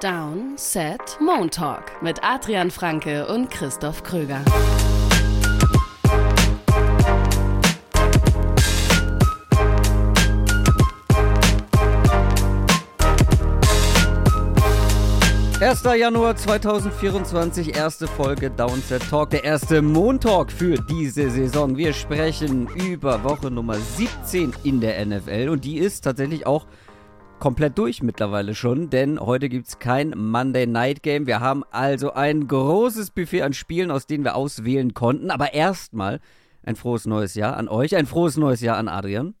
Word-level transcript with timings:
Down, 0.00 0.54
Set, 0.56 1.18
Moon 1.20 1.50
Talk 1.50 2.00
mit 2.00 2.24
Adrian 2.24 2.70
Franke 2.70 3.26
und 3.26 3.50
Christoph 3.50 4.02
Kröger. 4.02 4.42
Erster 15.60 15.94
Januar 15.94 16.34
2024, 16.34 17.76
erste 17.76 18.06
Folge 18.06 18.50
Downset 18.50 19.02
Talk, 19.10 19.28
der 19.28 19.44
erste 19.44 19.82
Montalk 19.82 20.50
für 20.50 20.76
diese 20.76 21.28
Saison. 21.28 21.76
Wir 21.76 21.92
sprechen 21.92 22.68
über 22.68 23.22
Woche 23.22 23.50
Nummer 23.50 23.76
17 23.76 24.54
in 24.64 24.80
der 24.80 25.04
NFL 25.04 25.50
und 25.50 25.66
die 25.66 25.76
ist 25.76 26.00
tatsächlich 26.00 26.46
auch 26.46 26.64
komplett 27.40 27.78
durch 27.78 28.02
mittlerweile 28.02 28.54
schon, 28.54 28.90
denn 28.90 29.18
heute 29.18 29.48
gibt 29.48 29.66
es 29.66 29.78
kein 29.78 30.10
Monday 30.10 30.66
Night 30.66 31.02
Game. 31.02 31.26
Wir 31.26 31.40
haben 31.40 31.64
also 31.72 32.12
ein 32.12 32.46
großes 32.46 33.10
Buffet 33.10 33.42
an 33.42 33.54
Spielen, 33.54 33.90
aus 33.90 34.06
denen 34.06 34.22
wir 34.22 34.36
auswählen 34.36 34.94
konnten. 34.94 35.30
Aber 35.30 35.54
erstmal 35.54 36.20
ein 36.62 36.76
frohes 36.76 37.06
neues 37.06 37.34
Jahr 37.34 37.56
an 37.56 37.68
euch, 37.68 37.96
ein 37.96 38.06
frohes 38.06 38.36
neues 38.36 38.60
Jahr 38.60 38.76
an 38.76 38.88
Adrian. 38.88 39.34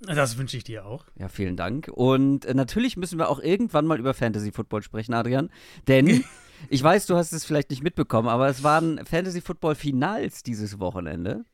Das 0.00 0.36
wünsche 0.38 0.56
ich 0.56 0.64
dir 0.64 0.84
auch. 0.84 1.04
Ja, 1.18 1.28
vielen 1.28 1.56
Dank. 1.56 1.88
Und 1.92 2.44
äh, 2.44 2.54
natürlich 2.54 2.96
müssen 2.96 3.18
wir 3.18 3.28
auch 3.28 3.40
irgendwann 3.40 3.86
mal 3.86 3.98
über 3.98 4.14
Fantasy 4.14 4.50
Football 4.50 4.82
sprechen, 4.82 5.14
Adrian. 5.14 5.50
Denn 5.88 6.24
ich 6.70 6.82
weiß, 6.82 7.06
du 7.06 7.16
hast 7.16 7.32
es 7.32 7.44
vielleicht 7.44 7.70
nicht 7.70 7.82
mitbekommen, 7.82 8.28
aber 8.28 8.48
es 8.48 8.62
waren 8.62 9.04
Fantasy 9.06 9.40
Football 9.40 9.74
Finals 9.74 10.42
dieses 10.42 10.80
Wochenende. 10.80 11.44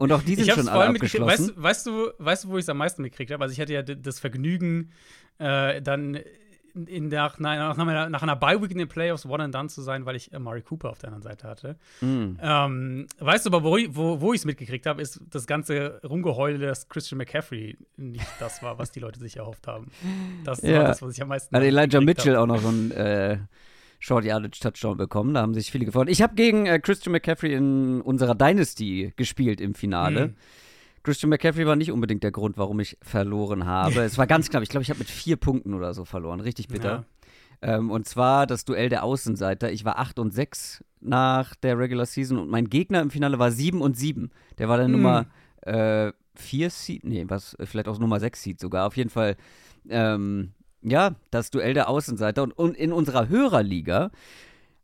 Und 0.00 0.12
auch 0.12 0.22
die 0.22 0.34
sind 0.34 0.50
schon 0.50 0.66
alle 0.66 0.86
abgeschlossen. 0.86 1.26
Weißt, 1.26 1.62
weißt, 1.62 1.86
du, 1.86 2.10
weißt 2.16 2.44
du, 2.44 2.48
wo 2.48 2.56
ich 2.56 2.62
es 2.62 2.68
am 2.70 2.78
meisten 2.78 3.02
mitgekriegt 3.02 3.32
habe? 3.32 3.42
Also 3.44 3.52
ich 3.52 3.60
hatte 3.60 3.74
ja 3.74 3.82
das 3.82 4.18
Vergnügen, 4.18 4.92
äh, 5.38 5.82
dann 5.82 6.18
in 6.86 7.10
der, 7.10 7.34
nach, 7.36 7.76
nach, 7.76 8.08
nach 8.08 8.22
einer 8.22 8.36
Bye-Week 8.36 8.70
in 8.70 8.78
den 8.78 8.88
Playoffs 8.88 9.26
one 9.26 9.42
and 9.42 9.54
done 9.54 9.68
zu 9.68 9.82
sein, 9.82 10.06
weil 10.06 10.16
ich 10.16 10.30
Murray 10.32 10.62
Cooper 10.62 10.88
auf 10.88 11.00
der 11.00 11.08
anderen 11.08 11.22
Seite 11.22 11.46
hatte. 11.46 11.76
Mm. 12.00 12.38
Ähm, 12.40 13.06
weißt 13.18 13.44
du 13.44 13.50
aber, 13.50 13.62
wo, 13.62 13.76
wo, 13.90 14.22
wo 14.22 14.32
ich 14.32 14.40
es 14.40 14.44
mitgekriegt 14.46 14.86
habe, 14.86 15.02
ist 15.02 15.20
das 15.28 15.46
ganze 15.46 16.00
Rumgeheule, 16.02 16.58
dass 16.58 16.88
Christian 16.88 17.18
McCaffrey 17.18 17.76
nicht 17.98 18.24
das 18.38 18.62
war, 18.62 18.78
was 18.78 18.92
die 18.92 19.00
Leute 19.00 19.20
sich 19.20 19.36
erhofft 19.36 19.66
haben. 19.66 19.90
Das 20.44 20.62
ja. 20.62 20.78
war 20.78 20.84
das, 20.84 21.02
was 21.02 21.14
ich 21.14 21.20
am 21.20 21.28
meisten. 21.28 21.54
Hat 21.54 21.62
Elijah 21.62 22.00
Mitchell 22.00 22.36
hab. 22.36 22.44
auch 22.44 22.46
noch 22.46 22.60
so 22.62 22.68
ein 22.68 22.90
äh, 22.92 23.38
Short 24.00 24.24
Yardage 24.24 24.58
Touchdown 24.60 24.96
bekommen. 24.96 25.34
Da 25.34 25.42
haben 25.42 25.54
sich 25.54 25.70
viele 25.70 25.84
gefreut. 25.84 26.08
Ich 26.08 26.22
habe 26.22 26.34
gegen 26.34 26.66
äh, 26.66 26.80
Christian 26.80 27.12
McCaffrey 27.12 27.52
in 27.54 28.00
unserer 28.00 28.34
Dynasty 28.34 29.12
gespielt 29.14 29.60
im 29.60 29.74
Finale. 29.74 30.28
Mhm. 30.28 30.34
Christian 31.02 31.30
McCaffrey 31.30 31.66
war 31.66 31.76
nicht 31.76 31.92
unbedingt 31.92 32.22
der 32.22 32.32
Grund, 32.32 32.58
warum 32.58 32.80
ich 32.80 32.96
verloren 33.02 33.66
habe. 33.66 34.00
es 34.00 34.18
war 34.18 34.26
ganz 34.26 34.48
knapp. 34.48 34.62
Ich 34.62 34.70
glaube, 34.70 34.82
ich 34.82 34.90
habe 34.90 34.98
mit 34.98 35.08
vier 35.08 35.36
Punkten 35.36 35.74
oder 35.74 35.94
so 35.94 36.04
verloren. 36.04 36.40
Richtig 36.40 36.68
bitter. 36.68 37.04
Ja. 37.62 37.76
Ähm, 37.76 37.90
und 37.90 38.08
zwar 38.08 38.46
das 38.46 38.64
Duell 38.64 38.88
der 38.88 39.04
Außenseiter. 39.04 39.70
Ich 39.70 39.84
war 39.84 39.98
8 39.98 40.18
und 40.18 40.32
6 40.32 40.82
nach 41.00 41.54
der 41.54 41.78
Regular 41.78 42.06
Season 42.06 42.38
und 42.38 42.50
mein 42.50 42.68
Gegner 42.68 43.02
im 43.02 43.10
Finale 43.10 43.38
war 43.38 43.50
7 43.50 43.82
und 43.82 43.98
7. 43.98 44.30
Der 44.58 44.68
war 44.68 44.78
dann 44.78 44.90
mhm. 44.90 44.96
Nummer 44.96 45.26
4 45.62 46.12
äh, 46.66 46.70
Seed, 46.70 47.04
nee, 47.04 47.24
was, 47.28 47.54
vielleicht 47.64 47.88
auch 47.88 47.98
Nummer 47.98 48.18
6 48.18 48.42
Seed 48.42 48.60
sogar. 48.60 48.86
Auf 48.86 48.96
jeden 48.96 49.10
Fall 49.10 49.36
ähm, 49.90 50.52
ja, 50.82 51.14
das 51.30 51.50
Duell 51.50 51.74
der 51.74 51.88
Außenseiter. 51.88 52.42
Und, 52.42 52.52
und 52.52 52.76
in 52.76 52.92
unserer 52.92 53.28
Hörerliga 53.28 54.10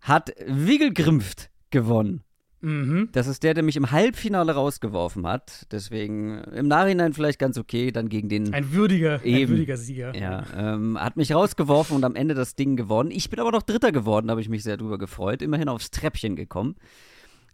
hat 0.00 0.32
Wiggelgrimpft 0.46 1.50
gewonnen. 1.70 2.22
Mhm. 2.60 3.10
Das 3.12 3.26
ist 3.26 3.42
der, 3.42 3.54
der 3.54 3.62
mich 3.62 3.76
im 3.76 3.90
Halbfinale 3.90 4.52
rausgeworfen 4.52 5.26
hat. 5.26 5.66
Deswegen 5.70 6.38
im 6.44 6.68
Nachhinein 6.68 7.12
vielleicht 7.12 7.38
ganz 7.38 7.58
okay, 7.58 7.92
dann 7.92 8.08
gegen 8.08 8.28
den. 8.28 8.52
Ein 8.54 8.72
würdiger, 8.72 9.24
eben, 9.24 9.44
ein 9.44 9.48
würdiger 9.50 9.76
Sieger. 9.76 10.16
Ja, 10.16 10.44
ähm, 10.56 10.98
hat 10.98 11.16
mich 11.16 11.32
rausgeworfen 11.32 11.96
und 11.96 12.04
am 12.04 12.14
Ende 12.14 12.34
das 12.34 12.54
Ding 12.54 12.76
gewonnen. 12.76 13.10
Ich 13.10 13.30
bin 13.30 13.40
aber 13.40 13.52
noch 13.52 13.62
Dritter 13.62 13.92
geworden, 13.92 14.28
da 14.28 14.32
habe 14.32 14.40
ich 14.40 14.48
mich 14.48 14.62
sehr 14.62 14.76
drüber 14.76 14.98
gefreut. 14.98 15.42
Immerhin 15.42 15.68
aufs 15.68 15.90
Treppchen 15.90 16.34
gekommen. 16.34 16.76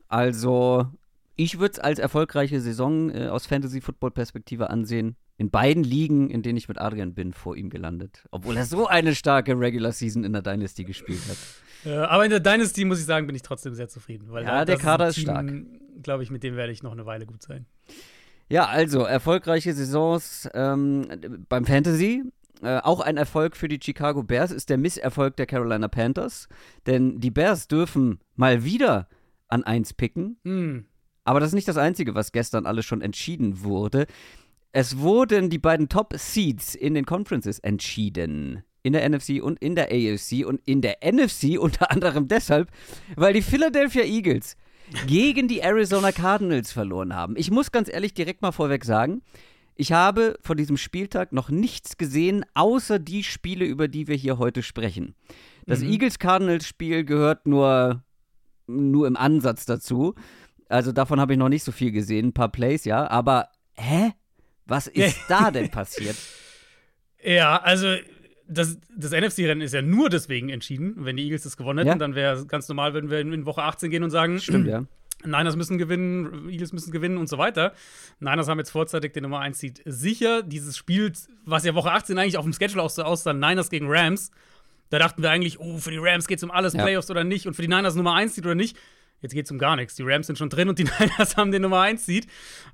Also, 0.08 0.86
ich 1.36 1.58
würde 1.58 1.72
es 1.72 1.78
als 1.78 1.98
erfolgreiche 1.98 2.60
Saison 2.60 3.10
äh, 3.10 3.28
aus 3.28 3.46
Fantasy-Football-Perspektive 3.46 4.70
ansehen 4.70 5.16
in 5.36 5.50
beiden 5.50 5.82
Ligen, 5.82 6.30
in 6.30 6.42
denen 6.42 6.56
ich 6.56 6.68
mit 6.68 6.78
Adrian 6.78 7.14
bin, 7.14 7.32
vor 7.32 7.56
ihm 7.56 7.70
gelandet. 7.70 8.24
Obwohl 8.30 8.56
er 8.56 8.64
so 8.64 8.86
eine 8.86 9.14
starke 9.14 9.58
Regular 9.58 9.92
Season 9.92 10.24
in 10.24 10.32
der 10.32 10.42
Dynasty 10.42 10.84
gespielt 10.84 11.22
hat. 11.28 11.36
Ja, 11.84 12.08
aber 12.08 12.24
in 12.24 12.30
der 12.30 12.40
Dynasty, 12.40 12.84
muss 12.84 13.00
ich 13.00 13.06
sagen, 13.06 13.26
bin 13.26 13.36
ich 13.36 13.42
trotzdem 13.42 13.74
sehr 13.74 13.88
zufrieden. 13.88 14.26
Weil 14.30 14.44
ja, 14.44 14.64
der 14.64 14.76
Kader 14.76 15.08
ist, 15.08 15.16
Team, 15.16 15.24
stark. 15.24 15.52
Glaube 16.02 16.22
ich, 16.22 16.30
mit 16.30 16.42
dem 16.42 16.56
werde 16.56 16.72
ich 16.72 16.82
noch 16.82 16.92
eine 16.92 17.06
Weile 17.06 17.26
gut 17.26 17.42
sein. 17.42 17.66
Ja, 18.48 18.66
also 18.66 19.00
erfolgreiche 19.00 19.72
Saisons 19.72 20.48
ähm, 20.54 21.08
beim 21.48 21.64
Fantasy. 21.64 22.22
Äh, 22.62 22.78
auch 22.78 23.00
ein 23.00 23.16
Erfolg 23.16 23.56
für 23.56 23.66
die 23.66 23.80
Chicago 23.82 24.22
Bears 24.22 24.52
ist 24.52 24.70
der 24.70 24.78
Misserfolg 24.78 25.36
der 25.36 25.46
Carolina 25.46 25.88
Panthers. 25.88 26.48
Denn 26.86 27.18
die 27.18 27.30
Bears 27.30 27.66
dürfen 27.66 28.20
mal 28.36 28.64
wieder 28.64 29.08
an 29.48 29.64
1 29.64 29.94
picken. 29.94 30.36
Mm. 30.44 30.86
Aber 31.24 31.40
das 31.40 31.50
ist 31.50 31.54
nicht 31.54 31.68
das 31.68 31.76
Einzige, 31.76 32.14
was 32.14 32.32
gestern 32.32 32.66
alles 32.66 32.84
schon 32.84 33.00
entschieden 33.00 33.62
wurde. 33.62 34.06
Es 34.72 34.98
wurden 34.98 35.50
die 35.50 35.58
beiden 35.58 35.90
Top-Seeds 35.90 36.74
in 36.74 36.94
den 36.94 37.04
Conferences 37.04 37.58
entschieden. 37.58 38.64
In 38.82 38.94
der 38.94 39.08
NFC 39.08 39.42
und 39.42 39.60
in 39.60 39.76
der 39.76 39.92
AFC 39.92 40.44
und 40.46 40.60
in 40.64 40.80
der 40.80 40.98
NFC 41.04 41.56
unter 41.60 41.90
anderem 41.90 42.26
deshalb, 42.26 42.70
weil 43.14 43.34
die 43.34 43.42
Philadelphia 43.42 44.02
Eagles 44.02 44.56
gegen 45.06 45.46
die 45.46 45.60
Arizona 45.60 46.10
Cardinals 46.10 46.72
verloren 46.72 47.14
haben. 47.14 47.36
Ich 47.36 47.50
muss 47.50 47.70
ganz 47.70 47.92
ehrlich 47.92 48.14
direkt 48.14 48.42
mal 48.42 48.52
vorweg 48.52 48.84
sagen, 48.84 49.22
ich 49.74 49.92
habe 49.92 50.38
von 50.40 50.56
diesem 50.56 50.76
Spieltag 50.76 51.32
noch 51.32 51.50
nichts 51.50 51.96
gesehen, 51.96 52.44
außer 52.54 52.98
die 52.98 53.24
Spiele, 53.24 53.64
über 53.64 53.88
die 53.88 54.08
wir 54.08 54.16
hier 54.16 54.38
heute 54.38 54.62
sprechen. 54.62 55.14
Das 55.66 55.80
mhm. 55.80 55.92
Eagles-Cardinals-Spiel 55.92 57.04
gehört 57.04 57.46
nur, 57.46 58.02
nur 58.66 59.06
im 59.06 59.16
Ansatz 59.16 59.64
dazu. 59.64 60.14
Also 60.68 60.92
davon 60.92 61.20
habe 61.20 61.34
ich 61.34 61.38
noch 61.38 61.48
nicht 61.48 61.64
so 61.64 61.72
viel 61.72 61.92
gesehen, 61.92 62.28
ein 62.28 62.32
paar 62.32 62.50
Plays, 62.50 62.84
ja. 62.84 63.08
Aber, 63.10 63.48
hä? 63.74 64.12
Was 64.66 64.86
ist 64.86 65.18
da 65.28 65.50
denn 65.50 65.70
passiert? 65.70 66.16
Ja, 67.24 67.62
also 67.62 67.94
das, 68.48 68.78
das 68.96 69.12
NFC-Rennen 69.12 69.60
ist 69.60 69.72
ja 69.72 69.80
nur 69.80 70.10
deswegen 70.10 70.48
entschieden. 70.48 70.94
Wenn 70.98 71.16
die 71.16 71.22
Eagles 71.22 71.44
das 71.44 71.56
gewonnen 71.56 71.78
hätten, 71.78 71.88
ja. 71.88 71.94
dann 71.94 72.16
wäre 72.16 72.44
ganz 72.46 72.68
normal, 72.68 72.94
würden 72.94 73.10
wir 73.10 73.20
in 73.20 73.46
Woche 73.46 73.62
18 73.62 73.90
gehen 73.90 74.02
und 74.02 74.10
sagen, 74.10 74.40
Stimmt, 74.40 74.66
ja. 74.66 74.84
Niners 75.24 75.56
müssen 75.56 75.78
gewinnen, 75.78 76.48
Eagles 76.48 76.72
müssen 76.72 76.90
gewinnen 76.90 77.16
und 77.16 77.28
so 77.28 77.38
weiter. 77.38 77.74
Niners 78.18 78.48
haben 78.48 78.58
jetzt 78.58 78.70
vorzeitig 78.70 79.12
den 79.12 79.22
Nummer 79.22 79.40
1 79.40 79.58
Seed 79.58 79.82
sicher. 79.84 80.42
Dieses 80.42 80.76
Spiel, 80.76 81.12
was 81.44 81.64
ja 81.64 81.74
Woche 81.74 81.92
18 81.92 82.18
eigentlich 82.18 82.36
auf 82.36 82.44
dem 82.44 82.52
Schedule 82.52 82.82
aussah, 82.82 83.04
aussah 83.04 83.32
Niners 83.32 83.70
gegen 83.70 83.86
Rams. 83.88 84.32
Da 84.90 84.98
dachten 84.98 85.22
wir 85.22 85.30
eigentlich, 85.30 85.60
oh, 85.60 85.78
für 85.78 85.90
die 85.90 85.98
Rams 85.98 86.26
geht 86.26 86.38
es 86.38 86.44
um 86.44 86.50
alles, 86.50 86.72
ja. 86.72 86.82
Playoffs 86.82 87.10
oder 87.10 87.24
nicht. 87.24 87.46
Und 87.46 87.54
für 87.54 87.62
die 87.62 87.68
Niners 87.68 87.94
Nummer 87.94 88.14
1 88.14 88.34
Seed 88.34 88.44
oder 88.44 88.54
nicht. 88.54 88.76
Jetzt 89.22 89.32
geht 89.32 89.46
es 89.46 89.50
um 89.50 89.58
gar 89.58 89.76
nichts. 89.76 89.94
Die 89.94 90.02
Rams 90.02 90.26
sind 90.26 90.36
schon 90.36 90.50
drin 90.50 90.68
und 90.68 90.78
die 90.78 90.84
Niners 90.98 91.36
haben 91.36 91.52
den 91.52 91.62
Nummer 91.62 91.80
1 91.80 92.04
Seed. 92.04 92.26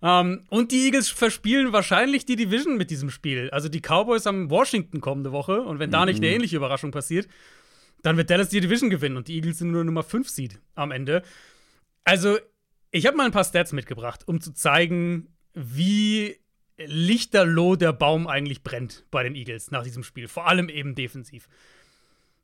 Ähm, 0.03 0.45
und 0.49 0.73
die 0.73 0.87
Eagles 0.87 1.09
verspielen 1.09 1.73
wahrscheinlich 1.73 2.25
die 2.25 2.37
Division 2.37 2.77
mit 2.77 2.91
diesem 2.91 3.11
Spiel. 3.11 3.51
Also 3.51 3.69
die 3.69 3.81
Cowboys 3.81 4.27
haben 4.27 4.51
Washington 4.51 5.01
kommende 5.01 5.31
Woche 5.31 5.61
und 5.61 5.79
wenn 5.79 5.91
da 5.91 6.05
nicht 6.05 6.17
eine 6.17 6.27
mhm. 6.27 6.35
ähnliche 6.35 6.57
Überraschung 6.57 6.91
passiert, 6.91 7.29
dann 8.03 8.17
wird 8.17 8.31
Dallas 8.31 8.49
die 8.49 8.61
Division 8.61 8.91
gewinnen 8.91 9.17
und 9.17 9.29
die 9.29 9.37
Eagles 9.37 9.59
sind 9.59 9.71
nur 9.71 9.85
Nummer 9.85 10.03
5 10.03 10.29
Seed 10.29 10.61
am 10.75 10.91
Ende. 10.91 11.23
Also, 12.05 12.39
ich 12.91 13.07
habe 13.07 13.17
mal 13.17 13.27
ein 13.27 13.33
paar 13.33 13.45
Stats 13.45 13.73
mitgebracht, 13.73 14.27
um 14.27 14.41
zu 14.41 14.55
zeigen, 14.55 15.29
wie 15.53 16.37
lichterloh 16.79 17.77
der 17.77 17.93
Baum 17.93 18.27
eigentlich 18.27 18.63
brennt 18.63 19.05
bei 19.11 19.25
den 19.25 19.35
Eagles 19.35 19.71
nach 19.71 19.83
diesem 19.83 20.05
Spiel. 20.05 20.29
Vor 20.29 20.47
allem 20.47 20.69
eben 20.69 20.95
defensiv. 20.95 21.49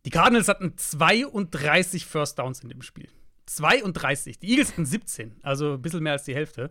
Die 0.04 0.10
Cardinals 0.10 0.48
hatten 0.48 0.76
32 0.76 2.04
First 2.04 2.38
Downs 2.38 2.60
in 2.60 2.69
dem 2.69 2.82
Spiel. 2.82 3.09
32. 3.47 4.38
Die 4.38 4.50
Eagles 4.50 4.72
hatten 4.72 4.87
17, 4.87 5.37
also 5.43 5.75
ein 5.75 5.82
bisschen 5.82 6.03
mehr 6.03 6.12
als 6.12 6.25
die 6.25 6.34
Hälfte. 6.34 6.71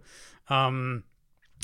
Ähm, 0.50 1.04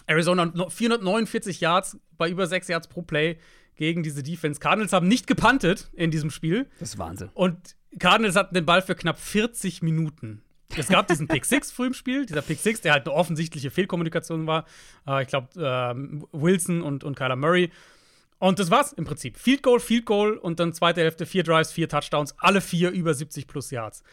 Arizona 0.08 0.52
449 0.70 1.62
Yards 1.62 1.98
bei 2.18 2.30
über 2.30 2.48
6 2.48 2.68
Yards 2.68 2.88
pro 2.88 3.02
Play 3.02 3.38
gegen 3.76 4.04
diese 4.04 4.24
Defense. 4.24 4.60
Cardinals 4.60 4.94
haben 4.94 5.08
nicht 5.08 5.28
gepuntet 5.28 5.90
in 5.94 6.12
diesem 6.12 6.32
Spiel. 6.32 6.68
Das 6.80 6.90
ist 6.90 6.98
Wahnsinn. 6.98 7.30
Und 7.34 7.76
Cardinals 7.98 8.36
hatten 8.36 8.54
den 8.54 8.66
Ball 8.66 8.82
für 8.82 8.96
knapp 8.96 9.20
40 9.20 9.82
Minuten. 9.82 10.42
Es 10.76 10.88
gab 10.88 11.08
diesen 11.08 11.28
Pick 11.28 11.46
6 11.46 11.72
früh 11.72 11.88
im 11.88 11.94
Spiel, 11.94 12.26
dieser 12.26 12.42
Pick 12.42 12.60
6, 12.60 12.82
der 12.82 12.94
halt 12.94 13.08
eine 13.08 13.16
offensichtliche 13.16 13.72
Fehlkommunikation 13.72 14.46
war. 14.46 14.66
Äh, 15.08 15.24
ich 15.24 15.28
glaube, 15.30 15.48
äh, 15.56 15.96
Wilson 16.32 16.82
und, 16.82 17.04
und 17.04 17.16
Kyler 17.16 17.36
Murray. 17.36 17.72
Und 18.38 18.60
das 18.60 18.72
war's 18.72 18.94
im 18.94 19.06
Prinzip. 19.06 19.38
Field 19.38 19.64
Goal, 19.64 19.80
Field 19.80 20.06
Goal 20.06 20.38
und 20.38 20.60
dann 20.60 20.74
zweite 20.74 21.02
Hälfte, 21.02 21.26
vier 21.26 21.44
Drives, 21.44 21.72
vier 21.72 21.90
Touchdowns, 21.90 22.36
alle 22.38 22.62
vier 22.62 22.92
über 22.92 23.14
70 23.14 23.48
plus 23.48 23.72
Yards. 23.72 24.04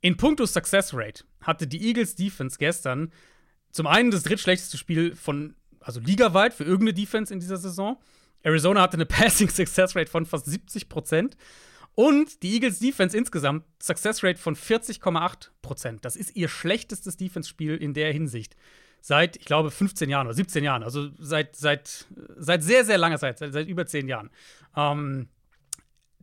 In 0.00 0.16
puncto 0.16 0.46
Success 0.46 0.94
Rate 0.94 1.24
hatte 1.40 1.66
die 1.66 1.86
Eagles 1.86 2.14
Defense 2.14 2.56
gestern 2.58 3.12
zum 3.70 3.86
einen 3.86 4.10
das 4.10 4.22
drittschlechteste 4.22 4.78
Spiel 4.78 5.14
von, 5.14 5.54
also 5.80 6.00
ligaweit 6.00 6.54
für 6.54 6.64
irgendeine 6.64 6.94
Defense 6.94 7.32
in 7.32 7.40
dieser 7.40 7.56
Saison. 7.56 7.98
Arizona 8.42 8.82
hatte 8.82 8.94
eine 8.94 9.06
Passing 9.06 9.48
Success 9.48 9.96
Rate 9.96 10.10
von 10.10 10.26
fast 10.26 10.46
70 10.46 10.88
Prozent. 10.88 11.36
Und 11.94 12.44
die 12.44 12.54
Eagles 12.54 12.78
Defense 12.78 13.16
insgesamt 13.16 13.64
Success 13.82 14.22
Rate 14.22 14.38
von 14.38 14.54
40,8 14.54 15.48
Prozent. 15.62 16.04
Das 16.04 16.14
ist 16.14 16.36
ihr 16.36 16.48
schlechtestes 16.48 17.16
Defense-Spiel 17.16 17.76
in 17.76 17.92
der 17.92 18.12
Hinsicht. 18.12 18.54
Seit, 19.00 19.36
ich 19.36 19.44
glaube, 19.44 19.72
15 19.72 20.08
Jahren 20.08 20.28
oder 20.28 20.34
17 20.34 20.62
Jahren. 20.62 20.84
Also 20.84 21.08
seit, 21.18 21.56
seit, 21.56 22.06
seit 22.36 22.62
sehr, 22.62 22.84
sehr 22.84 22.98
langer 22.98 23.18
Zeit, 23.18 23.38
seit, 23.38 23.52
seit 23.52 23.66
über 23.66 23.84
10 23.84 24.06
Jahren. 24.06 24.30
Ähm, 24.76 25.28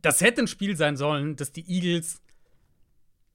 das 0.00 0.22
hätte 0.22 0.42
ein 0.42 0.48
Spiel 0.48 0.76
sein 0.76 0.96
sollen, 0.96 1.36
das 1.36 1.52
die 1.52 1.68
Eagles 1.68 2.22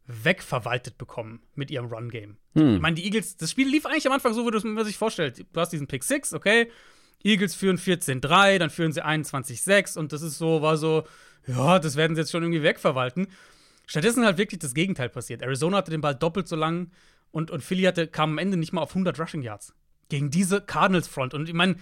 wegverwaltet 0.07 0.97
bekommen 0.97 1.41
mit 1.55 1.71
ihrem 1.71 1.85
Run-Game. 1.85 2.37
Hm. 2.55 2.75
Ich 2.75 2.81
meine, 2.81 2.95
die 2.95 3.05
Eagles, 3.05 3.37
das 3.37 3.51
Spiel 3.51 3.67
lief 3.67 3.85
eigentlich 3.85 4.07
am 4.07 4.13
Anfang 4.13 4.33
so, 4.33 4.45
wie 4.45 4.67
man 4.67 4.85
sich 4.85 4.97
vorstellt. 4.97 5.45
Du 5.53 5.59
hast 5.59 5.69
diesen 5.71 5.87
Pick 5.87 6.03
6, 6.03 6.33
okay. 6.33 6.69
Eagles 7.23 7.55
führen 7.55 7.77
14-3, 7.77 8.57
dann 8.57 8.69
führen 8.69 8.91
sie 8.91 9.05
21-6 9.05 9.97
und 9.97 10.11
das 10.11 10.21
ist 10.21 10.37
so, 10.37 10.61
war 10.61 10.77
so, 10.77 11.03
ja, 11.47 11.79
das 11.79 11.95
werden 11.95 12.15
sie 12.15 12.21
jetzt 12.21 12.31
schon 12.31 12.43
irgendwie 12.43 12.63
wegverwalten. 12.63 13.27
Stattdessen 13.85 14.25
halt 14.25 14.37
wirklich 14.37 14.59
das 14.59 14.73
Gegenteil 14.73 15.09
passiert. 15.09 15.41
Arizona 15.41 15.77
hatte 15.77 15.91
den 15.91 16.01
Ball 16.01 16.15
doppelt 16.15 16.47
so 16.47 16.55
lang 16.55 16.91
und, 17.31 17.51
und 17.51 17.61
Philly 17.63 17.83
hatte, 17.83 18.07
kam 18.07 18.31
am 18.31 18.37
Ende 18.37 18.57
nicht 18.57 18.73
mal 18.73 18.81
auf 18.81 18.91
100 18.91 19.19
Rushing 19.19 19.41
Yards. 19.41 19.73
Gegen 20.09 20.29
diese 20.29 20.61
Cardinals-Front. 20.61 21.33
Und 21.33 21.47
ich 21.47 21.53
meine, 21.53 21.75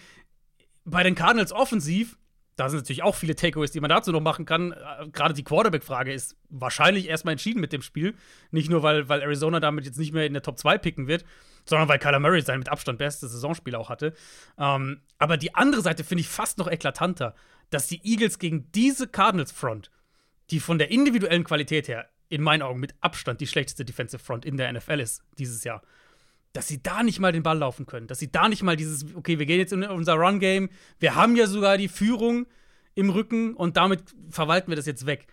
bei 0.85 1.03
den 1.03 1.15
Cardinals 1.15 1.51
offensiv, 1.51 2.17
da 2.59 2.67
sind 2.69 2.79
natürlich 2.79 3.03
auch 3.03 3.15
viele 3.15 3.35
Takeaways, 3.35 3.71
die 3.71 3.79
man 3.79 3.89
dazu 3.89 4.11
noch 4.11 4.19
machen 4.19 4.45
kann. 4.45 4.73
Äh, 4.73 5.07
Gerade 5.13 5.33
die 5.33 5.43
Quarterback-Frage 5.43 6.11
ist 6.11 6.35
wahrscheinlich 6.49 7.07
erstmal 7.07 7.31
entschieden 7.31 7.61
mit 7.61 7.71
dem 7.71 7.81
Spiel. 7.81 8.15
Nicht 8.51 8.69
nur, 8.69 8.83
weil, 8.83 9.07
weil 9.07 9.21
Arizona 9.21 9.61
damit 9.61 9.85
jetzt 9.85 9.97
nicht 9.97 10.13
mehr 10.13 10.25
in 10.25 10.33
der 10.33 10.41
Top 10.41 10.59
2 10.59 10.77
picken 10.77 11.07
wird, 11.07 11.23
sondern 11.63 11.87
weil 11.87 11.99
Kyler 11.99 12.19
Murray 12.19 12.41
sein 12.41 12.59
mit 12.59 12.67
Abstand 12.67 12.99
bestes 12.99 13.31
Saisonspiel 13.31 13.75
auch 13.75 13.89
hatte. 13.89 14.13
Ähm, 14.57 14.99
aber 15.17 15.37
die 15.37 15.55
andere 15.55 15.81
Seite 15.81 16.03
finde 16.03 16.21
ich 16.21 16.27
fast 16.27 16.57
noch 16.57 16.69
eklatanter, 16.69 17.33
dass 17.69 17.87
die 17.87 18.01
Eagles 18.03 18.39
gegen 18.39 18.69
diese 18.73 19.07
Cardinals-Front, 19.07 19.89
die 20.49 20.59
von 20.59 20.77
der 20.79 20.91
individuellen 20.91 21.45
Qualität 21.45 21.87
her 21.87 22.09
in 22.27 22.41
meinen 22.41 22.61
Augen 22.61 22.81
mit 22.81 22.93
Abstand 22.99 23.39
die 23.39 23.47
schlechteste 23.47 23.85
Defensive 23.85 24.21
Front 24.21 24.45
in 24.45 24.57
der 24.57 24.71
NFL 24.73 24.99
ist 24.99 25.23
dieses 25.37 25.63
Jahr, 25.63 25.81
dass 26.53 26.67
sie 26.67 26.81
da 26.81 27.03
nicht 27.03 27.19
mal 27.19 27.31
den 27.31 27.43
Ball 27.43 27.57
laufen 27.57 27.85
können, 27.85 28.07
dass 28.07 28.19
sie 28.19 28.31
da 28.31 28.49
nicht 28.49 28.63
mal 28.63 28.75
dieses, 28.75 29.05
okay, 29.15 29.39
wir 29.39 29.45
gehen 29.45 29.59
jetzt 29.59 29.73
in 29.73 29.83
unser 29.83 30.15
Run-Game, 30.15 30.69
wir 30.99 31.15
haben 31.15 31.35
ja 31.35 31.47
sogar 31.47 31.77
die 31.77 31.87
Führung 31.87 32.47
im 32.95 33.09
Rücken 33.09 33.53
und 33.53 33.77
damit 33.77 34.03
verwalten 34.29 34.69
wir 34.69 34.75
das 34.75 34.85
jetzt 34.85 35.05
weg. 35.05 35.27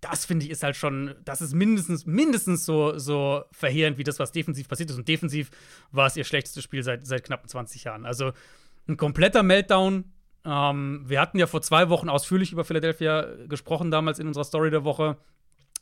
Das 0.00 0.24
finde 0.24 0.44
ich 0.44 0.50
ist 0.52 0.62
halt 0.62 0.76
schon, 0.76 1.14
das 1.24 1.40
ist 1.40 1.54
mindestens, 1.54 2.06
mindestens 2.06 2.64
so, 2.64 2.98
so 2.98 3.42
verheerend 3.50 3.98
wie 3.98 4.04
das, 4.04 4.18
was 4.18 4.30
defensiv 4.30 4.68
passiert 4.68 4.90
ist. 4.90 4.98
Und 4.98 5.08
defensiv 5.08 5.50
war 5.90 6.06
es 6.06 6.16
ihr 6.16 6.24
schlechtestes 6.24 6.62
Spiel 6.62 6.82
seit, 6.84 7.06
seit 7.06 7.24
knapp 7.24 7.48
20 7.48 7.84
Jahren. 7.84 8.06
Also 8.06 8.32
ein 8.88 8.96
kompletter 8.96 9.42
Meltdown. 9.42 10.04
Ähm, 10.44 11.02
wir 11.06 11.20
hatten 11.20 11.38
ja 11.38 11.48
vor 11.48 11.62
zwei 11.62 11.88
Wochen 11.88 12.08
ausführlich 12.08 12.52
über 12.52 12.64
Philadelphia 12.64 13.26
gesprochen, 13.48 13.90
damals 13.90 14.20
in 14.20 14.28
unserer 14.28 14.44
Story 14.44 14.70
der 14.70 14.84
Woche. 14.84 15.16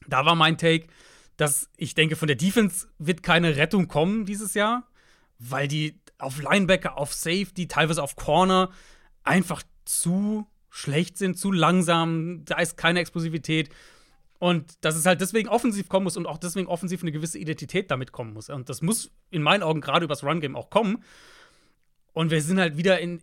Da 0.06 0.24
war 0.24 0.34
mein 0.34 0.56
Take, 0.56 0.86
dass 1.36 1.70
ich 1.76 1.94
denke, 1.94 2.16
von 2.16 2.28
der 2.28 2.36
Defense 2.36 2.88
wird 2.98 3.22
keine 3.22 3.56
Rettung 3.56 3.88
kommen 3.88 4.24
dieses 4.24 4.54
Jahr, 4.54 4.88
weil 5.38 5.68
die 5.68 6.00
auf 6.18 6.40
Linebacker, 6.40 6.96
auf 6.96 7.12
Safety, 7.12 7.68
teilweise 7.68 8.02
auf 8.02 8.16
Corner 8.16 8.70
einfach 9.22 9.62
zu 9.84 10.46
schlecht 10.70 11.18
sind, 11.18 11.38
zu 11.38 11.52
langsam, 11.52 12.44
da 12.44 12.58
ist 12.58 12.76
keine 12.76 13.00
Explosivität. 13.00 13.70
Und 14.38 14.84
dass 14.84 14.96
es 14.96 15.06
halt 15.06 15.20
deswegen 15.22 15.48
offensiv 15.48 15.88
kommen 15.88 16.04
muss 16.04 16.16
und 16.16 16.26
auch 16.26 16.36
deswegen 16.36 16.68
offensiv 16.68 17.02
eine 17.02 17.12
gewisse 17.12 17.38
Identität 17.38 17.90
damit 17.90 18.12
kommen 18.12 18.34
muss. 18.34 18.50
Und 18.50 18.68
das 18.68 18.82
muss 18.82 19.10
in 19.30 19.42
meinen 19.42 19.62
Augen 19.62 19.80
gerade 19.80 20.04
übers 20.04 20.22
Run-Game 20.22 20.56
auch 20.56 20.68
kommen. 20.68 21.02
Und 22.12 22.30
wir 22.30 22.42
sind 22.42 22.58
halt 22.58 22.76
wieder 22.76 22.98
in 23.00 23.22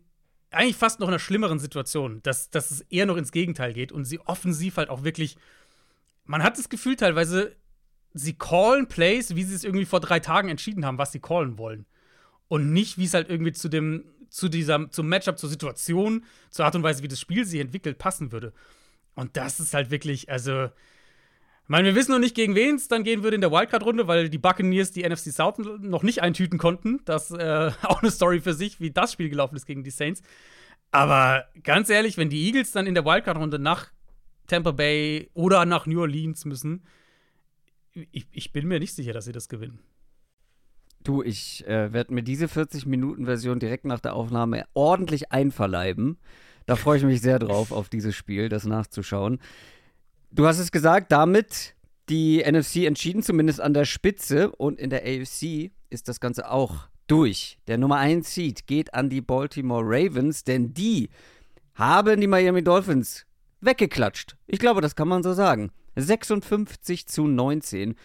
eigentlich 0.53 0.75
fast 0.75 0.99
noch 0.99 1.07
einer 1.07 1.19
schlimmeren 1.19 1.59
Situation, 1.59 2.21
dass, 2.23 2.49
dass 2.49 2.71
es 2.71 2.81
eher 2.81 3.05
noch 3.05 3.17
ins 3.17 3.31
Gegenteil 3.31 3.73
geht 3.73 3.91
und 3.91 4.05
sie 4.05 4.19
offensiv 4.19 4.77
halt 4.77 4.89
auch 4.89 5.03
wirklich. 5.03 5.37
Man 6.25 6.43
hat 6.43 6.57
das 6.57 6.69
Gefühl 6.69 6.95
teilweise, 6.95 7.55
sie 8.13 8.33
callen 8.33 8.87
Plays, 8.87 9.35
wie 9.35 9.43
sie 9.43 9.55
es 9.55 9.63
irgendwie 9.63 9.85
vor 9.85 9.99
drei 9.99 10.19
Tagen 10.19 10.49
entschieden 10.49 10.85
haben, 10.85 10.97
was 10.97 11.11
sie 11.11 11.19
callen 11.19 11.57
wollen. 11.57 11.85
Und 12.47 12.71
nicht, 12.71 12.97
wie 12.97 13.05
es 13.05 13.13
halt 13.13 13.29
irgendwie 13.29 13.53
zu 13.53 13.69
dem, 13.69 14.05
zu 14.29 14.49
dieser, 14.49 14.89
zum 14.91 15.07
Matchup, 15.07 15.39
zur 15.39 15.49
Situation, 15.49 16.25
zur 16.49 16.65
Art 16.65 16.75
und 16.75 16.83
Weise, 16.83 17.03
wie 17.03 17.07
das 17.07 17.19
Spiel 17.19 17.45
sich 17.45 17.59
entwickelt, 17.59 17.97
passen 17.97 18.31
würde. 18.31 18.53
Und 19.15 19.37
das 19.37 19.59
ist 19.59 19.73
halt 19.73 19.91
wirklich, 19.91 20.29
also. 20.29 20.69
Ich 21.65 21.69
meine, 21.69 21.87
wir 21.87 21.95
wissen 21.95 22.11
noch 22.11 22.19
nicht, 22.19 22.35
gegen 22.35 22.55
wen 22.55 22.75
es 22.75 22.89
dann 22.89 23.05
gehen 23.05 23.23
würde 23.23 23.35
in 23.35 23.41
der 23.41 23.49
Wildcard-Runde, 23.49 24.05
weil 24.05 24.27
die 24.27 24.37
Buccaneers 24.37 24.91
die 24.91 25.07
NFC 25.07 25.31
South 25.31 25.59
noch 25.79 26.03
nicht 26.03 26.21
eintüten 26.21 26.59
konnten. 26.59 26.99
Das 27.05 27.31
ist 27.31 27.37
äh, 27.37 27.71
auch 27.83 28.01
eine 28.01 28.11
Story 28.11 28.41
für 28.41 28.53
sich, 28.53 28.81
wie 28.81 28.91
das 28.91 29.13
Spiel 29.13 29.29
gelaufen 29.29 29.55
ist 29.55 29.65
gegen 29.65 29.81
die 29.81 29.89
Saints. 29.89 30.21
Aber 30.91 31.45
ganz 31.63 31.89
ehrlich, 31.89 32.17
wenn 32.17 32.29
die 32.29 32.45
Eagles 32.47 32.73
dann 32.73 32.85
in 32.85 32.95
der 32.95 33.05
Wildcard-Runde 33.05 33.59
nach 33.59 33.91
Tampa 34.47 34.71
Bay 34.71 35.29
oder 35.33 35.65
nach 35.65 35.85
New 35.85 36.01
Orleans 36.01 36.43
müssen, 36.43 36.83
ich, 37.93 38.27
ich 38.31 38.51
bin 38.51 38.67
mir 38.67 38.79
nicht 38.79 38.93
sicher, 38.95 39.13
dass 39.13 39.25
sie 39.25 39.31
das 39.31 39.49
gewinnen. 39.49 39.79
Du, 41.03 41.21
ich 41.21 41.67
äh, 41.67 41.91
werde 41.91 42.13
mir 42.13 42.23
diese 42.23 42.45
40-Minuten-Version 42.45 43.59
direkt 43.59 43.85
nach 43.85 43.99
der 43.99 44.15
Aufnahme 44.15 44.65
ordentlich 44.73 45.31
einverleiben. 45.31 46.17
Da 46.65 46.77
freue 46.77 46.97
ich 46.97 47.03
mich 47.03 47.21
sehr 47.21 47.39
drauf, 47.39 47.71
auf 47.71 47.89
dieses 47.89 48.15
Spiel, 48.15 48.47
das 48.47 48.65
nachzuschauen. 48.65 49.39
Du 50.31 50.47
hast 50.47 50.59
es 50.59 50.71
gesagt, 50.71 51.11
damit 51.11 51.75
die 52.09 52.43
NFC 52.49 52.85
entschieden, 52.85 53.21
zumindest 53.21 53.59
an 53.59 53.73
der 53.73 53.85
Spitze. 53.85 54.51
Und 54.51 54.79
in 54.79 54.89
der 54.89 55.03
AFC 55.03 55.71
ist 55.89 56.07
das 56.07 56.21
Ganze 56.21 56.49
auch 56.49 56.87
durch. 57.07 57.57
Der 57.67 57.77
Nummer 57.77 57.97
1 57.97 58.33
Seed 58.33 58.65
geht 58.65 58.93
an 58.93 59.09
die 59.09 59.21
Baltimore 59.21 59.83
Ravens, 59.85 60.45
denn 60.45 60.73
die 60.73 61.09
haben 61.75 62.21
die 62.21 62.27
Miami 62.27 62.63
Dolphins 62.63 63.25
weggeklatscht. 63.59 64.37
Ich 64.47 64.59
glaube, 64.59 64.79
das 64.79 64.95
kann 64.95 65.09
man 65.09 65.21
so 65.21 65.33
sagen. 65.33 65.71
56 65.95 67.07
zu 67.07 67.27
19. 67.27 67.95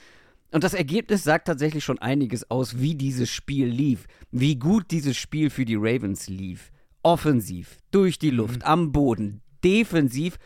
Und 0.51 0.65
das 0.65 0.75
Ergebnis 0.75 1.25
sagt 1.25 1.47
tatsächlich 1.47 1.85
schon 1.85 1.99
einiges 1.99 2.51
aus, 2.51 2.79
wie 2.79 2.95
dieses 2.95 3.29
Spiel 3.29 3.67
lief, 3.67 4.07
wie 4.31 4.57
gut 4.57 4.91
dieses 4.91 5.17
Spiel 5.17 5.51
für 5.51 5.65
die 5.65 5.77
Ravens 5.77 6.29
lief. 6.29 6.71
Offensiv, 7.03 7.79
durch 7.91 8.19
die 8.19 8.31
Luft, 8.31 8.61
mhm. 8.61 8.67
am 8.67 8.93
Boden, 8.93 9.43
defensiv 9.65 10.39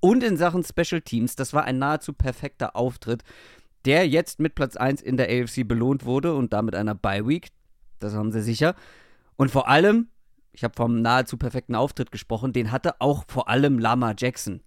und 0.00 0.22
in 0.22 0.36
Sachen 0.36 0.64
Special 0.64 1.02
Teams. 1.02 1.36
Das 1.36 1.52
war 1.52 1.64
ein 1.64 1.78
nahezu 1.78 2.12
perfekter 2.12 2.74
Auftritt, 2.74 3.22
der 3.84 4.08
jetzt 4.08 4.40
mit 4.40 4.54
Platz 4.54 4.76
1 4.76 5.02
in 5.02 5.16
der 5.16 5.28
AFC 5.28 5.66
belohnt 5.66 6.04
wurde 6.04 6.34
und 6.34 6.52
damit 6.52 6.74
einer 6.74 6.94
Bye 6.94 7.26
Week. 7.26 7.48
Das 7.98 8.14
haben 8.14 8.32
sie 8.32 8.42
sicher. 8.42 8.74
Und 9.36 9.50
vor 9.50 9.68
allem, 9.68 10.08
ich 10.52 10.64
habe 10.64 10.74
vom 10.74 11.00
nahezu 11.00 11.36
perfekten 11.36 11.74
Auftritt 11.74 12.10
gesprochen, 12.10 12.52
den 12.52 12.72
hatte 12.72 13.00
auch 13.00 13.24
vor 13.28 13.48
allem 13.48 13.78
Lama 13.78 14.14
Jackson. 14.16 14.62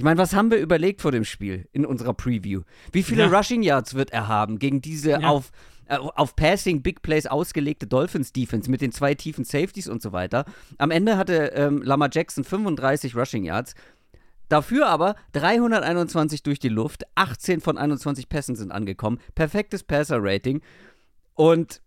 Ich 0.00 0.04
meine, 0.04 0.16
was 0.16 0.32
haben 0.32 0.50
wir 0.50 0.56
überlegt 0.56 1.02
vor 1.02 1.12
dem 1.12 1.26
Spiel 1.26 1.68
in 1.72 1.84
unserer 1.84 2.14
Preview? 2.14 2.62
Wie 2.90 3.02
viele 3.02 3.24
ja. 3.24 3.28
Rushing 3.28 3.62
Yards 3.62 3.92
wird 3.92 4.14
er 4.14 4.28
haben 4.28 4.58
gegen 4.58 4.80
diese 4.80 5.10
ja. 5.10 5.28
auf, 5.28 5.52
äh, 5.88 5.96
auf 5.96 6.34
Passing 6.36 6.80
Big 6.80 7.02
Plays 7.02 7.26
ausgelegte 7.26 7.86
Dolphins 7.86 8.32
Defense 8.32 8.70
mit 8.70 8.80
den 8.80 8.92
zwei 8.92 9.14
tiefen 9.14 9.44
Safeties 9.44 9.88
und 9.88 10.00
so 10.00 10.12
weiter? 10.12 10.46
Am 10.78 10.90
Ende 10.90 11.18
hatte 11.18 11.52
ähm, 11.54 11.82
Lamar 11.82 12.08
Jackson 12.10 12.44
35 12.44 13.14
Rushing 13.14 13.44
Yards. 13.44 13.74
Dafür 14.48 14.86
aber 14.86 15.16
321 15.32 16.44
durch 16.44 16.60
die 16.60 16.70
Luft, 16.70 17.04
18 17.16 17.60
von 17.60 17.76
21 17.76 18.30
Pässen 18.30 18.56
sind 18.56 18.72
angekommen, 18.72 19.18
perfektes 19.34 19.82
Passer-Rating. 19.82 20.62
Und 21.34 21.82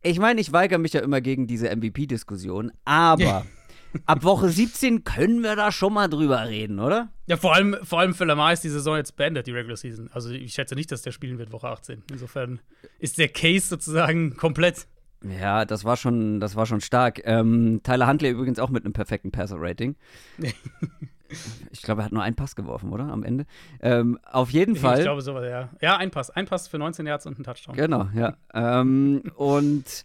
ich 0.00 0.18
meine, 0.18 0.40
ich 0.40 0.50
weigere 0.54 0.78
mich 0.78 0.94
ja 0.94 1.02
immer 1.02 1.20
gegen 1.20 1.46
diese 1.46 1.68
MVP-Diskussion, 1.76 2.72
aber 2.86 3.44
ab 4.06 4.22
Woche 4.24 4.48
17 4.48 5.04
können 5.04 5.42
wir 5.42 5.56
da 5.56 5.72
schon 5.72 5.92
mal 5.92 6.08
drüber 6.08 6.48
reden, 6.48 6.78
oder? 6.78 7.08
Ja, 7.26 7.36
vor 7.36 7.54
allem, 7.54 7.76
vor 7.82 8.00
allem 8.00 8.14
für 8.14 8.24
Lamar 8.24 8.52
ist 8.52 8.64
die 8.64 8.68
Saison 8.68 8.96
jetzt 8.96 9.16
beendet, 9.16 9.46
die 9.46 9.52
Regular 9.52 9.76
Season. 9.76 10.10
Also 10.12 10.30
ich 10.30 10.52
schätze 10.52 10.74
nicht, 10.74 10.90
dass 10.92 11.02
der 11.02 11.12
spielen 11.12 11.38
wird 11.38 11.52
Woche 11.52 11.68
18. 11.68 12.02
Insofern 12.10 12.60
ist 12.98 13.18
der 13.18 13.28
Case 13.28 13.68
sozusagen 13.68 14.36
komplett. 14.36 14.86
Ja, 15.22 15.64
das 15.64 15.84
war 15.84 15.96
schon, 15.96 16.40
das 16.40 16.56
war 16.56 16.66
schon 16.66 16.80
stark. 16.80 17.20
Ähm, 17.24 17.80
Tyler 17.82 18.06
Huntley 18.06 18.30
übrigens 18.30 18.58
auch 18.58 18.70
mit 18.70 18.84
einem 18.84 18.94
perfekten 18.94 19.30
Passer-Rating. 19.30 19.96
ich 21.70 21.82
glaube, 21.82 22.02
er 22.02 22.04
hat 22.06 22.12
nur 22.12 22.22
einen 22.22 22.36
Pass 22.36 22.56
geworfen, 22.56 22.90
oder? 22.90 23.04
Am 23.04 23.22
Ende. 23.22 23.46
Ähm, 23.80 24.18
auf 24.24 24.50
jeden 24.50 24.76
Fall. 24.76 24.98
Ich 24.98 25.04
glaube 25.04 25.22
sowas, 25.22 25.44
ja. 25.48 25.68
Ja, 25.80 25.96
ein 25.98 26.10
Pass. 26.10 26.30
Ein 26.30 26.46
Pass 26.46 26.68
für 26.68 26.78
19 26.78 27.06
Yards 27.06 27.26
und 27.26 27.38
ein 27.38 27.44
Touchdown. 27.44 27.76
Genau, 27.76 28.08
ja. 28.14 28.36
ähm, 28.54 29.22
und 29.36 30.04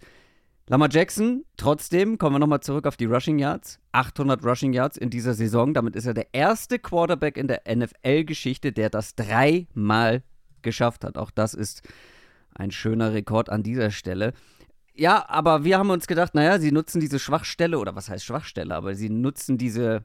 Lamar 0.68 0.90
Jackson, 0.90 1.46
trotzdem, 1.58 2.18
kommen 2.18 2.36
wir 2.36 2.40
nochmal 2.40 2.62
zurück 2.62 2.88
auf 2.88 2.98
die 2.98 3.06
Rushing 3.06 3.38
Yards. 3.38 3.80
800 3.92 4.44
Rushing 4.44 4.74
Yards 4.74 4.98
in 4.98 5.12
dieser 5.12 5.36
Saison. 5.36 5.76
Damit 5.76 5.96
ist 5.96 6.08
er 6.08 6.16
der 6.16 6.34
erste 6.34 6.80
Quarterback 6.80 7.38
in 7.38 7.48
der 7.48 7.62
NFL-Geschichte, 7.70 8.72
der 8.72 8.90
das 8.90 9.14
dreimal 9.14 10.24
geschafft 10.64 11.04
hat. 11.04 11.20
Auch 11.20 11.30
das 11.30 11.54
ist 11.54 11.84
ein 12.56 12.72
schöner 12.72 13.14
Rekord 13.14 13.52
an 13.52 13.62
dieser 13.62 13.92
Stelle. 13.92 14.34
Ja, 14.96 15.30
aber 15.30 15.66
wir 15.66 15.78
haben 15.78 15.92
uns 15.92 16.08
gedacht, 16.08 16.34
naja, 16.34 16.58
sie 16.58 16.72
nutzen 16.72 17.00
diese 17.00 17.20
Schwachstelle, 17.20 17.78
oder 17.78 17.96
was 17.96 18.10
heißt 18.10 18.26
Schwachstelle, 18.26 18.74
aber 18.74 18.96
sie 18.96 19.12
nutzen 19.12 19.60
diese 19.60 20.04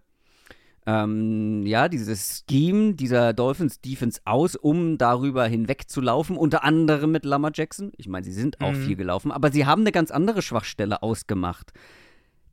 ähm, 0.87 1.67
ja, 1.67 1.89
dieses 1.89 2.45
Scheme 2.49 2.95
dieser 2.95 3.33
Dolphins 3.33 3.81
Defense 3.81 4.21
aus, 4.25 4.57
um 4.57 4.97
darüber 4.99 5.47
hinwegzulaufen, 5.47 6.37
unter 6.37 6.65
anderem 6.65 7.13
mit 7.13 7.25
Lamar 7.25 7.53
Jackson. 7.55 7.93
Ich 7.97 8.09
meine, 8.09 8.25
sie 8.25 8.33
sind 8.33 8.61
auch 8.61 8.73
mhm. 8.73 8.83
viel 8.83 8.97
gelaufen, 8.97 9.31
aber 9.31 9.53
sie 9.53 9.67
haben 9.67 9.83
eine 9.83 9.93
ganz 9.93 10.11
andere 10.11 10.43
Schwachstelle 10.43 11.03
ausgemacht. 11.03 11.73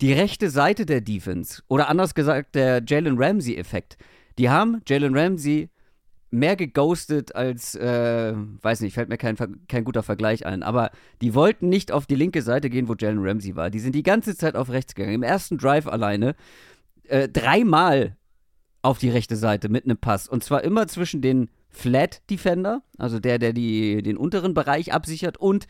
Die 0.02 0.14
rechte 0.14 0.50
Seite 0.50 0.86
der 0.86 1.02
Defense, 1.02 1.64
oder 1.68 1.90
anders 1.90 2.14
gesagt, 2.14 2.56
der 2.56 2.84
Jalen 2.86 3.18
Ramsey-Effekt. 3.18 3.98
Die 4.38 4.50
haben 4.50 4.82
Jalen 4.88 5.18
Ramsey 5.18 5.70
mehr 6.30 6.56
geghostet 6.56 7.34
als, 7.34 7.74
äh, 7.76 8.34
weiß 8.62 8.82
nicht, 8.82 8.94
fällt 8.94 9.10
mir 9.10 9.18
kein, 9.18 9.38
kein 9.68 9.84
guter 9.86 10.04
Vergleich 10.04 10.46
ein, 10.46 10.62
aber 10.62 10.92
die 11.22 11.34
wollten 11.34 11.70
nicht 11.70 11.92
auf 11.92 12.06
die 12.06 12.16
linke 12.16 12.42
Seite 12.42 12.70
gehen, 12.70 12.90
wo 12.90 12.96
Jalen 13.00 13.26
Ramsey 13.26 13.56
war. 13.56 13.70
Die 13.70 13.80
sind 13.80 13.96
die 13.96 14.04
ganze 14.04 14.36
Zeit 14.36 14.56
auf 14.56 14.70
rechts 14.70 14.94
gegangen. 14.94 15.16
Im 15.16 15.24
ersten 15.24 15.58
Drive 15.58 15.88
alleine 15.88 16.36
äh, 17.10 17.30
dreimal 17.30 18.18
auf 18.82 19.00
die 19.00 19.10
rechte 19.10 19.36
Seite 19.36 19.70
mit 19.70 19.86
einem 19.86 19.98
Pass. 19.98 20.28
Und 20.28 20.44
zwar 20.44 20.64
immer 20.64 20.88
zwischen 20.88 21.22
den 21.22 21.50
Flat 21.70 22.22
Defender, 22.30 22.82
also 22.98 23.20
der, 23.20 23.38
der 23.40 23.54
die, 23.54 24.02
den 24.02 24.18
unteren 24.18 24.54
Bereich 24.54 24.94
absichert, 24.94 25.38
und 25.38 25.68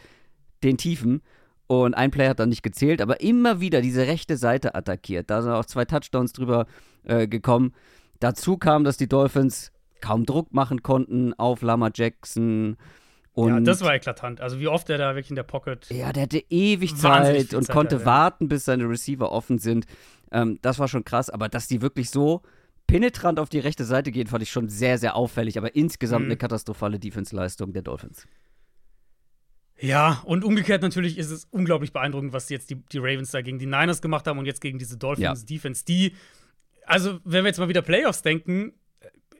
den 0.63 0.77
tiefen. 0.77 1.21
Und 1.67 1.95
ein 1.95 2.11
Player 2.11 2.29
hat 2.29 2.39
dann 2.39 2.49
nicht 2.49 2.63
gezählt, 2.63 3.01
aber 3.01 3.19
immer 3.19 3.59
wieder 3.59 3.81
diese 3.81 4.07
rechte 4.07 4.37
Seite 4.37 4.73
attackiert. 4.75 5.29
Da 5.29 5.41
sind 5.41 5.51
auch 5.51 5.65
zwei 5.65 5.83
Touchdowns 5.83 6.31
drüber 6.31 6.65
äh, 7.03 7.27
gekommen. 7.27 7.73
Dazu 8.19 8.57
kam, 8.57 8.83
dass 8.83 8.97
die 8.97 9.09
Dolphins 9.09 9.71
kaum 9.99 10.25
Druck 10.25 10.53
machen 10.53 10.81
konnten 10.81 11.33
auf 11.33 11.61
Lama 11.61 11.89
Jackson. 11.93 12.77
Und 13.33 13.49
ja, 13.49 13.59
das 13.59 13.81
war 13.81 13.93
eklatant. 13.93 14.41
Also 14.41 14.59
wie 14.59 14.67
oft 14.67 14.89
er 14.89 14.97
da 14.97 15.13
wirklich 15.13 15.29
in 15.29 15.35
der 15.35 15.43
Pocket. 15.43 15.87
Ja, 15.89 16.13
der 16.13 16.23
hatte 16.23 16.43
ewig 16.49 16.95
Zeit 16.95 17.53
und 17.53 17.65
Zeit 17.65 17.73
konnte 17.73 17.97
hatte, 17.97 18.05
warten, 18.05 18.47
bis 18.47 18.65
seine 18.65 18.89
Receiver 18.89 19.31
offen 19.31 19.59
sind. 19.59 19.85
Ähm, 20.31 20.59
das 20.61 20.79
war 20.79 20.87
schon 20.87 21.03
krass, 21.05 21.29
aber 21.29 21.49
dass 21.49 21.67
die 21.67 21.81
wirklich 21.81 22.09
so 22.09 22.41
penetrant 22.87 23.39
auf 23.39 23.49
die 23.49 23.59
rechte 23.59 23.83
Seite 23.83 24.11
gehen, 24.11 24.27
fand 24.27 24.43
ich 24.43 24.49
schon 24.49 24.69
sehr, 24.69 24.97
sehr 24.97 25.15
auffällig. 25.15 25.57
Aber 25.57 25.75
insgesamt 25.75 26.25
mhm. 26.25 26.31
eine 26.31 26.37
katastrophale 26.37 26.99
Defense-Leistung 26.99 27.73
der 27.73 27.81
Dolphins. 27.81 28.25
Ja, 29.79 30.23
und 30.25 30.43
umgekehrt 30.43 30.81
natürlich 30.81 31.17
ist 31.17 31.29
es 31.29 31.45
unglaublich 31.51 31.93
beeindruckend, 31.93 32.33
was 32.33 32.49
jetzt 32.49 32.69
die, 32.69 32.75
die 32.75 32.97
Ravens 32.97 33.31
da 33.31 33.41
gegen 33.41 33.59
die 33.59 33.67
Niners 33.67 34.01
gemacht 34.01 34.25
haben 34.25 34.39
und 34.39 34.45
jetzt 34.45 34.61
gegen 34.61 34.79
diese 34.79 34.97
Dolphins-Defense, 34.97 35.81
ja. 35.81 35.85
die, 35.85 36.15
also 36.85 37.19
wenn 37.25 37.43
wir 37.43 37.49
jetzt 37.49 37.59
mal 37.59 37.69
wieder 37.69 37.83
Playoffs 37.83 38.23
denken, 38.23 38.73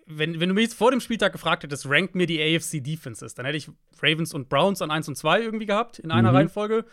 wenn, 0.06 0.40
wenn 0.40 0.48
du 0.48 0.56
mich 0.56 0.66
jetzt 0.66 0.76
vor 0.76 0.92
dem 0.92 1.02
Spieltag 1.02 1.32
gefragt 1.32 1.64
hättest, 1.64 1.90
rankt 1.90 2.16
mir 2.16 2.28
die 2.28 2.40
AFC 2.42 2.84
Defenses, 2.84 3.34
dann 3.34 3.46
hätte 3.46 3.58
ich 3.58 3.70
Ravens 4.02 4.34
und 4.34 4.48
Browns 4.48 4.82
an 4.82 4.92
1 4.92 5.08
und 5.10 5.16
2 5.16 5.42
irgendwie 5.42 5.66
gehabt 5.66 6.00
in 6.00 6.12
einer 6.12 6.30
mhm. 6.30 6.38
Reihenfolge 6.38 6.86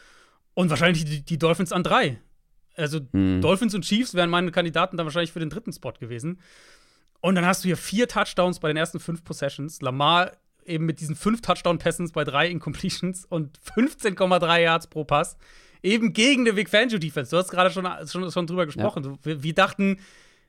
und 0.54 0.70
wahrscheinlich 0.70 1.04
die, 1.04 1.22
die 1.22 1.38
Dolphins 1.38 1.72
an 1.72 1.82
3. 1.82 2.18
Also 2.76 3.00
mhm. 3.12 3.40
Dolphins 3.40 3.74
und 3.74 3.82
Chiefs 3.82 4.14
wären 4.14 4.30
meine 4.30 4.50
Kandidaten 4.50 4.96
dann 4.96 5.06
wahrscheinlich 5.06 5.32
für 5.32 5.40
den 5.40 5.50
dritten 5.50 5.72
Spot 5.72 5.92
gewesen. 5.92 6.40
Und 7.20 7.36
dann 7.36 7.46
hast 7.46 7.64
du 7.64 7.68
hier 7.68 7.76
vier 7.76 8.08
Touchdowns 8.08 8.60
bei 8.60 8.68
den 8.68 8.76
ersten 8.76 9.00
fünf 9.00 9.24
Possessions. 9.24 9.80
Lamar 9.80 10.32
eben 10.66 10.86
mit 10.86 11.00
diesen 11.00 11.16
fünf 11.16 11.40
Touchdown-Pässen 11.40 12.10
bei 12.12 12.24
drei 12.24 12.48
Incompletions 12.48 13.24
und 13.28 13.58
15,3 13.76 14.58
Yards 14.60 14.86
pro 14.86 15.04
Pass. 15.04 15.36
Eben 15.82 16.12
gegen 16.12 16.44
die 16.44 16.56
Vic 16.56 16.70
Fangio-Defense. 16.70 17.30
Du 17.30 17.36
hast 17.36 17.50
gerade 17.50 17.70
schon, 17.70 17.86
schon, 18.06 18.30
schon 18.30 18.46
drüber 18.46 18.64
gesprochen. 18.66 19.04
Ja. 19.04 19.12
Wir, 19.22 19.42
wir, 19.42 19.54
dachten, 19.54 19.98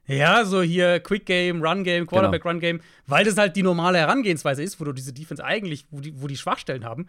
ja, 0.07 0.45
so 0.45 0.61
hier 0.61 0.99
Quick 1.01 1.25
Game, 1.25 1.61
Run 1.61 1.83
Game, 1.83 2.07
Quarterback 2.07 2.43
genau. 2.43 2.53
Run 2.53 2.59
Game, 2.61 2.81
weil 3.05 3.25
das 3.25 3.37
halt 3.37 3.55
die 3.55 3.63
normale 3.63 3.97
Herangehensweise 3.97 4.63
ist, 4.63 4.79
wo 4.79 4.85
du 4.85 4.93
diese 4.93 5.11
Defense 5.11 5.43
eigentlich, 5.43 5.85
wo 5.91 5.99
die, 5.99 6.21
wo 6.21 6.27
die 6.27 6.37
Schwachstellen 6.37 6.85
haben. 6.85 7.07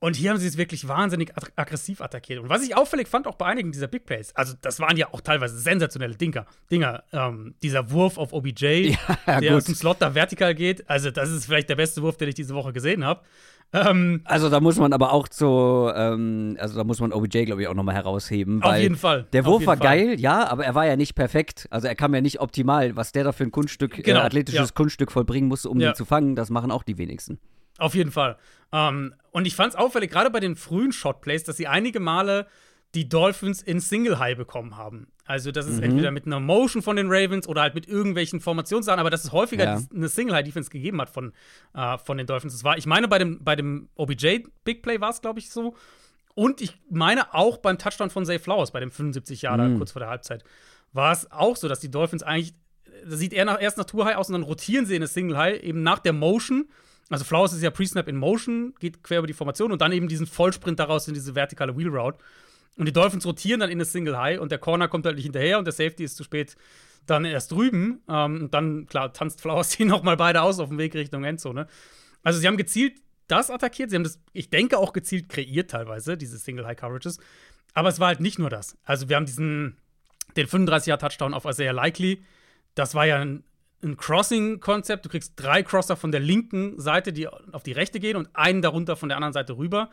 Und 0.00 0.14
hier 0.14 0.30
haben 0.30 0.38
sie 0.38 0.46
es 0.46 0.56
wirklich 0.56 0.86
wahnsinnig 0.86 1.32
aggressiv 1.56 2.00
attackiert. 2.00 2.40
Und 2.40 2.48
was 2.48 2.62
ich 2.62 2.76
auffällig 2.76 3.08
fand, 3.08 3.26
auch 3.26 3.34
bei 3.34 3.46
einigen 3.46 3.72
dieser 3.72 3.88
Big 3.88 4.06
Plays, 4.06 4.34
also 4.36 4.54
das 4.60 4.78
waren 4.78 4.96
ja 4.96 5.12
auch 5.12 5.20
teilweise 5.20 5.58
sensationelle 5.58 6.14
Dinger. 6.14 6.46
Dinger. 6.70 7.02
Ähm, 7.12 7.54
dieser 7.62 7.90
Wurf 7.90 8.16
auf 8.16 8.32
OBJ, 8.32 8.64
ja, 9.26 9.40
der 9.40 9.40
gut. 9.40 9.58
aus 9.58 9.64
dem 9.64 9.74
Slot 9.74 9.96
da 10.00 10.14
vertikal 10.14 10.54
geht. 10.54 10.88
Also, 10.88 11.10
das 11.10 11.30
ist 11.30 11.46
vielleicht 11.46 11.68
der 11.68 11.76
beste 11.76 12.02
Wurf, 12.02 12.16
den 12.16 12.28
ich 12.28 12.36
diese 12.36 12.54
Woche 12.54 12.72
gesehen 12.72 13.04
habe. 13.04 13.22
Ähm, 13.72 14.22
also 14.24 14.48
da 14.48 14.60
muss 14.60 14.78
man 14.78 14.94
aber 14.94 15.12
auch 15.12 15.28
so, 15.30 15.92
ähm, 15.94 16.56
also 16.58 16.76
da 16.76 16.84
muss 16.84 17.00
man 17.00 17.12
OBJ, 17.12 17.44
glaube 17.44 17.60
ich, 17.60 17.68
auch 17.68 17.74
nochmal 17.74 17.94
herausheben. 17.94 18.62
Auf 18.62 18.76
jeden 18.76 18.96
Fall. 18.96 19.26
Der 19.32 19.44
Wurf 19.44 19.66
war 19.66 19.76
Fall. 19.76 19.98
geil, 19.98 20.20
ja, 20.20 20.48
aber 20.48 20.64
er 20.64 20.74
war 20.74 20.86
ja 20.86 20.96
nicht 20.96 21.14
perfekt. 21.14 21.66
Also 21.70 21.86
er 21.86 21.94
kam 21.94 22.14
ja 22.14 22.22
nicht 22.22 22.40
optimal. 22.40 22.96
Was 22.96 23.12
der 23.12 23.24
da 23.24 23.32
für 23.32 23.44
ein 23.44 23.50
Kunststück, 23.50 23.98
äh, 23.98 24.02
genau, 24.02 24.20
äh, 24.20 24.22
athletisches 24.22 24.68
ja. 24.70 24.74
Kunststück 24.74 25.12
vollbringen 25.12 25.48
musste, 25.48 25.68
um 25.68 25.80
ja. 25.80 25.90
ihn 25.90 25.94
zu 25.94 26.06
fangen, 26.06 26.34
das 26.34 26.48
machen 26.48 26.70
auch 26.70 26.82
die 26.82 26.96
wenigsten. 26.96 27.38
Auf 27.78 27.94
jeden 27.94 28.10
Fall. 28.10 28.36
Ähm, 28.72 29.14
und 29.30 29.46
ich 29.46 29.56
fand 29.56 29.72
es 29.72 29.78
auffällig, 29.78 30.10
gerade 30.10 30.30
bei 30.30 30.40
den 30.40 30.56
frühen 30.56 30.92
Shotplays, 30.92 31.44
dass 31.44 31.56
sie 31.56 31.66
einige 31.66 32.00
Male 32.00 32.46
die 32.94 33.08
Dolphins 33.08 33.62
in 33.62 33.80
Single 33.80 34.18
High 34.18 34.36
bekommen 34.36 34.76
haben. 34.76 35.08
Also, 35.26 35.52
das 35.52 35.66
ist 35.66 35.76
mhm. 35.76 35.84
entweder 35.84 36.10
mit 36.10 36.24
einer 36.24 36.40
Motion 36.40 36.82
von 36.82 36.96
den 36.96 37.08
Ravens 37.10 37.46
oder 37.46 37.60
halt 37.60 37.74
mit 37.74 37.86
irgendwelchen 37.86 38.40
Formationssachen, 38.40 38.98
aber 38.98 39.10
dass 39.10 39.24
es 39.24 39.32
häufiger 39.32 39.64
ja. 39.64 39.80
eine 39.94 40.08
Single 40.08 40.34
High 40.34 40.44
Defense 40.44 40.70
gegeben 40.70 41.00
hat 41.00 41.10
von, 41.10 41.32
äh, 41.74 41.98
von 41.98 42.16
den 42.16 42.26
Dolphins. 42.26 42.54
Das 42.54 42.64
war, 42.64 42.78
ich 42.78 42.86
meine, 42.86 43.08
bei 43.08 43.18
dem, 43.18 43.44
bei 43.44 43.54
dem 43.54 43.88
OBJ 43.94 44.44
Big 44.64 44.82
Play 44.82 45.00
war 45.00 45.10
es, 45.10 45.20
glaube 45.20 45.38
ich, 45.38 45.50
so. 45.50 45.74
Und 46.34 46.62
ich 46.62 46.78
meine 46.88 47.34
auch 47.34 47.58
beim 47.58 47.78
Touchdown 47.78 48.10
von 48.10 48.24
Zay 48.24 48.38
Flowers, 48.38 48.70
bei 48.70 48.80
dem 48.80 48.90
75 48.90 49.42
Jahre 49.42 49.68
mhm. 49.68 49.78
kurz 49.78 49.92
vor 49.92 50.00
der 50.00 50.08
Halbzeit, 50.08 50.44
war 50.92 51.12
es 51.12 51.30
auch 51.30 51.56
so, 51.56 51.68
dass 51.68 51.80
die 51.80 51.90
Dolphins 51.90 52.22
eigentlich, 52.22 52.54
das 53.04 53.18
sieht 53.18 53.34
eher 53.34 53.44
nach, 53.44 53.60
erst 53.60 53.76
nach 53.76 53.84
Tour 53.84 54.06
High 54.06 54.16
aus 54.16 54.28
und 54.28 54.32
dann 54.32 54.44
rotieren 54.44 54.86
sie 54.86 54.96
in 54.96 55.02
eine 55.02 55.08
Single 55.08 55.36
High, 55.36 55.62
eben 55.62 55.82
nach 55.82 55.98
der 55.98 56.14
Motion 56.14 56.68
also 57.08 57.24
Flowers 57.24 57.52
ist 57.52 57.62
ja 57.62 57.70
Pre-Snap 57.70 58.08
in 58.08 58.16
Motion, 58.16 58.74
geht 58.80 59.02
quer 59.02 59.18
über 59.18 59.26
die 59.26 59.32
Formation 59.32 59.72
und 59.72 59.80
dann 59.80 59.92
eben 59.92 60.08
diesen 60.08 60.26
Vollsprint 60.26 60.78
daraus 60.78 61.08
in 61.08 61.14
diese 61.14 61.34
vertikale 61.34 61.76
Wheel 61.76 61.88
Route. 61.88 62.18
Und 62.76 62.86
die 62.86 62.92
Dolphins 62.92 63.26
rotieren 63.26 63.60
dann 63.60 63.70
in 63.70 63.78
eine 63.78 63.84
Single 63.84 64.16
High 64.16 64.38
und 64.40 64.52
der 64.52 64.58
Corner 64.58 64.88
kommt 64.88 65.06
halt 65.06 65.16
nicht 65.16 65.24
hinterher 65.24 65.58
und 65.58 65.64
der 65.64 65.72
Safety 65.72 66.04
ist 66.04 66.16
zu 66.16 66.24
spät 66.24 66.56
dann 67.06 67.24
erst 67.24 67.50
drüben. 67.50 68.02
Ähm, 68.08 68.42
und 68.42 68.54
dann, 68.54 68.86
klar, 68.86 69.12
tanzt 69.12 69.40
Flowers 69.40 69.70
die 69.76 69.84
nochmal 69.84 70.16
beide 70.16 70.42
aus 70.42 70.58
auf 70.60 70.68
dem 70.68 70.78
Weg 70.78 70.94
Richtung 70.94 71.24
Endzone. 71.24 71.66
Also 72.22 72.38
sie 72.38 72.46
haben 72.46 72.56
gezielt 72.56 73.00
das 73.26 73.50
attackiert, 73.50 73.90
sie 73.90 73.96
haben 73.96 74.04
das, 74.04 74.20
ich 74.32 74.48
denke, 74.48 74.78
auch 74.78 74.94
gezielt 74.94 75.28
kreiert 75.28 75.70
teilweise, 75.70 76.16
diese 76.16 76.38
Single 76.38 76.66
High 76.66 76.78
Coverages. 76.78 77.18
Aber 77.74 77.88
es 77.88 78.00
war 78.00 78.08
halt 78.08 78.20
nicht 78.20 78.38
nur 78.38 78.48
das. 78.48 78.78
Also 78.84 79.08
wir 79.08 79.16
haben 79.16 79.26
diesen, 79.26 79.76
den 80.36 80.46
35er-Touchdown 80.46 81.34
auf 81.34 81.44
Isaiah 81.44 81.72
Likely. 81.72 82.22
Das 82.74 82.94
war 82.94 83.06
ja 83.06 83.18
ein 83.18 83.44
ein 83.82 83.96
Crossing-Konzept. 83.96 85.04
Du 85.04 85.08
kriegst 85.08 85.34
drei 85.36 85.62
Crosser 85.62 85.96
von 85.96 86.10
der 86.10 86.20
linken 86.20 86.78
Seite, 86.80 87.12
die 87.12 87.28
auf 87.28 87.62
die 87.62 87.72
rechte 87.72 88.00
gehen, 88.00 88.16
und 88.16 88.28
einen 88.34 88.62
darunter 88.62 88.96
von 88.96 89.08
der 89.08 89.16
anderen 89.16 89.32
Seite 89.32 89.56
rüber. 89.56 89.90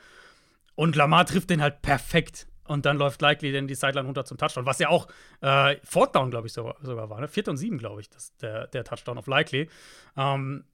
Und 0.76 0.96
Lamar 0.96 1.26
trifft 1.26 1.50
den 1.50 1.62
halt 1.62 1.82
perfekt. 1.82 2.48
Und 2.68 2.86
dann 2.86 2.98
läuft 2.98 3.22
Likely 3.22 3.52
dann 3.54 3.68
die 3.68 3.76
Sideline 3.76 4.08
runter 4.08 4.26
zum 4.26 4.38
Touchdown, 4.38 4.66
was 4.66 4.80
ja 4.80 4.90
auch 4.90 5.08
äh, 5.42 5.78
Fourth 5.84 6.16
Down, 6.16 6.32
glaube 6.32 6.48
ich, 6.48 6.54
sogar, 6.54 6.76
sogar 6.82 7.10
war. 7.10 7.22
Ne? 7.22 7.28
Viert 7.28 7.48
und 7.48 7.58
sieben, 7.58 7.78
glaube 7.78 8.02
ich, 8.02 8.10
das, 8.10 8.36
der, 8.38 8.68
der 8.68 8.84
Touchdown 8.84 9.20
auf 9.20 9.28
Likely. 9.28 9.70
Ähm, 10.18 10.66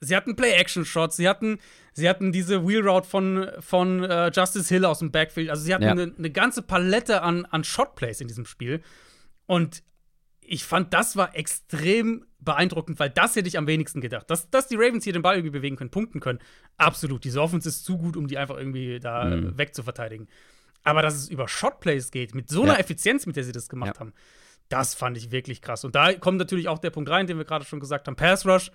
sie 0.00 0.14
hatten 0.14 0.36
Play-Action-Shots, 0.36 1.16
sie 1.16 1.26
hatten, 1.26 1.58
sie 1.94 2.06
hatten 2.06 2.32
diese 2.32 2.68
Wheel 2.68 2.86
Route 2.86 3.08
von, 3.08 3.50
von 3.60 4.04
äh, 4.04 4.30
Justice 4.30 4.68
Hill 4.68 4.84
aus 4.84 4.98
dem 4.98 5.10
Backfield. 5.10 5.48
Also 5.48 5.62
sie 5.62 5.74
hatten 5.74 5.84
eine 5.84 6.08
ja. 6.08 6.12
ne 6.18 6.30
ganze 6.30 6.60
Palette 6.60 7.22
an, 7.22 7.46
an 7.46 7.64
Shot-Plays 7.64 8.20
in 8.20 8.28
diesem 8.28 8.44
Spiel. 8.44 8.82
Und 9.46 9.82
ich 10.48 10.64
fand, 10.64 10.94
das 10.94 11.16
war 11.16 11.36
extrem 11.36 12.24
beeindruckend, 12.40 12.98
weil 12.98 13.10
das 13.10 13.36
hätte 13.36 13.48
ich 13.48 13.58
am 13.58 13.66
wenigsten 13.66 14.00
gedacht. 14.00 14.30
Dass, 14.30 14.50
dass 14.50 14.68
die 14.68 14.76
Ravens 14.76 15.04
hier 15.04 15.12
den 15.12 15.22
Ball 15.22 15.36
irgendwie 15.36 15.50
bewegen 15.50 15.76
können, 15.76 15.90
punkten 15.90 16.20
können, 16.20 16.38
absolut. 16.76 17.24
Diese 17.24 17.42
Offense 17.42 17.68
ist 17.68 17.84
zu 17.84 17.98
gut, 17.98 18.16
um 18.16 18.26
die 18.26 18.38
einfach 18.38 18.56
irgendwie 18.56 18.98
da 18.98 19.24
mhm. 19.24 19.58
wegzuverteidigen. 19.58 20.28
Aber 20.84 21.02
dass 21.02 21.14
es 21.14 21.28
über 21.28 21.48
Shotplays 21.48 22.10
geht, 22.10 22.34
mit 22.34 22.48
so 22.48 22.62
einer 22.62 22.74
ja. 22.74 22.78
Effizienz, 22.78 23.26
mit 23.26 23.36
der 23.36 23.44
sie 23.44 23.52
das 23.52 23.68
gemacht 23.68 23.94
ja. 23.96 24.00
haben, 24.00 24.14
das 24.68 24.94
fand 24.94 25.16
ich 25.16 25.30
wirklich 25.30 25.60
krass. 25.60 25.84
Und 25.84 25.94
da 25.94 26.12
kommt 26.14 26.38
natürlich 26.38 26.68
auch 26.68 26.78
der 26.78 26.90
Punkt 26.90 27.10
rein, 27.10 27.26
den 27.26 27.38
wir 27.38 27.44
gerade 27.44 27.64
schon 27.64 27.80
gesagt 27.80 28.06
haben. 28.06 28.16
Pass 28.16 28.46
Rush 28.46 28.70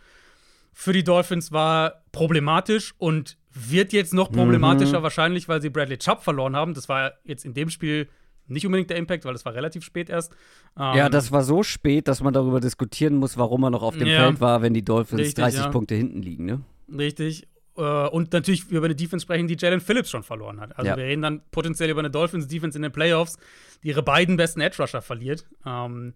für 0.73 0.91
die 0.91 1.03
Dolphins 1.03 1.51
war 1.51 2.03
problematisch 2.11 2.95
und 2.97 3.37
wird 3.51 3.93
jetzt 3.93 4.13
noch 4.13 4.31
problematischer 4.31 4.99
mhm. 4.99 5.03
wahrscheinlich, 5.03 5.47
weil 5.47 5.61
sie 5.61 5.69
Bradley 5.69 5.99
Chubb 5.99 6.23
verloren 6.23 6.55
haben. 6.55 6.73
Das 6.73 6.89
war 6.89 7.13
jetzt 7.23 7.45
in 7.45 7.53
dem 7.53 7.69
Spiel 7.69 8.09
nicht 8.47 8.65
unbedingt 8.65 8.89
der 8.89 8.97
Impact, 8.97 9.25
weil 9.25 9.35
es 9.35 9.45
war 9.45 9.53
relativ 9.53 9.83
spät 9.83 10.09
erst. 10.09 10.33
Ähm, 10.77 10.97
ja, 10.97 11.09
das 11.09 11.31
war 11.31 11.43
so 11.43 11.63
spät, 11.63 12.07
dass 12.07 12.21
man 12.21 12.33
darüber 12.33 12.59
diskutieren 12.59 13.15
muss, 13.15 13.37
warum 13.37 13.63
er 13.63 13.69
noch 13.69 13.83
auf 13.83 13.97
dem 13.97 14.07
ja, 14.07 14.23
Feld 14.23 14.41
war, 14.41 14.61
wenn 14.61 14.73
die 14.73 14.83
Dolphins 14.83 15.21
richtig, 15.21 15.35
30 15.35 15.59
ja. 15.61 15.67
Punkte 15.69 15.95
hinten 15.95 16.21
liegen, 16.21 16.45
ne? 16.45 16.61
Richtig. 16.95 17.47
Äh, 17.77 17.81
und 17.81 18.33
natürlich 18.33 18.69
über 18.69 18.85
eine 18.85 18.95
Defense 18.95 19.23
sprechen, 19.23 19.47
die 19.47 19.57
Jalen 19.57 19.81
Phillips 19.81 20.09
schon 20.09 20.23
verloren 20.23 20.59
hat. 20.59 20.77
Also 20.77 20.89
ja. 20.89 20.97
wir 20.97 21.05
reden 21.05 21.21
dann 21.21 21.41
potenziell 21.51 21.89
über 21.89 21.99
eine 21.99 22.11
Dolphins-Defense 22.11 22.77
in 22.77 22.83
den 22.83 22.91
Playoffs, 22.91 23.37
die 23.83 23.89
ihre 23.89 24.03
beiden 24.03 24.37
besten 24.37 24.61
Edge-Rusher 24.61 25.01
verliert. 25.01 25.45
Ähm, 25.65 26.13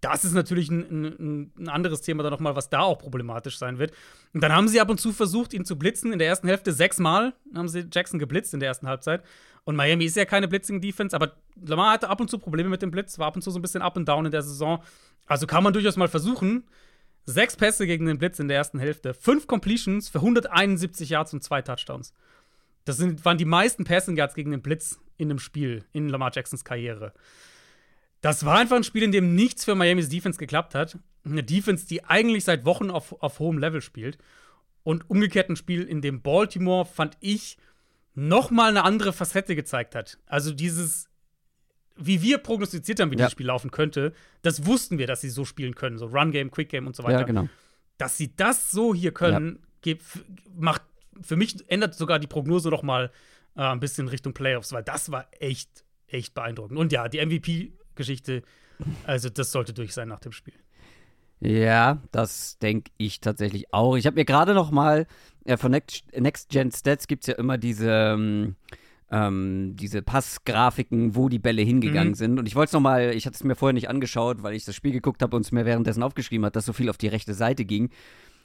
das 0.00 0.24
ist 0.24 0.34
natürlich 0.34 0.70
ein, 0.70 0.82
ein, 1.18 1.52
ein 1.58 1.68
anderes 1.68 2.02
Thema 2.02 2.22
dann 2.22 2.32
nochmal, 2.32 2.54
was 2.54 2.68
da 2.68 2.80
auch 2.80 2.98
problematisch 2.98 3.58
sein 3.58 3.78
wird. 3.78 3.92
Und 4.34 4.42
dann 4.42 4.52
haben 4.52 4.68
sie 4.68 4.80
ab 4.80 4.90
und 4.90 5.00
zu 5.00 5.12
versucht, 5.12 5.54
ihn 5.54 5.64
zu 5.64 5.78
blitzen. 5.78 6.12
In 6.12 6.18
der 6.18 6.28
ersten 6.28 6.48
Hälfte 6.48 6.72
sechsmal 6.72 7.34
haben 7.54 7.68
sie 7.68 7.86
Jackson 7.90 8.18
geblitzt 8.18 8.52
in 8.52 8.60
der 8.60 8.68
ersten 8.68 8.88
Halbzeit. 8.88 9.22
Und 9.66 9.74
Miami 9.74 10.04
ist 10.04 10.16
ja 10.16 10.24
keine 10.24 10.46
Blitzing-Defense, 10.46 11.14
aber 11.14 11.32
Lamar 11.60 11.94
hatte 11.94 12.08
ab 12.08 12.20
und 12.20 12.30
zu 12.30 12.38
Probleme 12.38 12.68
mit 12.68 12.82
dem 12.82 12.92
Blitz, 12.92 13.18
war 13.18 13.26
ab 13.26 13.34
und 13.34 13.42
zu 13.42 13.50
so 13.50 13.58
ein 13.58 13.62
bisschen 13.62 13.82
up 13.82 13.96
and 13.96 14.08
down 14.08 14.24
in 14.24 14.30
der 14.30 14.42
Saison. 14.42 14.80
Also 15.26 15.48
kann 15.48 15.64
man 15.64 15.72
durchaus 15.72 15.96
mal 15.96 16.06
versuchen. 16.06 16.62
Sechs 17.24 17.56
Pässe 17.56 17.84
gegen 17.84 18.06
den 18.06 18.16
Blitz 18.16 18.38
in 18.38 18.46
der 18.46 18.56
ersten 18.56 18.78
Hälfte, 18.78 19.12
fünf 19.12 19.48
Completions 19.48 20.08
für 20.08 20.18
171 20.18 21.08
Yards 21.08 21.32
und 21.32 21.42
zwei 21.42 21.62
Touchdowns. 21.62 22.14
Das 22.84 22.96
sind, 22.96 23.24
waren 23.24 23.38
die 23.38 23.44
meisten 23.44 23.82
Passing 23.82 24.16
Yards 24.16 24.36
gegen 24.36 24.52
den 24.52 24.62
Blitz 24.62 25.00
in 25.16 25.30
einem 25.30 25.40
Spiel 25.40 25.84
in 25.92 26.08
Lamar 26.08 26.30
Jacksons 26.32 26.64
Karriere. 26.64 27.12
Das 28.20 28.46
war 28.46 28.58
einfach 28.58 28.76
ein 28.76 28.84
Spiel, 28.84 29.02
in 29.02 29.10
dem 29.10 29.34
nichts 29.34 29.64
für 29.64 29.74
Miamis 29.74 30.08
Defense 30.08 30.38
geklappt 30.38 30.76
hat. 30.76 30.96
Eine 31.24 31.42
Defense, 31.42 31.88
die 31.88 32.04
eigentlich 32.04 32.44
seit 32.44 32.64
Wochen 32.64 32.90
auf, 32.90 33.20
auf 33.20 33.40
hohem 33.40 33.58
Level 33.58 33.80
spielt. 33.80 34.18
Und 34.84 35.10
umgekehrt 35.10 35.50
ein 35.50 35.56
Spiel, 35.56 35.82
in 35.82 36.00
dem 36.00 36.22
Baltimore, 36.22 36.84
fand 36.84 37.16
ich, 37.18 37.58
noch 38.16 38.50
mal 38.50 38.70
eine 38.70 38.82
andere 38.82 39.12
Facette 39.12 39.54
gezeigt 39.54 39.94
hat. 39.94 40.18
Also 40.26 40.52
dieses, 40.52 41.08
wie 41.96 42.22
wir 42.22 42.38
prognostiziert 42.38 42.98
haben, 42.98 43.10
wie 43.10 43.14
ja. 43.14 43.18
dieses 43.18 43.32
Spiel 43.32 43.46
laufen 43.46 43.70
könnte, 43.70 44.12
das 44.42 44.66
wussten 44.66 44.98
wir, 44.98 45.06
dass 45.06 45.20
sie 45.20 45.30
so 45.30 45.44
spielen 45.44 45.74
können, 45.74 45.98
so 45.98 46.06
Run 46.06 46.32
Game, 46.32 46.50
Quick 46.50 46.70
Game 46.70 46.86
und 46.86 46.96
so 46.96 47.04
weiter. 47.04 47.20
Ja, 47.20 47.24
genau. 47.24 47.48
Dass 47.98 48.16
sie 48.16 48.34
das 48.34 48.70
so 48.70 48.94
hier 48.94 49.12
können, 49.12 49.60
ja. 49.84 49.94
macht 50.54 50.82
für 51.22 51.36
mich 51.36 51.56
ändert 51.70 51.94
sogar 51.94 52.18
die 52.18 52.26
Prognose 52.26 52.68
noch 52.68 52.82
mal 52.82 53.10
äh, 53.54 53.62
ein 53.62 53.80
bisschen 53.80 54.08
Richtung 54.08 54.34
Playoffs, 54.34 54.72
weil 54.72 54.82
das 54.82 55.10
war 55.10 55.26
echt, 55.38 55.84
echt 56.06 56.34
beeindruckend. 56.34 56.78
Und 56.78 56.92
ja, 56.92 57.08
die 57.08 57.24
MVP-Geschichte, 57.24 58.42
also 59.04 59.28
das 59.28 59.52
sollte 59.52 59.72
durch 59.72 59.94
sein 59.94 60.08
nach 60.08 60.20
dem 60.20 60.32
Spiel. 60.32 60.54
Ja, 61.40 61.98
das 62.12 62.58
denke 62.58 62.90
ich 62.96 63.20
tatsächlich 63.20 63.72
auch. 63.72 63.96
Ich 63.96 64.06
habe 64.06 64.16
mir 64.16 64.24
gerade 64.24 64.54
noch 64.54 64.70
mal 64.70 65.06
äh, 65.44 65.56
von 65.56 65.70
Next, 65.70 66.04
Next 66.18 66.48
Gen 66.48 66.72
Stats 66.72 67.06
gibt 67.06 67.24
es 67.24 67.28
ja 67.28 67.34
immer 67.34 67.58
diese 67.58 67.90
ähm, 67.90 68.56
ähm, 69.10 69.74
diese 69.76 70.02
Passgrafiken, 70.02 71.14
wo 71.14 71.28
die 71.28 71.38
Bälle 71.38 71.62
hingegangen 71.62 72.10
Mhm. 72.10 72.14
sind. 72.16 72.38
Und 72.40 72.46
ich 72.46 72.56
wollte 72.56 72.70
es 72.70 72.72
nochmal, 72.72 73.14
ich 73.14 73.26
hatte 73.26 73.36
es 73.36 73.44
mir 73.44 73.54
vorher 73.54 73.72
nicht 73.72 73.88
angeschaut, 73.88 74.42
weil 74.42 74.54
ich 74.54 74.64
das 74.64 74.74
Spiel 74.74 74.92
geguckt 74.92 75.22
habe 75.22 75.36
und 75.36 75.42
es 75.44 75.52
mir 75.52 75.64
währenddessen 75.64 76.02
aufgeschrieben 76.02 76.44
hat, 76.44 76.56
dass 76.56 76.66
so 76.66 76.72
viel 76.72 76.90
auf 76.90 76.96
die 76.98 77.06
rechte 77.08 77.34
Seite 77.34 77.64
ging. 77.64 77.90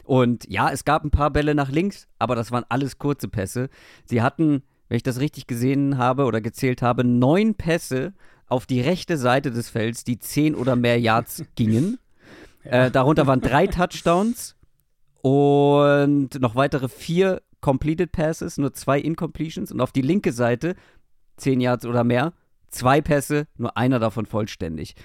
Und 0.04 0.48
ja, 0.50 0.70
es 0.72 0.86
gab 0.86 1.04
ein 1.04 1.10
paar 1.12 1.32
Bälle 1.32 1.56
nach 1.56 1.72
links, 1.72 2.08
aber 2.20 2.36
das 2.36 2.52
waren 2.52 2.66
alles 2.70 3.00
kurze 3.00 3.28
Pässe. 3.28 3.70
Sie 4.06 4.22
hatten, 4.22 4.62
wenn 4.88 4.98
ich 4.98 5.04
das 5.04 5.20
richtig 5.20 5.48
gesehen 5.48 5.98
habe 5.98 6.26
oder 6.26 6.42
gezählt 6.42 6.82
habe, 6.84 7.04
neun 7.04 7.56
Pässe 7.56 8.14
auf 8.48 8.66
die 8.68 8.82
rechte 8.82 9.18
Seite 9.18 9.50
des 9.50 9.70
Felds, 9.70 10.04
die 10.04 10.20
zehn 10.20 10.54
oder 10.54 10.76
mehr 10.76 11.00
Yards 11.00 11.44
gingen. 11.56 11.98
Äh, 12.64 12.92
darunter 12.92 13.28
waren 13.28 13.42
drei 13.42 13.68
Touchdowns 13.68 14.56
und 15.22 16.40
noch 16.40 16.56
weitere 16.56 16.90
vier 16.90 17.42
Completed 17.62 18.12
Passes, 18.12 18.58
nur 18.58 18.74
zwei 18.74 19.00
Incompletions. 19.00 19.72
Und 19.72 19.82
auf 19.82 19.92
die 19.92 20.02
linke 20.02 20.32
Seite, 20.32 20.76
zehn 21.38 21.62
Yards 21.62 21.86
oder 21.86 22.04
mehr, 22.04 22.34
zwei 22.70 23.02
Pässe, 23.02 23.48
nur 23.58 23.78
einer 23.78 24.00
davon 24.00 24.26
vollständig. 24.26 24.96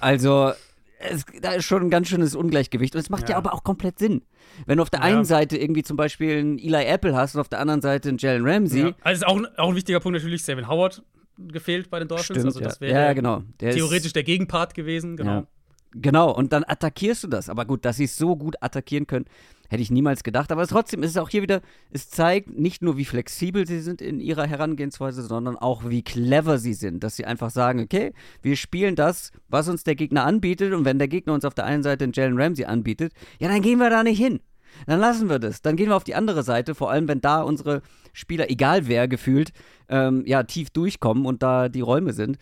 Also, 0.00 0.52
es, 0.98 1.24
da 1.40 1.52
ist 1.52 1.64
schon 1.64 1.82
ein 1.82 1.90
ganz 1.90 2.08
schönes 2.08 2.34
Ungleichgewicht. 2.34 2.94
Und 2.94 3.00
es 3.00 3.10
macht 3.10 3.24
ja. 3.24 3.30
Ja. 3.30 3.36
aber 3.36 3.52
auch 3.54 3.62
komplett 3.64 3.98
Sinn. 3.98 4.22
Wenn 4.66 4.76
du 4.78 4.82
auf 4.82 4.90
der 4.90 5.00
Ja. 5.00 5.06
einen 5.06 5.24
Seite 5.24 5.56
irgendwie 5.58 5.82
zum 5.82 5.96
Beispiel 5.96 6.38
einen 6.38 6.58
Eli 6.58 6.84
Apple 6.84 7.14
hast 7.14 7.34
und 7.34 7.40
auf 7.40 7.48
der 7.48 7.60
anderen 7.60 7.82
Seite 7.82 8.08
einen 8.08 8.18
Jalen 8.18 8.46
Ramsey. 8.46 8.80
Ja. 8.88 8.92
Also 9.02 9.24
ist 9.24 9.26
auch, 9.28 9.40
auch 9.58 9.68
ein 9.70 9.76
wichtiger 9.76 10.00
Punkt 10.00 10.18
natürlich, 10.18 10.44
Savin 10.44 10.68
Howard 10.68 11.02
gefehlt 11.38 11.88
bei 11.90 11.98
den 11.98 12.08
Dolphins. 12.08 12.26
Stimmt, 12.26 12.46
also 12.46 12.60
das 12.60 12.80
wäre 12.80 13.00
ja, 13.00 13.12
genau. 13.14 13.42
Der 13.60 13.70
ist- 13.70 13.76
theoretisch 13.76 14.12
der 14.12 14.22
Gegenpart 14.22 14.74
gewesen, 14.74 15.16
genau. 15.16 15.46
Genau, 15.94 16.34
und 16.34 16.52
dann 16.52 16.64
attackierst 16.64 17.24
du 17.24 17.28
das. 17.28 17.48
Aber 17.48 17.64
gut, 17.66 17.84
dass 17.84 17.96
sie 17.96 18.04
es 18.04 18.16
so 18.16 18.36
gut 18.36 18.56
attackieren 18.60 19.06
können, 19.06 19.26
hätte 19.68 19.82
ich 19.82 19.90
niemals 19.90 20.22
gedacht. 20.22 20.50
Aber 20.50 20.66
trotzdem 20.66 21.02
ist 21.02 21.10
es 21.10 21.16
auch 21.16 21.28
hier 21.28 21.42
wieder, 21.42 21.60
es 21.90 22.08
zeigt 22.08 22.58
nicht 22.58 22.82
nur, 22.82 22.96
wie 22.96 23.04
flexibel 23.04 23.66
sie 23.66 23.80
sind 23.80 24.00
in 24.00 24.20
ihrer 24.20 24.46
Herangehensweise, 24.46 25.22
sondern 25.22 25.56
auch, 25.56 25.88
wie 25.88 26.02
clever 26.02 26.58
sie 26.58 26.74
sind. 26.74 27.04
Dass 27.04 27.16
sie 27.16 27.26
einfach 27.26 27.50
sagen, 27.50 27.80
okay, 27.80 28.12
wir 28.40 28.56
spielen 28.56 28.96
das, 28.96 29.32
was 29.48 29.68
uns 29.68 29.84
der 29.84 29.94
Gegner 29.94 30.24
anbietet. 30.24 30.72
Und 30.72 30.84
wenn 30.84 30.98
der 30.98 31.08
Gegner 31.08 31.34
uns 31.34 31.44
auf 31.44 31.54
der 31.54 31.66
einen 31.66 31.82
Seite 31.82 32.04
einen 32.04 32.12
Jalen 32.14 32.40
Ramsey 32.40 32.64
anbietet, 32.64 33.12
ja, 33.38 33.48
dann 33.48 33.62
gehen 33.62 33.78
wir 33.78 33.90
da 33.90 34.02
nicht 34.02 34.18
hin. 34.18 34.40
Dann 34.86 35.00
lassen 35.00 35.28
wir 35.28 35.38
das. 35.38 35.60
Dann 35.60 35.76
gehen 35.76 35.88
wir 35.88 35.96
auf 35.96 36.04
die 36.04 36.14
andere 36.14 36.42
Seite, 36.42 36.74
vor 36.74 36.90
allem 36.90 37.08
wenn 37.08 37.20
da 37.20 37.42
unsere 37.42 37.82
Spieler, 38.14 38.50
egal 38.50 38.88
wer 38.88 39.08
gefühlt, 39.08 39.52
ähm, 39.88 40.24
ja, 40.26 40.42
tief 40.42 40.70
durchkommen 40.70 41.26
und 41.26 41.42
da 41.42 41.68
die 41.68 41.80
Räume 41.80 42.12
sind. 42.12 42.38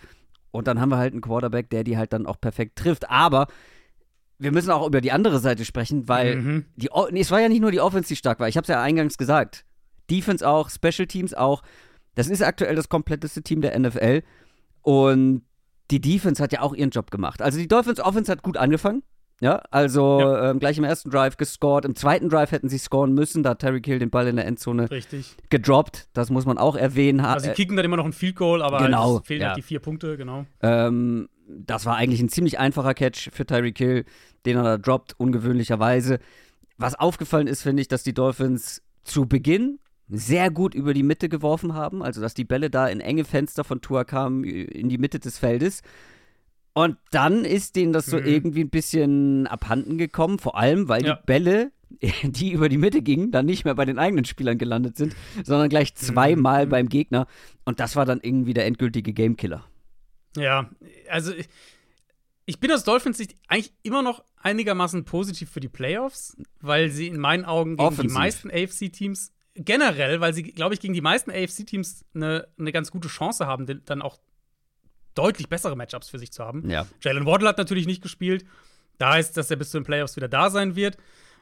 Und 0.53 0.67
dann 0.67 0.81
haben 0.81 0.91
wir 0.91 0.99
halt 0.99 1.13
einen 1.13 1.21
Quarterback, 1.23 1.71
der 1.71 1.85
die 1.85 1.97
halt 1.97 2.13
dann 2.13 2.27
auch 2.27 2.41
perfekt 2.41 2.77
trifft. 2.77 3.09
Aber 3.11 3.47
wir 4.39 4.53
müssen 4.53 4.71
auch 4.71 4.87
über 4.87 5.01
die 5.01 5.13
andere 5.13 5.39
Seite 5.39 5.65
sprechen, 5.65 6.09
weil 6.09 6.37
Mhm. 6.37 6.65
die, 6.77 6.91
O- 6.91 7.09
nee, 7.11 7.21
es 7.21 7.31
war 7.31 7.41
ja 7.41 7.49
nicht 7.49 7.61
nur 7.61 7.71
die 7.71 7.81
Offense, 7.81 8.09
die 8.09 8.17
stark 8.17 8.41
war. 8.41 8.49
Ich 8.49 8.57
habe 8.57 8.65
es 8.65 8.69
ja 8.69 8.83
eingangs 8.83 9.19
gesagt. 9.19 9.65
Defense 10.11 10.47
auch, 10.49 10.71
Special 10.71 11.07
Teams 11.07 11.35
auch. 11.35 11.63
Das 12.15 12.27
ist 12.29 12.43
aktuell 12.43 12.75
das 12.75 12.89
kompletteste 12.89 13.43
Team 13.43 13.61
der 13.61 13.79
NFL. 13.79 14.23
Und 14.83 15.43
die 15.91 16.01
Defense 16.01 16.43
hat 16.43 16.53
ja 16.53 16.63
auch 16.63 16.75
ihren 16.75 16.91
Job 16.91 17.11
gemacht. 17.11 17.43
Also 17.43 17.59
die 17.59 17.69
Dolphins 17.69 18.01
Offense 18.01 18.31
hat 18.33 18.43
gut 18.43 18.57
angefangen. 18.57 19.03
Ja, 19.41 19.63
also 19.71 20.21
Ja. 20.21 20.51
Ähm, 20.51 20.59
gleich 20.59 20.77
im 20.77 20.85
ersten 20.85 21.11
Drive 21.11 21.37
gescored. 21.39 21.85
Im 21.87 21.97
zweiten 21.97 22.29
Drive 22.29 22.53
hätten 22.53 22.69
sie 22.69 22.79
scoren 22.79 23.15
müssen. 23.15 23.43
Da 23.43 23.51
hat 23.51 23.61
Terry 23.61 23.81
Hill 23.83 23.99
den 23.99 24.11
Ball 24.11 24.29
in 24.29 24.37
der 24.37 24.47
Endzone 24.47 24.91
Richtig. 24.91 25.37
gedroppt. 25.49 26.09
Das 26.13 26.31
muss 26.31 26.45
man 26.45 26.59
auch 26.59 26.77
erwähnen. 26.77 27.21
Also 27.21 27.47
sie 27.47 27.55
kicken 27.55 27.77
dann 27.77 27.85
immer 27.85 27.97
noch 27.97 28.05
ein 28.05 28.13
Field 28.13 28.37
Goal, 28.37 28.63
aber 28.63 28.79
genau, 28.79 29.15
halt, 29.15 29.23
es 29.23 29.27
fehlen 29.27 29.41
ja. 29.41 29.49
halt 29.49 29.57
die 29.57 29.63
vier 29.63 29.81
Punkte, 29.81 30.17
genau. 30.17 30.45
Ähm, 30.61 31.29
das 31.49 31.87
war 31.87 31.97
eigentlich 31.97 32.21
ein 32.21 32.29
ziemlich 32.29 32.59
einfacher 32.59 32.95
Catch 32.95 33.31
für 33.33 33.47
Tyreek 33.47 33.79
Hill, 33.79 34.05
den 34.45 34.57
er 34.59 34.63
da 34.63 34.79
droppt, 34.79 35.19
ungewöhnlicherweise. 35.19 36.19
Was 36.77 36.95
aufgefallen 36.95 37.47
ist, 37.47 37.63
finde 37.63 37.83
ich, 37.83 37.89
dass 37.89 38.03
die 38.03 38.15
Dolphins 38.15 38.83
zu 39.05 39.27
Beginn 39.27 39.79
sehr 40.09 40.51
gut 40.51 40.75
über 40.75 40.93
die 40.93 41.03
Mitte 41.03 41.29
geworfen 41.29 41.75
haben, 41.75 42.03
also 42.03 42.21
dass 42.21 42.35
die 42.35 42.45
Bälle 42.45 42.69
da 42.69 42.89
in 42.89 43.01
enge 43.01 43.25
Fenster 43.25 43.65
von 43.65 43.81
Tua 43.81 44.05
kamen, 44.05 44.45
in 44.45 44.89
die 44.89 44.99
Mitte 44.99 45.19
des 45.19 45.39
Feldes. 45.39 45.83
Und 46.73 46.97
dann 47.11 47.45
ist 47.45 47.77
denen 47.77 47.93
das 47.93 48.07
so 48.07 48.17
Mhm. 48.19 48.27
irgendwie 48.27 48.61
ein 48.65 48.71
bisschen 48.71 49.47
abhanden 49.47 49.99
gekommen, 49.99 50.39
vor 50.39 50.57
allem, 50.57 50.89
weil 50.89 51.05
Ja. 51.05 51.15
die 51.17 51.23
Bälle, 51.27 51.73
die 52.23 52.53
über 52.53 52.69
die 52.69 52.79
Mitte 52.79 53.03
gingen, 53.03 53.33
dann 53.33 53.47
nicht 53.47 53.65
mehr 53.65 53.75
bei 53.75 53.85
den 53.85 53.99
eigenen 53.99 54.25
Spielern 54.25 54.57
gelandet 54.59 54.97
sind, 54.97 55.15
sondern 55.45 55.69
gleich 55.69 55.95
zweimal 55.97 56.67
Mhm. 56.67 56.71
beim 56.71 56.89
Gegner. 56.89 57.27
Und 57.65 57.81
das 57.81 57.97
war 57.97 58.07
dann 58.07 58.21
irgendwie 58.23 58.55
der 58.55 58.67
endgültige 58.67 59.13
Gamekiller. 59.13 59.65
Ja, 60.37 60.71
also 61.09 61.33
ich- 61.35 61.49
ich 62.47 62.61
bin 62.61 62.71
aus 62.73 62.85
Dolphins 62.85 63.19
Sicht 63.19 63.35
eigentlich 63.49 63.73
immer 63.83 64.03
noch 64.03 64.23
einigermaßen 64.37 65.05
positiv 65.05 65.51
für 65.51 65.61
die 65.61 65.69
Playoffs, 65.69 66.37
weil 66.61 66.89
sie 66.91 67.09
in 67.09 67.19
meinen 67.19 67.45
Augen 67.45 67.77
gegen 67.77 67.87
Offensiv. 67.89 68.13
die 68.13 68.19
meisten 68.19 68.51
AFC-Teams 68.51 69.33
generell, 69.55 70.21
weil 70.21 70.33
sie, 70.33 70.45
glaube 70.45 70.75
ich, 70.75 70.81
gegen 70.81 70.95
die 70.95 71.01
meisten 71.01 71.31
AFC-Teams 71.31 72.05
eine, 72.15 72.47
eine 72.59 72.73
ganz 72.73 72.91
gute 72.93 73.09
Chance 73.09 73.47
haben, 73.47 73.67
dann 73.85 74.03
auch 74.03 74.19
deutlich 75.15 75.49
bessere 75.49 75.77
Matchups 75.77 76.09
für 76.09 76.19
sich 76.19 76.33
zu 76.33 76.45
haben. 76.45 76.69
Ja. 76.71 76.87
Jalen 77.03 77.27
Waddle 77.27 77.49
hat 77.49 77.59
natürlich 77.59 77.87
nicht 77.87 78.03
gespielt. 78.03 78.45
Da 78.99 79.15
heißt, 79.15 79.37
dass 79.37 79.51
er 79.51 79.57
bis 79.57 79.71
zu 79.71 79.79
den 79.79 79.85
Playoffs 79.85 80.17
wieder 80.17 80.29
da 80.29 80.51
sein 80.51 80.77
wird. 80.77 80.97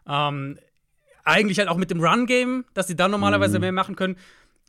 Ähm, 0.09 0.59
eigentlich 1.25 1.59
halt 1.59 1.69
auch 1.69 1.77
mit 1.77 1.91
dem 1.91 2.01
Run-Game, 2.01 2.65
dass 2.75 2.87
sie 2.87 2.97
dann 2.97 3.11
normalerweise 3.11 3.59
Mhm. 3.59 3.61
mehr 3.63 3.73
machen 3.73 3.97
können. 3.97 4.17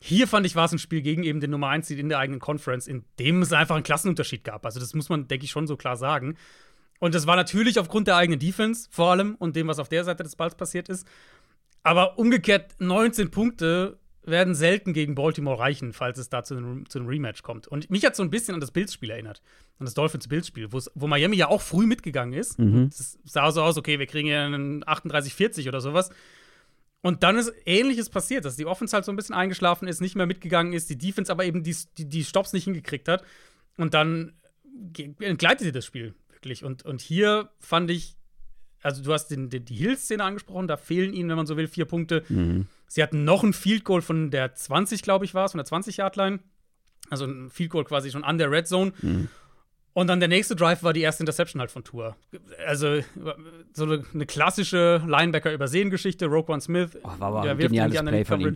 Hier 0.02 0.28
fand 0.28 0.46
ich, 0.46 0.56
war 0.56 0.66
es 0.66 0.72
ein 0.72 0.80
Spiel 0.80 1.02
gegen 1.02 1.24
eben 1.24 1.40
den 1.40 1.52
Nummer 1.52 1.68
1 1.70 1.88
Seed 1.88 2.00
in 2.00 2.10
der 2.10 2.20
eigenen 2.20 2.40
Conference, 2.40 2.88
in 2.88 3.04
dem 3.20 3.42
es 3.42 3.52
einfach 3.54 3.76
einen 3.76 3.84
Klassenunterschied 3.84 4.44
gab. 4.44 4.66
Also, 4.66 4.80
das 4.80 4.94
muss 4.94 5.10
man, 5.10 5.28
denke 5.28 5.46
ich, 5.46 5.52
schon 5.52 5.68
so 5.68 5.76
klar 5.78 5.98
sagen. 5.98 6.38
Und 7.00 7.16
das 7.16 7.28
war 7.28 7.36
natürlich 7.36 7.80
aufgrund 7.80 8.08
der 8.08 8.16
eigenen 8.18 8.40
Defense 8.40 8.88
vor 8.92 9.12
allem 9.12 9.36
und 9.36 9.56
dem, 9.56 9.68
was 9.68 9.80
auf 9.80 9.88
der 9.90 10.04
Seite 10.04 10.24
des 10.24 10.36
Balls 10.36 10.56
passiert 10.56 10.90
ist. 10.90 11.08
Aber 11.84 12.18
umgekehrt, 12.20 12.76
19 12.80 13.32
Punkte 13.32 13.98
werden 14.30 14.56
selten 14.56 14.94
gegen 14.94 15.16
Baltimore 15.16 15.60
reichen, 15.60 15.94
falls 15.94 16.18
es 16.18 16.30
da 16.30 16.44
zu 16.44 16.56
einem, 16.56 16.90
zu 16.90 17.00
einem 17.00 17.08
Rematch 17.08 17.44
kommt. 17.44 17.68
Und 17.68 17.90
mich 17.90 18.06
hat 18.06 18.16
so 18.16 18.24
ein 18.24 18.30
bisschen 18.30 18.54
an 18.54 18.62
das 18.62 18.72
Bills-Spiel 18.72 19.10
erinnert. 19.10 19.42
An 19.80 19.86
das 19.86 19.94
Dolphins-Bills-Spiel, 19.94 20.70
wo 20.72 21.08
Miami 21.08 21.38
ja 21.38 21.48
auch 21.48 21.62
früh 21.62 21.86
mitgegangen 21.86 22.34
ist. 22.34 22.60
Mhm. 22.60 22.90
Es 22.92 23.18
sah 23.24 23.52
so 23.52 23.62
aus, 23.62 23.78
okay, 23.78 24.00
wir 24.00 24.08
kriegen 24.08 24.28
ja 24.28 24.46
einen 24.46 24.84
38-40 24.84 25.68
oder 25.68 25.82
sowas. 25.82 26.10
Und 27.02 27.24
dann 27.24 27.38
ist 27.38 27.54
Ähnliches 27.66 28.10
passiert, 28.10 28.44
dass 28.46 28.58
die 28.58 28.66
Offense 28.66 28.94
halt 28.94 29.06
so 29.06 29.12
ein 29.12 29.16
bisschen 29.16 29.36
eingeschlafen 29.36 29.88
ist, 29.88 30.02
nicht 30.02 30.16
mehr 30.16 30.26
mitgegangen 30.26 30.74
ist, 30.74 30.90
die 30.90 30.98
Defense 30.98 31.32
aber 31.32 31.46
eben 31.46 31.64
die, 31.64 31.76
die, 31.98 32.10
die 32.10 32.24
Stops 32.26 32.52
nicht 32.52 32.66
hingekriegt 32.66 33.08
hat. 33.08 33.24
Und 33.78 33.94
dann 33.94 34.34
entgleitet 35.20 35.62
sie 35.62 35.72
das 35.72 35.86
Spiel 35.86 36.14
wirklich. 36.30 36.64
Und, 36.64 36.84
und 36.86 37.02
hier 37.02 37.50
fand 37.60 37.90
ich, 37.92 38.18
also 38.82 39.04
du 39.04 39.14
hast 39.14 39.28
den, 39.28 39.50
den, 39.50 39.66
die 39.66 39.76
Hill-Szene 39.76 40.24
angesprochen, 40.24 40.68
da 40.68 40.78
fehlen 40.78 41.14
ihnen, 41.14 41.30
wenn 41.30 41.38
man 41.38 41.46
so 41.46 41.58
will, 41.58 41.68
vier 41.68 41.86
Punkte. 41.86 42.24
Mhm. 42.30 42.68
Sie 42.90 43.02
hatten 43.02 43.24
noch 43.24 43.44
ein 43.44 43.54
Field 43.54 43.86
Goal 43.86 44.02
von 44.02 44.32
der 44.32 44.54
20, 44.56 45.04
glaube 45.04 45.24
ich, 45.24 45.34
war 45.34 45.46
es, 45.46 45.52
von 45.52 45.60
der 45.60 45.66
20-Yard-Line. 45.66 46.40
Also 47.10 47.26
ein 47.26 47.50
Field 47.50 47.70
Goal 47.70 47.86
quasi 47.86 48.12
schon 48.12 48.24
an 48.24 48.38
der 48.38 48.52
Red 48.52 48.68
Zone. 48.68 48.92
Und 49.94 50.08
dann 50.08 50.20
der 50.20 50.30
nächste 50.30 50.56
Drive 50.56 50.84
war 50.84 50.92
die 50.92 51.02
erste 51.02 51.24
Interception 51.24 51.60
halt 51.60 51.72
von 51.72 51.84
Tour. 51.84 52.16
Also 52.66 53.00
so 53.74 53.84
eine, 53.84 54.04
eine 54.14 54.26
klassische 54.26 55.04
Linebacker-Übersehen-Geschichte. 55.08 56.26
Roquan 56.26 56.62
Smith, 56.62 56.98
Oh, 57.04 57.10
war 57.20 57.22
aber 57.22 57.42
der 57.44 57.52
ein 57.52 57.58
wirft 57.60 57.70
geniales 57.70 58.02
Play 58.02 58.26
von 58.26 58.42
ihm. 58.42 58.56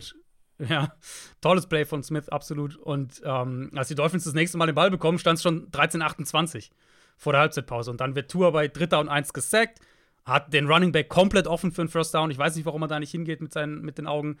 Ja, 0.68 0.94
tolles 1.40 1.66
Play 1.66 1.84
von 1.84 2.02
Smith, 2.04 2.28
absolut. 2.28 2.76
Und 2.76 3.20
ähm, 3.24 3.70
als 3.74 3.88
die 3.88 3.96
Dolphins 3.96 4.24
das 4.24 4.34
nächste 4.34 4.56
Mal 4.58 4.66
den 4.66 4.74
Ball 4.76 4.90
bekommen, 4.90 5.18
stand 5.18 5.36
es 5.38 5.42
schon 5.42 5.70
13:28 5.72 6.70
vor 7.16 7.32
der 7.32 7.40
Halbzeitpause. 7.40 7.90
Und 7.90 8.00
dann 8.00 8.14
wird 8.14 8.30
Tour 8.30 8.52
bei 8.52 8.68
Dritter 8.68 9.00
und 9.00 9.08
Eins 9.08 9.32
gesackt, 9.32 9.80
hat 10.24 10.52
den 10.54 10.66
Running 10.66 10.92
Back 10.92 11.08
komplett 11.08 11.46
offen 11.46 11.70
für 11.72 11.82
einen 11.82 11.88
First 11.90 12.14
Down. 12.14 12.30
Ich 12.30 12.38
weiß 12.38 12.56
nicht, 12.56 12.64
warum 12.64 12.82
er 12.82 12.88
da 12.88 12.98
nicht 12.98 13.10
hingeht 13.10 13.40
mit, 13.40 13.52
seinen, 13.52 13.82
mit 13.82 13.98
den 13.98 14.06
Augen. 14.06 14.38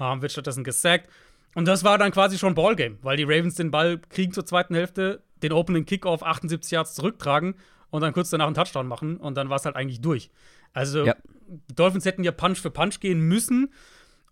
Ähm, 0.00 0.22
wird 0.22 0.32
stattdessen 0.32 0.64
gesackt. 0.64 1.08
Und 1.54 1.66
das 1.68 1.84
war 1.84 1.98
dann 1.98 2.10
quasi 2.10 2.36
schon 2.38 2.54
Ballgame, 2.54 2.98
weil 3.02 3.16
die 3.16 3.22
Ravens 3.24 3.54
den 3.54 3.70
Ball 3.70 3.98
kriegen 4.08 4.32
zur 4.32 4.44
zweiten 4.44 4.74
Hälfte, 4.74 5.22
den 5.42 5.52
Opening 5.52 5.84
Kickoff 5.86 6.22
78 6.24 6.70
Yards 6.72 6.94
zurücktragen 6.94 7.54
und 7.90 8.00
dann 8.02 8.12
kurz 8.12 8.30
danach 8.30 8.46
einen 8.46 8.56
Touchdown 8.56 8.88
machen 8.88 9.18
und 9.18 9.36
dann 9.36 9.50
war 9.50 9.56
es 9.56 9.64
halt 9.64 9.76
eigentlich 9.76 10.00
durch. 10.00 10.30
Also 10.72 11.04
Ja. 11.04 11.14
die 11.46 11.74
Dolphins 11.76 12.04
hätten 12.06 12.24
ja 12.24 12.32
Punch 12.32 12.56
für 12.60 12.70
Punch 12.70 12.98
gehen 12.98 13.20
müssen 13.20 13.72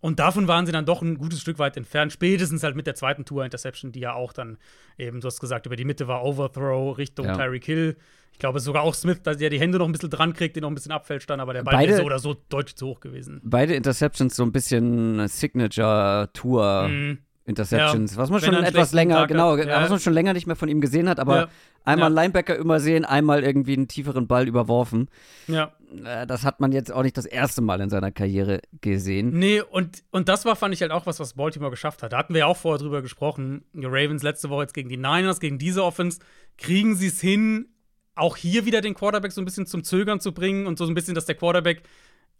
und 0.01 0.19
davon 0.19 0.49
waren 0.49 0.65
sie 0.65 0.73
dann 0.73 0.85
doch 0.85 1.01
ein 1.01 1.17
gutes 1.17 1.39
Stück 1.39 1.59
weit 1.59 1.77
entfernt. 1.77 2.11
Spätestens 2.11 2.61
halt 2.61 2.75
mit 2.75 2.87
der 2.87 2.95
zweiten 2.95 3.23
Tour-Interception, 3.23 3.93
die 3.93 4.01
ja 4.01 4.13
auch 4.13 4.33
dann 4.33 4.57
eben, 4.97 5.21
du 5.21 5.27
hast 5.27 5.39
gesagt, 5.39 5.65
über 5.65 5.77
die 5.77 5.85
Mitte 5.85 6.09
war 6.09 6.25
Overthrow 6.25 6.97
Richtung 6.97 7.25
Ja. 7.27 7.37
Tyreek 7.37 7.63
Hill. 7.63 7.95
Ich 8.33 8.39
glaube 8.39 8.59
sogar 8.59 8.83
auch 8.83 8.93
Smith, 8.93 9.21
dass 9.23 9.37
der 9.37 9.49
die 9.49 9.59
Hände 9.59 9.77
noch 9.77 9.85
ein 9.85 9.91
bisschen 9.93 10.09
dran 10.09 10.33
kriegt, 10.33 10.55
den 10.57 10.61
noch 10.63 10.69
ein 10.71 10.75
bisschen 10.75 10.91
abfälscht 10.91 11.29
dann, 11.29 11.39
aber 11.39 11.53
der 11.53 11.63
Ball 11.63 11.75
Beide- 11.75 11.91
wäre 11.93 11.99
so 12.01 12.05
oder 12.05 12.19
so 12.19 12.35
deutlich 12.49 12.75
zu 12.75 12.87
hoch 12.87 12.99
gewesen. 12.99 13.39
Beide 13.43 13.73
Interceptions 13.75 14.35
so 14.35 14.43
ein 14.43 14.51
bisschen 14.51 15.25
Signature-Tour. 15.27 16.87
Mhm. 16.89 17.17
Interceptions, 17.45 18.13
Ja. 18.15 18.17
was 18.21 18.29
man 18.29 18.41
Wenn 18.41 18.53
schon 18.53 18.63
er 18.63 18.69
etwas 18.69 18.93
länger, 18.93 19.15
Tag 19.15 19.27
genau, 19.27 19.57
ja. 19.57 19.81
was 19.81 19.89
man 19.89 19.99
schon 19.99 20.13
länger 20.13 20.31
nicht 20.31 20.47
mehr 20.47 20.55
von 20.55 20.69
ihm 20.69 20.79
gesehen 20.79 21.09
hat, 21.09 21.19
aber 21.19 21.35
Ja. 21.37 21.47
einmal 21.83 22.09
Ja. 22.15 22.21
Linebacker 22.21 22.55
übersehen, 22.57 23.03
einmal 23.03 23.43
irgendwie 23.43 23.73
einen 23.73 23.89
tieferen 23.89 24.27
Ball 24.27 24.47
überworfen. 24.47 25.09
Ja. 25.47 25.73
Äh, 26.05 26.25
Das 26.25 26.45
hat 26.45 26.61
man 26.61 26.71
jetzt 26.71 26.89
auch 26.93 27.03
nicht 27.03 27.17
das 27.17 27.25
erste 27.25 27.61
Mal 27.61 27.81
in 27.81 27.89
seiner 27.89 28.11
Karriere 28.11 28.61
gesehen. 28.79 29.31
Nee, 29.37 29.59
und, 29.61 30.03
und 30.11 30.29
das 30.29 30.45
war, 30.45 30.55
fand 30.55 30.73
ich 30.73 30.81
halt 30.81 30.91
auch 30.91 31.05
was, 31.05 31.19
was 31.19 31.33
Baltimore 31.33 31.69
geschafft 31.69 32.01
hat. 32.01 32.13
Da 32.13 32.17
hatten 32.17 32.33
wir 32.33 32.39
ja 32.39 32.45
auch 32.45 32.55
vorher 32.57 32.79
drüber 32.79 33.01
gesprochen. 33.01 33.65
Die 33.73 33.85
Ravens 33.85 34.23
letzte 34.23 34.49
Woche 34.49 34.61
jetzt 34.61 34.73
gegen 34.73 34.87
die 34.87 34.95
Niners, 34.97 35.41
gegen 35.41 35.57
diese 35.57 35.83
Offense. 35.83 36.19
Kriegen 36.57 36.95
sie 36.95 37.07
es 37.07 37.19
hin, 37.19 37.72
auch 38.15 38.37
hier 38.37 38.65
wieder 38.65 38.81
den 38.81 38.93
Quarterback 38.93 39.31
so 39.31 39.41
ein 39.41 39.45
bisschen 39.45 39.65
zum 39.65 39.83
Zögern 39.83 40.19
zu 40.19 40.33
bringen 40.33 40.67
und 40.67 40.77
so 40.77 40.85
ein 40.85 40.93
bisschen, 40.93 41.15
dass 41.15 41.25
der 41.25 41.35
Quarterback 41.35 41.83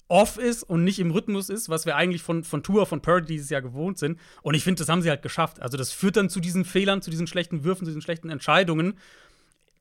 off 0.07 0.37
ist 0.37 0.63
und 0.63 0.83
nicht 0.83 0.99
im 0.99 1.11
Rhythmus 1.11 1.49
ist, 1.49 1.69
was 1.69 1.85
wir 1.85 1.95
eigentlich 1.95 2.21
von, 2.21 2.43
von 2.43 2.61
Tour, 2.61 2.85
von 2.85 3.01
Purdy 3.01 3.25
dieses 3.25 3.49
Jahr 3.49 3.61
gewohnt 3.61 3.97
sind. 3.97 4.19
Und 4.41 4.53
ich 4.53 4.63
finde, 4.63 4.79
das 4.79 4.89
haben 4.89 5.01
sie 5.01 5.09
halt 5.09 5.21
geschafft. 5.21 5.61
Also, 5.61 5.77
das 5.77 5.91
führt 5.91 6.17
dann 6.17 6.29
zu 6.29 6.39
diesen 6.39 6.65
Fehlern, 6.65 7.01
zu 7.01 7.09
diesen 7.09 7.27
schlechten 7.27 7.63
Würfen, 7.63 7.85
zu 7.85 7.91
diesen 7.91 8.01
schlechten 8.01 8.29
Entscheidungen. 8.29 8.97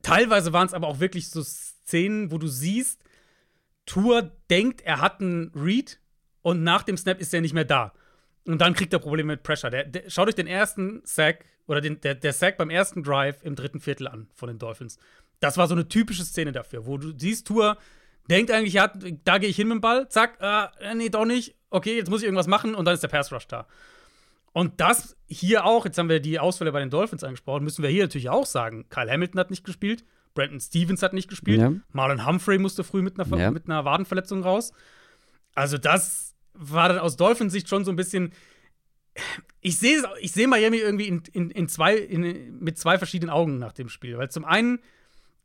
Teilweise 0.01 0.53
waren 0.53 0.67
es 0.67 0.73
aber 0.73 0.87
auch 0.87 0.99
wirklich 0.99 1.29
so 1.29 1.43
Szenen, 1.43 2.31
wo 2.31 2.37
du 2.37 2.47
siehst, 2.47 3.01
Tour 3.85 4.31
denkt, 4.49 4.81
er 4.81 5.01
hat 5.01 5.21
einen 5.21 5.51
Read 5.55 5.99
und 6.41 6.63
nach 6.63 6.83
dem 6.83 6.97
Snap 6.97 7.19
ist 7.19 7.33
er 7.33 7.41
nicht 7.41 7.53
mehr 7.53 7.65
da. 7.65 7.93
Und 8.45 8.59
dann 8.59 8.73
kriegt 8.73 8.93
er 8.93 8.99
Probleme 8.99 9.33
mit 9.33 9.43
Pressure. 9.43 9.69
Der, 9.69 9.85
der, 9.85 10.09
schaut 10.09 10.27
euch 10.27 10.35
den 10.35 10.47
ersten 10.47 11.01
Sack 11.05 11.45
oder 11.67 11.79
den, 11.79 12.01
der, 12.01 12.15
der 12.15 12.33
Sack 12.33 12.57
beim 12.57 12.69
ersten 12.69 13.03
Drive 13.03 13.41
im 13.43 13.55
dritten 13.55 13.79
Viertel 13.79 14.07
an 14.07 14.27
von 14.33 14.47
den 14.47 14.59
Dolphins. 14.59 14.97
Das 15.43 15.57
war 15.57 15.67
so 15.67 15.75
eine 15.75 15.87
typische 15.87 16.23
Szene 16.23 16.51
dafür, 16.51 16.85
wo 16.85 16.97
du 16.97 17.13
siehst, 17.17 17.47
Tour 17.47 17.77
denkt 18.29 18.49
eigentlich, 18.49 18.73
ja, 18.73 18.91
da 19.25 19.37
gehe 19.37 19.49
ich 19.49 19.55
hin 19.55 19.67
mit 19.67 19.75
dem 19.75 19.81
Ball, 19.81 20.07
zack, 20.07 20.37
äh, 20.39 20.95
nee, 20.95 21.09
doch 21.09 21.25
nicht, 21.25 21.55
okay, 21.69 21.97
jetzt 21.97 22.09
muss 22.09 22.21
ich 22.21 22.25
irgendwas 22.25 22.47
machen 22.47 22.75
und 22.75 22.85
dann 22.85 22.93
ist 22.93 23.03
der 23.03 23.09
Pass 23.09 23.31
Rush 23.31 23.47
da. 23.47 23.67
Und 24.53 24.79
das 24.79 25.17
hier 25.27 25.65
auch, 25.65 25.85
jetzt 25.85 25.97
haben 25.97 26.09
wir 26.09 26.21
die 26.21 26.39
Ausfälle 26.39 26.71
bei 26.71 26.79
den 26.79 26.89
Dolphins 26.89 27.23
angesprochen, 27.23 27.63
müssen 27.63 27.83
wir 27.83 27.89
hier 27.89 28.03
natürlich 28.03 28.29
auch 28.29 28.45
sagen. 28.45 28.87
Kyle 28.87 29.11
Hamilton 29.11 29.39
hat 29.39 29.49
nicht 29.49 29.65
gespielt, 29.65 30.05
Brandon 30.33 30.61
Stevens 30.61 31.01
hat 31.01 31.13
nicht 31.13 31.29
gespielt, 31.29 31.59
ja. 31.59 31.73
Marlon 31.91 32.25
Humphrey 32.25 32.57
musste 32.57 32.83
früh 32.83 33.01
mit 33.01 33.19
einer, 33.19 33.37
ja. 33.37 33.51
mit 33.51 33.65
einer 33.65 33.83
Wadenverletzung 33.83 34.43
raus. 34.43 34.71
Also, 35.55 35.77
das 35.77 36.35
war 36.53 36.87
dann 36.87 36.99
aus 36.99 37.17
Dolphins 37.17 37.53
Sicht 37.53 37.67
schon 37.67 37.83
so 37.83 37.91
ein 37.91 37.95
bisschen. 37.95 38.31
Ich 39.61 39.77
sehe 39.77 40.01
ich 40.21 40.31
seh 40.31 40.47
Miami 40.47 40.77
irgendwie 40.77 41.07
in, 41.07 41.21
in, 41.33 41.51
in 41.51 41.67
zwei, 41.67 41.95
in, 41.95 42.59
mit 42.59 42.77
zwei 42.79 42.97
verschiedenen 42.97 43.29
Augen 43.29 43.59
nach 43.59 43.73
dem 43.73 43.89
Spiel. 43.89 44.17
Weil 44.17 44.31
zum 44.31 44.45
einen, 44.45 44.79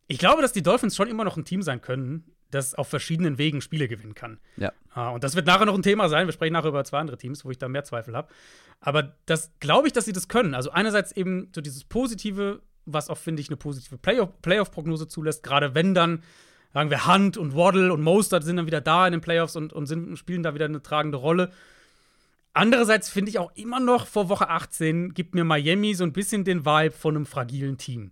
ich 0.09 0.19
glaube, 0.19 0.43
dass 0.43 0.53
die 0.53 0.63
Dolphins 0.63 0.97
schon 0.97 1.09
immer 1.09 1.25
noch 1.25 1.37
ein 1.37 1.45
Team 1.45 1.63
sein 1.63 1.81
können, 1.81 2.25
das 2.51 2.75
auf 2.75 2.89
verschiedenen 2.89 3.37
Wegen 3.39 3.61
Spiele 3.61 3.89
gewinnen 3.89 4.15
kann. 4.15 4.41
Ja. 4.57 4.73
Uh, 4.97 5.15
und 5.15 5.23
das 5.23 5.37
wird 5.37 5.47
nachher 5.47 5.67
noch 5.67 5.75
ein 5.75 5.83
Thema 5.83 6.09
sein. 6.09 6.27
Wir 6.27 6.33
sprechen 6.33 6.55
nachher 6.55 6.69
über 6.69 6.83
zwei 6.85 6.99
andere 6.99 7.19
Teams, 7.19 7.45
wo 7.45 7.51
ich 7.51 7.59
da 7.59 7.69
mehr 7.69 7.85
Zweifel 7.85 8.17
habe. 8.17 8.29
Aber 8.81 9.15
das 9.27 9.53
glaube 9.61 9.87
ich, 9.87 9.93
dass 9.93 10.07
sie 10.07 10.13
das 10.13 10.29
können. 10.29 10.55
Also 10.55 10.71
einerseits 10.71 11.13
eben 11.13 11.51
so 11.55 11.61
dieses 11.61 11.85
Positive, 11.85 12.63
was 12.87 13.11
auch, 13.11 13.19
finde 13.19 13.43
ich, 13.43 13.51
eine 13.51 13.59
positive 13.59 13.99
Playoff-Prognose 13.99 15.09
zulässt, 15.09 15.43
gerade 15.43 15.75
wenn 15.75 15.95
dann 15.95 16.23
sagen 16.73 16.91
wir, 16.91 17.07
Hunt 17.07 17.37
und 17.37 17.55
Waddle 17.55 17.93
und 17.93 18.03
Mostert 18.03 18.45
sind 18.45 18.57
dann 18.57 18.67
wieder 18.67 18.81
da 18.81 19.07
in 19.07 19.13
den 19.13 19.21
Playoffs 19.21 19.57
und, 19.57 19.73
und 19.73 19.87
sind, 19.87 20.17
spielen 20.19 20.43
da 20.43 20.55
wieder 20.55 20.67
eine 20.67 20.83
tragende 20.83 21.19
Rolle. 21.19 21.51
Andererseits 22.55 23.09
finde 23.09 23.31
ich 23.31 23.39
auch 23.39 23.53
immer 23.55 23.81
noch 23.81 24.07
vor 24.07 24.29
Woche 24.29 24.49
18 24.49 25.15
gibt 25.15 25.35
mir 25.35 25.45
Miami 25.45 25.95
so 25.95 26.05
ein 26.05 26.13
bisschen 26.13 26.45
den 26.45 26.65
Vibe 26.65 26.95
von 26.95 27.17
einem 27.17 27.27
fragilen 27.27 27.79
Team. 27.79 28.11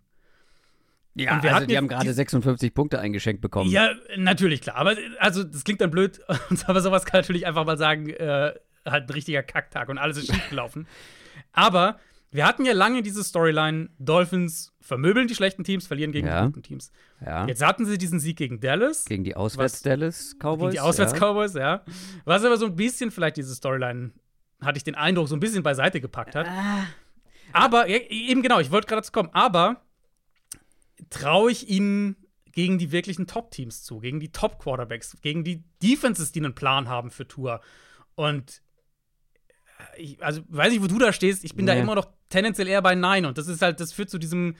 Ja, 1.18 1.40
also 1.40 1.66
die 1.66 1.76
haben 1.78 1.88
gerade 1.88 2.12
56 2.12 2.74
Punkte 2.74 3.00
eingeschenkt 3.00 3.40
bekommen. 3.40 3.70
Ja, 3.70 3.90
natürlich, 4.16 4.60
klar. 4.60 4.76
Aber 4.76 4.96
also, 5.18 5.44
das 5.44 5.64
klingt 5.64 5.80
dann 5.80 5.90
blöd, 5.90 6.20
aber 6.66 6.80
sowas 6.82 7.06
kann 7.06 7.20
natürlich 7.20 7.46
einfach 7.46 7.64
mal 7.64 7.78
sagen, 7.78 8.10
äh, 8.10 8.52
halt 8.84 9.08
ein 9.08 9.10
richtiger 9.10 9.42
Kacktag 9.42 9.88
und 9.88 9.96
alles 9.96 10.18
ist 10.18 10.32
schiefgelaufen. 10.32 10.86
aber 11.52 11.98
wir 12.30 12.46
hatten 12.46 12.66
ja 12.66 12.74
lange 12.74 13.02
diese 13.02 13.24
Storyline, 13.24 13.88
Dolphins 13.98 14.74
vermöbeln 14.82 15.26
die 15.26 15.34
schlechten 15.34 15.64
Teams, 15.64 15.86
verlieren 15.86 16.12
gegen 16.12 16.26
ja. 16.26 16.42
die 16.42 16.46
guten 16.48 16.62
Teams. 16.62 16.92
Ja. 17.24 17.46
Jetzt 17.46 17.64
hatten 17.64 17.86
sie 17.86 17.96
diesen 17.96 18.20
Sieg 18.20 18.36
gegen 18.36 18.60
Dallas. 18.60 19.06
Gegen 19.06 19.24
die 19.24 19.34
Auswärts-Dallas-Cowboys. 19.36 20.72
Gegen 20.72 20.72
die 20.72 20.80
Auswärts-Cowboys, 20.80 21.54
ja. 21.54 21.60
ja. 21.60 21.84
Was 22.26 22.44
aber 22.44 22.58
so 22.58 22.66
ein 22.66 22.76
bisschen 22.76 23.10
vielleicht 23.10 23.38
diese 23.38 23.54
Storyline, 23.54 24.10
hatte 24.60 24.76
ich 24.76 24.84
den 24.84 24.96
Eindruck, 24.96 25.28
so 25.28 25.36
ein 25.36 25.40
bisschen 25.40 25.62
beiseite 25.62 26.00
gepackt 26.00 26.34
hat. 26.34 26.46
Ah. 26.46 26.84
Aber, 27.54 27.88
eben 27.88 28.42
genau, 28.42 28.60
ich 28.60 28.70
wollte 28.70 28.86
gerade 28.86 29.00
dazu 29.00 29.12
kommen, 29.12 29.30
aber 29.32 29.85
traue 31.10 31.50
ich 31.50 31.68
ihnen 31.68 32.16
gegen 32.52 32.78
die 32.78 32.90
wirklichen 32.90 33.26
Top-Teams 33.26 33.82
zu, 33.82 33.98
gegen 34.00 34.18
die 34.18 34.32
Top-Quarterbacks, 34.32 35.18
gegen 35.20 35.44
die 35.44 35.64
Defenses, 35.82 36.32
die 36.32 36.40
einen 36.40 36.54
Plan 36.54 36.88
haben 36.88 37.10
für 37.10 37.28
Tour. 37.28 37.60
Und 38.14 38.62
ich, 39.98 40.22
also 40.22 40.42
weiß 40.48 40.72
nicht, 40.72 40.82
wo 40.82 40.86
du 40.86 40.98
da 40.98 41.12
stehst, 41.12 41.44
ich 41.44 41.54
bin 41.54 41.66
nee. 41.66 41.72
da 41.72 41.78
immer 41.78 41.94
noch 41.94 42.08
tendenziell 42.30 42.68
eher 42.68 42.82
bei 42.82 42.94
Nein. 42.94 43.26
Und 43.26 43.36
das 43.36 43.46
ist 43.48 43.62
halt, 43.62 43.80
das 43.80 43.92
führt 43.92 44.10
zu 44.10 44.18
diesem 44.18 44.56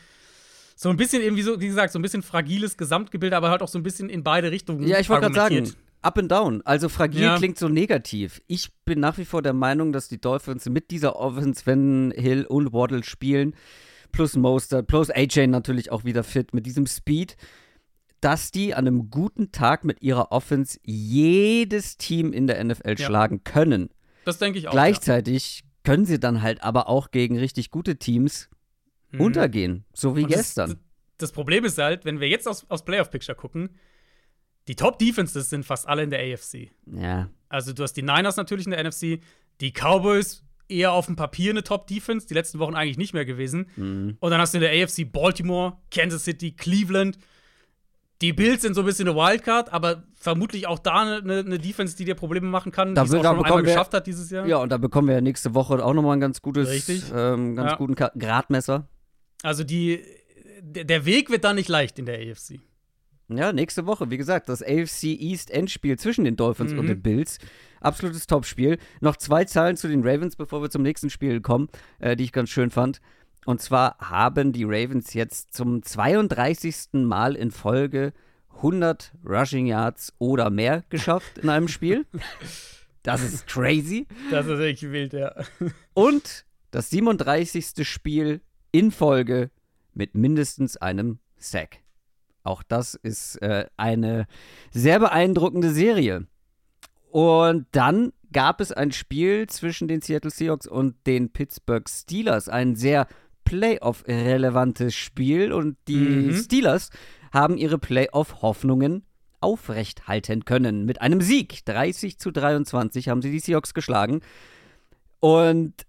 so 0.79 0.91
ein 0.91 0.99
bisschen 0.99 1.23
irgendwie 1.23 1.43
so, 1.43 1.59
wie 1.59 1.69
gesagt, 1.69 1.93
so 1.93 1.99
ein 1.99 2.03
bisschen 2.03 2.23
fragiles 2.23 2.77
Gesamtgebilde, 2.77 3.35
aber 3.35 3.49
halt 3.49 3.63
auch 3.63 3.69
so 3.69 3.79
ein 3.79 3.83
bisschen 3.83 4.11
in 4.11 4.23
beide 4.23 4.51
Richtungen. 4.51 4.87
Ja, 4.87 4.99
ich 5.01 5.09
wollte 5.09 5.23
gerade 5.23 5.35
sagen, 5.35 5.73
up 6.03 6.19
and 6.19 6.31
down. 6.31 6.61
Also 6.67 6.91
fragil 6.91 7.23
ja. 7.23 7.39
klingt 7.39 7.59
so 7.59 7.69
negativ. 7.69 8.43
Ich 8.47 8.75
bin 8.85 9.01
nach 9.01 9.17
wie 9.17 9.25
vor 9.25 9.41
der 9.41 9.55
Meinung, 9.55 9.93
dass 9.93 10.09
die 10.09 10.21
Dolphins 10.21 10.69
mit 10.69 10.91
dieser 10.91 11.17
Offense, 11.17 11.63
wenn 11.65 12.13
Hill 12.15 12.45
und 12.45 12.75
Waddle 12.75 13.05
spielen, 13.05 13.55
plus 14.13 14.37
Mostert, 14.37 14.87
plus 14.87 15.11
AJ 15.11 15.49
natürlich 15.49 15.91
auch 15.91 16.05
wieder 16.05 16.25
fit, 16.25 16.55
mit 16.55 16.67
diesem 16.67 16.87
Speed, 16.87 17.37
dass 18.21 18.51
die 18.51 18.75
an 18.75 18.87
einem 18.87 19.11
guten 19.11 19.53
Tag 19.53 19.85
mit 19.85 20.03
ihrer 20.03 20.33
Offense 20.33 20.79
jedes 20.85 21.97
Team 21.97 22.33
in 22.33 22.47
der 22.47 22.63
NFL 22.63 22.97
ja. 22.99 23.07
schlagen 23.07 23.45
können. 23.45 23.91
Das 24.25 24.39
denke 24.39 24.59
ich 24.59 24.69
auch. 24.69 24.73
Gleichzeitig 24.73 25.61
ja. 25.61 25.67
können 25.85 26.05
sie 26.07 26.19
dann 26.19 26.43
halt 26.43 26.63
aber 26.63 26.89
auch 26.89 27.11
gegen 27.11 27.39
richtig 27.39 27.71
gute 27.71 27.97
Teams 27.97 28.49
mhm. 29.13 29.21
untergehen, 29.21 29.85
so 29.95 30.17
wie 30.17 30.25
Und 30.25 30.29
gestern. 30.29 30.71
Das, 30.71 30.79
das, 31.19 31.33
Problem 31.33 31.65
ist 31.65 31.79
halt, 31.79 32.05
wenn 32.05 32.21
wir 32.21 32.29
jetzt 32.29 32.49
aufs, 32.49 32.67
aufs 32.69 32.85
Playoff-Picture 32.85 33.37
gucken, 33.37 33.71
die 34.69 34.75
Top-Defenses 34.75 35.49
sind 35.51 35.65
fast 35.65 35.87
alle 35.87 36.03
in 36.03 36.11
der 36.11 36.21
AFC. 36.21 36.71
Ja. 36.87 37.31
Also 37.49 37.73
du 37.73 37.83
hast 37.83 37.93
die 37.93 38.03
Niners 38.03 38.37
natürlich 38.37 38.67
in 38.67 38.73
der 38.73 38.83
NFC, 38.83 39.21
die 39.61 39.73
Cowboys 39.73 40.43
eher 40.69 40.93
auf 40.93 41.07
dem 41.07 41.17
Papier 41.17 41.51
eine 41.51 41.63
Top-Defense, 41.63 42.27
die 42.27 42.35
letzten 42.35 42.59
Wochen 42.59 42.75
eigentlich 42.75 42.99
nicht 42.99 43.15
mehr 43.15 43.25
gewesen. 43.25 43.69
Mhm. 43.77 44.17
Und 44.21 44.31
dann 44.31 44.41
hast 44.41 44.55
du 44.55 44.59
in 44.59 44.63
der 44.63 44.73
AFC 44.73 45.11
Baltimore, 45.11 45.79
Kansas 45.91 46.25
City, 46.25 46.53
Cleveland, 46.53 47.19
die 48.23 48.33
Bills 48.33 48.63
sind 48.63 48.75
so 48.75 48.81
ein 48.81 48.87
bisschen 48.87 49.09
eine 49.09 49.17
Wildcard, 49.17 49.73
aber 49.73 50.05
vermutlich 50.15 50.67
auch 50.67 50.79
da 50.79 51.03
eine, 51.03 51.41
eine 51.41 51.59
Defense, 51.59 51.97
die 51.97 52.05
dir 52.05 52.15
Probleme 52.15 52.47
machen 52.47 52.73
kann, 52.73 52.95
die 52.95 53.01
es 53.01 53.13
auch 53.13 53.23
schon 53.23 53.45
einmal 53.45 53.59
wir, 53.59 53.63
geschafft 53.63 53.93
hat 53.93 54.07
dieses 54.07 54.31
Jahr. 54.31 54.47
Ja, 54.47 54.57
und 54.57 54.71
da 54.71 54.79
bekommen 54.79 55.09
wir 55.09 55.17
ja 55.17 55.21
nächste 55.21 55.55
Woche 55.55 55.85
auch 55.85 55.93
nochmal 55.93 56.17
ein 56.17 56.21
ganz 56.21 56.41
gutes, 56.41 56.89
ähm, 57.15 57.57
ganz 57.57 57.73
ja. 57.73 57.77
guten 57.77 57.95
Gradmesser. 57.95 58.89
Also 59.43 59.65
die, 59.65 60.03
der 60.63 61.05
Weg 61.05 61.31
wird 61.31 61.45
da 61.45 61.53
nicht 61.53 61.69
leicht 61.69 61.99
in 61.99 62.07
der 62.07 62.19
AFC. 62.19 62.61
Ja, 63.29 63.53
nächste 63.53 63.87
Woche, 63.87 64.11
wie 64.11 64.17
gesagt, 64.17 64.49
das 64.49 64.63
AFC 64.63 65.05
East 65.05 65.51
Endspiel 65.51 65.99
zwischen 65.99 66.25
den 66.25 66.37
Dolphins 66.37 66.73
mhm. 66.73 66.79
und 66.79 66.87
den 66.87 67.03
Bills. 67.03 67.39
Absolutes 67.81 68.27
Topspiel. 68.27 68.79
Noch 69.01 69.17
zwei 69.17 69.45
Zahlen 69.45 69.77
zu 69.77 69.89
den 69.89 70.07
Ravens, 70.07 70.37
bevor 70.37 70.63
wir 70.63 70.71
zum 70.71 70.83
nächsten 70.83 71.11
Spiel 71.11 71.41
kommen, 71.41 71.69
äh, 71.99 72.17
die 72.17 72.25
ich 72.25 72.33
ganz 72.33 72.51
schön 72.51 72.71
fand. 72.71 73.01
Und 73.45 73.61
zwar 73.61 73.97
haben 73.99 74.53
die 74.53 74.65
Ravens 74.65 75.15
jetzt 75.15 75.55
zum 75.55 75.83
32. 75.83 77.05
Mal 77.05 77.37
in 77.37 77.51
Folge 77.51 78.13
100 78.57 79.13
Rushing 79.25 79.67
Yards 79.67 80.13
oder 80.19 80.51
mehr 80.51 80.85
geschafft 80.89 81.39
in 81.39 81.49
einem 81.49 81.69
Spiel. 81.69 82.07
Das 83.03 83.23
ist 83.23 83.47
crazy. 83.47 84.09
Das 84.33 84.49
ist 84.49 84.59
echt 84.59 84.83
wild, 84.83 85.13
ja. 85.13 85.33
Und 85.95 86.45
das 86.73 86.91
37. 86.91 87.87
Spiel 87.87 88.41
in 88.73 88.91
Folge 88.91 89.53
mit 89.95 90.17
mindestens 90.17 90.77
einem 90.77 91.21
Sack. 91.39 91.86
Auch 92.47 92.63
das 92.63 92.95
ist 92.95 93.43
äh, 93.43 93.67
eine 93.77 94.27
sehr 94.71 95.01
beeindruckende 95.01 95.71
Serie. 95.71 96.27
Und 97.11 97.67
dann 97.73 98.13
gab 98.33 98.61
es 98.61 98.73
ein 98.73 98.93
Spiel 98.93 99.47
zwischen 99.49 99.89
den 99.89 100.01
Seattle 100.01 100.31
Seahawks 100.31 100.67
und 100.67 100.95
den 101.07 101.31
Pittsburgh 101.31 101.89
Steelers. 101.89 102.49
Ein 102.49 102.77
sehr 102.77 103.07
Playoff-relevantes 103.45 104.95
Spiel 104.95 105.53
und 105.53 105.77
die 105.89 105.97
mhm. 105.97 106.35
Steelers 106.35 106.91
haben 107.33 107.57
ihre 107.57 107.79
Playoff-Hoffnungen 107.79 109.05
aufrechthalten 109.41 110.45
können. 110.45 110.85
Mit 110.85 111.01
einem 111.01 111.21
Sieg. 111.21 111.65
30 111.65 112.19
zu 112.19 112.31
23 112.31 113.09
haben 113.09 113.23
sie 113.23 113.31
die 113.31 113.41
Seahawks 113.41 113.73
geschlagen. 113.73 114.21
Und 115.21 115.86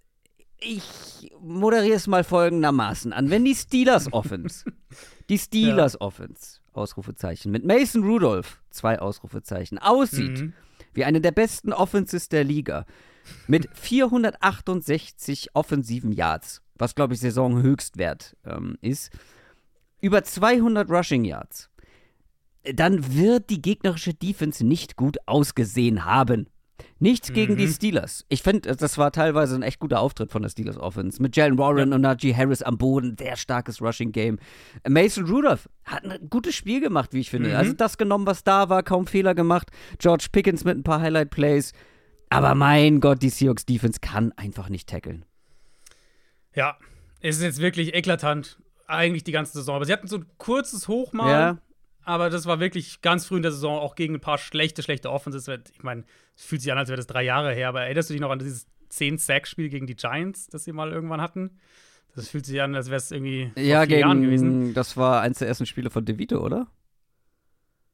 ich 0.60 1.32
moderiere 1.42 1.96
es 1.96 2.08
mal 2.08 2.24
folgendermaßen 2.24 3.14
an. 3.14 3.30
Wenn 3.30 3.46
die 3.46 3.56
Steelers 3.56 4.08
Offense, 4.14 4.66
die 5.30 5.38
Steelers 5.38 5.94
ja. 5.94 6.02
Offense, 6.02 6.60
Ausrufezeichen, 6.74 7.52
mit 7.52 7.66
Mason 7.66 8.04
Rudolph, 8.04 8.62
zwei 8.70 9.00
Ausrufezeichen, 9.00 9.78
aussieht 9.78 10.42
mhm. 10.42 10.54
wie 10.94 11.06
eine 11.06 11.22
der 11.22 11.32
besten 11.32 11.74
Offenses 11.74 12.30
der 12.30 12.44
Liga, 12.44 12.86
mit 13.48 13.68
468 13.74 15.50
offensiven 15.54 16.12
Yards, 16.12 16.62
was 16.76 16.96
glaube 16.96 17.14
ich 17.14 17.20
Saisonhöchstwert 17.20 18.38
ähm, 18.46 18.78
ist, 18.82 19.12
über 20.00 20.24
200 20.24 20.90
Rushing 20.90 21.26
Yards, 21.26 21.70
dann 22.64 23.16
wird 23.16 23.50
die 23.50 23.62
gegnerische 23.62 24.14
Defense 24.14 24.66
nicht 24.66 24.96
gut 24.96 25.18
ausgesehen 25.26 26.06
haben. 26.06 26.48
Nicht 27.00 27.34
gegen 27.34 27.54
mhm. 27.54 27.58
die 27.58 27.68
Steelers. 27.68 28.26
Ich 28.28 28.42
finde, 28.42 28.76
das 28.76 28.98
war 28.98 29.12
teilweise 29.12 29.56
ein 29.56 29.62
echt 29.62 29.80
guter 29.80 30.00
Auftritt 30.00 30.32
von 30.32 30.42
der 30.42 30.50
Steelers 30.50 30.78
Offense. 30.78 31.22
Mit 31.22 31.36
Jalen 31.36 31.58
Warren 31.58 31.90
ja. 31.90 31.96
und 31.96 32.02
Najee 32.02 32.34
Harris 32.34 32.64
am 32.64 32.78
Boden. 32.78 33.16
Sehr 33.20 33.36
starkes 33.36 33.82
Rushing 33.82 34.12
Game. 34.12 34.40
Mason 34.88 35.26
Rudolph 35.26 35.70
hat 35.86 36.06
ein 36.06 36.30
gutes 36.30 36.56
Spiel 36.56 36.82
gemacht, 36.82 37.14
wie 37.14 37.20
ich 37.20 37.30
finde. 37.30 37.50
Mhm. 37.50 37.56
Also 37.56 37.74
das 37.74 37.98
genommen, 37.98 38.26
was 38.26 38.44
da 38.44 38.70
war, 38.70 38.82
kaum 38.82 39.06
Fehler 39.06 39.36
gemacht. 39.36 39.70
George 40.00 40.28
Pickens 40.32 40.64
mit 40.64 40.78
ein 40.78 40.84
paar 40.84 41.02
Highlight-Plays. 41.02 41.74
Aber 42.30 42.56
mein 42.56 43.00
Gott, 43.00 43.22
die 43.22 43.30
Seahawks 43.30 43.66
Defense 43.66 44.00
kann 44.02 44.34
einfach 44.34 44.70
nicht 44.70 44.90
tackeln. 44.90 45.24
Ja, 46.56 46.78
es 47.22 47.38
ist 47.38 47.44
jetzt 47.44 47.62
wirklich 47.62 47.94
eklatant, 47.94 48.60
eigentlich 48.88 49.24
die 49.24 49.32
ganze 49.32 49.54
Saison. 49.54 49.76
Aber 49.76 49.86
sie 49.86 49.94
hatten 49.94 50.08
so 50.08 50.18
ein 50.18 50.26
kurzes 50.38 50.88
Hoch 50.88 51.14
mal. 51.14 51.32
Ja. 51.32 51.58
Aber 52.08 52.30
das 52.30 52.46
war 52.46 52.60
wirklich 52.60 53.02
ganz 53.02 53.26
früh 53.26 53.36
in 53.36 53.42
der 53.42 53.52
Saison 53.52 53.78
auch 53.80 53.96
gegen 53.96 54.16
ein 54.16 54.22
paar 54.22 54.38
schlechte, 54.38 54.82
schlechte 54.82 55.12
Offenses. 55.12 55.48
Ich 55.48 55.84
meine, 55.84 56.06
es 56.36 56.46
fühlt 56.46 56.62
sich 56.62 56.72
an, 56.72 56.78
als 56.78 56.88
wäre 56.88 56.98
das 56.98 57.08
drei 57.08 57.24
Jahre 57.24 57.54
her, 57.54 57.68
aber 57.68 57.82
erinnerst 57.82 58.10
du 58.10 58.14
dich 58.14 58.22
noch 58.22 58.32
an 58.32 58.40
dieses 58.40 58.66
10-Sack-Spiel 58.92 59.70
gegen 59.70 59.88
die 59.88 59.96
Giants, 59.96 60.48
das 60.48 60.64
sie 60.64 60.72
mal 60.72 60.92
irgendwann 60.92 61.22
hatten? 61.22 61.60
Das 62.16 62.30
fühlt 62.30 62.46
sich 62.46 62.62
an, 62.62 62.74
als 62.76 62.88
wäre 62.88 62.98
es 62.98 63.12
irgendwie 63.12 63.52
ja, 63.58 63.80
vor 63.80 63.86
vier 63.86 63.88
gegen, 63.88 64.00
Jahren 64.00 64.22
gewesen. 64.22 64.74
Das 64.74 64.96
war 64.96 65.22
eins 65.22 65.40
der 65.40 65.50
ersten 65.50 65.66
Spiele 65.66 65.90
von 65.90 66.06
DeVito, 66.06 66.40
oder? 66.40 66.68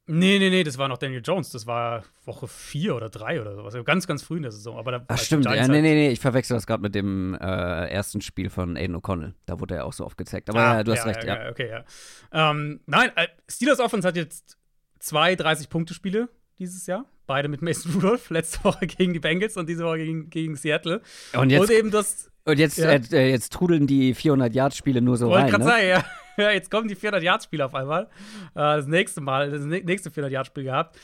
Nee, 0.06 0.38
nee, 0.38 0.50
nee, 0.50 0.64
das 0.66 0.78
war 0.78 0.90
noch 0.90 0.98
Daniel 0.98 1.22
Jones. 1.24 1.50
Das 1.52 1.66
war 1.66 2.04
Woche 2.26 2.48
vier 2.50 2.96
oder 2.96 3.10
drei 3.10 3.40
oder 3.40 3.56
sowas. 3.56 3.74
Ganz, 3.86 4.06
ganz 4.06 4.22
früh 4.22 4.36
in 4.36 4.44
der 4.44 4.52
Saison. 4.52 4.78
Aber 4.78 4.92
da 4.92 5.06
Ach, 5.08 5.18
stimmt. 5.18 5.46
Ja, 5.46 5.66
nee, 5.68 5.82
nee, 5.82 5.94
nee. 5.94 6.10
Ich 6.10 6.20
verwechsel 6.20 6.56
das 6.58 6.68
gerade 6.68 6.82
mit 6.82 6.94
dem 6.94 7.36
äh, 7.36 7.88
ersten 7.90 8.20
Spiel 8.20 8.50
von 8.50 8.76
Aiden 8.76 8.98
O'Connell. 8.98 9.34
Da 9.46 9.62
wurde 9.62 9.76
er 9.76 9.86
auch 9.86 9.94
so 9.94 10.06
oft 10.06 10.18
gezeigt. 10.18 10.50
Aber 10.50 10.60
ah, 10.60 10.74
ja, 10.76 10.84
du 10.84 10.92
hast 10.92 11.06
ja, 11.06 11.12
recht, 11.12 11.24
ja. 11.24 11.44
ja. 11.44 11.50
Okay, 11.50 11.70
ja. 11.70 11.86
Ähm, 12.34 12.82
nein, 12.86 13.12
äh, 13.16 13.28
Steelers 13.50 13.80
Offense 13.80 14.06
hat 14.06 14.18
jetzt 14.18 14.58
zwei 15.00 15.34
30-Punkte-Spiele 15.36 16.28
dieses 16.60 16.86
Jahr. 16.86 17.06
Beide 17.26 17.48
mit 17.48 17.62
Mason 17.62 17.94
Rudolph. 17.96 18.30
Letzte 18.30 18.62
Woche 18.66 18.86
gegen 18.88 19.14
die 19.14 19.20
Bengals 19.20 19.56
und 19.56 19.70
diese 19.70 19.86
Woche 19.86 20.00
gegen, 20.00 20.30
gegen 20.30 20.58
Seattle. 20.58 21.02
Und, 21.34 21.50
jetzt, 21.50 21.62
und 21.62 21.72
eben 21.72 21.92
das. 21.92 22.30
Und 22.44 22.60
jetzt, 22.60 22.78
ja. 22.78 22.90
äh, 22.90 23.30
jetzt 23.30 23.54
trudeln 23.54 23.88
die 23.88 24.14
400-Yard-Spiele 24.14 25.02
nur 25.02 25.16
so 25.16 25.28
Wollte 25.28 25.44
rein. 25.46 25.52
Wollte 25.54 25.66
gerade 25.66 25.88
ne? 25.88 25.94
sagen, 25.94 26.06
ja. 26.06 26.23
Ja, 26.38 26.52
jetzt 26.52 26.70
kommen 26.72 26.88
die 26.88 26.96
400-Yard-Spiele 26.96 27.66
auf 27.66 27.76
einmal. 27.76 28.04
Äh, 28.04 28.08
das 28.56 28.88
nächste 28.88 29.22
Mal, 29.22 29.52
das 29.52 29.64
nächste 29.64 30.10
400-Yard-Spiel 30.10 30.64
gehabt. 30.64 30.98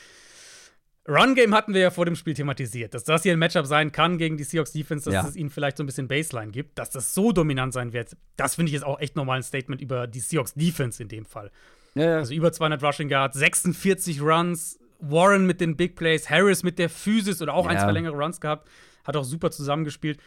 Run-Game 1.08 1.54
hatten 1.54 1.74
wir 1.74 1.80
ja 1.80 1.90
vor 1.90 2.04
dem 2.04 2.14
Spiel 2.14 2.34
thematisiert, 2.34 2.94
dass 2.94 3.04
das 3.04 3.22
hier 3.22 3.32
ein 3.32 3.38
Matchup 3.38 3.66
sein 3.66 3.90
kann 3.90 4.18
gegen 4.18 4.36
die 4.36 4.44
Seahawks 4.44 4.72
Defense, 4.72 5.06
dass 5.06 5.14
ja. 5.14 5.28
es 5.28 5.34
ihnen 5.34 5.50
vielleicht 5.50 5.76
so 5.76 5.82
ein 5.82 5.86
bisschen 5.86 6.08
Baseline 6.08 6.52
gibt, 6.52 6.78
dass 6.78 6.90
das 6.90 7.14
so 7.14 7.32
dominant 7.32 7.72
sein 7.72 7.92
wird. 7.92 8.16
Das 8.36 8.54
finde 8.54 8.68
ich 8.68 8.74
jetzt 8.74 8.84
auch 8.84 9.00
echt 9.00 9.16
nochmal 9.16 9.38
ein 9.38 9.42
Statement 9.42 9.80
über 9.80 10.06
die 10.06 10.20
Seahawks 10.20 10.54
Defense 10.54 11.02
in 11.02 11.08
dem 11.08 11.24
Fall. 11.24 11.50
Ja, 11.94 12.04
ja. 12.04 12.16
Also 12.18 12.34
über 12.34 12.52
200 12.52 12.82
Rushing 12.82 13.08
Guards, 13.08 13.38
46 13.38 14.20
Runs, 14.20 14.78
Warren 15.00 15.46
mit 15.46 15.60
den 15.60 15.76
Big 15.76 15.96
Plays, 15.96 16.28
Harris 16.28 16.62
mit 16.62 16.78
der 16.78 16.90
Physis 16.90 17.40
oder 17.40 17.54
auch 17.54 17.66
ein, 17.66 17.78
zwei 17.78 17.92
längere 17.92 18.14
Runs 18.14 18.40
gehabt, 18.40 18.68
hat 19.04 19.16
auch 19.16 19.24
super 19.24 19.50
zusammengespielt. 19.50 20.20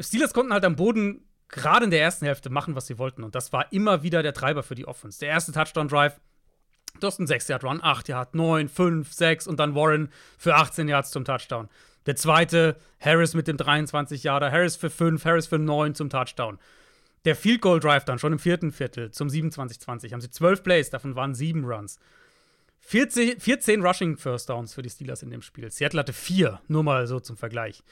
Steelers 0.00 0.32
konnten 0.32 0.52
halt 0.52 0.64
am 0.64 0.76
Boden 0.76 1.22
gerade 1.56 1.84
in 1.86 1.90
der 1.90 2.00
ersten 2.00 2.26
Hälfte 2.26 2.50
machen, 2.50 2.74
was 2.74 2.86
sie 2.86 2.98
wollten. 2.98 3.24
Und 3.24 3.34
das 3.34 3.52
war 3.52 3.72
immer 3.72 4.02
wieder 4.02 4.22
der 4.22 4.32
Treiber 4.32 4.62
für 4.62 4.74
die 4.74 4.86
Offense. 4.86 5.18
Der 5.18 5.30
erste 5.30 5.52
Touchdown-Drive, 5.52 6.20
du 7.00 7.06
hast 7.06 7.18
einen 7.18 7.28
6-Yard-Run, 7.28 7.82
8 7.82 8.08
Yard, 8.08 8.34
9, 8.34 8.68
5, 8.68 9.12
6 9.12 9.46
und 9.46 9.58
dann 9.58 9.74
Warren 9.74 10.10
für 10.38 10.54
18 10.54 10.88
Yards 10.88 11.10
zum 11.10 11.24
Touchdown. 11.24 11.68
Der 12.06 12.14
zweite, 12.14 12.76
Harris 13.00 13.34
mit 13.34 13.48
dem 13.48 13.56
23 13.56 14.22
Yarder, 14.22 14.52
Harris 14.52 14.76
für 14.76 14.90
5, 14.90 15.24
Harris 15.24 15.46
für 15.46 15.58
9 15.58 15.94
zum 15.94 16.08
Touchdown. 16.08 16.58
Der 17.24 17.34
Field 17.34 17.60
Goal 17.60 17.80
Drive 17.80 18.04
dann 18.04 18.20
schon 18.20 18.32
im 18.32 18.38
vierten 18.38 18.70
Viertel 18.70 19.10
zum 19.10 19.28
27-20 19.28 20.12
haben 20.12 20.20
sie 20.20 20.30
12 20.30 20.62
Plays, 20.62 20.90
davon 20.90 21.16
waren 21.16 21.34
7 21.34 21.64
Runs. 21.64 21.98
14, 22.80 23.40
14 23.40 23.84
Rushing 23.84 24.16
First 24.16 24.48
Downs 24.48 24.74
für 24.74 24.82
die 24.82 24.90
Steelers 24.90 25.24
in 25.24 25.30
dem 25.30 25.42
Spiel. 25.42 25.72
Seattle 25.72 25.98
hatte 25.98 26.12
4, 26.12 26.60
nur 26.68 26.84
mal 26.84 27.08
so 27.08 27.18
zum 27.18 27.36
Vergleich. 27.36 27.82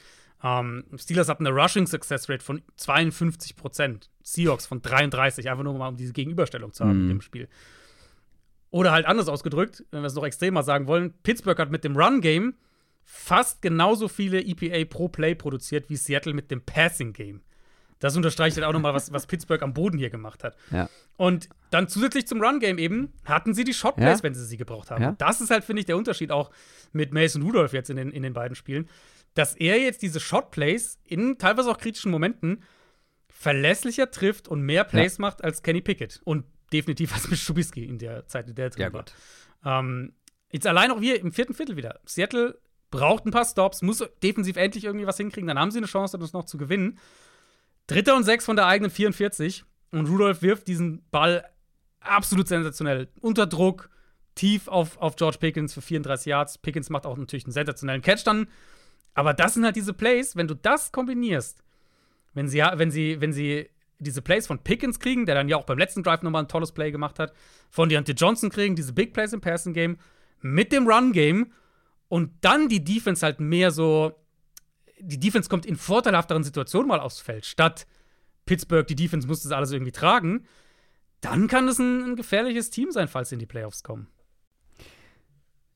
Ähm, 0.44 0.84
Steelers 0.96 1.30
hatten 1.30 1.46
eine 1.46 1.56
Rushing 1.56 1.86
Success 1.86 2.28
Rate 2.28 2.44
von 2.44 2.62
52% 2.78 4.08
Seahawks 4.22 4.66
von 4.66 4.82
33, 4.82 5.48
einfach 5.48 5.64
nur 5.64 5.72
mal 5.72 5.88
um 5.88 5.96
diese 5.96 6.12
Gegenüberstellung 6.12 6.74
zu 6.74 6.84
haben 6.84 6.96
mhm. 6.96 7.02
in 7.02 7.08
dem 7.08 7.20
Spiel. 7.22 7.48
Oder 8.70 8.92
halt 8.92 9.06
anders 9.06 9.28
ausgedrückt, 9.28 9.84
wenn 9.90 10.02
wir 10.02 10.06
es 10.06 10.14
noch 10.14 10.24
extremer 10.24 10.62
sagen 10.62 10.86
wollen, 10.86 11.14
Pittsburgh 11.22 11.58
hat 11.58 11.70
mit 11.70 11.82
dem 11.82 11.96
Run 11.96 12.20
Game 12.20 12.54
fast 13.04 13.62
genauso 13.62 14.08
viele 14.08 14.42
EPA 14.42 14.84
pro 14.84 15.08
Play 15.08 15.34
produziert 15.34 15.88
wie 15.88 15.96
Seattle 15.96 16.34
mit 16.34 16.50
dem 16.50 16.60
Passing 16.60 17.14
Game. 17.14 17.40
Das 18.00 18.16
unterstreicht 18.16 18.56
halt 18.56 18.66
auch 18.66 18.72
nochmal, 18.72 18.92
was, 18.92 19.12
was 19.12 19.26
Pittsburgh 19.26 19.62
am 19.62 19.72
Boden 19.72 19.96
hier 19.96 20.10
gemacht 20.10 20.44
hat. 20.44 20.56
Ja. 20.70 20.90
Und 21.16 21.48
dann 21.70 21.88
zusätzlich 21.88 22.26
zum 22.26 22.42
Run-Game 22.42 22.76
eben 22.76 23.14
hatten 23.24 23.54
sie 23.54 23.64
die 23.64 23.72
Shot-Plays, 23.72 24.18
ja. 24.18 24.22
wenn 24.24 24.34
sie 24.34 24.44
sie 24.44 24.58
gebraucht 24.58 24.90
haben. 24.90 25.02
Ja. 25.02 25.12
Das 25.16 25.40
ist 25.40 25.50
halt, 25.50 25.64
finde 25.64 25.80
ich, 25.80 25.86
der 25.86 25.96
Unterschied 25.96 26.30
auch 26.30 26.50
mit 26.92 27.14
Mason 27.14 27.40
Rudolph 27.42 27.72
jetzt 27.72 27.88
in 27.88 27.96
den, 27.96 28.10
in 28.10 28.22
den 28.22 28.34
beiden 28.34 28.56
Spielen 28.56 28.90
dass 29.34 29.54
er 29.56 29.80
jetzt 29.80 30.02
diese 30.02 30.20
Shot-Plays 30.20 30.98
in 31.04 31.38
teilweise 31.38 31.70
auch 31.70 31.78
kritischen 31.78 32.10
Momenten 32.10 32.62
verlässlicher 33.28 34.10
trifft 34.10 34.48
und 34.48 34.62
mehr 34.62 34.84
Plays 34.84 35.18
ja. 35.18 35.22
macht 35.22 35.44
als 35.44 35.62
Kenny 35.62 35.80
Pickett. 35.80 36.20
Und 36.24 36.44
definitiv 36.72 37.12
als 37.12 37.28
mit 37.28 37.38
Schubisky 37.38 37.84
in 37.84 37.98
der 37.98 38.26
Zeit, 38.26 38.48
in 38.48 38.54
der 38.54 38.66
er 38.66 38.70
drin 38.70 38.82
ja, 38.82 38.92
war. 38.92 39.04
Ähm, 39.64 40.12
jetzt 40.50 40.66
allein 40.66 40.90
auch 40.90 41.00
wir 41.00 41.20
im 41.20 41.32
vierten 41.32 41.54
Viertel 41.54 41.76
wieder. 41.76 42.00
Seattle 42.06 42.58
braucht 42.90 43.26
ein 43.26 43.32
paar 43.32 43.44
Stops, 43.44 43.82
muss 43.82 44.04
defensiv 44.22 44.56
endlich 44.56 44.84
irgendwie 44.84 45.06
was 45.06 45.16
hinkriegen, 45.16 45.48
dann 45.48 45.58
haben 45.58 45.72
sie 45.72 45.78
eine 45.78 45.86
Chance, 45.86 46.16
das 46.18 46.32
noch 46.32 46.44
zu 46.44 46.58
gewinnen. 46.58 46.98
Dritter 47.86 48.16
und 48.16 48.24
sechs 48.24 48.44
von 48.44 48.56
der 48.56 48.66
eigenen 48.66 48.90
44 48.90 49.64
und 49.90 50.06
Rudolph 50.06 50.42
wirft 50.42 50.68
diesen 50.68 51.04
Ball 51.10 51.44
absolut 52.00 52.48
sensationell. 52.48 53.08
Unter 53.20 53.46
Druck, 53.46 53.90
tief 54.34 54.68
auf, 54.68 54.96
auf 54.98 55.16
George 55.16 55.38
Pickens 55.38 55.74
für 55.74 55.82
34 55.82 56.26
Yards. 56.26 56.58
Pickens 56.58 56.88
macht 56.88 57.06
auch 57.06 57.16
natürlich 57.16 57.44
einen 57.44 57.52
sensationellen 57.52 58.02
Catch 58.02 58.24
dann 58.24 58.46
aber 59.14 59.34
das 59.34 59.54
sind 59.54 59.64
halt 59.64 59.76
diese 59.76 59.94
Plays, 59.94 60.36
wenn 60.36 60.48
du 60.48 60.54
das 60.54 60.92
kombinierst, 60.92 61.62
wenn 62.34 62.48
sie, 62.48 62.58
wenn 62.58 62.90
sie, 62.90 63.20
wenn 63.20 63.32
sie 63.32 63.70
diese 63.98 64.22
Plays 64.22 64.46
von 64.46 64.58
Pickens 64.58 64.98
kriegen, 64.98 65.24
der 65.24 65.34
dann 65.34 65.48
ja 65.48 65.56
auch 65.56 65.64
beim 65.64 65.78
letzten 65.78 66.02
Drive 66.02 66.22
nochmal 66.22 66.42
ein 66.42 66.48
tolles 66.48 66.72
Play 66.72 66.90
gemacht 66.90 67.18
hat, 67.18 67.32
von 67.70 67.88
Deontay 67.88 68.12
Johnson 68.12 68.50
kriegen, 68.50 68.74
diese 68.74 68.92
Big 68.92 69.12
Plays 69.12 69.32
im 69.32 69.40
Passing 69.40 69.72
Game, 69.72 69.98
mit 70.40 70.72
dem 70.72 70.86
Run 70.86 71.12
Game 71.12 71.52
und 72.08 72.32
dann 72.40 72.68
die 72.68 72.84
Defense 72.84 73.24
halt 73.24 73.40
mehr 73.40 73.70
so, 73.70 74.12
die 74.98 75.18
Defense 75.18 75.48
kommt 75.48 75.64
in 75.64 75.76
vorteilhafteren 75.76 76.44
Situationen 76.44 76.88
mal 76.88 77.00
aufs 77.00 77.20
Feld, 77.20 77.46
statt 77.46 77.86
Pittsburgh, 78.46 78.86
die 78.86 78.96
Defense 78.96 79.26
muss 79.26 79.42
das 79.42 79.52
alles 79.52 79.72
irgendwie 79.72 79.92
tragen, 79.92 80.44
dann 81.20 81.46
kann 81.48 81.68
es 81.68 81.78
ein, 81.78 82.02
ein 82.10 82.16
gefährliches 82.16 82.70
Team 82.70 82.90
sein, 82.90 83.08
falls 83.08 83.30
sie 83.30 83.36
in 83.36 83.38
die 83.38 83.46
Playoffs 83.46 83.82
kommen. 83.82 84.08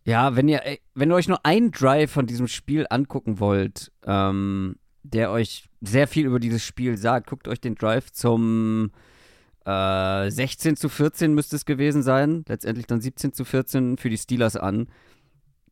Ja, 0.09 0.37
wenn 0.37 0.49
ihr, 0.49 0.63
wenn 0.95 1.11
ihr 1.11 1.15
euch 1.15 1.29
nur 1.29 1.45
einen 1.45 1.71
Drive 1.71 2.11
von 2.11 2.25
diesem 2.25 2.49
Spiel 2.49 2.87
angucken 2.89 3.41
wollt, 3.41 3.93
ähm, 4.07 4.77
der 5.03 5.31
euch 5.31 5.69
sehr 5.83 6.09
viel 6.09 6.25
über 6.25 6.41
dieses 6.41 6.65
Spiel 6.65 6.97
sagt, 6.97 7.29
guckt 7.29 7.47
euch 7.47 7.61
den 7.61 7.75
Drive 7.75 8.11
zum 8.11 8.91
äh, 9.67 10.31
16 10.31 10.77
zu 10.77 10.89
14 10.89 11.35
müsste 11.35 11.57
es 11.57 11.67
gewesen 11.67 12.03
sein, 12.03 12.43
letztendlich 12.49 12.87
dann 12.87 13.03
17 13.03 13.35
zu 13.35 13.45
14 13.45 13.99
für 13.99 14.09
die 14.09 14.17
Steelers 14.17 14.57
an. 14.57 14.89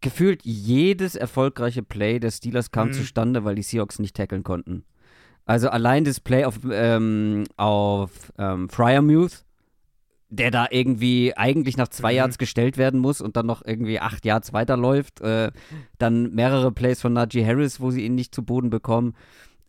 Gefühlt 0.02 0.42
jedes 0.44 1.14
erfolgreiche 1.14 1.82
Play 1.82 2.20
der 2.20 2.30
Steelers 2.30 2.70
kam 2.70 2.88
mhm. 2.88 2.92
zustande, 2.92 3.44
weil 3.44 3.54
die 3.54 3.62
Seahawks 3.62 3.98
nicht 4.00 4.16
tackeln 4.16 4.42
konnten. 4.42 4.84
Also 5.46 5.70
allein 5.70 6.04
das 6.04 6.20
Play 6.20 6.44
auf, 6.44 6.58
ähm, 6.70 7.44
auf 7.56 8.10
ähm, 8.36 8.68
Fryermuth, 8.68 9.45
der 10.28 10.50
da 10.50 10.66
irgendwie 10.70 11.36
eigentlich 11.36 11.76
nach 11.76 11.88
zwei 11.88 12.12
mhm. 12.12 12.16
Yards 12.18 12.38
gestellt 12.38 12.78
werden 12.78 13.00
muss 13.00 13.20
und 13.20 13.36
dann 13.36 13.46
noch 13.46 13.64
irgendwie 13.64 14.00
acht 14.00 14.24
Yards 14.24 14.52
weiterläuft. 14.52 15.20
Äh, 15.20 15.52
dann 15.98 16.34
mehrere 16.34 16.72
Plays 16.72 17.00
von 17.00 17.12
Najee 17.12 17.46
Harris, 17.46 17.80
wo 17.80 17.90
sie 17.90 18.04
ihn 18.04 18.14
nicht 18.14 18.34
zu 18.34 18.44
Boden 18.44 18.70
bekommen. 18.70 19.14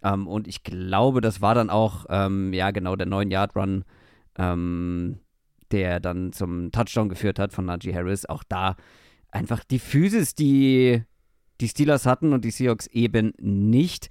Ähm, 0.04 0.28
und 0.28 0.48
ich 0.48 0.64
glaube, 0.64 1.22
das 1.22 1.42
war 1.42 1.56
dann 1.56 1.70
auch, 1.70 2.06
ähm, 2.10 2.54
ja, 2.54 2.72
genau, 2.72 2.96
der 2.96 3.08
9-Yard-Run, 3.08 3.84
ähm, 4.38 5.20
der 5.72 6.00
dann 6.00 6.34
zum 6.34 6.72
Touchdown 6.72 7.10
geführt 7.10 7.40
hat 7.40 7.54
von 7.54 7.66
Najee 7.66 7.94
Harris. 7.94 8.26
Auch 8.26 8.44
da 8.48 8.76
einfach 9.32 9.64
die 9.64 9.80
Physis, 9.80 10.34
die 10.34 11.04
die 11.60 11.68
Steelers 11.68 12.06
hatten 12.06 12.34
und 12.34 12.46
die 12.46 12.52
Seahawks 12.52 12.88
eben 12.88 13.34
nicht. 13.40 14.10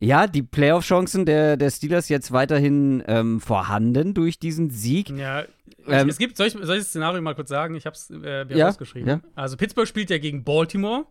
Ja, 0.00 0.26
die 0.26 0.42
Playoff-Chancen 0.42 1.26
der, 1.26 1.58
der 1.58 1.70
Steelers 1.70 2.08
jetzt 2.08 2.32
weiterhin 2.32 3.02
ähm, 3.06 3.38
vorhanden 3.38 4.14
durch 4.14 4.38
diesen 4.38 4.70
Sieg. 4.70 5.10
Ja, 5.10 5.44
ähm, 5.86 6.08
es 6.08 6.18
gibt, 6.18 6.36
soll 6.36 6.46
ich, 6.46 6.54
soll 6.54 6.76
ich 6.76 6.82
das 6.82 6.88
Szenario 6.88 7.20
mal 7.20 7.34
kurz 7.34 7.50
sagen? 7.50 7.74
Ich 7.74 7.84
habe 7.86 7.94
es 7.94 8.10
äh, 8.10 8.46
ja, 8.54 8.66
rausgeschrieben. 8.66 9.08
Ja. 9.08 9.20
Also 9.34 9.56
Pittsburgh 9.56 9.86
spielt 9.86 10.08
ja 10.08 10.18
gegen 10.18 10.42
Baltimore 10.42 11.06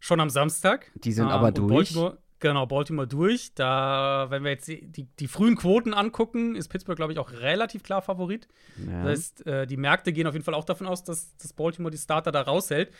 schon 0.00 0.20
am 0.20 0.30
Samstag. 0.30 0.90
Die 0.94 1.12
sind 1.12 1.26
ähm, 1.26 1.30
aber 1.30 1.52
durch. 1.52 1.94
Baltimore, 1.94 2.18
genau, 2.40 2.66
Baltimore 2.66 3.06
durch. 3.06 3.54
Da, 3.54 4.26
wenn 4.30 4.42
wir 4.42 4.50
jetzt 4.50 4.66
die, 4.66 4.84
die, 4.84 5.06
die 5.18 5.28
frühen 5.28 5.56
Quoten 5.56 5.94
angucken, 5.94 6.56
ist 6.56 6.68
Pittsburgh, 6.68 6.96
glaube 6.96 7.12
ich, 7.12 7.20
auch 7.20 7.30
relativ 7.30 7.84
klar 7.84 8.02
Favorit. 8.02 8.48
Ja. 8.84 9.04
Das 9.04 9.10
heißt, 9.10 9.46
äh, 9.46 9.66
die 9.66 9.76
Märkte 9.76 10.12
gehen 10.12 10.26
auf 10.26 10.34
jeden 10.34 10.44
Fall 10.44 10.54
auch 10.54 10.64
davon 10.64 10.86
aus, 10.88 11.04
dass, 11.04 11.36
dass 11.36 11.52
Baltimore 11.52 11.92
die 11.92 11.98
Starter 11.98 12.32
da 12.32 12.42
raushält. 12.42 12.90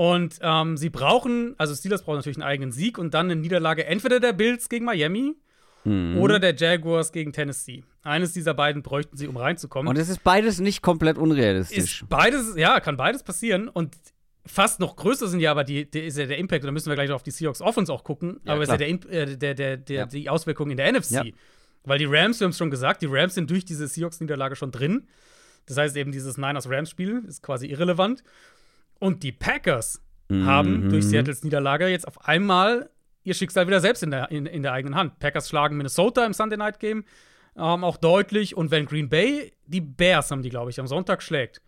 Und 0.00 0.38
ähm, 0.40 0.78
sie 0.78 0.88
brauchen, 0.88 1.54
also 1.58 1.74
Steelers 1.74 2.04
brauchen 2.04 2.16
natürlich 2.16 2.38
einen 2.38 2.48
eigenen 2.48 2.72
Sieg 2.72 2.96
und 2.96 3.12
dann 3.12 3.26
eine 3.26 3.36
Niederlage 3.36 3.84
entweder 3.84 4.18
der 4.18 4.32
Bills 4.32 4.70
gegen 4.70 4.86
Miami 4.86 5.36
mhm. 5.84 6.16
oder 6.16 6.40
der 6.40 6.56
Jaguars 6.56 7.12
gegen 7.12 7.34
Tennessee. 7.34 7.84
Eines 8.02 8.32
dieser 8.32 8.54
beiden 8.54 8.80
bräuchten 8.80 9.18
sie, 9.18 9.28
um 9.28 9.36
reinzukommen. 9.36 9.90
Und 9.90 9.98
es 9.98 10.08
ist 10.08 10.24
beides 10.24 10.58
nicht 10.58 10.80
komplett 10.80 11.18
unrealistisch. 11.18 12.00
Ist 12.00 12.08
beides, 12.08 12.56
ja, 12.56 12.80
kann 12.80 12.96
beides 12.96 13.22
passieren. 13.22 13.68
Und 13.68 13.94
fast 14.46 14.80
noch 14.80 14.96
größer 14.96 15.28
sind 15.28 15.40
ja 15.40 15.50
aber 15.50 15.64
die, 15.64 15.90
die 15.90 16.00
ist 16.00 16.16
ja 16.16 16.24
der 16.24 16.38
Impact, 16.38 16.64
und 16.64 16.68
da 16.68 16.72
müssen 16.72 16.88
wir 16.88 16.94
gleich 16.94 17.10
auf 17.10 17.22
die 17.22 17.30
Seahawks 17.30 17.60
Offense 17.60 17.92
auch 17.92 18.02
gucken, 18.02 18.40
ja, 18.46 18.54
aber 18.54 18.64
klar. 18.64 18.80
ist 18.80 18.80
ja 18.80 18.96
der, 18.96 19.12
äh, 19.12 19.36
der, 19.36 19.54
der, 19.54 19.76
der 19.76 19.96
ja. 19.96 20.06
die 20.06 20.30
Auswirkungen 20.30 20.70
in 20.70 20.78
der 20.78 20.90
NFC. 20.94 21.10
Ja. 21.10 21.24
Weil 21.84 21.98
die 21.98 22.06
Rams, 22.06 22.40
wir 22.40 22.46
haben 22.46 22.52
es 22.52 22.56
schon 22.56 22.70
gesagt, 22.70 23.02
die 23.02 23.06
Rams 23.06 23.34
sind 23.34 23.50
durch 23.50 23.66
diese 23.66 23.86
Seahawks-Niederlage 23.86 24.56
schon 24.56 24.70
drin. 24.70 25.08
Das 25.66 25.76
heißt 25.76 25.94
eben, 25.98 26.10
dieses 26.10 26.38
Niners-Rams-Spiel 26.38 27.22
ist 27.28 27.42
quasi 27.42 27.66
irrelevant. 27.66 28.24
Und 29.00 29.24
die 29.24 29.32
Packers 29.32 30.00
mhm. 30.28 30.46
haben 30.46 30.88
durch 30.90 31.06
Seattles 31.06 31.42
Niederlage 31.42 31.88
jetzt 31.88 32.06
auf 32.06 32.24
einmal 32.26 32.90
ihr 33.24 33.34
Schicksal 33.34 33.66
wieder 33.66 33.80
selbst 33.80 34.02
in 34.02 34.12
der, 34.12 34.30
in, 34.30 34.46
in 34.46 34.62
der 34.62 34.72
eigenen 34.72 34.94
Hand. 34.94 35.18
Packers 35.18 35.48
schlagen 35.48 35.76
Minnesota 35.76 36.24
im 36.24 36.32
Sunday 36.32 36.56
Night 36.56 36.78
Game 36.78 37.04
ähm, 37.56 37.84
auch 37.84 37.96
deutlich. 37.96 38.56
Und 38.56 38.70
wenn 38.70 38.86
Green 38.86 39.08
Bay 39.08 39.52
die 39.66 39.80
Bears 39.80 40.30
haben 40.30 40.42
die, 40.42 40.50
glaube 40.50 40.70
ich, 40.70 40.80
am 40.80 40.86
Sonntag 40.86 41.22
schlägt, 41.22 41.60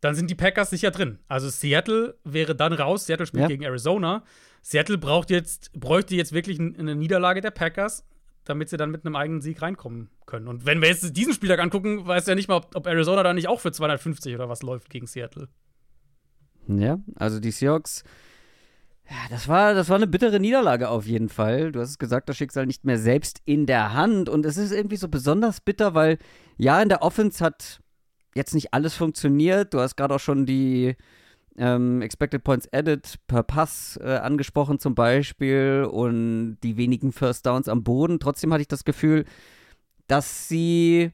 dann 0.00 0.14
sind 0.14 0.30
die 0.30 0.34
Packers 0.34 0.70
sicher 0.70 0.90
drin. 0.90 1.18
Also 1.28 1.48
Seattle 1.48 2.18
wäre 2.24 2.54
dann 2.54 2.72
raus. 2.72 3.06
Seattle 3.06 3.26
spielt 3.26 3.42
Ja. 3.42 3.48
gegen 3.48 3.64
Arizona. 3.64 4.22
Seattle 4.62 4.98
braucht 4.98 5.30
jetzt, 5.30 5.72
bräuchte 5.72 6.14
jetzt 6.14 6.32
wirklich 6.32 6.58
eine 6.60 6.94
Niederlage 6.94 7.40
der 7.40 7.50
Packers, 7.50 8.04
damit 8.44 8.68
sie 8.68 8.76
dann 8.76 8.90
mit 8.90 9.04
einem 9.04 9.16
eigenen 9.16 9.40
Sieg 9.40 9.62
reinkommen 9.62 10.10
können. 10.26 10.48
Und 10.48 10.66
wenn 10.66 10.80
wir 10.80 10.88
jetzt 10.88 11.16
diesen 11.16 11.32
Spieltag 11.32 11.58
angucken, 11.58 12.06
weiß 12.06 12.26
ja 12.26 12.34
nicht 12.34 12.48
mal, 12.48 12.56
ob, 12.56 12.74
ob 12.74 12.86
Arizona 12.86 13.22
da 13.22 13.32
nicht 13.32 13.48
auch 13.48 13.60
für 13.60 13.72
250 13.72 14.34
oder 14.34 14.48
was 14.48 14.62
läuft 14.62 14.90
gegen 14.90 15.06
Seattle. 15.06 15.48
Ja, 16.68 16.98
also 17.16 17.40
die 17.40 17.50
Seahawks, 17.50 18.04
ja, 19.08 19.16
das 19.28 19.48
war, 19.48 19.74
das 19.74 19.88
war 19.90 19.96
eine 19.96 20.06
bittere 20.06 20.40
Niederlage 20.40 20.88
auf 20.88 21.06
jeden 21.06 21.28
Fall. 21.28 21.72
Du 21.72 21.80
hast 21.80 21.90
es 21.90 21.98
gesagt, 21.98 22.28
das 22.28 22.36
Schicksal 22.36 22.66
nicht 22.66 22.84
mehr 22.84 22.98
selbst 22.98 23.42
in 23.44 23.66
der 23.66 23.92
Hand. 23.92 24.28
Und 24.28 24.46
es 24.46 24.56
ist 24.56 24.72
irgendwie 24.72 24.96
so 24.96 25.08
besonders 25.08 25.60
bitter, 25.60 25.94
weil 25.94 26.18
ja, 26.56 26.80
in 26.80 26.88
der 26.88 27.02
Offense 27.02 27.44
hat 27.44 27.80
jetzt 28.34 28.54
nicht 28.54 28.72
alles 28.72 28.94
funktioniert. 28.94 29.74
Du 29.74 29.80
hast 29.80 29.96
gerade 29.96 30.14
auch 30.14 30.20
schon 30.20 30.46
die 30.46 30.96
ähm, 31.56 32.00
Expected 32.00 32.44
Points 32.44 32.68
Added 32.72 33.14
per 33.26 33.42
Pass 33.42 33.98
äh, 34.02 34.16
angesprochen 34.16 34.78
zum 34.78 34.94
Beispiel 34.94 35.86
und 35.90 36.58
die 36.62 36.76
wenigen 36.76 37.12
First 37.12 37.46
Downs 37.46 37.68
am 37.68 37.84
Boden. 37.84 38.18
Trotzdem 38.20 38.52
hatte 38.52 38.62
ich 38.62 38.68
das 38.68 38.84
Gefühl, 38.84 39.24
dass 40.06 40.48
sie 40.48 41.12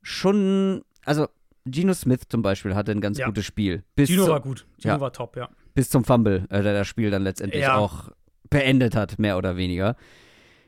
schon, 0.00 0.82
also 1.04 1.28
Geno 1.64 1.94
Smith 1.94 2.22
zum 2.28 2.42
Beispiel 2.42 2.74
hatte 2.74 2.90
ein 2.92 3.00
ganz 3.00 3.18
Ja. 3.18 3.26
gutes 3.26 3.44
Spiel. 3.44 3.84
Bis 3.94 4.08
Gino 4.08 4.26
war 4.28 4.40
gut. 4.40 4.66
Gino 4.78 4.94
Ja. 4.94 5.00
war 5.00 5.12
top, 5.12 5.36
ja. 5.36 5.48
bis 5.74 5.88
zum 5.88 6.04
Fumble, 6.04 6.44
äh, 6.50 6.62
der 6.62 6.74
das 6.74 6.86
Spiel 6.88 7.10
dann 7.10 7.22
letztendlich 7.22 7.62
Ja. 7.62 7.76
auch 7.76 8.10
beendet 8.50 8.94
hat, 8.96 9.18
mehr 9.18 9.38
oder 9.38 9.56
weniger. 9.56 9.96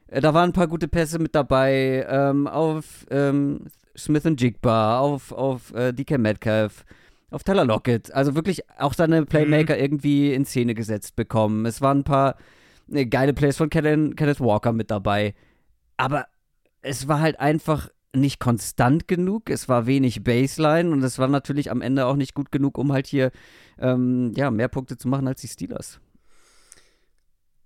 Äh, 0.07 0.20
da 0.20 0.33
waren 0.35 0.50
ein 0.50 0.52
paar 0.54 0.68
gute 0.68 0.88
Pässe 0.88 1.18
mit 1.18 1.35
dabei, 1.35 2.07
ähm, 2.09 2.46
auf 2.46 3.04
ähm, 3.11 3.66
Smith 3.96 4.24
und 4.24 4.40
Jigba, 4.40 4.98
auf, 5.00 5.33
auf 5.33 5.72
äh, 5.74 5.92
DK 5.92 6.18
Metcalf, 6.18 6.85
auf 7.30 7.44
Tyler 7.44 7.64
Lockett. 7.64 8.12
Also 8.14 8.35
wirklich 8.35 8.62
auch 8.78 8.94
seine 8.94 9.26
Playmaker 9.26 9.76
irgendwie 9.78 10.33
in 10.33 10.44
Szene 10.44 10.74
gesetzt 10.74 11.16
bekommen. 11.16 11.66
Es 11.66 11.80
waren 11.83 11.98
ein 11.98 12.04
paar 12.04 12.37
äh, 12.92 13.04
geile 13.07 13.35
Plays 13.35 13.57
von 13.57 13.68
Kenneth 13.70 14.40
Walker 14.40 14.72
mit 14.72 14.90
dabei. 14.90 15.35
Aber 15.96 16.26
es 16.83 17.09
war 17.09 17.20
halt 17.20 17.38
einfach 17.40 17.88
nicht 18.14 18.38
konstant 18.40 19.09
genug, 19.09 19.50
es 19.50 19.68
war 19.68 19.87
wenig 19.87 20.22
Baseline 20.24 20.90
und 20.90 21.03
es 21.03 21.18
war 21.18 21.29
natürlich 21.29 21.70
am 21.70 21.81
Ende 21.83 22.07
auch 22.07 22.16
nicht 22.16 22.35
gut 22.35 22.50
genug, 22.53 22.79
um 22.79 22.92
halt 22.92 23.07
hier 23.07 23.31
ähm, 23.79 24.33
ja, 24.37 24.50
mehr 24.50 24.68
Punkte 24.68 24.96
zu 24.96 25.09
machen 25.09 25.27
als 25.29 25.40
die 25.40 25.48
Steelers. 25.48 26.00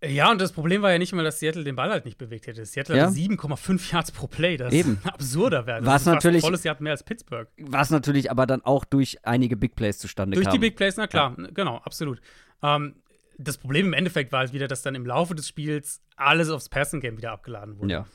Ja, 0.04 0.30
und 0.30 0.40
das 0.40 0.52
Problem 0.52 0.80
war 0.82 0.92
ja 0.92 0.98
nicht 0.98 1.12
mal, 1.12 1.24
dass 1.24 1.40
Seattle 1.40 1.64
den 1.64 1.74
Ball 1.74 1.90
halt 1.90 2.04
nicht 2.04 2.18
bewegt 2.18 2.46
hätte. 2.46 2.64
Seattle 2.64 2.96
Ja. 2.96 3.06
hatte 3.06 3.14
7,5 3.14 3.92
Yards 3.92 4.12
pro 4.12 4.28
Play. 4.28 4.56
Das 4.56 4.72
Eben. 4.72 4.92
ist 4.92 5.04
ein 5.06 5.10
absurder 5.10 5.66
Wert. 5.66 5.84
Was 5.84 5.92
das 5.94 6.02
ist 6.02 6.04
fast 6.04 6.14
natürlich- 6.14 6.42
ein 6.44 6.46
volles 6.46 6.62
Jahr 6.64 6.76
mehr 6.78 6.92
als 6.92 7.02
Pittsburgh. 7.02 7.48
Was 7.58 7.90
natürlich 7.90 8.30
aber 8.30 8.46
dann 8.46 8.62
auch 8.62 8.84
durch 8.84 9.18
einige 9.24 9.56
Big 9.56 9.74
Plays 9.74 9.98
zustande 9.98 10.36
Durch 10.36 10.46
kam. 10.46 10.52
die 10.52 10.60
Big 10.60 10.76
Plays, 10.76 10.96
na 10.96 11.08
klar, 11.08 11.34
genau, 11.52 11.78
absolut. 11.78 12.20
Ähm, 12.62 12.94
das 13.38 13.58
Problem 13.58 13.86
im 13.86 13.92
Endeffekt 13.92 14.30
war 14.30 14.40
halt 14.40 14.52
wieder, 14.52 14.68
dass 14.68 14.82
dann 14.82 14.94
im 14.94 15.04
Laufe 15.04 15.34
des 15.34 15.48
Spiels 15.48 16.00
alles 16.16 16.48
aufs 16.48 16.68
Passing 16.68 17.00
Game 17.00 17.16
wieder 17.16 17.32
abgeladen 17.32 17.78
wurde. 17.80 17.92
Ja. 17.92 18.06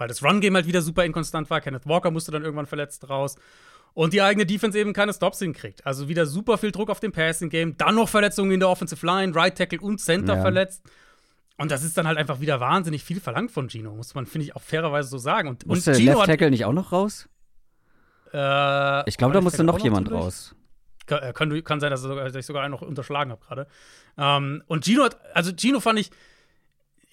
Weil 0.00 0.08
das 0.08 0.22
Run 0.24 0.40
Game 0.40 0.54
halt 0.54 0.66
wieder 0.66 0.80
super 0.80 1.04
inkonstant 1.04 1.50
war. 1.50 1.60
Kenneth 1.60 1.86
Walker 1.86 2.10
musste 2.10 2.32
dann 2.32 2.42
irgendwann 2.42 2.64
verletzt 2.64 3.06
raus. 3.10 3.36
Und 3.92 4.14
die 4.14 4.22
eigene 4.22 4.46
Defense 4.46 4.78
eben 4.78 4.94
keine 4.94 5.12
Stops 5.12 5.40
hinkriegt. 5.40 5.84
Also 5.84 6.08
wieder 6.08 6.24
super 6.24 6.56
viel 6.56 6.72
Druck 6.72 6.88
auf 6.88 7.00
dem 7.00 7.12
Passing 7.12 7.50
Game. 7.50 7.76
Dann 7.76 7.96
noch 7.96 8.08
Verletzungen 8.08 8.50
in 8.52 8.60
der 8.60 8.70
Offensive 8.70 9.04
Line, 9.04 9.34
Right 9.34 9.58
Tackle 9.58 9.78
und 9.80 10.00
Center 10.00 10.36
Ja. 10.36 10.40
verletzt. 10.40 10.82
Und 11.58 11.70
das 11.70 11.82
ist 11.84 11.98
dann 11.98 12.06
halt 12.06 12.16
einfach 12.16 12.40
wieder 12.40 12.60
wahnsinnig 12.60 13.04
viel 13.04 13.20
verlangt 13.20 13.50
von 13.50 13.68
Gino, 13.68 13.94
muss 13.94 14.14
man, 14.14 14.24
finde 14.24 14.46
ich, 14.46 14.56
auch 14.56 14.62
fairerweise 14.62 15.10
so 15.10 15.18
sagen. 15.18 15.50
Und, 15.50 15.64
und 15.64 15.82
Gino 15.82 15.98
Left 15.98 16.20
hat, 16.20 16.26
Tackle 16.28 16.48
nicht 16.50 16.64
auch 16.64 16.72
noch 16.72 16.92
raus? 16.92 17.28
äh, 18.32 19.06
Ich 19.08 19.18
glaube, 19.18 19.34
da 19.34 19.42
musste 19.42 19.64
noch 19.64 19.74
auch 19.74 19.84
jemand 19.84 20.10
raus. 20.10 20.54
Kann, 21.06 21.22
äh, 21.22 21.32
kann, 21.34 21.64
kann 21.64 21.80
sein, 21.80 21.90
dass 21.90 22.34
ich 22.34 22.46
sogar 22.46 22.62
einen 22.62 22.72
noch 22.72 22.80
unterschlagen 22.80 23.32
habe 23.32 23.44
gerade. 23.44 23.66
Ähm, 24.16 24.62
und 24.66 24.84
Gino 24.86 25.04
hat, 25.04 25.18
also 25.34 25.52
Gino 25.54 25.80
fand 25.80 25.98
ich 25.98 26.10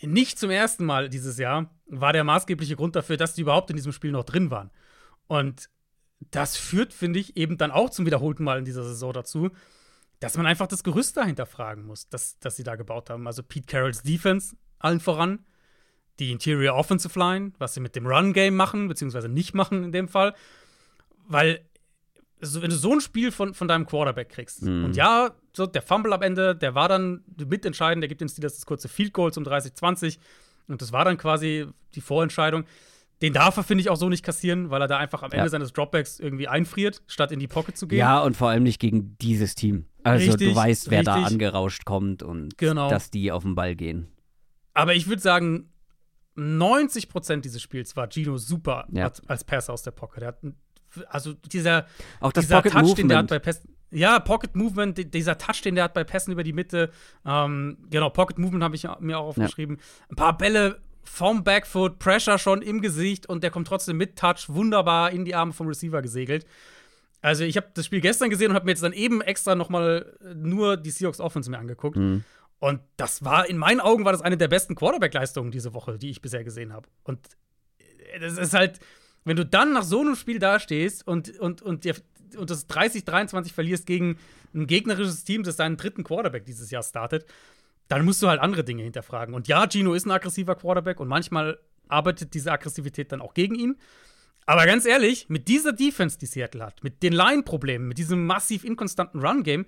nicht 0.01 0.37
zum 0.37 0.49
ersten 0.49 0.85
Mal 0.85 1.09
dieses 1.09 1.37
Jahr, 1.37 1.69
war 1.87 2.13
der 2.13 2.23
maßgebliche 2.23 2.75
Grund 2.75 2.95
dafür, 2.95 3.17
dass 3.17 3.33
die 3.33 3.41
überhaupt 3.41 3.69
in 3.69 3.75
diesem 3.75 3.91
Spiel 3.91 4.11
noch 4.11 4.23
drin 4.23 4.51
waren. 4.51 4.71
Und 5.27 5.69
das 6.19 6.57
führt, 6.57 6.93
finde 6.93 7.19
ich, 7.19 7.37
eben 7.37 7.57
dann 7.57 7.71
auch 7.71 7.89
zum 7.89 8.05
wiederholten 8.05 8.43
Mal 8.43 8.59
in 8.59 8.65
dieser 8.65 8.83
Saison 8.83 9.13
dazu, 9.13 9.51
dass 10.19 10.37
man 10.37 10.47
einfach 10.47 10.67
das 10.67 10.83
Gerüst 10.83 11.17
dahinter 11.17 11.45
fragen 11.45 11.85
muss, 11.85 12.09
das, 12.09 12.39
das 12.39 12.55
sie 12.55 12.63
da 12.63 12.75
gebaut 12.75 13.09
haben. 13.09 13.27
Also 13.27 13.43
Pete 13.43 13.67
Carrolls 13.67 14.01
Defense 14.01 14.55
allen 14.79 14.99
voran, 14.99 15.45
die 16.19 16.31
Interior 16.31 16.75
Offensive 16.75 17.17
Line, 17.17 17.53
was 17.59 17.73
sie 17.73 17.79
mit 17.79 17.95
dem 17.95 18.07
Run-Game 18.07 18.55
machen, 18.55 18.87
beziehungsweise 18.87 19.29
nicht 19.29 19.53
machen 19.53 19.83
in 19.83 19.91
dem 19.91 20.07
Fall. 20.07 20.33
Weil, 21.27 21.61
so, 22.41 22.61
wenn 22.61 22.69
du 22.69 22.75
so 22.75 22.91
ein 22.93 23.01
Spiel 23.01 23.31
von, 23.31 23.53
von 23.53 23.67
deinem 23.67 23.85
Quarterback 23.85 24.29
kriegst, 24.29 24.63
Mhm. 24.63 24.85
und 24.85 24.95
ja, 24.95 25.31
so 25.53 25.65
der 25.65 25.81
Fumble 25.81 26.13
am 26.13 26.21
Ende, 26.21 26.55
der 26.55 26.75
war 26.75 26.87
dann 26.89 27.23
mitentscheidend, 27.37 28.01
der 28.03 28.07
gibt 28.09 28.21
den 28.21 28.29
Steelers 28.29 28.55
das 28.55 28.65
kurze 28.65 28.87
Field 28.87 29.13
Goal 29.13 29.33
zum 29.33 29.43
30-20 29.43 30.19
und 30.67 30.81
das 30.81 30.91
war 30.91 31.03
dann 31.05 31.17
quasi 31.17 31.67
die 31.95 32.01
Vorentscheidung. 32.01 32.65
Den 33.23 33.33
darf 33.33 33.57
er, 33.57 33.63
finde 33.63 33.81
ich, 33.81 33.89
auch 33.89 33.95
so 33.95 34.09
nicht 34.09 34.23
kassieren, 34.23 34.69
weil 34.69 34.79
er 34.79 34.87
da 34.87 34.97
einfach 34.97 35.23
am 35.23 35.31
Ende 35.31 35.45
Ja. 35.45 35.49
seines 35.49 35.73
Dropbacks 35.73 36.19
irgendwie 36.19 36.47
einfriert, 36.47 37.01
statt 37.07 37.31
in 37.31 37.39
die 37.39 37.47
Pocket 37.47 37.75
zu 37.75 37.87
gehen. 37.87 37.97
Ja, 37.97 38.19
und 38.21 38.37
vor 38.37 38.49
allem 38.49 38.61
nicht 38.61 38.79
gegen 38.79 39.17
dieses 39.17 39.55
Team. 39.55 39.85
Also 40.03 40.29
Richtig, 40.29 40.49
du 40.49 40.55
weißt, 40.55 40.91
wer 40.91 41.01
da 41.01 41.15
richtig. 41.15 41.33
angerauscht 41.33 41.83
kommt 41.85 42.21
und 42.21 42.55
Genau. 42.59 42.89
dass 42.91 43.09
die 43.09 43.31
auf 43.31 43.41
den 43.41 43.55
Ball 43.55 43.75
gehen. 43.75 44.07
Aber 44.75 44.93
ich 44.93 45.07
würde 45.07 45.21
sagen, 45.23 45.71
90% 46.35 47.41
dieses 47.45 47.61
Spiels 47.61 47.95
war 47.95 48.07
Gino 48.11 48.37
super 48.37 48.85
Ja. 48.91 49.05
als, 49.05 49.27
als 49.27 49.43
Passer 49.43 49.73
aus 49.73 49.81
der 49.81 49.91
Pocket. 49.91 50.21
Er 50.21 50.27
hat, 50.29 50.43
ein- 50.43 50.55
also 51.09 51.33
dieser, 51.33 51.87
Auch 52.19 52.31
das 52.31 52.45
dieser 52.45 52.57
Pocket 52.61 52.73
Touch, 52.73 52.95
den 52.95 53.07
der 53.07 53.17
hat 53.17 53.23
Movement. 53.25 53.29
bei 53.29 53.39
Pässen. 53.39 53.69
Ja, 53.89 54.19
Pocket 54.19 54.55
Movement, 54.55 54.97
di- 54.97 55.09
dieser 55.09 55.37
Touch, 55.37 55.61
den 55.61 55.75
der 55.75 55.85
hat 55.85 55.93
bei 55.93 56.03
Pässen 56.03 56.33
über 56.33 56.43
die 56.43 56.51
Mitte. 56.53 56.91
Ähm, 57.25 57.77
genau, 57.89 58.09
Pocket 58.09 58.37
Movement 58.37 58.63
habe 58.63 58.75
ich 58.75 58.85
mir 58.99 59.17
auch 59.17 59.27
aufgeschrieben. 59.27 59.77
Ein 60.09 60.15
paar 60.15 60.37
Bälle 60.37 60.81
vom 61.03 61.43
Backfoot, 61.45 61.99
Pressure 61.99 62.37
schon 62.37 62.61
im 62.61 62.81
Gesicht 62.81 63.27
und 63.29 63.43
der 63.43 63.49
kommt 63.51 63.67
trotzdem 63.67 63.95
mit 63.95 64.17
Touch 64.17 64.49
wunderbar 64.49 65.11
in 65.11 65.23
die 65.23 65.35
Arme 65.35 65.53
vom 65.53 65.67
Receiver 65.67 66.01
gesegelt. 66.01 66.45
Also, 67.21 67.45
ich 67.45 67.55
habe 67.57 67.67
das 67.73 67.85
Spiel 67.85 68.01
gestern 68.01 68.29
gesehen 68.29 68.49
und 68.51 68.55
habe 68.55 68.65
mir 68.65 68.71
jetzt 68.71 68.83
dann 68.83 68.93
eben 68.93 69.21
extra 69.21 69.55
noch 69.55 69.69
mal 69.69 70.17
nur 70.35 70.75
die 70.77 70.91
Seahawks 70.91 71.19
Offense 71.19 71.49
mir 71.49 71.57
angeguckt. 71.57 71.95
Mhm. 71.97 72.23
Und 72.59 72.81
das 72.97 73.23
war, 73.23 73.47
in 73.49 73.57
meinen 73.57 73.79
Augen, 73.79 74.03
war 74.03 74.11
das 74.11 74.21
eine 74.21 74.35
der 74.35 74.47
besten 74.47 74.75
Quarterback-Leistungen 74.75 75.51
diese 75.51 75.73
Woche, 75.73 75.97
die 75.97 76.09
ich 76.09 76.21
bisher 76.21 76.43
gesehen 76.43 76.73
habe. 76.73 76.87
Und 77.03 77.19
äh, 78.13 78.19
das 78.19 78.37
ist 78.37 78.53
halt, 78.53 78.79
wenn 79.27 79.37
du 79.37 79.45
dann 79.45 79.73
nach 79.73 79.83
so 79.83 80.01
einem 80.01 80.15
Spiel 80.15 80.39
dastehst 80.39 81.05
und, 81.05 81.37
und, 81.39 81.61
und, 81.61 81.83
dir, 81.83 81.95
und 82.37 82.49
das 82.49 82.69
30-23 82.69 83.53
verlierst 83.53 83.85
gegen 83.85 84.17
ein 84.53 84.67
gegnerisches 84.67 85.23
Team, 85.23 85.43
das 85.43 85.57
seinen 85.57 85.77
dritten 85.77 86.03
Quarterback 86.03 86.45
dieses 86.45 86.71
Jahr 86.71 86.83
startet, 86.83 87.25
dann 87.87 88.05
musst 88.05 88.21
du 88.21 88.27
halt 88.27 88.41
andere 88.41 88.63
Dinge 88.63 88.83
hinterfragen. 88.83 89.33
Und 89.33 89.47
ja, 89.47 89.67
Gino 89.69 89.93
ist 89.93 90.05
ein 90.05 90.11
aggressiver 90.11 90.55
Quarterback 90.55 90.99
und 90.99 91.07
manchmal 91.07 91.59
arbeitet 91.87 92.33
diese 92.33 92.51
Aggressivität 92.51 93.11
dann 93.11 93.21
auch 93.21 93.33
gegen 93.33 93.55
ihn. 93.55 93.77
Aber 94.45 94.65
ganz 94.65 94.85
ehrlich, 94.85 95.27
mit 95.27 95.49
dieser 95.49 95.73
Defense, 95.73 96.17
die 96.17 96.25
Seattle 96.25 96.65
hat, 96.65 96.81
mit 96.81 97.03
den 97.03 97.11
Line-Problemen, 97.11 97.89
mit 97.89 97.97
diesem 97.97 98.25
massiv 98.25 98.63
inkonstanten 98.63 99.19
Run-Game, 99.19 99.65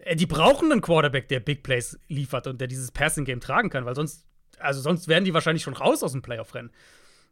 äh, 0.00 0.16
die 0.16 0.26
brauchen 0.26 0.72
einen 0.72 0.80
Quarterback, 0.80 1.28
der 1.28 1.38
Big 1.38 1.62
Plays 1.62 1.98
liefert 2.08 2.48
und 2.48 2.60
der 2.60 2.66
dieses 2.66 2.90
Passing-Game 2.90 3.40
tragen 3.40 3.70
kann, 3.70 3.84
weil 3.84 3.94
sonst, 3.94 4.26
also 4.58 4.80
sonst 4.80 5.06
wären 5.06 5.24
die 5.24 5.34
wahrscheinlich 5.34 5.62
schon 5.62 5.74
raus 5.74 6.02
aus 6.02 6.12
dem 6.12 6.22
Playoff-Rennen. 6.22 6.72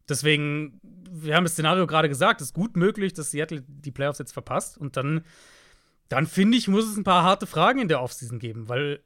Deswegen, 0.08 0.80
wir 1.10 1.34
haben 1.34 1.44
das 1.44 1.52
Szenario 1.52 1.86
gerade 1.86 2.08
gesagt, 2.08 2.40
es 2.40 2.48
ist 2.48 2.54
gut 2.54 2.76
möglich, 2.76 3.12
dass 3.12 3.30
Seattle 3.30 3.64
die 3.66 3.90
Playoffs 3.90 4.18
jetzt 4.18 4.32
verpasst. 4.32 4.78
Und 4.78 4.96
dann, 4.96 5.24
dann 6.08 6.26
finde 6.26 6.56
ich, 6.58 6.68
muss 6.68 6.88
es 6.88 6.96
ein 6.96 7.04
paar 7.04 7.24
harte 7.24 7.46
Fragen 7.46 7.80
in 7.80 7.88
der 7.88 8.02
Offseason 8.02 8.38
geben, 8.38 8.68
weil 8.68 9.00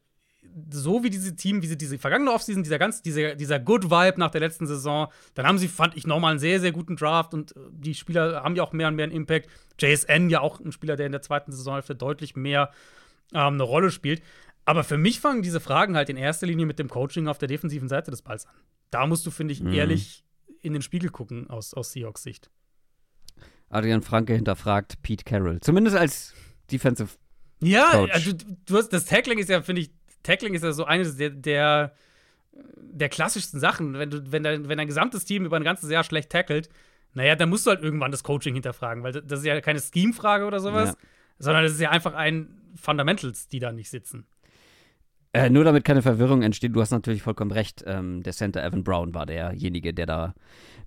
so 0.70 1.04
wie 1.04 1.10
diese 1.10 1.36
Team, 1.36 1.62
wie 1.62 1.66
sie 1.66 1.76
diese 1.78 1.98
vergangene 1.98 2.32
Offseason, 2.32 2.62
dieser 2.62 2.78
ganz, 2.78 3.02
dieser, 3.02 3.34
dieser 3.34 3.60
Good 3.60 3.84
Vibe 3.90 4.18
nach 4.18 4.30
der 4.30 4.40
letzten 4.40 4.66
Saison, 4.66 5.08
dann 5.34 5.46
haben 5.46 5.58
sie, 5.58 5.68
fand 5.68 5.96
ich, 5.96 6.06
nochmal 6.06 6.32
einen 6.32 6.40
sehr, 6.40 6.60
sehr 6.60 6.72
guten 6.72 6.96
Draft 6.96 7.34
und 7.34 7.54
äh, 7.54 7.60
die 7.72 7.94
Spieler 7.94 8.42
haben 8.42 8.56
ja 8.56 8.62
auch 8.62 8.72
mehr 8.72 8.88
und 8.88 8.96
mehr 8.96 9.04
einen 9.04 9.12
Impact. 9.12 9.48
JSN 9.78 10.28
ja 10.30 10.40
auch 10.40 10.60
ein 10.60 10.72
Spieler, 10.72 10.96
der 10.96 11.06
in 11.06 11.12
der 11.12 11.22
zweiten 11.22 11.52
Saisonhälfte 11.52 11.94
deutlich 11.94 12.36
mehr 12.36 12.70
ähm, 13.32 13.54
eine 13.54 13.62
Rolle 13.62 13.90
spielt. 13.90 14.22
Aber 14.64 14.82
für 14.82 14.98
mich 14.98 15.20
fangen 15.20 15.42
diese 15.42 15.60
Fragen 15.60 15.96
halt 15.96 16.08
in 16.08 16.16
erster 16.16 16.46
Linie 16.46 16.66
mit 16.66 16.78
dem 16.78 16.88
Coaching 16.88 17.28
auf 17.28 17.38
der 17.38 17.48
defensiven 17.48 17.88
Seite 17.88 18.10
des 18.10 18.22
Balls 18.22 18.46
an. 18.46 18.54
Da 18.90 19.06
musst 19.06 19.26
du, 19.26 19.30
finde 19.30 19.52
ich, 19.52 19.62
Mhm. 19.62 19.72
ehrlich 19.72 20.24
in 20.62 20.72
den 20.72 20.82
Spiegel 20.82 21.10
gucken 21.10 21.48
aus, 21.50 21.74
aus 21.74 21.92
Seahawks 21.92 22.22
Sicht. 22.22 22.50
Adrian 23.68 24.02
Franke 24.02 24.34
hinterfragt 24.34 25.00
Pete 25.02 25.24
Carroll. 25.24 25.60
Zumindest 25.60 25.96
als 25.96 26.34
Defensive. 26.70 27.10
Ja, 27.62 27.90
Coach. 27.92 28.12
also 28.12 28.32
du, 28.66 28.76
hast, 28.76 28.88
das 28.88 29.04
Tackling 29.04 29.38
ist 29.38 29.48
ja, 29.48 29.62
finde 29.62 29.82
ich, 29.82 29.90
Tackling 30.22 30.54
ist 30.54 30.62
ja 30.64 30.72
so 30.72 30.84
eines 30.84 31.16
der, 31.16 31.30
der, 31.30 31.94
der 32.76 33.08
klassischsten 33.08 33.60
Sachen. 33.60 33.94
Wenn, 33.94 34.10
du, 34.10 34.32
wenn, 34.32 34.42
dein, 34.42 34.68
wenn 34.68 34.78
dein 34.78 34.86
gesamtes 34.88 35.24
Team 35.24 35.44
über 35.44 35.56
ein 35.56 35.64
ganzes 35.64 35.90
Jahr 35.90 36.04
schlecht 36.04 36.30
tackelt, 36.30 36.68
naja, 37.14 37.36
dann 37.36 37.48
musst 37.48 37.66
du 37.66 37.70
halt 37.70 37.82
irgendwann 37.82 38.10
das 38.12 38.22
Coaching 38.24 38.54
hinterfragen, 38.54 39.02
weil 39.02 39.12
das 39.12 39.40
ist 39.40 39.44
ja 39.44 39.60
keine 39.60 39.80
Scheme-Frage 39.80 40.44
oder 40.46 40.60
sowas, 40.60 40.90
Ja. 40.90 40.96
sondern 41.38 41.64
das 41.64 41.72
ist 41.72 41.80
ja 41.80 41.90
einfach 41.90 42.14
ein 42.14 42.60
Fundamentals, 42.76 43.48
die 43.48 43.58
da 43.58 43.72
nicht 43.72 43.90
sitzen. 43.90 44.26
Äh, 45.32 45.48
nur 45.50 45.62
damit 45.62 45.84
keine 45.84 46.02
Verwirrung 46.02 46.42
entsteht, 46.42 46.74
du 46.74 46.80
hast 46.80 46.90
natürlich 46.90 47.22
vollkommen 47.22 47.52
recht. 47.52 47.84
Ähm, 47.86 48.22
der 48.22 48.32
Center 48.32 48.64
Evan 48.64 48.82
Brown 48.82 49.14
war 49.14 49.26
derjenige, 49.26 49.94
der 49.94 50.06
da 50.06 50.34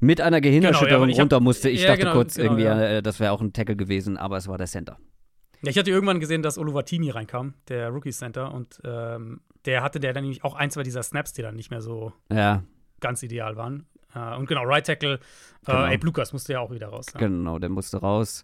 mit 0.01 0.19
einer 0.19 0.41
Gehirnerschütterung 0.41 1.03
Genau, 1.07 1.11
ja, 1.11 1.13
hab- 1.13 1.21
runter 1.21 1.39
musste. 1.39 1.69
Ich 1.69 1.81
ja, 1.83 1.87
dachte 1.89 1.99
genau, 2.01 2.13
kurz 2.13 2.35
genau, 2.35 2.47
irgendwie, 2.47 2.63
ja. 2.65 2.81
äh, 2.81 3.01
das 3.01 3.19
wäre 3.21 3.31
auch 3.31 3.39
ein 3.41 3.53
Tackle 3.53 3.77
gewesen, 3.77 4.17
aber 4.17 4.35
es 4.37 4.47
war 4.49 4.57
der 4.57 4.67
Center. 4.67 4.97
Ja, 5.61 5.69
ich 5.69 5.77
hatte 5.77 5.91
irgendwann 5.91 6.19
gesehen, 6.19 6.41
dass 6.41 6.57
Oluwatini 6.57 7.09
reinkam, 7.09 7.53
der 7.69 7.87
Rookie 7.89 8.11
Center, 8.11 8.53
und 8.53 8.81
ähm, 8.83 9.39
der 9.63 9.81
hatte 9.81 10.01
der 10.01 10.11
dann 10.11 10.23
nämlich 10.23 10.43
auch 10.43 10.55
ein, 10.55 10.69
zwei 10.71 10.83
dieser 10.83 11.03
Snaps, 11.03 11.31
die 11.31 11.41
dann 11.41 11.55
nicht 11.55 11.71
mehr 11.71 11.81
so 11.81 12.11
ganz 12.99 13.23
ideal 13.23 13.55
waren. 13.55 13.85
Äh, 14.13 14.35
und 14.35 14.47
genau, 14.47 14.63
Right 14.63 14.85
Tackle, 14.85 15.19
Genau. 15.65 15.85
äh, 15.85 15.93
Abe 15.95 16.05
Lucas 16.05 16.33
musste 16.33 16.51
ja 16.53 16.59
auch 16.59 16.71
wieder 16.71 16.87
raus. 16.87 17.05
Genau, 17.17 17.59
der 17.59 17.69
musste 17.69 17.97
raus. 17.97 18.43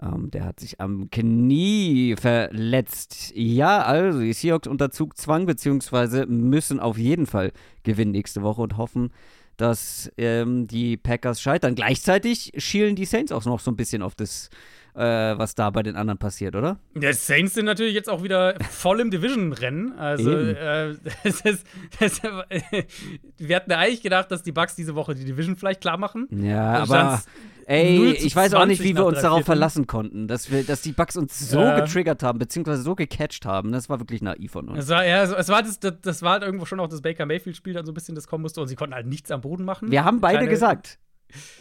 Ähm, 0.00 0.30
der 0.30 0.44
hat 0.44 0.60
sich 0.60 0.80
am 0.80 1.10
Knie 1.10 2.14
verletzt. 2.16 3.32
Ja, 3.34 3.82
also 3.82 4.20
die 4.20 4.32
Seahawks 4.32 4.68
unter 4.68 4.90
Zugzwang, 4.90 5.46
beziehungsweise 5.46 6.26
müssen 6.26 6.78
auf 6.78 6.98
jeden 6.98 7.26
Fall 7.26 7.52
gewinnen 7.82 8.12
nächste 8.12 8.42
Woche 8.42 8.62
und 8.62 8.76
hoffen, 8.76 9.10
dass 9.56 10.10
ähm, 10.16 10.68
die 10.68 10.96
Packers 10.96 11.40
scheitern. 11.40 11.74
Gleichzeitig 11.74 12.52
schielen 12.58 12.94
die 12.94 13.06
Saints 13.06 13.32
auch 13.32 13.44
noch 13.44 13.58
so 13.58 13.72
ein 13.72 13.76
bisschen 13.76 14.02
auf 14.02 14.14
das, 14.14 14.50
äh, 14.94 15.00
was 15.00 15.56
da 15.56 15.70
bei 15.70 15.82
den 15.82 15.96
anderen 15.96 16.18
passiert, 16.18 16.54
oder? 16.54 16.78
Die 16.94 17.12
Saints 17.12 17.54
sind 17.54 17.64
natürlich 17.64 17.94
jetzt 17.94 18.08
auch 18.08 18.22
wieder 18.22 18.54
voll 18.70 19.00
im 19.00 19.10
Division-Rennen. 19.10 19.98
Also, 19.98 20.30
äh, 20.30 20.94
das 21.24 21.40
ist, 21.40 21.66
das, 21.98 22.22
wir 23.38 23.56
hatten 23.56 23.70
ja 23.72 23.78
eigentlich 23.78 24.02
gedacht, 24.02 24.30
dass 24.30 24.44
die 24.44 24.52
Bucks 24.52 24.76
diese 24.76 24.94
Woche 24.94 25.16
die 25.16 25.24
Division 25.24 25.56
vielleicht 25.56 25.80
klar 25.80 25.98
machen. 25.98 26.28
Ja, 26.30 26.74
Da 26.74 26.82
aber 26.82 26.86
stand's 26.86 27.26
0 27.26 27.32
ey, 27.68 28.12
ich 28.12 28.34
weiß 28.34 28.54
auch 28.54 28.64
nicht, 28.66 28.78
20 28.78 28.84
wie 28.84 28.96
wir 28.96 29.04
uns 29.06 29.20
darauf 29.20 29.44
verlassen 29.44 29.86
konnten, 29.86 30.26
dass, 30.26 30.50
wir, 30.50 30.64
dass 30.64 30.80
die 30.82 30.92
Bugs 30.92 31.16
uns 31.16 31.38
so 31.38 31.60
Ja. 31.60 31.80
getriggert 31.80 32.22
haben, 32.22 32.38
beziehungsweise 32.38 32.82
so 32.82 32.94
gecatcht 32.94 33.44
haben. 33.44 33.72
Das 33.72 33.88
war 33.88 34.00
wirklich 34.00 34.22
naiv 34.22 34.52
von 34.52 34.68
uns. 34.68 34.78
Es 34.84 34.88
war, 34.88 35.04
ja, 35.06 35.22
es- 35.22 35.30
es 35.32 35.48
war, 35.48 35.62
das, 35.62 35.78
das, 35.78 35.94
das 36.02 36.22
war 36.22 36.32
halt 36.32 36.42
irgendwo 36.42 36.64
schon 36.64 36.80
auch 36.80 36.88
das 36.88 37.02
Baker 37.02 37.26
Mayfield-Spiel, 37.26 37.74
dann 37.74 37.84
so 37.86 37.92
ein 37.92 37.94
bisschen 37.94 38.14
das 38.14 38.26
kommen 38.26 38.42
musste 38.42 38.60
und 38.60 38.68
sie 38.68 38.74
konnten 38.76 38.94
halt 38.94 39.06
nichts 39.06 39.30
am 39.30 39.40
Boden 39.42 39.64
machen. 39.64 39.90
Wir 39.90 40.04
haben 40.04 40.20
beide 40.20 40.38
Keine- 40.38 40.50
gesagt, 40.50 40.98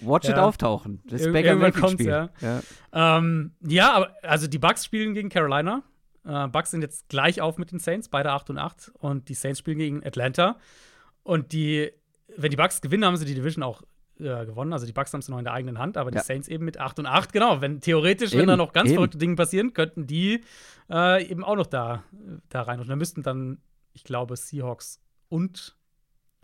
watch 0.02 0.30
it 0.30 0.38
Ja. 0.38 0.44
auftauchen. 0.46 1.02
Das 1.10 1.22
Ir- 1.24 1.34
Baker 1.34 1.50
irgendwann 1.50 1.72
Mayfield-Spiel. 1.74 2.12
kommt's, 2.12 2.42
Ja. 2.94 3.18
Ähm, 3.18 3.52
ja, 3.68 3.92
aber 3.94 4.16
also 4.24 4.48
die 4.48 4.60
Bucks 4.60 4.86
spielen 4.86 5.14
gegen 5.14 5.30
Carolina. 5.30 5.84
Äh, 6.26 6.48
Bucks 6.48 6.72
sind 6.72 6.82
jetzt 6.82 7.10
gleich 7.10 7.42
auf 7.42 7.58
mit 7.58 7.72
den 7.72 7.80
Saints, 7.80 8.10
beide 8.10 8.32
8 8.32 8.50
und 8.50 8.58
8. 8.58 8.92
Und 9.00 9.30
die 9.30 9.34
Saints 9.34 9.60
spielen 9.60 9.78
gegen 9.78 10.06
Atlanta. 10.06 10.58
Und 11.24 11.52
die, 11.52 11.92
wenn 12.38 12.50
die 12.52 12.58
Bucks 12.58 12.80
gewinnen, 12.82 13.04
haben 13.06 13.18
sie 13.18 13.26
die 13.26 13.36
Division 13.36 13.64
auch 13.64 13.82
äh, 14.20 14.46
gewonnen. 14.46 14.74
Also 14.74 14.86
die 14.86 14.94
Bucks 14.94 15.14
haben 15.14 15.20
es 15.22 15.30
noch 15.30 15.38
in 15.38 15.44
der 15.44 15.54
eigenen 15.54 15.80
Hand, 15.80 15.98
aber 15.98 16.12
die 16.12 16.18
Ja. 16.18 16.24
Saints 16.24 16.48
eben 16.48 16.66
mit 16.66 16.80
8 16.80 17.00
und 17.00 17.06
8. 17.06 17.34
Genau, 17.34 17.62
wenn 17.62 17.82
theoretisch, 17.82 18.32
wenn 18.34 18.40
Eben, 18.42 18.48
da 18.48 18.58
noch 18.58 18.74
ganz 18.74 18.90
eben. 18.90 18.96
verrückte 18.96 19.18
Dinge 19.18 19.36
passieren, 19.36 19.74
könnten 19.74 20.08
die 20.08 20.44
äh, 20.90 21.26
eben 21.30 21.44
auch 21.44 21.56
noch 21.56 21.68
da, 21.68 22.04
da 22.50 22.62
rein. 22.64 22.80
Und 22.80 22.90
dann 22.90 22.98
müssten 22.98 23.24
dann, 23.24 23.60
ich 23.94 24.04
glaube, 24.04 24.36
Seahawks 24.36 25.00
und 25.30 25.76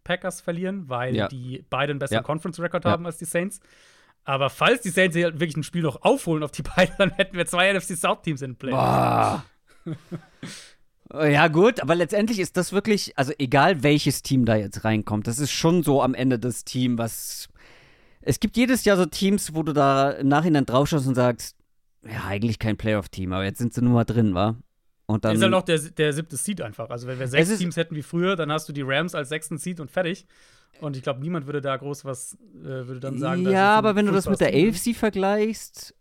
Packers 0.04 0.42
verlieren, 0.42 0.90
weil 0.90 1.16
Ja. 1.16 1.28
die 1.30 1.64
beide 1.70 1.92
einen 1.92 2.00
besseren 2.00 2.20
Ja. 2.22 2.24
Conference-Record 2.24 2.84
haben 2.86 3.06
als 3.06 3.18
die 3.18 3.26
Saints. 3.26 3.60
Aber 4.26 4.50
falls 4.50 4.82
die 4.82 4.90
Saints 4.90 5.16
hier 5.16 5.34
wirklich 5.34 5.58
ein 5.58 5.64
Spiel 5.64 5.82
noch 5.84 6.02
aufholen 6.02 6.44
auf 6.44 6.52
die 6.52 6.62
beiden, 6.76 6.96
dann 6.98 7.12
hätten 7.12 7.38
wir 7.38 7.46
zwei 7.46 7.72
NFC 7.72 7.96
South-Teams 7.98 8.42
in 8.42 8.56
Play. 8.56 8.72
Boah. 8.72 9.44
Ja, 11.14 11.48
gut, 11.48 11.80
aber 11.82 11.94
letztendlich 11.96 12.40
ist 12.40 12.58
das 12.58 12.72
wirklich, 12.74 13.18
also 13.18 13.34
egal 13.38 13.84
welches 13.84 14.24
Team 14.24 14.46
da 14.46 14.56
jetzt 14.56 14.84
reinkommt, 14.84 15.28
das 15.28 15.38
ist 15.38 15.52
schon 15.52 15.84
so 15.84 16.02
am 16.02 16.16
Ende 16.16 16.40
das 16.40 16.64
Team, 16.66 16.98
was. 16.98 17.50
Es 18.26 18.40
gibt 18.40 18.56
jedes 18.58 18.86
Jahr 18.86 18.98
so 18.98 19.06
Teams, 19.06 19.54
wo 19.54 19.64
du 19.64 19.74
da 19.74 20.12
im 20.12 20.28
Nachhinein 20.30 20.66
draufschaust 20.66 21.08
und 21.08 21.16
sagst, 21.16 21.56
ja, 22.06 22.24
eigentlich 22.28 22.60
kein 22.60 22.78
Playoff-Team, 22.78 23.34
aber 23.34 23.44
jetzt 23.44 23.58
sind 23.60 23.74
sie 23.74 23.82
nur 23.82 23.94
mal 23.94 24.04
drin, 24.06 24.34
wa? 24.34 24.56
Und 25.06 25.26
dann. 25.26 25.36
ist 25.36 25.42
halt 25.42 25.52
noch 25.52 25.64
der, 25.64 25.78
der 25.80 26.14
siebte 26.14 26.38
Seed 26.38 26.62
einfach. 26.62 26.90
Also, 26.90 27.08
wenn 27.08 27.20
wir 27.20 27.28
sechs 27.28 27.50
ist- 27.50 27.60
Teams 27.60 27.76
hätten 27.76 27.96
wie 27.96 28.02
früher, 28.02 28.36
dann 28.36 28.52
hast 28.52 28.68
du 28.70 28.74
die 28.74 28.82
Rams 28.84 29.14
als 29.16 29.30
sechsten 29.30 29.58
Seed 29.58 29.80
und 29.80 29.92
fertig. 29.92 30.26
Und 30.82 30.96
ich 30.98 31.04
glaube, 31.04 31.20
niemand 31.20 31.46
würde 31.46 31.62
da 31.62 31.76
groß 31.78 32.04
was, 32.06 32.36
äh, 32.56 32.66
würde 32.66 33.00
dann 33.00 33.20
sagen. 33.20 33.48
ja, 33.50 33.76
aber 33.76 33.96
wenn 33.96 34.06
du 34.06 34.12
das 34.12 34.28
mit 34.28 34.40
der. 34.40 34.50
AFC 34.54 34.96
vergleichst, 34.96 35.94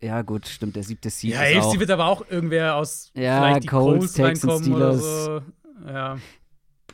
ja, 0.00 0.22
gut, 0.22 0.46
stimmt, 0.46 0.76
der 0.76 0.82
siebte 0.82 1.10
Seed 1.10 1.32
Ja, 1.32 1.40
AFC 1.40 1.56
auch. 1.64 1.78
wird 1.80 1.90
aber 1.90 2.06
auch 2.06 2.28
irgendwer 2.28 2.76
aus 2.76 3.10
Ja, 3.14 3.38
vielleicht 3.40 3.62
die 3.64 3.68
Colts, 3.68 3.98
Colts, 3.98 4.12
Texans, 4.14 4.52
reinkommen 4.52 4.74
oder 4.74 4.98
Steelers. 4.98 5.24
so. 5.24 5.88
Ja. 5.88 6.18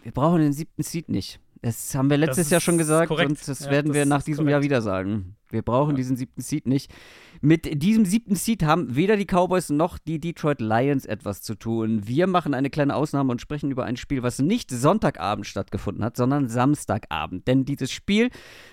Wir 0.02 0.12
brauchen 0.12 0.40
den 0.40 0.52
siebten 0.52 0.82
Seed 0.82 1.08
nicht. 1.08 1.40
Das 1.64 1.94
haben 1.94 2.10
wir 2.10 2.18
letztes 2.18 2.50
Jahr 2.50 2.60
schon 2.60 2.76
gesagt 2.76 3.08
korrekt. 3.08 3.30
und 3.30 3.48
das 3.48 3.60
Ja, 3.60 3.70
werden 3.70 3.86
das 3.88 3.94
wir 3.96 4.04
nach 4.04 4.22
diesem 4.22 4.44
korrekt. 4.44 4.50
Jahr 4.52 4.62
wieder 4.62 4.82
sagen. 4.82 5.36
Wir 5.48 5.62
brauchen 5.62 5.90
Ja. 5.92 5.96
diesen 5.96 6.14
siebten 6.16 6.42
Seed 6.42 6.66
nicht. 6.66 6.92
Mit 7.40 7.82
diesem 7.82 8.04
siebten 8.04 8.34
Seed 8.34 8.62
haben 8.64 8.94
weder 8.96 9.16
die 9.16 9.24
Cowboys 9.24 9.70
noch 9.70 9.96
die 9.98 10.20
Detroit 10.20 10.60
Lions 10.60 11.06
etwas 11.06 11.40
zu 11.40 11.54
tun. 11.54 12.06
Wir 12.06 12.26
machen 12.26 12.52
eine 12.52 12.68
kleine 12.68 12.94
Ausnahme 12.94 13.32
und 13.32 13.40
sprechen 13.40 13.70
über 13.70 13.84
ein 13.84 13.96
Spiel, 13.96 14.22
was 14.22 14.40
nicht 14.40 14.70
Sonntagabend 14.70 15.46
stattgefunden 15.46 16.04
hat, 16.04 16.18
sondern 16.18 16.48
Samstagabend. 16.48 17.48
Denn 17.48 17.64
dieses 17.64 17.90
Spiel, 17.90 18.28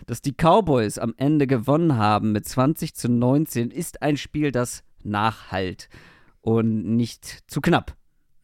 das 0.05 0.21
die 0.21 0.33
Cowboys 0.33 0.97
am 0.97 1.13
Ende 1.15 1.47
gewonnen 1.47 1.95
haben 1.95 2.33
mit 2.33 2.45
20 2.45 2.93
zu 2.95 3.07
19, 3.09 3.71
ist 3.71 4.01
ein 4.01 4.17
Spiel, 4.17 4.51
das 4.51 4.83
nachhalt 5.01 5.87
und 6.41 6.83
nicht 6.97 7.43
zu 7.47 7.61
knapp. 7.61 7.95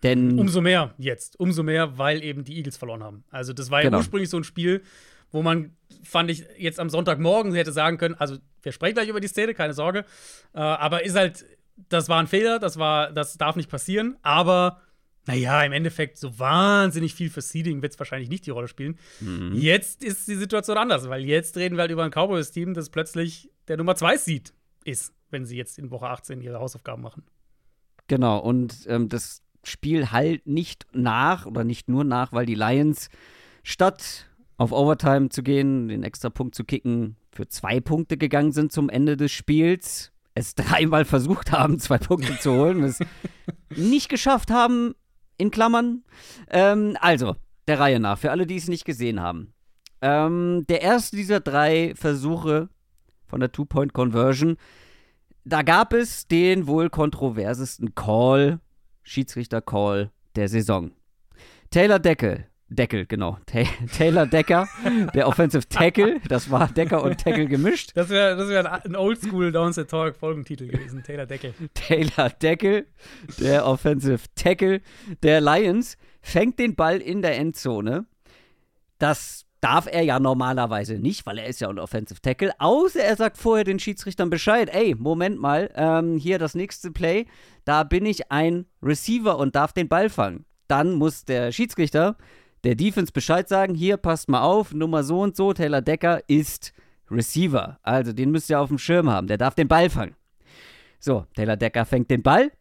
Denn 0.04 0.38
Umso 0.38 0.62
mehr 0.62 0.94
jetzt. 0.98 1.40
Umso 1.40 1.64
mehr, 1.64 1.98
weil 1.98 2.24
eben 2.24 2.44
die 2.44 2.58
Eagles 2.58 2.78
verloren 2.78 3.04
haben. 3.04 3.24
Also, 3.32 3.54
das 3.54 3.72
war 3.72 3.80
ja 3.80 3.86
Genau. 3.90 3.98
ursprünglich 3.98 4.30
so 4.30 4.38
ein 4.38 4.44
Spiel, 4.44 4.84
wo 5.32 5.42
man, 5.42 5.76
fand 6.04 6.30
ich, 6.32 6.46
jetzt 6.58 6.80
am 6.80 6.90
Sonntagmorgen 6.90 7.54
hätte 7.54 7.72
sagen 7.72 7.98
können, 7.98 8.16
also, 8.16 8.38
wir 8.62 8.72
sprechen 8.72 8.96
gleich 8.96 9.10
über 9.10 9.20
die 9.20 9.28
Szene, 9.28 9.54
keine 9.54 9.74
Sorge. 9.74 10.06
Äh, 10.54 10.60
aber 10.60 11.04
ist 11.04 11.16
halt, 11.16 11.46
das 11.90 12.10
war 12.10 12.20
ein 12.20 12.28
Fehler, 12.28 12.60
das 12.60 12.78
war, 12.78 13.12
das 13.12 13.38
darf 13.38 13.56
nicht 13.56 13.70
passieren. 13.70 14.18
Aber, 14.22 14.82
naja, 15.26 15.62
im 15.64 15.72
Endeffekt, 15.74 16.18
so 16.18 16.38
wahnsinnig 16.40 17.14
viel 17.16 17.30
für 17.30 17.42
Seeding 17.42 17.82
wird 17.82 17.94
es 17.94 18.00
wahrscheinlich 18.00 18.30
nicht 18.30 18.46
die 18.46 18.52
Rolle 18.52 18.68
spielen. 18.68 18.98
Mhm. 19.20 19.54
Jetzt 19.56 20.04
ist 20.04 20.28
die 20.28 20.36
Situation 20.36 20.78
anders, 20.78 21.10
weil 21.10 21.26
jetzt 21.26 21.58
reden 21.58 21.76
wir 21.76 21.82
halt 21.82 21.92
über 21.92 22.04
ein 22.04 22.12
Cowboys-Team, 22.12 22.74
das 22.74 22.90
plötzlich 22.90 23.52
der 23.68 23.78
Nummer 23.78 23.96
2 23.96 24.18
Seed 24.18 24.54
ist, 24.86 25.14
wenn 25.32 25.46
sie 25.46 25.58
jetzt 25.58 25.78
in 25.80 25.92
Woche 25.92 26.08
18 26.08 26.40
ihre 26.42 26.60
Hausaufgaben 26.60 27.02
machen. 27.02 27.24
Genau, 28.08 28.40
und 28.40 28.86
ähm, 28.88 29.10
das 29.10 29.42
Spiel 29.68 30.12
halt 30.12 30.48
nicht 30.48 30.86
nach 30.94 31.46
oder 31.46 31.64
nicht 31.64 31.90
nur 31.90 32.04
nach, 32.04 32.34
weil 32.34 32.46
die 32.46 32.56
Lions 32.56 33.10
statt 33.64 34.30
auf 34.58 34.72
Overtime 34.72 35.30
zu 35.30 35.44
gehen, 35.44 35.88
den 35.88 36.04
extra 36.04 36.30
Punkt 36.30 36.56
zu 36.56 36.64
kicken, 36.64 37.18
für 37.32 37.48
zwei 37.48 37.80
Punkte 37.80 38.18
gegangen 38.18 38.52
sind 38.52 38.72
zum 38.72 38.90
Ende 38.90 39.18
des 39.18 39.32
Spiels, 39.32 40.12
es 40.34 40.56
dreimal 40.56 41.06
versucht 41.06 41.52
haben, 41.52 41.80
zwei 41.80 41.98
Punkte 41.98 42.38
zu 42.40 42.54
holen, 42.54 42.84
es 42.84 43.00
nicht 43.76 44.10
geschafft 44.10 44.52
haben, 44.52 44.96
in 45.38 45.52
Klammern. 45.52 46.04
Ähm, 46.50 46.98
also, 47.00 47.36
der 47.68 47.80
Reihe 47.80 48.00
nach, 48.00 48.18
für 48.18 48.32
alle, 48.32 48.48
die 48.48 48.56
es 48.56 48.68
nicht 48.68 48.86
gesehen 48.86 49.22
haben. 49.22 49.54
Ähm, 50.02 50.66
der 50.68 50.82
erste 50.82 51.16
dieser 51.16 51.40
drei 51.40 51.94
Versuche 51.96 52.70
von 53.28 53.40
der 53.40 53.52
Two-Point-Conversion 53.52 54.58
da 55.48 55.62
gab 55.62 55.94
es 55.94 56.28
den 56.28 56.68
wohl 56.68 56.90
kontroversesten 56.90 57.96
Call, 57.96 58.60
Schiedsrichter-Call 59.08 60.12
der 60.36 60.48
Saison. 60.50 60.92
Taylor 61.72 62.00
Deckel, 62.00 62.46
Deckel, 62.70 63.06
genau, 63.06 63.38
Ta 63.46 63.64
Taylor 63.98 64.26
Decker, 64.26 64.68
der 65.16 65.28
Offensive 65.28 65.68
Tackle, 65.70 66.20
das 66.28 66.52
war 66.52 66.68
Decker 66.68 67.02
und 67.02 67.18
Tackle 67.18 67.48
gemischt. 67.48 67.92
Das 67.96 68.10
wäre 68.10 68.36
das 68.36 68.50
wär 68.50 68.86
ein 68.86 68.96
Oldschool 68.96 69.52
Downset 69.52 69.90
Talk 69.90 70.18
Folgentitel 70.18 70.68
gewesen, 70.68 71.02
Taylor 71.04 71.26
Deckel. 71.26 71.54
Taylor 71.74 72.30
Deckel, 72.30 72.88
der 73.40 73.66
Offensive 73.66 74.20
Tackle 74.36 74.82
der 75.24 75.42
Lions, 75.42 75.98
fängt 76.22 76.60
den 76.60 76.76
Ball 76.76 76.98
in 76.98 77.22
der 77.22 77.38
Endzone. 77.38 78.06
Das 79.00 79.47
darf 79.68 79.86
er 79.92 80.02
ja 80.02 80.18
normalerweise 80.18 80.98
nicht, 80.98 81.26
weil 81.26 81.40
er 81.40 81.48
ist 81.48 81.60
ja 81.60 81.68
ein 81.68 81.78
Offensive 81.78 82.22
Tackle, 82.22 82.54
außer 82.58 83.04
er 83.04 83.18
sagt 83.18 83.38
vorher 83.38 83.66
den 83.66 83.80
Schiedsrichtern 83.80 84.30
Bescheid, 84.30 84.70
ey, 84.72 84.96
Moment 84.96 85.42
mal, 85.42 85.70
ähm, 85.76 86.18
hier 86.18 86.40
das 86.40 86.56
nächste 86.56 86.90
Play, 86.90 87.26
da 87.66 87.84
bin 87.84 88.06
ich 88.06 88.32
ein 88.32 88.66
Receiver 88.82 89.38
und 89.38 89.58
darf 89.58 89.74
den 89.74 89.90
Ball 89.90 90.10
fangen. 90.10 90.46
Dann 90.70 90.94
muss 90.94 91.26
der 91.26 91.52
Schiedsrichter 91.52 92.16
der 92.64 92.76
Defense 92.76 93.12
Bescheid 93.12 93.50
sagen, 93.50 93.76
hier, 93.76 93.98
passt 93.98 94.30
mal 94.30 94.42
auf, 94.42 94.74
Nummer 94.74 95.04
so 95.04 95.20
und 95.20 95.36
so, 95.36 95.52
Taylor 95.52 95.82
Decker 95.82 96.22
ist 96.30 96.72
Receiver. 97.12 97.78
Also 97.84 98.14
den 98.14 98.32
müsst 98.32 98.50
ihr 98.50 98.62
auf 98.62 98.70
dem 98.70 98.78
Schirm 98.78 99.10
haben, 99.10 99.28
der 99.28 99.38
darf 99.38 99.56
den 99.56 99.68
Ball 99.68 99.90
fangen. 99.90 100.16
So, 100.98 101.26
Taylor 101.36 101.58
Decker 101.58 101.84
fängt 101.84 102.10
den 102.10 102.24
Ball. 102.24 102.54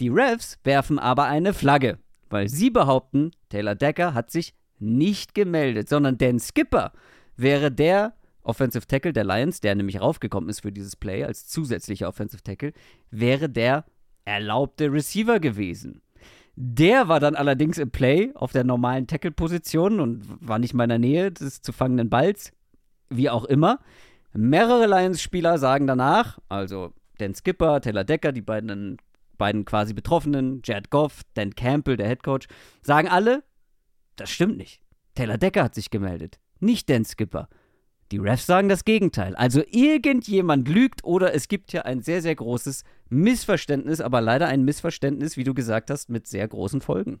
Die 0.00 0.08
Refs 0.08 0.58
werfen 0.64 0.98
aber 0.98 1.24
eine 1.24 1.52
Flagge, 1.52 1.98
weil 2.30 2.48
sie 2.48 2.70
behaupten, 2.70 3.32
Taylor 3.50 3.74
Decker 3.74 4.14
hat 4.14 4.30
sich 4.30 4.54
nicht 4.78 5.34
gemeldet, 5.34 5.88
sondern 5.88 6.18
Dan 6.18 6.38
Skipper 6.38 6.92
wäre 7.36 7.70
der 7.70 8.14
Offensive 8.42 8.86
Tackle 8.86 9.12
der 9.12 9.24
Lions, 9.24 9.60
der 9.60 9.74
nämlich 9.74 10.00
raufgekommen 10.00 10.50
ist 10.50 10.60
für 10.60 10.72
dieses 10.72 10.96
Play 10.96 11.24
als 11.24 11.48
zusätzlicher 11.48 12.08
Offensive 12.08 12.42
Tackle, 12.42 12.72
wäre 13.10 13.48
der 13.48 13.84
erlaubte 14.24 14.92
Receiver 14.92 15.40
gewesen. 15.40 16.02
Der 16.56 17.08
war 17.08 17.18
dann 17.18 17.34
allerdings 17.34 17.78
im 17.78 17.90
Play 17.90 18.32
auf 18.34 18.52
der 18.52 18.64
normalen 18.64 19.06
Tackle-Position 19.06 19.98
und 19.98 20.24
war 20.40 20.58
nicht 20.58 20.74
mal 20.74 20.84
in 20.84 20.90
der 20.90 20.98
Nähe 20.98 21.32
des 21.32 21.62
zu 21.62 21.72
fangenden 21.72 22.10
Balls, 22.10 22.52
wie 23.08 23.28
auch 23.28 23.44
immer. 23.44 23.80
Mehrere 24.32 24.86
Lions-Spieler 24.86 25.58
sagen 25.58 25.86
danach, 25.86 26.38
also 26.48 26.92
Dan 27.18 27.34
Skipper, 27.34 27.80
Taylor 27.80 28.04
Decker, 28.04 28.32
die 28.32 28.42
beiden, 28.42 28.98
beiden 29.36 29.64
quasi 29.64 29.94
Betroffenen, 29.94 30.60
Jared 30.64 30.90
Goff, 30.90 31.22
Dan 31.34 31.54
Campbell, 31.54 31.96
der 31.96 32.08
Headcoach, 32.08 32.46
sagen 32.82 33.08
alle, 33.08 33.42
das 34.16 34.30
stimmt 34.30 34.56
nicht. 34.56 34.80
Taylor 35.14 35.38
Decker 35.38 35.64
hat 35.64 35.74
sich 35.74 35.90
gemeldet, 35.90 36.38
nicht 36.60 36.90
Dan 36.90 37.04
Skipper. 37.04 37.48
Die 38.12 38.18
Refs 38.18 38.46
sagen 38.46 38.68
das 38.68 38.84
Gegenteil. 38.84 39.34
Also 39.34 39.62
irgendjemand 39.70 40.68
lügt 40.68 41.04
oder 41.04 41.34
es 41.34 41.48
gibt 41.48 41.70
hier 41.70 41.86
ein 41.86 42.02
sehr, 42.02 42.20
sehr 42.22 42.34
großes 42.34 42.84
Missverständnis, 43.08 44.00
aber 44.00 44.20
leider 44.20 44.46
ein 44.46 44.64
Missverständnis, 44.64 45.36
wie 45.36 45.44
du 45.44 45.54
gesagt 45.54 45.90
hast, 45.90 46.10
mit 46.10 46.26
sehr 46.26 46.46
großen 46.46 46.80
Folgen. 46.80 47.20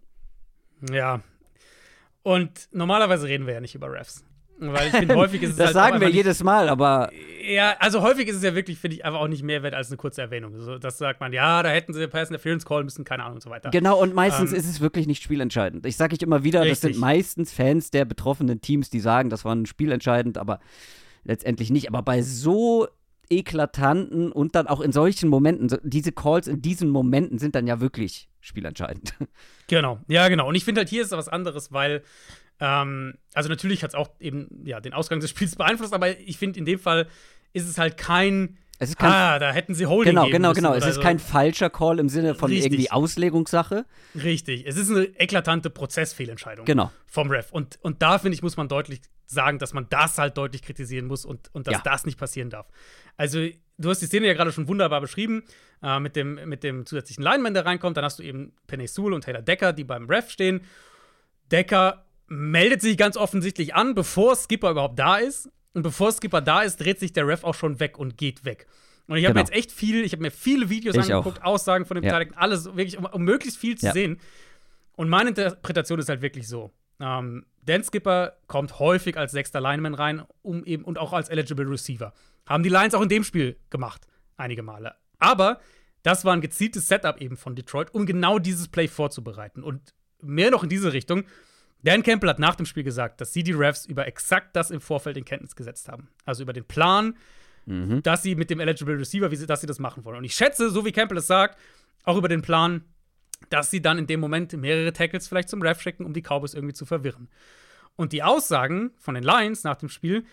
Ja. 0.90 1.22
Und 2.22 2.68
normalerweise 2.72 3.26
reden 3.26 3.46
wir 3.46 3.54
ja 3.54 3.60
nicht 3.60 3.74
über 3.74 3.90
Refs. 3.90 4.24
Weil 4.72 4.88
ich 4.88 4.92
finde, 4.96 5.14
häufig 5.16 5.42
ist 5.42 5.50
es 5.50 5.56
das 5.56 5.66
halt 5.66 5.74
sagen 5.74 6.00
wir 6.00 6.06
einfach 6.06 6.16
jedes 6.16 6.42
Mal, 6.42 6.68
aber 6.68 7.10
Nicht, 7.12 7.50
ja, 7.50 7.76
also 7.78 8.02
häufig 8.02 8.28
ist 8.28 8.36
es 8.36 8.42
ja 8.42 8.54
wirklich, 8.54 8.78
finde 8.78 8.96
ich, 8.96 9.04
einfach 9.04 9.20
auch 9.20 9.28
nicht 9.28 9.42
mehr 9.42 9.62
wert 9.62 9.74
als 9.74 9.88
eine 9.88 9.96
kurze 9.96 10.22
Erwähnung. 10.22 10.58
So, 10.60 10.78
das 10.78 10.98
sagt 10.98 11.20
man, 11.20 11.32
ja, 11.32 11.62
da 11.62 11.68
hätten 11.70 11.92
sie 11.92 12.06
Pass 12.08 12.28
Interference 12.30 12.64
callen 12.64 12.84
müssen, 12.84 13.04
keine 13.04 13.22
Ahnung 13.24 13.36
und 13.36 13.42
so 13.42 13.50
weiter. 13.50 13.70
genau, 13.70 14.00
und 14.00 14.14
meistens 14.14 14.52
Ähm, 14.52 14.58
ist 14.58 14.68
es 14.68 14.80
wirklich 14.80 15.06
nicht 15.06 15.22
spielentscheidend. 15.22 15.84
Ich 15.86 15.96
sage 15.96 16.14
ich 16.14 16.22
immer 16.22 16.44
wieder, 16.44 16.64
das 16.64 16.80
sind 16.80 16.90
Richtig. 16.90 17.00
meistens 17.00 17.52
Fans 17.52 17.90
der 17.90 18.04
betroffenen 18.04 18.60
Teams, 18.60 18.90
die 18.90 19.00
sagen, 19.00 19.30
das 19.30 19.44
war 19.44 19.54
ein 19.54 19.66
spielentscheidend, 19.66 20.38
aber 20.38 20.60
letztendlich 21.24 21.70
nicht. 21.70 21.88
Aber 21.88 22.02
bei 22.02 22.22
so 22.22 22.88
eklatanten 23.30 24.32
und 24.32 24.54
dann 24.54 24.66
auch 24.66 24.80
in 24.80 24.92
solchen 24.92 25.28
Momenten, 25.28 25.68
so, 25.68 25.76
diese 25.82 26.12
Calls 26.12 26.46
in 26.46 26.60
diesen 26.62 26.90
Momenten 26.90 27.38
sind 27.38 27.54
dann 27.54 27.66
ja 27.66 27.80
wirklich 27.80 28.28
spielentscheidend. 28.40 29.14
Genau, 29.66 29.98
ja, 30.08 30.28
genau. 30.28 30.46
Und 30.46 30.56
ich 30.56 30.64
finde 30.66 30.80
halt, 30.80 30.90
hier 30.90 31.00
ist 31.00 31.12
was 31.12 31.26
anderes, 31.26 31.72
weil, 31.72 32.02
ähm, 32.64 33.14
also 33.34 33.48
natürlich 33.50 33.82
hat 33.82 33.90
es 33.90 33.94
auch 33.94 34.08
eben 34.20 34.62
ja, 34.64 34.80
den 34.80 34.94
Ausgang 34.94 35.20
des 35.20 35.28
Spiels 35.34 35.54
beeinflusst, 35.56 35.92
aber 35.92 36.18
ich 36.18 36.38
finde, 36.38 36.58
in 36.58 36.64
dem 36.64 36.78
Fall 36.78 37.06
ist 37.52 37.68
es 37.68 37.76
halt 37.78 37.96
kein, 37.98 38.56
Es 38.78 38.88
ist 38.90 38.98
kein 38.98 39.12
ah, 39.12 39.38
da 39.38 39.52
hätten 39.52 39.74
sie 39.74 39.84
Holding 39.86 40.14
Genau, 40.14 40.28
genau, 40.30 40.52
genau. 40.54 40.72
Es 40.74 40.86
ist 40.86 40.94
so. 40.96 41.00
kein 41.02 41.18
falscher 41.18 41.68
Call 41.70 41.98
im 41.98 42.08
Sinne 42.08 42.34
von 42.34 42.50
Richtig. 42.50 42.72
irgendwie 42.72 42.90
Auslegungssache. 42.90 43.84
Richtig, 44.14 44.66
es 44.66 44.76
ist 44.76 44.90
eine 44.90 45.04
eklatante 45.20 45.68
Prozessfehlentscheidung 45.68 46.64
Genau. 46.64 46.90
vom 47.06 47.30
Ref. 47.30 47.52
Und, 47.52 47.78
und 47.82 48.00
da, 48.02 48.18
finde 48.18 48.34
ich, 48.34 48.42
muss 48.42 48.56
man 48.56 48.68
deutlich 48.68 49.02
sagen, 49.26 49.58
dass 49.58 49.72
man 49.74 49.86
das 49.90 50.18
halt 50.18 50.36
deutlich 50.38 50.62
kritisieren 50.62 51.06
muss 51.06 51.24
und, 51.24 51.48
und 51.54 51.66
dass 51.66 51.74
Ja. 51.74 51.80
das 51.84 52.06
nicht 52.06 52.18
passieren 52.18 52.50
darf. 52.50 52.66
Also, 53.16 53.46
du 53.78 53.90
hast 53.90 54.00
die 54.00 54.06
Szene 54.06 54.26
ja 54.26 54.34
gerade 54.34 54.52
schon 54.52 54.68
wunderbar 54.68 55.00
beschrieben, 55.00 55.44
äh, 55.82 55.98
mit, 56.00 56.14
dem, 56.16 56.34
mit 56.48 56.62
dem 56.62 56.86
zusätzlichen 56.86 57.22
Lineman, 57.24 57.54
der 57.54 57.66
reinkommt. 57.66 57.96
Dann 57.96 58.04
hast 58.04 58.18
du 58.18 58.22
eben 58.22 58.52
Penny 58.66 58.86
Sewell 58.86 59.12
und 59.12 59.22
Taylor 59.24 59.42
Decker, 59.42 59.72
die 59.72 59.84
beim 59.84 60.06
Ref 60.06 60.30
stehen. 60.30 60.60
Decker 61.50 62.04
meldet 62.34 62.80
sich 62.82 62.96
ganz 62.96 63.16
offensichtlich 63.16 63.74
an, 63.74 63.94
bevor 63.94 64.36
Skipper 64.36 64.70
überhaupt 64.70 64.98
da 64.98 65.16
ist. 65.16 65.48
Und 65.72 65.82
bevor 65.82 66.12
Skipper 66.12 66.40
da 66.40 66.62
ist, 66.62 66.76
dreht 66.76 67.00
sich 67.00 67.12
der 67.12 67.26
Ref 67.26 67.44
auch 67.44 67.54
schon 67.54 67.80
weg 67.80 67.98
und 67.98 68.16
geht 68.16 68.44
weg. 68.44 68.66
Und 69.06 69.16
ich 69.16 69.24
habe 69.24 69.34
Genau. 69.34 69.44
mir 69.44 69.50
jetzt 69.50 69.52
echt 69.52 69.72
viel, 69.72 70.04
ich 70.04 70.12
habe 70.12 70.22
mir 70.22 70.30
viele 70.30 70.70
Videos 70.70 70.94
Ich 70.96 71.02
angeguckt, 71.12 71.42
Aussagen 71.42 71.84
von 71.84 71.96
dem 71.96 72.04
Ja. 72.04 72.10
Beteiligten, 72.10 72.36
alles 72.38 72.64
wirklich, 72.66 72.96
um, 72.96 73.04
um 73.06 73.22
möglichst 73.22 73.58
viel 73.58 73.76
zu 73.76 73.86
Ja. 73.86 73.92
sehen. 73.92 74.20
Und 74.96 75.08
meine 75.08 75.30
Interpretation 75.30 75.98
ist 75.98 76.08
halt 76.08 76.22
wirklich 76.22 76.46
so. 76.48 76.72
Ähm, 77.00 77.44
Dan 77.62 77.82
Skipper 77.82 78.36
kommt 78.46 78.78
häufig 78.78 79.16
als 79.16 79.32
sechster 79.32 79.60
Lineman 79.60 79.94
rein, 79.94 80.22
um 80.42 80.64
eben 80.64 80.84
und 80.84 80.98
auch 80.98 81.12
als 81.12 81.28
eligible 81.28 81.68
Receiver. 81.68 82.12
Haben 82.46 82.62
die 82.62 82.68
Lions 82.68 82.94
auch 82.94 83.02
in 83.02 83.08
dem 83.08 83.24
Spiel 83.24 83.56
gemacht, 83.70 84.06
einige 84.36 84.62
Male. 84.62 84.94
Aber 85.18 85.60
das 86.02 86.24
war 86.24 86.34
ein 86.34 86.40
gezieltes 86.40 86.86
Setup 86.88 87.20
eben 87.20 87.36
von 87.36 87.56
Detroit, 87.56 87.92
um 87.94 88.06
genau 88.06 88.38
dieses 88.38 88.68
Play 88.68 88.86
vorzubereiten. 88.86 89.62
Und 89.62 89.92
mehr 90.22 90.50
noch 90.50 90.62
in 90.62 90.68
diese 90.68 90.92
Richtung. 90.92 91.24
Dan 91.84 92.02
Campbell 92.02 92.30
hat 92.30 92.38
nach 92.38 92.54
dem 92.54 92.66
Spiel 92.66 92.82
gesagt, 92.82 93.20
dass 93.20 93.32
sie 93.32 93.42
die 93.42 93.52
Refs 93.52 93.84
über 93.84 94.06
exakt 94.06 94.56
das 94.56 94.70
im 94.70 94.80
Vorfeld 94.80 95.16
in 95.16 95.24
Kenntnis 95.24 95.54
gesetzt 95.54 95.88
haben. 95.88 96.08
Also 96.24 96.42
über 96.42 96.52
den 96.52 96.64
Plan, 96.64 97.16
dass 97.66 98.22
sie 98.22 98.34
mit 98.34 98.50
dem 98.50 98.60
Eligible 98.60 98.98
Receiver, 98.98 99.30
wie 99.30 99.36
sie, 99.36 99.46
dass 99.46 99.60
sie 99.60 99.66
das 99.66 99.78
machen 99.78 100.04
wollen. 100.04 100.18
Und 100.18 100.24
ich 100.24 100.34
schätze, 100.34 100.70
so 100.70 100.84
wie 100.84 100.92
Campbell 100.92 101.18
es 101.18 101.26
sagt, 101.26 101.58
auch 102.04 102.16
über 102.16 102.28
den 102.28 102.42
Plan, 102.42 102.84
dass 103.50 103.70
sie 103.70 103.80
dann 103.80 103.98
in 103.98 104.06
dem 104.06 104.20
Moment 104.20 104.52
mehrere 104.54 104.92
Tackles 104.92 105.28
vielleicht 105.28 105.48
zum 105.48 105.62
Ref 105.62 105.80
schicken, 105.80 106.04
um 106.04 106.12
die 106.12 106.22
Cowboys 106.22 106.54
irgendwie 106.54 106.74
zu 106.74 106.86
verwirren. 106.86 107.28
Und 107.96 108.12
die 108.12 108.22
Aussagen 108.22 108.92
von 108.98 109.14
den 109.14 109.24
Lions 109.24 109.64
nach 109.64 109.76
dem 109.76 109.88
Spiel 109.88 110.24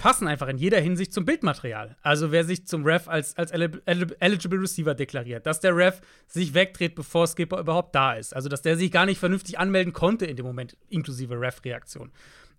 passen 0.00 0.26
einfach 0.26 0.48
in 0.48 0.56
jeder 0.56 0.80
Hinsicht 0.80 1.12
zum 1.12 1.26
Bildmaterial. 1.26 1.94
Also 2.00 2.32
wer 2.32 2.44
sich 2.44 2.66
zum 2.66 2.84
Ref 2.86 3.06
als, 3.06 3.36
als 3.36 3.52
eli- 3.52 3.78
eli- 3.84 4.14
eligible 4.18 4.58
Receiver 4.58 4.94
deklariert, 4.94 5.44
dass 5.44 5.60
der 5.60 5.76
Ref 5.76 6.00
sich 6.26 6.54
wegdreht, 6.54 6.94
bevor 6.94 7.26
Skipper 7.26 7.60
überhaupt 7.60 7.94
da 7.94 8.14
ist. 8.14 8.34
Also 8.34 8.48
dass 8.48 8.62
der 8.62 8.76
sich 8.78 8.90
gar 8.90 9.04
nicht 9.04 9.18
vernünftig 9.18 9.58
anmelden 9.58 9.92
konnte 9.92 10.24
in 10.24 10.36
dem 10.36 10.46
Moment, 10.46 10.74
inklusive 10.88 11.38
Ref-Reaktion. 11.38 12.10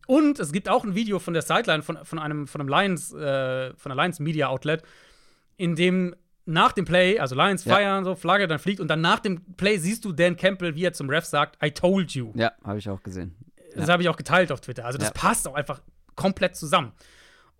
Und 0.06 0.40
es 0.40 0.52
gibt 0.52 0.70
auch 0.70 0.84
ein 0.84 0.94
Video 0.94 1.18
von 1.18 1.34
der 1.34 1.42
Sideline 1.42 1.82
von, 1.82 1.98
von 2.04 2.20
einem, 2.20 2.46
von 2.46 2.62
einem 2.62 2.70
Lions, 2.70 3.12
äh, 3.12 3.74
von 3.76 3.92
einer 3.92 4.02
Lions 4.04 4.20
Media 4.20 4.48
Outlet, 4.48 4.84
in 5.58 5.76
dem 5.76 6.16
nach 6.46 6.74
dem 6.74 6.86
Play, 6.86 7.18
also 7.18 7.36
Lions 7.36 7.66
Ja. 7.66 7.74
feiern, 7.76 8.04
so 8.04 8.14
Flagge, 8.16 8.48
dann 8.48 8.60
fliegt 8.60 8.80
und 8.80 8.88
dann 8.88 9.02
nach 9.02 9.20
dem 9.20 9.42
Play 9.58 9.78
siehst 9.78 10.06
du 10.06 10.12
Dan 10.12 10.36
Campbell, 10.38 10.76
wie 10.76 10.86
er 10.86 10.94
zum 10.94 11.10
Ref 11.10 11.26
sagt, 11.26 11.58
I 11.64 11.72
told 11.72 12.12
you. 12.12 12.34
Ja, 12.36 12.52
habe 12.64 12.78
ich 12.78 12.88
auch 12.88 13.02
gesehen. 13.02 13.36
Das 13.76 13.90
habe 13.90 14.04
ich 14.04 14.10
auch 14.10 14.18
geteilt 14.18 14.52
auf 14.52 14.62
Twitter. 14.62 14.86
Also 14.86 14.98
das 15.00 15.08
Ja. 15.10 15.14
passt 15.14 15.48
auch 15.48 15.56
einfach 15.56 15.82
komplett 16.16 16.56
zusammen. 16.56 16.92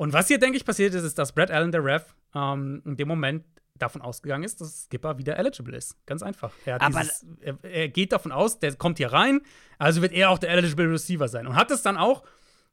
Und 0.02 0.14
was 0.14 0.30
hier, 0.30 0.40
denke 0.40 0.58
ich, 0.58 0.66
passiert 0.66 0.96
ist, 0.96 1.04
ist, 1.04 1.20
dass 1.20 1.32
Brad 1.32 1.52
Allen, 1.52 1.72
der 1.72 1.86
Ref, 1.86 2.16
ähm, 2.34 2.82
in 2.86 2.98
dem 2.98 3.08
Moment 3.08 3.46
davon 3.76 4.02
ausgegangen 4.02 4.44
ist, 4.44 4.60
dass 4.60 4.86
Skipper 4.86 5.20
wieder 5.20 5.38
eligible 5.38 5.78
ist. 5.78 5.96
Ganz 6.08 6.24
einfach. 6.24 6.52
Er, 6.66 6.80
dieses, 6.80 7.24
er, 7.40 7.64
er 7.64 7.88
geht 7.88 8.12
davon 8.12 8.32
aus, 8.32 8.58
der 8.58 8.74
kommt 8.74 8.98
hier 8.98 9.14
rein, 9.14 9.42
also 9.78 10.02
wird 10.02 10.12
er 10.12 10.32
auch 10.32 10.40
der 10.40 10.50
eligible 10.50 10.92
Receiver 10.92 11.28
sein. 11.28 11.46
Und 11.46 11.56
hat 11.56 11.70
es 11.70 11.84
dann 11.84 11.98
auch 11.98 12.24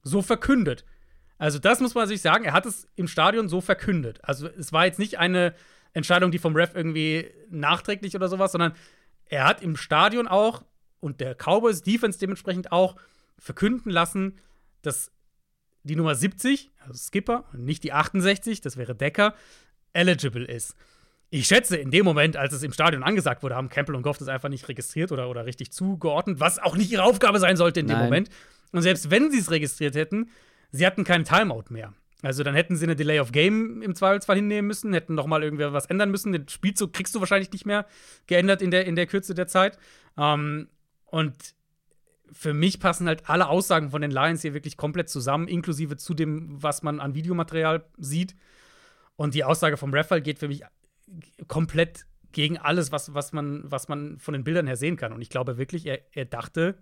so 0.02 0.22
verkündet. 0.22 0.86
Also 1.36 1.58
das 1.58 1.80
muss 1.80 1.94
man 1.94 2.08
sich 2.08 2.22
sagen, 2.22 2.46
er 2.46 2.54
hat 2.54 2.64
es 2.64 2.88
im 2.96 3.08
Stadion 3.08 3.50
so 3.50 3.60
verkündet. 3.60 4.20
Also 4.22 4.48
es 4.48 4.72
war 4.72 4.86
jetzt 4.86 4.98
nicht 4.98 5.18
eine 5.18 5.54
Entscheidung, 5.92 6.30
die 6.30 6.38
vom 6.38 6.56
Ref 6.56 6.74
irgendwie 6.74 7.30
nachträglich 7.50 8.16
oder 8.16 8.28
sowas, 8.28 8.52
sondern 8.52 8.72
er 9.26 9.44
hat 9.44 9.60
im 9.60 9.76
Stadion 9.76 10.28
auch 10.28 10.64
und 11.00 11.20
der 11.20 11.34
Cowboys 11.34 11.82
Defense 11.82 12.18
dementsprechend 12.18 12.72
auch 12.72 12.96
verkünden 13.36 13.90
lassen, 13.90 14.40
dass 14.80 15.12
die 15.82 15.96
Nummer 15.96 16.14
70, 16.14 16.70
also 16.80 16.94
Skipper, 16.94 17.44
und 17.52 17.64
nicht 17.64 17.84
die 17.84 17.92
68, 17.92 18.60
das 18.60 18.76
wäre 18.76 18.94
Decker, 18.94 19.34
eligible 19.92 20.44
ist. 20.44 20.74
Ich 21.30 21.46
schätze, 21.46 21.76
in 21.76 21.90
dem 21.90 22.04
Moment, 22.04 22.36
als 22.36 22.54
es 22.54 22.62
im 22.62 22.72
Stadion 22.72 23.02
angesagt 23.02 23.42
wurde, 23.42 23.54
haben 23.54 23.68
Campbell 23.68 23.94
und 23.94 24.02
Goff 24.02 24.18
das 24.18 24.28
einfach 24.28 24.48
nicht 24.48 24.68
registriert 24.68 25.12
oder, 25.12 25.28
oder 25.28 25.44
richtig 25.44 25.72
zugeordnet, 25.72 26.40
was 26.40 26.58
auch 26.58 26.76
nicht 26.76 26.90
ihre 26.90 27.02
Aufgabe 27.02 27.38
sein 27.38 27.56
sollte 27.56 27.80
in 27.80 27.86
dem 27.86 27.96
Nein. 27.96 28.04
Moment. 28.06 28.30
Und 28.72 28.82
selbst 28.82 29.10
wenn 29.10 29.30
sie 29.30 29.38
es 29.38 29.50
registriert 29.50 29.94
hätten, 29.94 30.30
sie 30.72 30.86
hatten 30.86 31.04
keinen 31.04 31.24
Timeout 31.24 31.64
mehr. 31.68 31.92
Also 32.22 32.42
dann 32.42 32.54
hätten 32.54 32.76
sie 32.76 32.84
eine 32.84 32.96
Delay 32.96 33.20
of 33.20 33.30
Game 33.30 33.82
im 33.82 33.94
Zweifelsfall 33.94 34.36
hinnehmen 34.36 34.66
müssen, 34.66 34.92
hätten 34.92 35.14
noch 35.14 35.26
mal 35.26 35.44
irgendwie 35.44 35.70
was 35.72 35.86
ändern 35.86 36.10
müssen. 36.10 36.32
Den 36.32 36.48
Spielzug 36.48 36.92
kriegst 36.92 37.14
du 37.14 37.20
wahrscheinlich 37.20 37.52
nicht 37.52 37.66
mehr 37.66 37.86
geändert 38.26 38.60
in 38.60 38.70
der, 38.70 38.86
in 38.86 38.96
der 38.96 39.06
Kürze 39.06 39.34
der 39.34 39.46
Zeit. 39.46 39.78
Ähm, 40.16 40.68
und 41.06 41.54
für 42.32 42.54
mich 42.54 42.80
passen 42.80 43.06
halt 43.06 43.28
alle 43.28 43.48
Aussagen 43.48 43.90
von 43.90 44.02
den 44.02 44.10
Lions 44.10 44.42
hier 44.42 44.54
wirklich 44.54 44.76
komplett 44.76 45.08
zusammen, 45.08 45.48
inklusive 45.48 45.96
zu 45.96 46.14
dem, 46.14 46.62
was 46.62 46.82
man 46.82 47.00
an 47.00 47.14
Videomaterial 47.14 47.84
sieht. 47.96 48.36
Und 49.16 49.34
die 49.34 49.44
Aussage 49.44 49.76
vom 49.76 49.92
Raffal 49.92 50.22
geht 50.22 50.38
für 50.38 50.48
mich 50.48 50.62
komplett 51.48 52.06
gegen 52.32 52.58
alles, 52.58 52.92
was, 52.92 53.14
was, 53.14 53.32
man, 53.32 53.62
was 53.64 53.88
man 53.88 54.18
von 54.18 54.34
den 54.34 54.44
Bildern 54.44 54.66
her 54.66 54.76
sehen 54.76 54.96
kann. 54.96 55.12
Und 55.12 55.22
ich 55.22 55.30
glaube 55.30 55.58
wirklich, 55.58 55.86
er, 55.86 56.00
er 56.12 56.24
dachte, 56.24 56.76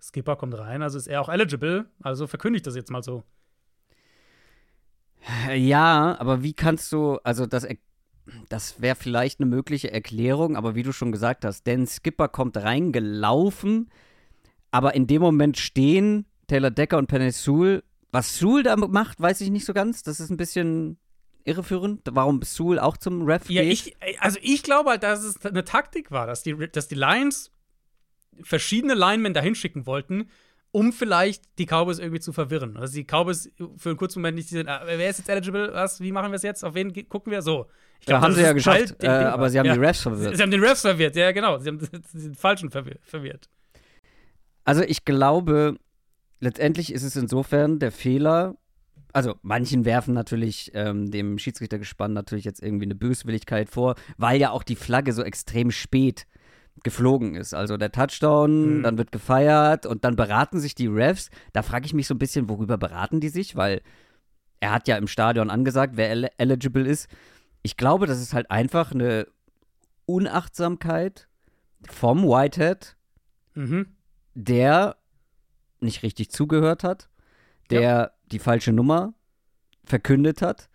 Skipper 0.00 0.36
kommt 0.36 0.56
rein, 0.56 0.82
also 0.82 0.98
ist 0.98 1.06
er 1.06 1.20
auch 1.20 1.28
eligible, 1.28 1.86
also 2.02 2.26
verkündigt 2.26 2.66
das 2.66 2.76
jetzt 2.76 2.90
mal 2.90 3.02
so. 3.02 3.24
Ja, 5.54 6.16
aber 6.18 6.42
wie 6.42 6.52
kannst 6.52 6.92
du, 6.92 7.18
also 7.22 7.46
das, 7.46 7.66
das 8.48 8.80
wäre 8.80 8.96
vielleicht 8.96 9.40
eine 9.40 9.48
mögliche 9.48 9.92
Erklärung, 9.92 10.56
aber 10.56 10.74
wie 10.74 10.82
du 10.82 10.92
schon 10.92 11.12
gesagt 11.12 11.44
hast, 11.44 11.66
denn 11.66 11.86
Skipper 11.86 12.28
kommt 12.28 12.56
reingelaufen, 12.56 13.90
aber 14.72 14.94
in 14.96 15.06
dem 15.06 15.22
Moment 15.22 15.56
stehen 15.56 16.26
Taylor 16.48 16.70
Decker 16.72 16.98
und 16.98 17.06
Penny 17.06 17.30
Sewell. 17.30 17.84
Was 18.10 18.36
Sewell 18.38 18.64
da 18.64 18.76
macht, 18.76 19.20
weiß 19.20 19.40
ich 19.42 19.50
nicht 19.50 19.64
so 19.64 19.72
ganz. 19.72 20.02
Das 20.02 20.18
ist 20.18 20.30
ein 20.30 20.36
bisschen 20.36 20.98
irreführend, 21.44 22.00
warum 22.10 22.42
Sewell 22.42 22.78
auch 22.78 22.96
zum 22.96 23.22
Ref 23.22 23.48
Ja, 23.48 23.62
geht. 23.62 23.72
ich, 23.72 23.96
also 24.20 24.38
ich 24.42 24.62
glaube 24.62 24.90
halt, 24.90 25.02
dass 25.02 25.22
es 25.22 25.44
eine 25.44 25.64
Taktik 25.64 26.10
war, 26.10 26.26
dass 26.26 26.42
die, 26.42 26.54
dass 26.72 26.88
die 26.88 26.94
Lions 26.94 27.52
verschiedene 28.42 28.94
Linemen 28.94 29.34
dahin 29.34 29.54
schicken 29.54 29.86
wollten, 29.86 30.28
um 30.70 30.92
vielleicht 30.92 31.44
die 31.58 31.66
Cowboys 31.66 31.98
irgendwie 31.98 32.20
zu 32.20 32.32
verwirren. 32.32 32.76
Also 32.76 32.94
die 32.94 33.04
Cowboys 33.04 33.50
für 33.76 33.90
einen 33.90 33.98
kurzen 33.98 34.20
Moment 34.20 34.36
nicht 34.36 34.48
sind, 34.48 34.68
ah, 34.68 34.82
wer 34.86 35.10
ist 35.10 35.18
jetzt 35.18 35.28
eligible, 35.28 35.70
was, 35.74 36.00
wie 36.00 36.12
machen 36.12 36.30
wir 36.30 36.36
es 36.36 36.42
jetzt, 36.42 36.64
auf 36.64 36.74
wen 36.74 36.92
gucken 37.08 37.30
wir? 37.30 37.42
So. 37.42 37.66
Ich 38.00 38.08
ja, 38.08 38.18
glaub, 38.18 38.22
haben 38.22 38.30
das 38.30 38.36
sie 38.36 38.42
ja 38.42 38.46
Teil 38.48 38.54
geschafft, 38.84 39.04
äh, 39.04 39.08
aber 39.08 39.50
sie 39.50 39.58
haben 39.58 39.66
ja. 39.66 39.74
die 39.74 39.80
Refs 39.80 39.98
Sie, 39.98 40.02
verwirrt. 40.04 40.36
sie 40.36 40.42
haben 40.42 40.50
den 40.50 40.64
Refs 40.64 40.80
verwirrt, 40.80 41.14
ja 41.16 41.30
genau, 41.32 41.58
sie 41.58 41.68
haben 41.68 41.78
den 42.14 42.34
falschen 42.34 42.70
verwir 42.70 42.96
verwirrt. 43.02 43.48
Also 44.64 44.82
ich 44.82 45.04
glaube, 45.04 45.76
letztendlich 46.40 46.92
ist 46.92 47.02
es 47.02 47.16
insofern 47.16 47.78
der 47.78 47.92
Fehler. 47.92 48.56
Also 49.12 49.34
manchen 49.42 49.84
werfen 49.84 50.14
natürlich 50.14 50.70
ähm, 50.74 51.10
dem 51.10 51.38
Schiedsrichtergespann 51.38 52.12
natürlich 52.12 52.44
jetzt 52.44 52.62
irgendwie 52.62 52.86
eine 52.86 52.94
Böswilligkeit 52.94 53.68
vor, 53.68 53.94
weil 54.16 54.40
ja 54.40 54.50
auch 54.50 54.62
die 54.62 54.76
Flagge 54.76 55.12
so 55.12 55.22
extrem 55.22 55.70
spät 55.70 56.26
geflogen 56.82 57.34
ist. 57.34 57.52
Also 57.52 57.76
der 57.76 57.92
Touchdown, 57.92 58.78
Mhm. 58.78 58.82
dann 58.82 58.96
wird 58.98 59.12
gefeiert 59.12 59.84
und 59.84 60.04
dann 60.04 60.16
beraten 60.16 60.58
sich 60.60 60.74
die 60.74 60.86
Refs. 60.86 61.28
Da 61.52 61.62
frage 61.62 61.84
ich 61.84 61.92
mich 61.92 62.06
so 62.06 62.14
ein 62.14 62.18
bisschen, 62.18 62.48
worüber 62.48 62.78
beraten 62.78 63.20
die 63.20 63.28
sich, 63.28 63.54
weil 63.56 63.82
er 64.60 64.72
hat 64.72 64.88
ja 64.88 64.96
im 64.96 65.06
Stadion 65.08 65.50
angesagt, 65.50 65.96
wer 65.96 66.10
el 66.10 66.30
eligible 66.38 66.86
ist. 66.86 67.08
Ich 67.62 67.76
glaube, 67.76 68.06
das 68.06 68.20
ist 68.22 68.32
halt 68.32 68.50
einfach 68.50 68.92
eine 68.92 69.26
Unachtsamkeit 70.06 71.28
vom 71.90 72.22
Whitehead, 72.24 72.96
Mhm. 73.54 73.86
Der 74.34 74.96
nicht 75.80 76.02
richtig 76.02 76.30
zugehört 76.30 76.84
hat, 76.84 77.08
der 77.70 78.12
die 78.26 78.38
falsche 78.38 78.72
Nummer 78.72 79.14
verkündet 79.84 80.42
hat. 80.42 80.68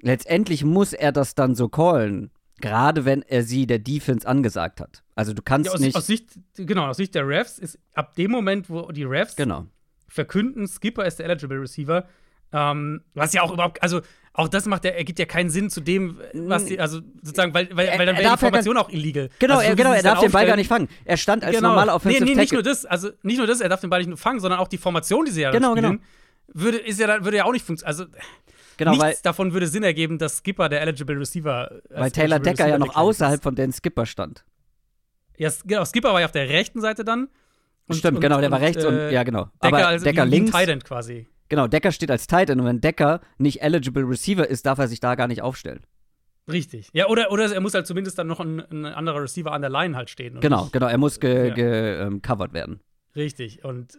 Letztendlich 0.00 0.64
muss 0.64 0.92
er 0.92 1.12
das 1.12 1.34
dann 1.34 1.54
so 1.54 1.68
callen. 1.68 2.30
Gerade 2.60 3.04
wenn 3.04 3.22
er 3.22 3.44
sie 3.44 3.66
der 3.66 3.78
Defense 3.78 4.26
angesagt 4.26 4.80
hat. 4.80 5.04
Also 5.14 5.32
du 5.32 5.42
kannst 5.42 5.66
Ja, 5.68 5.74
aus, 5.74 5.80
nicht. 5.80 5.96
aus 5.96 6.06
Sicht, 6.06 6.38
genau, 6.56 6.86
aus 6.86 6.96
Sicht 6.96 7.14
der 7.14 7.26
Refs 7.26 7.58
ist 7.58 7.78
ab 7.94 8.14
dem 8.16 8.32
Moment, 8.32 8.68
wo 8.68 8.90
die 8.90 9.04
Refs 9.04 9.36
genau. 9.36 9.66
verkünden, 10.08 10.66
Skipper 10.66 11.04
ist 11.04 11.18
der 11.20 11.26
eligible 11.26 11.60
Receiver, 11.60 12.08
ähm, 12.52 13.02
was 13.14 13.32
ja 13.32 13.42
auch 13.42 13.52
überhaupt, 13.52 13.80
also 13.82 14.00
auch 14.38 14.48
das 14.48 14.66
macht 14.66 14.84
ja, 14.84 14.92
ergibt 14.92 15.18
ja 15.18 15.24
keinen 15.26 15.50
Sinn 15.50 15.68
zu 15.68 15.80
dem, 15.80 16.20
was 16.32 16.64
die, 16.66 16.78
also 16.78 17.00
sozusagen, 17.22 17.52
weil, 17.54 17.68
weil, 17.72 17.88
weil 17.98 18.06
dann 18.06 18.14
wäre 18.14 18.18
die 18.18 18.22
ja 18.22 18.36
Formation 18.36 18.76
auch 18.76 18.88
illegal. 18.88 19.30
Genau, 19.40 19.54
also, 19.54 19.64
so 19.64 19.70
er, 19.70 19.76
genau, 19.76 19.90
er 19.92 20.02
dann 20.02 20.14
darf 20.14 20.20
den 20.20 20.30
Ball 20.30 20.46
gar 20.46 20.54
nicht 20.56 20.68
fangen. 20.68 20.88
Er 21.04 21.16
stand 21.16 21.42
als 21.44 21.56
Genau. 21.56 21.70
normaler 21.70 21.94
Offensive 21.96 22.24
nee, 22.24 22.30
nee, 22.30 22.36
nicht 22.36 22.50
Tackle. 22.50 22.62
nur 22.62 22.72
das, 22.72 22.86
also 22.86 23.10
nicht 23.22 23.38
nur 23.38 23.46
das, 23.48 23.60
er 23.60 23.68
darf 23.68 23.80
den 23.80 23.90
Ball 23.90 23.98
nicht 23.98 24.08
nur 24.08 24.16
fangen, 24.16 24.38
sondern 24.38 24.60
auch 24.60 24.68
die 24.68 24.78
Formation, 24.78 25.24
die 25.24 25.32
sie 25.32 25.40
ja 25.42 25.50
Genau, 25.50 25.74
dann 25.74 25.84
spielen, 25.84 26.02
würde, 26.54 26.78
ist 26.78 27.00
ja, 27.00 27.08
dann- 27.08 27.24
würde 27.24 27.38
ja 27.38 27.44
auch 27.46 27.52
nicht 27.52 27.64
funktionieren. 27.66 27.88
Also 28.00 28.04
genau, 28.76 28.92
nichts 28.92 29.04
weil, 29.04 29.16
davon 29.24 29.52
würde 29.52 29.66
Sinn 29.66 29.82
ergeben, 29.82 30.18
dass 30.18 30.36
Skipper 30.38 30.68
der 30.68 30.82
eligible 30.82 31.18
Receiver 31.18 31.68
als 31.72 31.82
weil 31.90 32.10
Taylor 32.12 32.38
Decker 32.38 32.58
ja 32.60 32.64
Receiver 32.66 32.78
noch 32.78 32.86
declared 32.86 33.08
außerhalb 33.08 33.34
ist. 33.38 33.42
von 33.42 33.54
Dan 33.56 33.72
Skipper 33.72 34.06
stand. 34.06 34.44
Ja, 35.36 35.50
genau, 35.64 35.84
Skipper 35.84 36.12
war 36.12 36.20
ja 36.20 36.26
auf 36.26 36.32
der 36.32 36.48
rechten 36.48 36.80
Seite 36.80 37.04
dann. 37.04 37.28
Und- 37.88 37.96
Stimmt, 37.96 38.16
und- 38.18 38.20
genau, 38.20 38.40
der 38.40 38.50
war 38.52 38.58
und, 38.60 38.64
rechts 38.64 38.84
und, 38.84 38.94
äh, 38.94 39.10
ja, 39.12 39.24
genau. 39.24 39.44
Decker, 39.64 39.76
Aber 39.78 39.86
also 39.88 40.04
Decker 40.04 40.26
links. 40.26 40.52
Tight 40.52 40.68
End 40.68 40.84
quasi. 40.84 41.26
Genau, 41.48 41.66
Decker 41.66 41.92
steht 41.92 42.10
als 42.10 42.26
Tight 42.26 42.50
End 42.50 42.60
und 42.60 42.66
wenn 42.66 42.80
Decker 42.80 43.20
nicht 43.38 43.62
eligible 43.62 44.02
Receiver 44.08 44.46
ist, 44.48 44.66
darf 44.66 44.78
er 44.78 44.88
sich 44.88 45.00
da 45.00 45.14
gar 45.14 45.28
nicht 45.28 45.42
aufstellen. 45.42 45.80
Richtig. 46.50 46.88
Ja, 46.92 47.08
oder, 47.08 47.30
oder 47.30 47.52
er 47.52 47.60
muss 47.60 47.74
halt 47.74 47.86
zumindest 47.86 48.18
dann 48.18 48.26
noch 48.26 48.40
ein, 48.40 48.60
ein 48.70 48.86
anderer 48.86 49.22
Receiver 49.22 49.52
an 49.52 49.60
der 49.60 49.70
Line 49.70 49.96
halt 49.96 50.08
stehen. 50.10 50.40
Genau, 50.40 50.62
nicht- 50.62 50.72
genau, 50.72 50.86
er 50.86 50.98
muss 50.98 51.20
ge, 51.20 51.48
Ja. 51.48 51.54
ge, 51.54 52.00
ähm, 52.02 52.22
covered 52.22 52.54
werden. 52.54 52.80
Richtig. 53.14 53.64
Und 53.64 53.98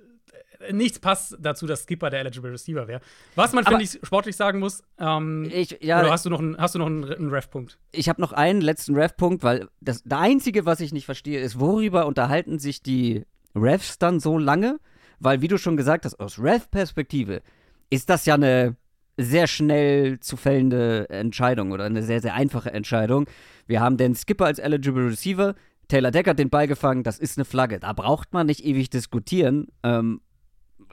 äh, 0.59 0.73
nichts 0.73 0.99
passt 0.99 1.37
dazu, 1.39 1.67
dass 1.67 1.83
Skipper 1.83 2.09
der 2.09 2.21
eligible 2.21 2.51
Receiver 2.51 2.87
wäre. 2.87 3.01
Was 3.35 3.53
man, 3.53 3.65
finde 3.65 3.83
ich, 3.83 3.99
sportlich 4.03 4.35
sagen 4.35 4.59
muss, 4.59 4.83
ähm, 4.97 5.47
Ich, 5.53 5.77
ja, 5.81 5.99
oder 6.01 6.09
hast 6.11 6.25
du 6.25 6.31
noch 6.31 6.39
einen, 6.39 6.57
hast 6.57 6.73
du 6.73 6.79
noch 6.79 6.87
einen, 6.87 7.03
einen 7.05 7.29
Ref-Punkt? 7.29 7.77
ich 7.91 8.09
habe 8.09 8.19
noch 8.19 8.33
einen 8.33 8.61
letzten 8.61 8.95
Ref-Punkt, 8.95 9.43
weil 9.43 9.67
das, 9.79 10.01
der 10.03 10.17
einzige, 10.19 10.65
was 10.65 10.79
ich 10.79 10.91
nicht 10.91 11.05
verstehe, 11.05 11.39
ist, 11.41 11.59
worüber 11.59 12.07
unterhalten 12.07 12.57
sich 12.57 12.81
die 12.81 13.25
Refs 13.55 13.99
dann 13.99 14.19
so 14.19 14.37
lange? 14.39 14.79
Weil, 15.19 15.41
wie 15.41 15.47
du 15.47 15.57
schon 15.57 15.77
gesagt 15.77 16.05
hast, 16.05 16.19
aus 16.19 16.39
Ref-Perspektive 16.39 17.41
ist 17.89 18.09
das 18.09 18.25
ja 18.25 18.35
eine 18.35 18.75
sehr 19.17 19.47
schnell 19.47 20.19
zu 20.19 20.37
fällende 20.37 21.09
Entscheidung 21.09 21.71
oder 21.71 21.85
eine 21.85 22.03
sehr, 22.03 22.21
sehr 22.21 22.33
einfache 22.33 22.71
Entscheidung. 22.71 23.25
Wir 23.67 23.81
haben 23.81 23.97
den 23.97 24.15
Skipper 24.15 24.45
als 24.45 24.59
eligible 24.59 25.07
Receiver, 25.07 25.55
Taylor 25.89 26.11
Decker 26.11 26.31
hat 26.31 26.39
den 26.39 26.49
Ball 26.49 26.67
gefangen, 26.67 27.03
das 27.03 27.19
ist 27.19 27.37
eine 27.37 27.45
Flagge. 27.45 27.79
Da 27.79 27.93
braucht 27.93 28.31
man 28.31 28.45
nicht 28.45 28.63
ewig 28.63 28.89
diskutieren. 28.89 29.67
Ähm, 29.83 30.21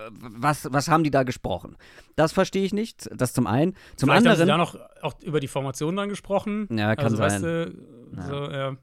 was, 0.09 0.69
was 0.73 0.89
haben 0.89 1.05
die 1.05 1.11
da 1.11 1.23
gesprochen? 1.23 1.77
Das 2.17 2.33
verstehe 2.33 2.65
ich 2.65 2.73
nicht. 2.73 3.09
Das 3.15 3.33
zum 3.33 3.47
einen. 3.47 3.75
Zum 3.97 4.09
Vielleicht 4.09 4.27
haben 4.27 4.37
sie 4.37 4.43
anderen. 4.43 4.49
da 4.49 4.57
noch 4.57 4.79
auch 5.03 5.15
über 5.23 5.39
die 5.39 5.49
Formation 5.49 5.97
dann 5.97 6.09
gesprochen. 6.09 6.67
Ja, 6.71 6.97
kann 6.97 7.05
also, 7.05 7.17
sein. 7.17 7.31
Weißt 7.31 7.45
du, 7.45 8.27
so, 8.29 8.51
ja. 8.51 8.77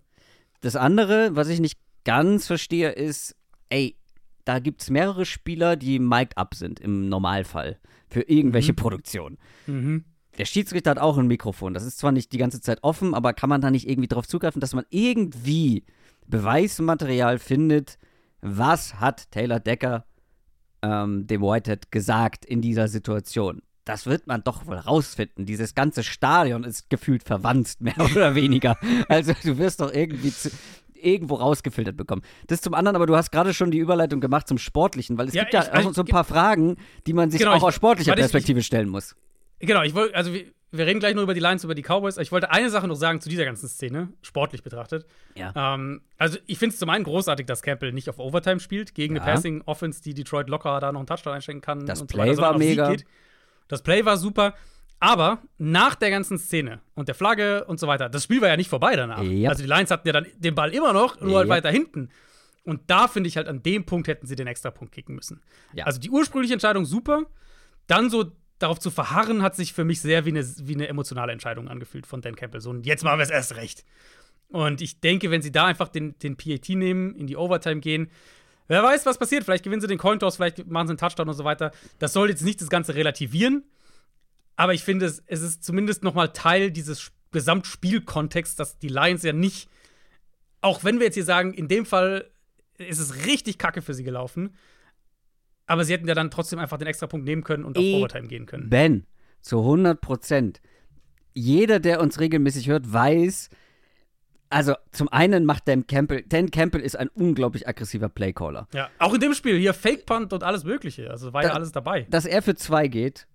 Das 0.62 0.76
andere, 0.76 1.36
was 1.36 1.50
ich 1.50 1.60
nicht 1.60 1.80
ganz 2.06 2.48
verstehe, 2.48 2.91
ist, 2.91 3.36
ey, 3.70 3.96
da 4.46 4.60
gibt 4.60 4.82
es 4.82 4.89
mehrere 4.89 5.26
Spieler, 5.26 5.76
die 5.76 6.00
mic'd 6.00 6.38
up 6.38 6.56
sind 6.56 6.80
im 6.80 7.10
Normalfall 7.10 7.80
für 8.10 8.22
irgendwelche 8.22 8.74
Produktionen. 8.74 9.38
Mhm. 9.68 10.06
Der 10.38 10.46
Schiedsrichter 10.46 10.91
hat 10.91 11.00
auch 11.00 11.18
ein 11.18 11.28
Mikrofon. 11.28 11.74
Das 11.74 11.84
ist 11.84 12.00
zwar 12.00 12.12
nicht 12.12 12.32
die 12.32 12.38
ganze 12.38 12.60
Zeit 12.60 12.80
offen, 12.82 13.14
aber 13.14 13.34
kann 13.34 13.50
man 13.50 13.62
da 13.62 13.70
nicht 13.70 13.88
irgendwie 13.88 14.08
drauf 14.08 14.28
zugreifen, 14.28 14.60
dass 14.60 14.74
man 14.74 14.86
irgendwie 14.89 15.84
Beweismaterial 16.28 17.38
findet, 17.38 17.98
was 18.41 18.96
hat 18.96 19.30
Taylor 19.32 19.60
Decker 19.60 20.06
ähm, 20.82 21.28
dem 21.28 21.41
Whitehead 21.41 21.91
gesagt 21.91 22.46
in 22.46 22.62
dieser 22.62 22.88
Situation? 22.88 23.62
Das 23.86 24.06
wird 24.06 24.28
man 24.28 24.44
doch 24.44 24.66
wohl 24.66 24.78
rausfinden. 24.78 25.46
Dieses 25.46 25.76
ganze 25.76 26.04
Stadion 26.04 26.64
ist 26.64 26.89
gefühlt 26.89 27.24
verwandt, 27.24 27.76
mehr 27.80 28.00
oder 28.00 28.36
weniger. 28.36 28.78
Also 29.08 29.34
du 29.44 29.58
wirst 29.58 29.82
doch 29.82 29.94
irgendwie 29.94 30.32
zu, 30.32 30.50
irgendwo 31.04 31.36
rausgefiltert 31.36 31.97
bekommen. 31.97 32.22
Das 32.47 32.62
zum 32.62 32.74
anderen, 32.74 32.95
aber 32.95 33.06
du 33.06 33.16
hast 33.16 33.32
gerade 33.32 33.54
schon 33.54 33.72
die 33.72 33.80
Überleitung 33.80 34.22
gemacht 34.22 34.47
zum 34.47 34.58
Sportlichen, 34.58 35.18
weil 35.18 35.28
es 35.28 35.34
Ja, 35.34 35.43
gibt 35.43 35.54
ja 35.54 35.64
ich- 35.64 35.70
auch 35.70 35.74
also, 35.76 35.91
so 35.93 36.01
ein 36.01 36.08
paar 36.08 36.24
Fragen, 36.24 36.78
die 37.08 37.14
man 37.14 37.30
sich 37.32 37.39
Genau, 37.39 37.54
auch 37.54 37.58
ich- 37.58 37.64
aus 37.64 37.76
sportlicher 37.76 38.14
ich- 38.14 38.20
Perspektive 38.20 38.62
stellen 38.64 38.89
muss. 38.89 39.16
Genau, 39.60 39.82
ich 39.84 39.93
wollte, 39.95 40.16
also 40.16 40.34
wir, 40.34 40.45
wir 40.72 40.86
reden 40.88 40.99
gleich 40.99 41.14
noch 41.16 41.22
über 41.24 41.34
die 41.36 41.39
Lions, 41.39 41.64
über 41.64 41.76
die 41.76 41.84
Cowboys. 41.84 42.18
Ich 42.18 42.32
wollte 42.32 42.49
eine 42.51 42.70
Sache 42.70 42.88
noch 42.88 42.95
sagen 42.95 43.22
zu 43.22 43.30
dieser 43.30 43.45
ganzen 43.45 43.70
Szene, 43.70 44.10
sportlich 44.24 44.64
betrachtet. 44.64 45.06
Ja. 45.36 45.54
Ähm, 45.76 46.01
also 46.18 46.38
ich 46.47 46.58
finde 46.58 46.74
es 46.74 46.80
zum 46.80 46.89
einen 46.89 47.04
großartig, 47.04 47.45
dass 47.45 47.62
Campbell 47.62 47.93
nicht 47.93 48.10
auf 48.10 48.18
Overtime 48.20 48.60
spielt, 48.60 48.95
gegen 48.95 49.16
eine 49.18 49.26
Ja. 49.26 49.32
Passing-Offense, 49.34 50.01
die 50.01 50.14
Detroit 50.16 50.49
locker 50.49 50.80
da 50.80 50.91
noch 50.91 50.99
einen 50.99 51.08
Touchdown 51.08 51.34
einschenken 51.36 51.62
kann. 51.62 51.86
Das 51.86 52.01
und 52.01 52.10
so 52.12 52.18
Play 52.18 52.32
weiter, 52.32 52.41
war 52.41 52.58
mega. 52.58 52.93
Das 53.68 53.84
Play 53.84 54.04
war 54.04 54.18
super. 54.18 54.56
Aber 55.04 55.39
nach 55.58 55.95
der 55.95 56.12
ganzen 56.12 56.38
Szene 56.38 56.80
und 56.95 57.10
der 57.10 57.16
Flagge 57.16 57.66
und 57.66 57.78
so 57.78 57.88
weiter, 57.88 58.08
das 58.08 58.24
Spiel 58.24 58.39
war 58.39 58.47
ja 58.47 58.56
nicht 58.56 58.70
vorbei 58.70 58.95
danach. 58.95 59.22
Yep. 59.22 59.49
Also 59.49 59.62
die 59.62 59.68
Lions 59.68 59.91
hatten 59.91 60.08
ja 60.08 60.14
dann 60.14 60.28
den 60.38 60.56
Ball 60.56 60.74
immer 60.74 60.93
noch, 60.93 61.20
nur 61.20 61.39
halt 61.39 61.47
Yep. 61.47 61.58
weiter 61.58 61.72
hinten. 61.72 62.10
Und 62.64 62.84
da 62.88 63.10
finde 63.10 63.28
ich 63.28 63.36
halt, 63.36 63.49
an 63.49 63.62
dem 63.62 63.84
Punkt 63.86 64.08
hätten 64.08 64.28
sie 64.28 64.38
den 64.38 64.47
Extrapunkt 64.47 64.93
kicken 64.93 65.14
müssen. 65.16 65.41
Ja. 65.74 65.84
Also 65.84 65.99
die 65.99 66.10
ursprüngliche 66.10 66.54
Entscheidung 66.54 66.86
super. 66.86 67.24
Dann 67.88 68.10
so 68.10 68.32
darauf 68.60 68.80
zu 68.80 68.91
verharren, 68.91 69.41
hat 69.41 69.58
sich 69.58 69.74
für 69.74 69.84
mich 69.84 69.99
sehr 69.99 70.24
wie 70.24 70.30
eine, 70.30 70.45
wie 70.62 70.76
eine 70.76 70.88
emotionale 70.88 71.34
Entscheidung 71.34 71.68
angefühlt 71.68 72.08
von 72.08 72.22
Dan 72.22 72.38
Campbell. 72.38 72.62
So, 72.62 72.70
und 72.70 72.86
jetzt 72.86 73.04
machen 73.04 73.20
wir 73.20 73.24
es 73.24 73.30
erst 73.30 73.58
recht. 73.58 73.84
Und 74.47 74.82
ich 74.82 75.01
denke, 75.01 75.32
wenn 75.32 75.41
sie 75.41 75.51
da 75.51 75.66
einfach 75.66 75.89
den, 75.89 76.18
den 76.20 76.38
PAT 76.38 76.70
nehmen, 76.70 77.14
in 77.18 77.28
die 77.28 77.36
Overtime 77.36 77.82
gehen, 77.82 78.10
wer 78.70 78.82
weiß, 78.82 79.06
was 79.06 79.18
passiert. 79.18 79.43
Vielleicht 79.43 79.66
gewinnen 79.66 79.82
sie 79.82 79.88
den 79.88 79.97
Cointoss, 79.97 80.38
vielleicht 80.38 80.66
machen 80.66 80.88
sie 80.88 80.91
einen 80.91 80.97
Touchdown 80.97 81.28
und 81.28 81.36
so 81.36 81.43
weiter. 81.43 81.72
Das 81.99 82.14
soll 82.14 82.30
jetzt 82.30 82.43
nicht 82.43 82.62
das 82.62 82.70
Ganze 82.70 82.95
relativieren. 82.95 83.66
Aber 84.56 84.74
ich 84.74 84.84
finde, 84.84 85.06
es, 85.08 85.24
es 85.28 85.41
ist 85.41 85.64
zumindest 85.64 86.04
noch 86.04 86.14
mal 86.14 86.28
Teil 86.28 86.72
dieses 86.72 87.12
Gesamtspielkontexts, 87.32 88.56
dass 88.56 88.78
die 88.78 88.88
Lions 88.89 89.24
ja 89.24 89.34
nicht, 89.34 89.70
auch 90.62 90.84
wenn 90.84 90.99
wir 90.99 91.06
jetzt 91.08 91.16
hier 91.16 91.24
sagen, 91.24 91.54
in 91.54 91.68
dem 91.68 91.86
Fall 91.86 92.30
ist 92.78 92.99
es 92.99 93.26
richtig 93.26 93.58
kacke 93.58 93.82
für 93.82 93.93
sie 93.93 94.04
gelaufen, 94.04 94.56
aber 95.66 95.86
sie 95.86 95.93
hätten 95.93 96.08
ja 96.08 96.14
dann 96.16 96.30
trotzdem 96.32 96.60
einfach 96.60 96.78
den 96.78 96.88
Extrapunkt 96.88 97.26
nehmen 97.26 97.43
können 97.43 97.64
und 97.66 97.78
auf 97.78 97.84
Eh, 97.84 97.95
Overtime 97.99 98.28
gehen 98.28 98.45
können. 98.45 98.70
Ben, 98.70 99.06
zu 99.41 99.60
100 99.60 99.99
Prozent. 100.01 100.62
Jeder, 101.34 101.80
der 101.80 101.99
uns 102.01 102.20
regelmäßig 102.20 102.68
hört, 102.68 102.91
weiß, 102.91 103.49
also 104.49 104.76
zum 104.91 105.08
einen 105.10 105.45
macht 105.45 105.68
Dan 105.68 105.88
Campbell, 105.88 106.24
Dan 106.28 106.51
Campbell 106.51 106.82
ist 106.82 106.95
ein 106.95 107.10
unglaublich 107.10 107.68
aggressiver 107.68 108.10
Playcaller. 108.10 108.68
Ja, 108.74 108.89
auch 108.99 109.14
in 109.16 109.20
dem 109.20 109.34
Spiel 109.34 109.58
hier 109.58 109.74
Fake 109.74 110.06
Punt 110.06 110.32
und 110.32 110.43
alles 110.43 110.64
Mögliche. 110.64 111.10
Also 111.10 111.34
war 111.34 111.41
ja 111.41 111.49
Da- 111.49 111.56
alles 111.56 111.72
dabei. 111.72 112.06
Dass 112.10 112.26
er 112.26 112.41
für 112.43 112.54
zwei 112.56 112.88
geht, 112.88 113.28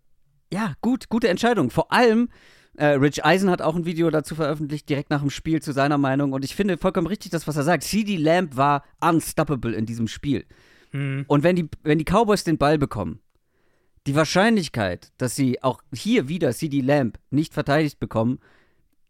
ja, 0.53 0.75
gut, 0.81 1.09
gute 1.09 1.29
Entscheidung. 1.29 1.71
Vor 1.71 1.93
allem, 1.93 2.29
äh, 2.77 2.87
Rich 2.87 3.25
Eisen 3.25 3.51
hat 3.51 3.61
auch 3.63 3.77
ein 3.77 3.85
Video 3.85 4.11
dazu 4.11 4.35
veröffentlicht, 4.35 4.89
direkt 4.89 5.11
nach 5.11 5.21
dem 5.21 5.31
Spiel 5.31 5.61
zu 5.61 5.73
seiner 5.73 5.99
Meinung. 5.99 6.33
Und 6.33 6.45
ich 6.45 6.55
finde 6.55 6.79
vollkommen 6.79 7.07
richtig 7.07 7.31
das, 7.31 7.47
was 7.47 7.57
er 7.57 7.65
sagt. 7.65 7.83
CD 7.83 8.17
Lamb 8.17 8.57
war 8.57 8.85
unstoppable 9.01 9.75
in 9.75 9.85
diesem 9.87 10.09
Spiel. 10.09 10.47
Hm. 10.93 11.25
Und 11.27 11.43
wenn 11.43 11.57
die, 11.57 11.69
wenn 11.83 11.99
die 11.99 12.05
Cowboys 12.05 12.45
den 12.45 12.57
Ball 12.59 12.79
bekommen, 12.79 13.21
die 14.07 14.15
Wahrscheinlichkeit, 14.15 15.13
dass 15.19 15.35
sie 15.35 15.63
auch 15.63 15.83
hier 15.93 16.29
wieder 16.29 16.53
CD 16.53 16.81
Lamb 16.81 17.19
nicht 17.31 17.53
verteidigt 17.53 17.99
bekommen, 17.99 18.39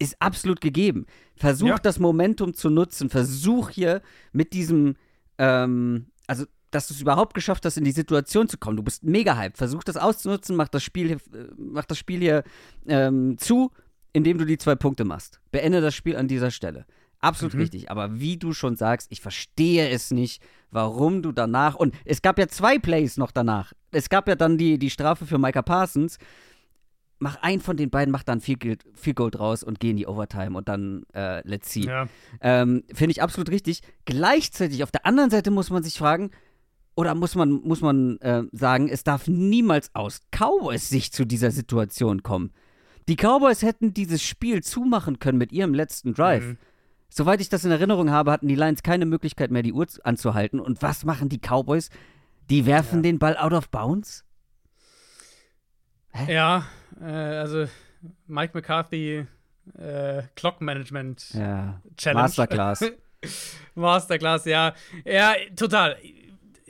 ist 0.01 0.21
absolut 0.21 0.61
gegeben. 0.61 1.07
Versuch 1.37 1.69
Ja. 1.69 1.79
das 1.79 1.99
Momentum 1.99 2.55
zu 2.55 2.71
nutzen. 2.71 3.11
Versuch 3.11 3.71
hier 3.71 4.01
mit 4.33 4.53
diesem, 4.53 4.95
ähm, 5.39 6.07
also 6.27 6.47
dass 6.71 6.89
du 6.89 6.95
es 6.95 7.01
überhaupt 7.01 7.35
geschafft 7.35 7.65
hast, 7.65 7.77
in 7.79 7.85
die 7.85 7.93
Situation 7.93 8.49
zu 8.49 8.59
kommen. 8.59 8.77
Du 8.77 8.83
bist 8.83 9.03
mega 9.05 9.37
hyped. 9.37 9.57
Versuch 9.57 9.83
das 9.85 9.97
auszunutzen, 9.97 10.57
mach 10.57 10.69
das 10.69 10.83
Spiel 10.83 11.07
hier, 11.09 11.17
äh, 11.41 11.49
mach 11.57 11.85
das 11.87 11.99
Spiel 11.99 12.21
hier 12.21 12.45
ähm, 12.87 13.37
zu, 13.39 13.71
indem 14.13 14.39
du 14.39 14.45
die 14.45 14.59
zwei 14.59 14.75
Punkte 14.75 15.05
machst. 15.05 15.41
Beende 15.51 15.81
das 15.81 15.95
Spiel 15.95 16.17
an 16.17 16.29
dieser 16.29 16.51
Stelle. 16.51 16.85
Absolut 17.21 17.55
Mhm. 17.55 17.61
richtig. 17.61 17.91
Aber 17.91 18.21
wie 18.21 18.37
du 18.37 18.53
schon 18.53 18.77
sagst, 18.77 19.11
ich 19.11 19.21
verstehe 19.21 19.89
es 19.89 20.11
nicht, 20.13 20.43
warum 20.71 21.23
du 21.23 21.33
danach. 21.33 21.75
Und 21.75 21.95
es 22.05 22.23
gab 22.23 22.39
ja 22.39 22.47
zwei 22.49 22.79
Plays 22.79 23.17
noch 23.17 23.33
danach. 23.33 23.73
Es 23.91 24.09
gab 24.09 24.29
ja 24.29 24.37
dann 24.37 24.57
die, 24.59 24.79
die 24.79 24.91
Strafe 24.91 25.27
für 25.27 25.39
Micah 25.39 25.63
Parsons. 25.63 26.19
Mach 27.21 27.35
einen 27.43 27.61
von 27.61 27.77
den 27.77 27.91
beiden, 27.91 28.13
mach 28.13 28.23
dann 28.23 28.41
viel 28.41 28.57
Gold, 28.57 28.85
viel 28.95 29.15
Gold 29.15 29.41
raus 29.41 29.65
und 29.65 29.81
geh 29.81 29.91
in 29.91 29.97
die 29.97 30.07
Overtime 30.07 30.57
und 30.57 30.69
dann 30.69 31.03
äh, 31.15 31.41
let's 31.49 31.73
see. 31.73 31.81
Ja. 31.81 32.07
Ähm, 32.41 32.85
Finde 32.95 33.11
ich 33.11 33.21
absolut 33.21 33.51
richtig. 33.51 33.81
Gleichzeitig, 34.05 34.85
auf 34.85 34.93
der 34.93 35.05
anderen 35.05 35.31
Seite 35.31 35.51
muss 35.51 35.71
man 35.71 35.83
sich 35.83 35.99
fragen, 35.99 36.31
oder 36.99 37.15
muss 37.15 37.37
man, 37.37 37.53
muss 37.53 37.81
man 37.81 38.19
äh, 38.23 38.43
sagen, 38.51 38.89
es 38.89 39.05
darf 39.05 39.29
niemals 39.29 39.95
aus 39.95 40.21
Cowboys 40.33 40.89
Sicht 40.89 41.15
zu 41.15 41.25
dieser 41.25 41.53
Situation 41.53 42.25
kommen. 42.25 42.53
Die 43.07 43.15
Cowboys 43.15 43.63
hätten 43.63 43.95
dieses 43.95 44.21
Spiel 44.21 44.65
zumachen 44.65 45.21
können 45.21 45.39
mit 45.39 45.53
ihrem 45.53 45.75
letzten 45.75 46.13
Drive. 46.13 46.45
Mhm. 46.45 46.59
Soweit 47.09 47.41
ich 47.41 47.49
das 47.49 47.65
in 47.65 47.71
Erinnerung 47.71 48.11
habe, 48.11 48.33
hatten 48.33 48.49
die 48.49 48.57
Lions 48.57 48.83
keine 48.83 49.07
Möglichkeit 49.07 49.53
mehr, 49.53 49.63
die 49.63 49.73
Uhr 49.73 49.87
zu- 49.87 50.05
anzuhalten. 50.05 50.59
Und 50.59 50.83
was 50.83 51.05
machen 51.05 51.29
die 51.29 51.39
Cowboys? 51.39 51.89
Die 52.51 52.67
werfen 52.67 52.97
Ja. 52.97 53.03
den 53.03 53.21
Ball 53.21 53.37
out 53.37 53.53
of 53.53 53.69
bounds? 53.71 54.25
Ja, 56.27 56.65
äh, 57.01 57.05
also 57.05 57.67
Mike 58.27 58.53
McCarthy, 58.55 59.25
äh, 59.79 60.23
Clock 60.35 60.61
Management 60.61 61.33
Ja. 61.33 61.81
Challenge. 61.97 62.23
Masterclass. 62.23 62.85
Masterclass, 63.77 64.45
ja. 64.47 64.75
Ja, 65.05 65.35
total. 65.55 65.97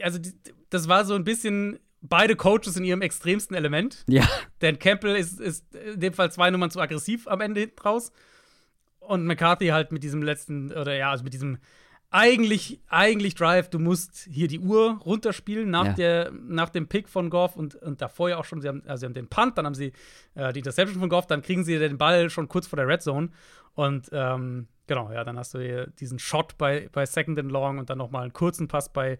Also, 0.04 0.18
die, 0.18 0.32
das 0.70 0.88
war 0.88 1.04
so 1.04 1.14
ein 1.14 1.24
bisschen 1.24 1.78
beide 2.00 2.36
Coaches 2.36 2.76
in 2.76 2.84
ihrem 2.84 3.02
extremsten 3.02 3.56
Element. 3.56 4.04
ja. 4.06 4.28
Denn 4.60 4.78
Campbell 4.78 5.16
ist, 5.16 5.40
ist 5.40 5.64
in 5.74 5.98
dem 6.00 6.12
Fall 6.12 6.30
zwei 6.30 6.50
Nummern 6.50 6.70
zu 6.70 6.80
aggressiv 6.80 7.26
am 7.28 7.40
Ende 7.40 7.60
hinten 7.60 7.80
raus. 7.80 8.12
und 9.00 9.24
McCarthy 9.26 9.68
halt 9.68 9.90
mit 9.90 10.02
diesem 10.04 10.22
letzten, 10.22 10.70
oder 10.72 10.94
ja, 10.94 11.10
also 11.10 11.24
mit 11.24 11.32
diesem 11.32 11.58
eigentlich, 12.10 12.80
eigentlich 12.88 13.34
Drive, 13.34 13.68
du 13.68 13.78
musst 13.78 14.26
hier 14.30 14.48
die 14.48 14.60
Uhr 14.60 14.98
runterspielen 15.04 15.68
nach, 15.70 15.86
Ja. 15.86 15.92
der, 15.92 16.30
nach 16.32 16.70
dem 16.70 16.88
Pick 16.88 17.08
von 17.08 17.28
Goff 17.30 17.54
und, 17.56 17.74
und 17.74 18.00
davor 18.00 18.30
ja 18.30 18.38
auch 18.38 18.44
schon, 18.46 18.60
sie 18.62 18.68
haben, 18.68 18.82
also 18.86 19.00
sie 19.00 19.06
haben 19.06 19.14
den 19.14 19.28
Punt, 19.28 19.58
dann 19.58 19.66
haben 19.66 19.74
sie 19.74 19.92
äh, 20.34 20.52
die 20.52 20.60
Interception 20.60 20.98
von 21.00 21.08
Goff, 21.10 21.26
dann 21.26 21.42
kriegen 21.42 21.64
sie 21.64 21.78
den 21.78 21.98
Ball 21.98 22.30
schon 22.30 22.48
kurz 22.48 22.66
vor 22.66 22.76
der 22.78 22.86
Red 22.88 23.02
Zone 23.02 23.28
und 23.74 24.08
ähm, 24.12 24.68
genau, 24.88 25.12
ja, 25.12 25.22
dann 25.22 25.38
hast 25.38 25.54
du 25.54 25.60
hier 25.60 25.86
diesen 25.86 26.18
Shot 26.18 26.58
bei, 26.58 26.88
bei 26.90 27.06
Second 27.06 27.38
and 27.38 27.52
Long 27.52 27.78
und 27.78 27.90
dann 27.90 27.98
nochmal 27.98 28.22
einen 28.22 28.32
kurzen 28.32 28.66
Pass 28.66 28.92
bei, 28.92 29.18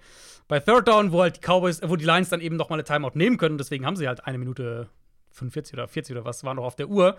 bei 0.48 0.58
Third 0.58 0.88
Down, 0.88 1.12
wo 1.12 1.22
halt 1.22 1.36
die 1.36 1.40
Cowboys, 1.40 1.80
wo 1.84 1.94
die 1.94 2.04
Lions 2.04 2.30
dann 2.30 2.40
eben 2.40 2.56
nochmal 2.56 2.78
eine 2.78 2.84
Timeout 2.84 3.12
nehmen 3.14 3.36
können, 3.36 3.58
deswegen 3.58 3.86
haben 3.86 3.96
sie 3.96 4.08
halt 4.08 4.26
eine 4.26 4.38
Minute 4.38 4.88
45 5.30 5.74
oder 5.74 5.86
40 5.86 6.16
oder 6.16 6.24
was 6.24 6.42
war 6.42 6.54
noch 6.54 6.64
auf 6.64 6.76
der 6.76 6.88
Uhr. 6.88 7.16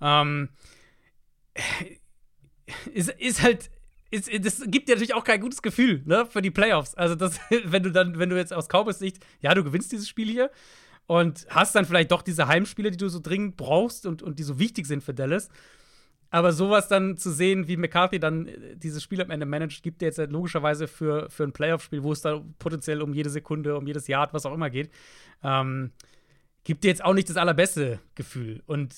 Ähm, 0.00 0.50
ist, 2.92 3.10
ist 3.10 3.42
halt, 3.42 3.70
ist, 4.10 4.30
das 4.44 4.62
gibt 4.66 4.88
dir 4.88 4.94
natürlich 4.94 5.14
auch 5.14 5.24
kein 5.24 5.40
gutes 5.40 5.62
Gefühl, 5.62 6.02
ne, 6.04 6.26
für 6.26 6.42
die 6.42 6.50
Playoffs. 6.50 6.94
Also, 6.94 7.14
das, 7.14 7.40
wenn 7.64 7.82
du 7.82 7.90
dann, 7.90 8.18
wenn 8.18 8.28
du 8.28 8.36
jetzt 8.36 8.52
aus 8.52 8.68
Cowboys 8.68 8.98
Sicht, 8.98 9.24
ja, 9.40 9.54
du 9.54 9.64
gewinnst 9.64 9.92
dieses 9.92 10.08
Spiel 10.08 10.28
hier 10.28 10.50
und 11.06 11.46
hast 11.50 11.74
dann 11.74 11.84
vielleicht 11.84 12.10
doch 12.10 12.22
diese 12.22 12.46
Heimspiele, 12.46 12.90
die 12.90 12.96
du 12.96 13.08
so 13.08 13.20
dringend 13.20 13.56
brauchst 13.56 14.06
und, 14.06 14.22
und 14.22 14.38
die 14.38 14.44
so 14.44 14.58
wichtig 14.58 14.86
sind 14.86 15.02
für 15.02 15.14
Dallas. 15.14 15.48
Aber 16.32 16.52
sowas 16.52 16.88
dann 16.88 17.18
zu 17.18 17.30
sehen, 17.30 17.68
wie 17.68 17.76
McCarthy 17.76 18.18
dann 18.18 18.46
äh, 18.48 18.74
dieses 18.74 19.02
Spiel 19.02 19.20
am 19.20 19.30
Ende 19.30 19.44
managt, 19.44 19.82
gibt 19.82 20.00
dir 20.00 20.06
jetzt 20.06 20.18
halt 20.18 20.32
logischerweise 20.32 20.88
für, 20.88 21.28
für 21.28 21.44
ein 21.44 21.52
Playoff-Spiel, 21.52 22.02
wo 22.02 22.10
es 22.10 22.22
da 22.22 22.42
potenziell 22.58 23.02
um 23.02 23.12
jede 23.12 23.28
Sekunde, 23.28 23.76
um 23.76 23.86
jedes 23.86 24.08
Yard, 24.08 24.32
was 24.32 24.46
auch 24.46 24.54
immer 24.54 24.70
geht, 24.70 24.90
ähm, 25.42 25.92
gibt 26.64 26.84
dir 26.84 26.88
jetzt 26.88 27.04
auch 27.04 27.12
nicht 27.12 27.28
das 27.28 27.36
allerbeste 27.36 28.00
Gefühl. 28.14 28.62
Und 28.64 28.94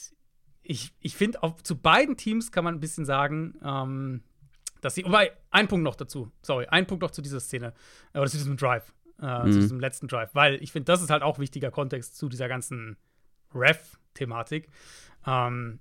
ich, 0.62 0.94
ich 1.00 1.16
finde, 1.16 1.42
auch 1.42 1.60
zu 1.60 1.76
beiden 1.76 2.16
Teams 2.16 2.52
kann 2.52 2.62
man 2.62 2.76
ein 2.76 2.80
bisschen 2.80 3.04
sagen, 3.04 3.58
ähm, 3.64 4.22
dass 4.80 4.94
sie. 4.94 5.04
Wobei, 5.04 5.32
ein 5.50 5.66
Punkt 5.66 5.82
noch 5.82 5.96
dazu. 5.96 6.30
Sorry, 6.40 6.66
ein 6.66 6.86
Punkt 6.86 7.02
noch 7.02 7.10
zu 7.10 7.20
dieser 7.20 7.40
Szene. 7.40 7.74
äh, 8.12 8.20
Oder 8.20 8.30
zu 8.30 8.36
diesem 8.36 8.56
Drive. 8.56 8.94
Äh, 9.20 9.50
Zu 9.50 9.60
diesem 9.60 9.80
letzten 9.80 10.06
Drive. 10.06 10.34
Weil 10.34 10.62
ich 10.62 10.72
finde, 10.72 10.86
das 10.86 11.02
ist 11.02 11.10
halt 11.10 11.22
auch 11.22 11.38
wichtiger 11.38 11.70
Kontext 11.70 12.16
zu 12.16 12.28
dieser 12.28 12.48
ganzen 12.48 12.96
Ref-Thematik. 13.54 14.68
Ähm, 15.26 15.80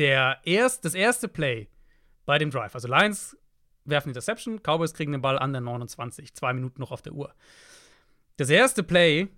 der 0.00 0.38
erst, 0.44 0.86
das 0.86 0.94
erste 0.94 1.28
Play 1.28 1.68
bei 2.24 2.38
dem 2.38 2.50
Drive, 2.50 2.74
also 2.74 2.88
Lions 2.88 3.36
werfen 3.84 4.08
Interception, 4.08 4.60
Cowboys 4.62 4.94
kriegen 4.94 5.12
den 5.12 5.20
Ball 5.20 5.38
an 5.38 5.52
der 5.52 5.60
29, 5.60 6.32
zwei 6.32 6.54
Minuten 6.54 6.80
noch 6.80 6.90
auf 6.90 7.02
der 7.02 7.12
Uhr. 7.12 7.34
Das 8.38 8.48
erste 8.48 8.82
Play 8.82 9.28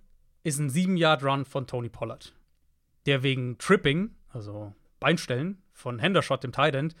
ist 0.43 0.59
ein 0.59 0.69
7-Yard-Run 0.69 1.43
von 1.43 1.67
Tony 1.67 1.89
Pollard, 1.89 2.33
der 3.05 3.23
wegen 3.23 3.57
Tripping, 3.57 4.15
also 4.29 4.73
Beinstellen 5.01 5.61
von 5.73 5.99
Hendershot, 5.99 6.45
dem 6.45 6.53
Tight 6.53 6.75
End, 6.75 6.95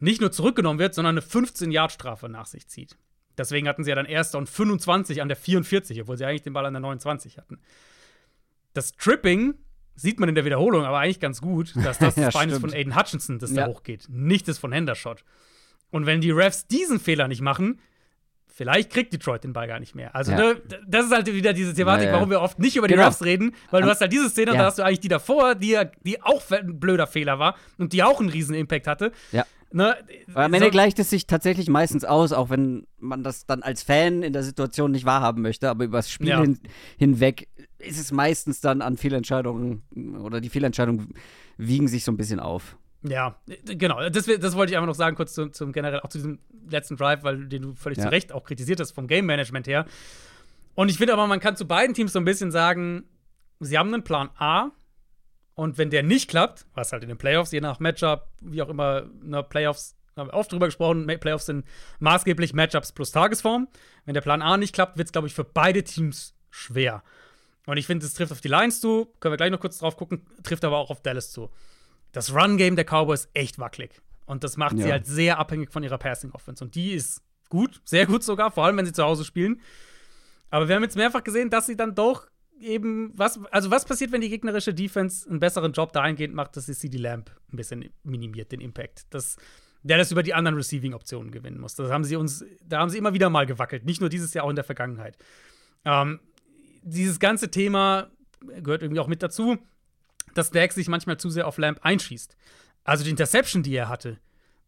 nicht 0.00 0.20
nur 0.20 0.32
zurückgenommen 0.32 0.80
wird, 0.80 0.94
sondern 0.94 1.16
eine 1.16 1.24
15-Yard-Strafe 1.24 2.28
nach 2.28 2.46
sich 2.46 2.66
zieht. 2.66 2.96
Deswegen 3.38 3.68
hatten 3.68 3.84
sie 3.84 3.90
ja 3.90 3.96
dann 3.96 4.06
erst 4.06 4.34
und 4.34 4.48
25 4.48 5.22
an 5.22 5.28
der 5.28 5.36
44, 5.36 6.00
obwohl 6.02 6.16
sie 6.16 6.24
eigentlich 6.24 6.42
den 6.42 6.54
Ball 6.54 6.66
an 6.66 6.74
der 6.74 6.80
29 6.80 7.38
hatten. 7.38 7.60
Das 8.72 8.96
Tripping 8.96 9.54
sieht 10.00 10.20
man 10.20 10.28
in 10.28 10.34
der 10.34 10.44
Wiederholung 10.44 10.84
aber 10.84 10.98
eigentlich 10.98 11.20
ganz 11.20 11.40
gut, 11.40 11.74
dass 11.76 11.98
das 11.98 12.16
Ja, 12.16 12.26
das 12.26 12.34
Bein 12.34 12.48
ist 12.50 12.60
von 12.60 12.72
Aiden 12.72 12.96
Hutchinson, 12.96 13.38
das 13.38 13.50
Ja. 13.52 13.64
da 13.64 13.68
hochgeht, 13.68 14.06
nicht 14.08 14.48
das 14.48 14.58
von 14.58 14.72
Hendershot. 14.72 15.24
Und 15.90 16.06
wenn 16.06 16.20
die 16.20 16.30
Refs 16.30 16.66
diesen 16.66 17.00
Fehler 17.00 17.26
nicht 17.28 17.40
machen, 17.42 17.80
vielleicht 18.46 18.90
kriegt 18.90 19.12
Detroit 19.12 19.42
den 19.44 19.52
Ball 19.52 19.66
gar 19.66 19.80
nicht 19.80 19.94
mehr. 19.94 20.14
Also, 20.14 20.32
Ja. 20.32 20.38
ne, 20.38 20.62
das 20.86 21.06
ist 21.06 21.12
halt 21.12 21.26
wieder 21.32 21.52
diese 21.52 21.74
Thematik, 21.74 22.04
Ja, 22.06 22.10
ja. 22.10 22.16
warum 22.16 22.30
wir 22.30 22.40
oft 22.40 22.58
nicht 22.58 22.76
über 22.76 22.88
die 22.88 22.94
Genau. 22.94 23.06
Refs 23.06 23.22
reden, 23.24 23.54
weil 23.70 23.80
du 23.82 23.86
Am- 23.86 23.90
hast 23.92 24.00
halt 24.00 24.12
diese 24.12 24.28
Szene 24.28 24.52
und 24.52 24.58
da 24.58 24.64
hast 24.66 24.78
du 24.78 24.82
eigentlich 24.84 25.00
die 25.00 25.08
davor, 25.08 25.54
die, 25.54 25.70
ja- 25.70 25.84
die 25.84 26.22
auch 26.22 26.42
ein 26.50 26.78
blöder 26.78 27.06
Fehler 27.06 27.38
war 27.38 27.56
und 27.78 27.92
die 27.92 28.02
auch 28.02 28.20
einen 28.20 28.28
riesen 28.28 28.54
Impact 28.54 28.86
hatte. 28.86 29.12
Ja. 29.32 29.44
Ne, 29.72 29.96
Aber 30.34 30.44
am 30.46 30.52
Ende 30.54 30.66
so- 30.66 30.70
gleicht 30.72 30.98
es 30.98 31.10
sich 31.10 31.28
tatsächlich 31.28 31.68
meistens 31.68 32.04
aus, 32.04 32.32
auch 32.32 32.50
wenn 32.50 32.86
man 32.98 33.22
das 33.22 33.46
dann 33.46 33.62
als 33.62 33.84
Fan 33.84 34.24
in 34.24 34.32
der 34.32 34.42
Situation 34.42 34.90
nicht 34.90 35.04
wahrhaben 35.04 35.42
möchte. 35.42 35.70
Aber 35.70 35.84
übers 35.84 36.10
Spiel 36.10 36.28
Ja. 36.28 36.40
hin, 36.40 36.58
hinweg 36.98 37.46
ist 37.80 37.98
es 37.98 38.12
meistens 38.12 38.60
dann 38.60 38.82
an 38.82 38.96
Fehlentscheidungen 38.96 39.82
oder 40.22 40.40
die 40.40 40.48
Fehlentscheidungen 40.48 41.14
wiegen 41.56 41.88
sich 41.88 42.04
so 42.04 42.12
ein 42.12 42.16
bisschen 42.16 42.40
auf. 42.40 42.76
Ja, 43.02 43.36
genau. 43.64 44.08
Das, 44.10 44.26
das 44.26 44.54
wollte 44.56 44.72
ich 44.72 44.76
einfach 44.76 44.86
noch 44.88 44.94
sagen, 44.94 45.16
kurz 45.16 45.32
zum, 45.32 45.52
zum 45.52 45.72
generell 45.72 46.00
auch 46.00 46.08
zu 46.10 46.18
diesem 46.18 46.38
letzten 46.68 46.96
Drive, 46.96 47.22
weil 47.22 47.46
den 47.46 47.62
du 47.62 47.74
völlig 47.74 47.98
Ja. 47.98 48.04
zu 48.04 48.10
Recht 48.10 48.32
auch 48.32 48.44
kritisiert 48.44 48.80
hast 48.80 48.92
vom 48.92 49.06
Game 49.06 49.26
Management 49.26 49.66
her. 49.66 49.86
Und 50.74 50.90
ich 50.90 50.98
finde 50.98 51.14
aber, 51.14 51.26
man 51.26 51.40
kann 51.40 51.56
zu 51.56 51.66
beiden 51.66 51.94
Teams 51.94 52.12
so 52.12 52.18
ein 52.18 52.24
bisschen 52.24 52.50
sagen, 52.50 53.04
sie 53.58 53.78
haben 53.78 53.92
einen 53.92 54.04
Plan 54.04 54.28
A 54.38 54.70
und 55.54 55.78
wenn 55.78 55.90
der 55.90 56.02
nicht 56.02 56.28
klappt, 56.30 56.66
was 56.74 56.92
halt 56.92 57.02
in 57.02 57.08
den 57.08 57.18
Playoffs, 57.18 57.52
je 57.52 57.60
nach 57.60 57.80
Matchup, 57.80 58.28
wie 58.40 58.62
auch 58.62 58.68
immer, 58.68 59.06
ne, 59.22 59.42
Playoffs, 59.42 59.96
haben 60.16 60.28
wir 60.28 60.34
oft 60.34 60.52
drüber 60.52 60.66
gesprochen, 60.66 61.06
Playoffs 61.20 61.46
sind 61.46 61.64
maßgeblich 62.00 62.52
Matchups 62.52 62.92
plus 62.92 63.10
Tagesform. 63.12 63.68
Wenn 64.04 64.14
der 64.14 64.20
Plan 64.20 64.42
A 64.42 64.56
nicht 64.56 64.74
klappt, 64.74 64.98
wird 64.98 65.08
es, 65.08 65.12
glaube 65.12 65.26
ich, 65.28 65.34
für 65.34 65.44
beide 65.44 65.82
Teams 65.84 66.34
schwer. 66.50 67.02
Und 67.66 67.76
ich 67.76 67.86
finde, 67.86 68.06
es 68.06 68.14
trifft 68.14 68.32
auf 68.32 68.40
die 68.40 68.48
Lions 68.48 68.80
zu, 68.80 69.06
können 69.20 69.32
wir 69.32 69.36
gleich 69.36 69.50
noch 69.50 69.60
kurz 69.60 69.78
drauf 69.78 69.96
gucken, 69.96 70.26
trifft 70.42 70.64
aber 70.64 70.78
auch 70.78 70.90
auf 70.90 71.02
Dallas 71.02 71.30
zu. 71.30 71.50
Das 72.12 72.34
Run-Game 72.34 72.74
der 72.76 72.84
Cowboys 72.84 73.28
echt 73.34 73.58
wackelig. 73.58 74.00
Und 74.26 74.44
das 74.44 74.56
macht 74.56 74.76
sie 74.78 74.84
Ja. 74.84 74.92
halt 74.92 75.06
sehr 75.06 75.38
abhängig 75.38 75.72
von 75.72 75.82
ihrer 75.82 75.98
Passing-Offense. 75.98 76.64
Und 76.64 76.74
die 76.74 76.92
ist 76.92 77.22
gut, 77.48 77.80
sehr 77.84 78.06
gut 78.06 78.22
sogar, 78.24 78.50
vor 78.50 78.64
allem 78.64 78.76
wenn 78.76 78.86
sie 78.86 78.92
zu 78.92 79.02
Hause 79.04 79.24
spielen. 79.24 79.60
Aber 80.50 80.68
wir 80.68 80.74
haben 80.76 80.82
jetzt 80.82 80.96
mehrfach 80.96 81.22
gesehen, 81.22 81.50
dass 81.50 81.66
sie 81.66 81.76
dann 81.76 81.94
doch 81.94 82.26
eben, 82.60 83.12
was, 83.16 83.40
also 83.52 83.70
was 83.70 83.84
passiert, 83.84 84.12
wenn 84.12 84.20
die 84.20 84.28
gegnerische 84.28 84.74
Defense 84.74 85.28
einen 85.28 85.40
besseren 85.40 85.72
Job 85.72 85.92
dahingehend 85.92 86.34
macht, 86.34 86.56
dass 86.56 86.66
sie 86.66 86.74
CD 86.74 86.98
Lamp 86.98 87.30
ein 87.52 87.56
bisschen 87.56 87.90
minimiert, 88.02 88.52
den 88.52 88.60
Impact. 88.60 89.12
Dass 89.14 89.36
der 89.82 89.96
das 89.96 90.12
über 90.12 90.22
die 90.22 90.34
anderen 90.34 90.56
Receiving-Optionen 90.56 91.30
gewinnen 91.30 91.58
muss. 91.60 91.74
Das 91.74 91.90
haben 91.90 92.04
sie 92.04 92.16
uns, 92.16 92.44
da 92.64 92.80
haben 92.80 92.90
sie 92.90 92.98
immer 92.98 93.14
wieder 93.14 93.30
mal 93.30 93.46
gewackelt. 93.46 93.84
Nicht 93.86 94.00
nur 94.00 94.10
dieses 94.10 94.34
Jahr, 94.34 94.44
auch 94.44 94.50
in 94.50 94.56
der 94.56 94.64
Vergangenheit. 94.64 95.16
Ähm, 95.86 96.20
dieses 96.82 97.20
ganze 97.20 97.50
Thema 97.50 98.10
gehört 98.62 98.82
irgendwie 98.82 99.00
auch 99.00 99.06
mit 99.06 99.22
dazu, 99.22 99.58
dass 100.34 100.50
Dak 100.50 100.72
sich 100.72 100.88
manchmal 100.88 101.18
zu 101.18 101.30
sehr 101.30 101.46
auf 101.46 101.58
Lamp 101.58 101.80
einschießt. 101.82 102.36
Also 102.84 103.04
die 103.04 103.10
Interception, 103.10 103.62
die 103.62 103.74
er 103.74 103.88
hatte, 103.88 104.18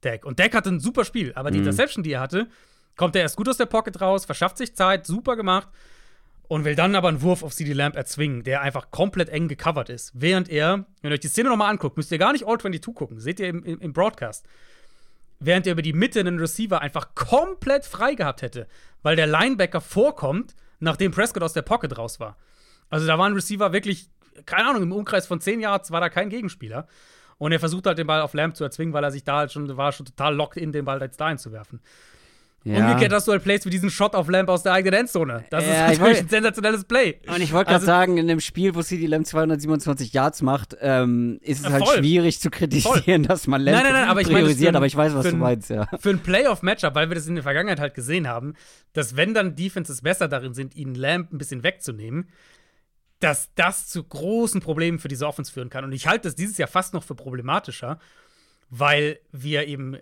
Dak. 0.03 0.25
Und 0.25 0.39
Dak 0.39 0.55
hatte 0.55 0.71
ein 0.71 0.81
super 0.81 1.05
Spiel, 1.05 1.33
aber 1.35 1.51
die 1.51 1.59
Interception, 1.59 2.03
die 2.03 2.13
er 2.13 2.21
hatte, 2.21 2.49
kommt 2.97 3.17
er 3.17 3.23
erst 3.23 3.37
gut 3.37 3.49
aus 3.49 3.57
der 3.57 3.67
Pocket 3.67 4.01
raus, 4.01 4.25
verschafft 4.25 4.59
sich 4.59 4.75
Zeit, 4.75 5.07
super 5.07 5.37
gemacht 5.37 5.69
und 6.49 6.65
will 6.65 6.75
dann 6.75 6.95
aber 6.95 7.09
einen 7.09 7.23
Wurf 7.23 7.43
auf 7.43 7.55
CD 7.55 7.73
Lamp 7.73 7.97
erzwingen, 7.97 8.43
der 8.43 8.61
einfach 8.61 8.91
komplett 8.91 9.29
eng 9.31 9.49
gecovert 9.49 9.89
ist. 9.89 10.13
Während 10.15 10.49
er, 10.49 10.87
wenn 11.01 11.11
ihr 11.11 11.15
euch 11.15 11.21
die 11.21 11.29
Szene 11.29 11.49
nochmal 11.49 11.71
anguckt, 11.71 11.97
müsst 11.97 12.13
ihr 12.13 12.19
gar 12.19 12.33
nicht 12.33 12.47
All 12.47 12.59
22 12.59 12.95
gucken, 12.95 13.21
seht 13.21 13.41
ihr 13.41 13.49
im, 13.49 13.65
im, 13.65 13.81
im 13.81 13.93
Broadcast. 13.93 14.47
Während 15.41 15.67
er 15.67 15.73
über 15.73 15.83
die 15.83 15.93
Mitte 15.93 16.21
einen 16.21 16.39
Receiver 16.39 16.81
einfach 16.81 17.15
komplett 17.15 17.85
frei 17.85 18.15
gehabt 18.15 18.43
hätte, 18.43 18.69
weil 19.03 19.17
der 19.17 19.27
Linebacker 19.27 19.81
vorkommt, 19.81 20.55
nachdem 20.83 21.13
Prescott 21.13 21.43
aus 21.43 21.53
der 21.53 21.63
Pocket 21.63 21.97
raus 21.97 22.21
war. 22.21 22.37
Also 22.91 23.07
da 23.07 23.17
war 23.19 23.27
ein 23.27 23.35
Receiver 23.35 23.73
wirklich, 23.73 24.11
keine 24.47 24.69
Ahnung, 24.69 24.83
im 24.83 24.93
Umkreis 24.93 25.27
von 25.27 25.41
10 25.41 25.61
Yards 25.61 25.91
war 25.91 26.01
da 26.01 26.09
kein 26.09 26.29
Gegenspieler. 26.29 26.87
Und 27.39 27.53
er 27.53 27.61
versucht 27.61 27.87
halt 27.87 27.99
den 27.99 28.07
Ball 28.07 28.21
auf 28.21 28.35
Lamp 28.35 28.57
zu 28.57 28.65
erzwingen, 28.65 28.93
weil 28.93 29.05
er 29.05 29.11
sich 29.11 29.25
da 29.25 29.39
halt 29.39 29.53
schon, 29.53 29.77
war 29.77 29.93
schon 29.93 30.07
total 30.07 30.35
locked 30.35 30.57
in, 30.57 30.73
den 30.73 30.85
Ball 30.85 31.01
jetzt 31.01 31.21
dahin 31.21 31.39
zu 31.39 31.53
werfen. 31.53 31.81
Umgekehrt 32.65 33.13
hast 33.13 33.27
du 33.27 33.33
halt 33.33 33.43
Plays 33.43 33.65
wie 33.67 33.71
diesen 33.71 33.91
Shot 33.91 34.15
auf 34.15 34.29
Lamp 34.29 34.49
aus 34.49 34.63
der 34.63 34.73
eigenen 34.73 35.01
Endzone. 35.01 35.45
Das 35.51 35.65
Ja, 35.67 35.87
ist 35.87 35.93
ich 35.95 35.99
natürlich 35.99 36.21
ein 36.21 36.29
sensationelles 36.29 36.85
Play. 36.85 37.19
Und 37.27 37.41
ich 37.41 37.53
wollte 37.53 37.67
gerade 37.67 37.75
Also- 37.77 37.87
sagen, 37.87 38.19
in 38.19 38.29
dem 38.29 38.39
Spiel, 38.41 38.75
wo 38.75 38.83
CD 38.83 39.07
Lamb 39.07 39.27
227 39.27 40.13
Yards 40.13 40.43
macht, 40.43 40.77
ähm, 40.81 41.39
ist 41.43 41.59
es 41.61 41.65
Ja, 41.67 41.73
halt 41.73 41.85
voll. 41.85 41.97
schwierig 41.99 42.41
zu 42.41 42.51
kritisieren, 42.51 43.23
dass 43.25 43.47
man 43.49 43.61
Lamb 43.63 43.77
Nein, 43.79 43.85
nein, 43.85 43.93
nein, 44.03 44.09
aber 44.09 44.21
ich 44.21 44.29
priorisiert, 44.29 44.59
für 44.61 44.69
ein- 44.69 44.77
aber 44.77 44.87
ich 44.87 44.97
weiß, 44.97 45.15
was 45.15 45.25
du 45.25 45.31
ein- 45.33 45.39
meinst, 45.39 45.71
ja. 45.71 45.87
Für 45.99 46.11
ein 46.11 46.21
Playoff-Matchup, 46.21 46.95
weil 46.95 47.09
wir 47.11 47.15
das 47.17 47.27
in 47.27 47.35
der 47.35 47.43
Vergangenheit 47.45 47.81
halt 47.81 47.95
gesehen 47.95 48.29
haben, 48.29 48.55
dass 48.93 49.17
wenn 49.17 49.35
dann 49.35 49.57
Defenses 49.57 50.03
besser 50.03 50.29
darin 50.29 50.55
sind, 50.55 50.77
ihnen 50.77 50.95
Lamp 50.95 51.33
ein 51.33 51.39
bisschen 51.39 51.63
wegzunehmen, 51.65 52.29
dass 53.19 53.51
das 53.55 53.89
zu 53.89 54.03
großen 54.03 54.61
Problemen 54.61 54.99
für 54.99 55.09
diese 55.09 55.27
Offense 55.27 55.53
führen 55.53 55.69
kann. 55.71 55.85
Und 55.85 55.93
ich 55.93 56.07
halte 56.07 56.29
das 56.29 56.35
dieses 56.35 56.59
Jahr 56.59 56.69
fast 56.69 56.93
noch 56.95 57.03
für 57.05 57.15
problematischer, 57.15 57.99
weil 58.71 59.19
wir 59.33 59.67
eben 59.69 59.97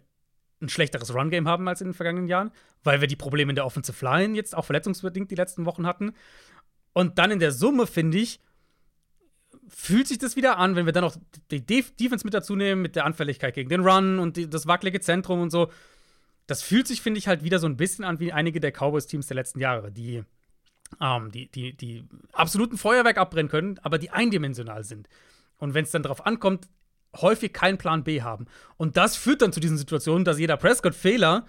ein 0.61 0.69
schlechteres 0.69 1.15
Run-Game 1.15 1.49
haben 1.49 1.69
als 1.69 1.81
in 1.81 1.89
den 1.89 1.95
vergangenen 1.95 2.29
Jahren, 2.29 2.51
weil 2.85 3.01
wir 3.01 3.09
die 3.09 3.17
Probleme 3.17 3.51
in 3.51 3.57
der 3.57 3.67
Offensive 3.67 4.05
Line 4.05 4.37
jetzt 4.37 4.57
auch 4.57 4.65
verletzungsbedingt 4.65 5.31
die 5.31 5.37
letzten 5.37 5.65
Wochen 5.67 5.87
hatten. 5.87 6.13
Und 6.93 7.19
dann 7.19 7.31
in 7.31 7.39
der 7.39 7.53
Summe, 7.53 7.87
finde 7.87 8.19
ich, 8.19 8.41
fühlt 9.69 10.09
sich 10.09 10.19
das 10.19 10.37
wieder 10.37 10.59
an, 10.59 10.77
wenn 10.77 10.87
wir 10.87 10.93
dann 10.93 11.05
auch 11.05 11.17
die 11.51 11.65
Def 11.65 11.95
Defense 11.97 12.27
mit 12.27 12.35
dazu 12.35 12.57
nehmen, 12.57 12.83
mit 12.83 12.97
der 12.97 13.05
Anfälligkeit 13.05 13.55
gegen 13.55 13.69
den 13.69 13.87
Run 13.87 14.19
und 14.19 14.37
die, 14.37 14.51
das 14.51 14.67
wackelige 14.67 15.01
Zentrum 15.01 15.41
und 15.41 15.51
so. 15.51 15.71
Das 16.47 16.63
fühlt 16.63 16.89
sich, 16.89 17.01
finde 17.01 17.19
ich, 17.19 17.29
halt 17.29 17.45
wieder 17.45 17.61
so 17.61 17.67
ein 17.69 17.77
bisschen 17.77 18.05
an 18.05 18.19
wie 18.19 18.33
einige 18.33 18.59
der 18.59 18.73
Cowboys-Teams 18.73 19.29
der 19.29 19.37
letzten 19.37 19.61
Jahre, 19.61 19.93
die, 19.93 20.25
ähm, 21.01 21.31
die, 21.31 21.49
die, 21.49 21.77
die 21.77 22.05
absoluten 22.33 22.77
Feuerwerk 22.77 23.19
abbrennen 23.19 23.49
können, 23.49 23.79
aber 23.83 23.99
die 23.99 24.11
eindimensional 24.11 24.83
sind. 24.83 25.09
Und 25.59 25.75
wenn 25.75 25.85
es 25.85 25.93
dann 25.93 26.03
darauf 26.03 26.27
ankommt, 26.27 26.69
häufig 27.17 27.53
keinen 27.53 27.79
Plan 27.79 28.05
B 28.05 28.23
haben. 28.23 28.47
Und 28.77 28.97
das 28.97 29.17
führt 29.17 29.43
dann 29.43 29.53
zu 29.53 29.61
diesen 29.61 29.79
Situationen, 29.79 30.25
dass 30.25 30.39
jeder 30.39 30.57
Prescott-Fehler 30.57 31.47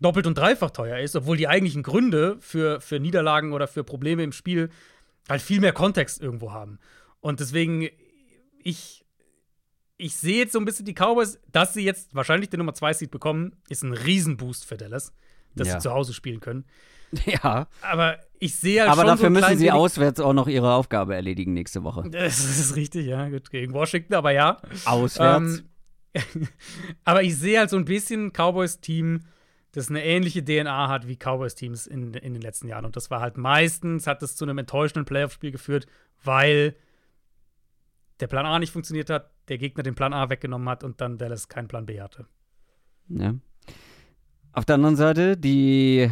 doppelt 0.00 0.26
und 0.26 0.38
dreifach 0.38 0.70
teuer 0.70 0.98
ist, 0.98 1.16
obwohl 1.16 1.36
die 1.36 1.48
eigentlichen 1.48 1.82
Gründe 1.82 2.36
für, 2.40 2.80
für 2.80 3.00
Niederlagen 3.00 3.52
oder 3.52 3.66
für 3.68 3.84
Probleme 3.84 4.22
im 4.22 4.32
Spiel 4.32 4.70
halt 5.28 5.42
viel 5.42 5.60
mehr 5.60 5.72
Kontext 5.72 6.20
irgendwo 6.22 6.52
haben. 6.52 6.78
Und 7.20 7.40
deswegen, 7.40 7.88
ich, 8.62 9.04
ich 9.96 10.14
sehe 10.16 10.38
jetzt 10.38 10.52
so 10.52 10.58
ein 10.60 10.64
bisschen 10.64 10.86
die 10.86 10.94
Cowboys, 10.94 11.38
dass 11.50 11.74
sie 11.74 11.84
jetzt 11.84 12.14
wahrscheinlich 12.14 12.48
den 12.48 12.58
Nummer 12.58 12.74
2 12.74 12.92
Seed 12.94 13.10
bekommen, 13.10 13.56
ist 13.68 13.82
ein 13.82 13.92
Riesenboost 13.92 14.64
für 14.64 14.76
Dallas, 14.76 15.12
dass 15.56 15.68
Ja. 15.68 15.74
sie 15.74 15.80
zu 15.82 15.90
Hause 15.92 16.14
spielen 16.14 16.40
können. 16.40 16.64
Ja, 17.24 17.66
Aber 17.80 18.18
ich 18.40 18.56
sehe 18.56 18.80
halt 18.80 18.90
aber 18.90 19.02
schon 19.02 19.08
dafür 19.08 19.26
so 19.26 19.30
müssen 19.30 19.58
sie 19.58 19.70
auswärts 19.70 20.20
auch 20.20 20.32
noch 20.32 20.48
ihre 20.48 20.72
Aufgabe 20.74 21.14
erledigen 21.14 21.54
nächste 21.54 21.84
Woche. 21.84 22.08
Das 22.10 22.38
ist 22.38 22.76
richtig, 22.76 23.06
ja, 23.06 23.28
gut, 23.28 23.50
gegen 23.50 23.72
Washington, 23.72 24.14
aber 24.14 24.32
ja. 24.32 24.58
Auswärts. 24.84 25.62
Ähm, 26.14 26.48
aber 27.04 27.22
ich 27.22 27.36
sehe 27.36 27.58
halt 27.58 27.70
so 27.70 27.76
ein 27.76 27.84
bisschen 27.84 28.32
Cowboys-Team, 28.32 29.20
das 29.72 29.88
eine 29.90 30.04
ähnliche 30.04 30.44
DNA 30.44 30.88
hat 30.88 31.06
wie 31.06 31.16
Cowboys-Teams 31.16 31.86
in, 31.86 32.14
in 32.14 32.32
den 32.32 32.42
letzten 32.42 32.68
Jahren. 32.68 32.84
Und 32.84 32.96
das 32.96 33.10
war 33.10 33.20
halt 33.20 33.36
meistens, 33.36 34.06
hat 34.06 34.22
das 34.22 34.36
zu 34.36 34.44
einem 34.44 34.58
enttäuschenden 34.58 35.04
Playoff-Spiel 35.04 35.50
geführt, 35.50 35.86
weil 36.22 36.74
der 38.20 38.26
Plan 38.26 38.46
A 38.46 38.58
nicht 38.58 38.72
funktioniert 38.72 39.10
hat, 39.10 39.30
der 39.48 39.58
Gegner 39.58 39.82
den 39.82 39.94
Plan 39.94 40.12
A 40.12 40.30
weggenommen 40.30 40.68
hat 40.68 40.84
und 40.84 41.00
dann 41.00 41.18
Dallas 41.18 41.48
keinen 41.48 41.68
Plan 41.68 41.86
B 41.86 42.00
hatte. 42.00 42.26
Ja. 43.08 43.34
Auf 44.52 44.64
der 44.64 44.74
anderen 44.74 44.96
Seite, 44.96 45.36
die 45.36 46.10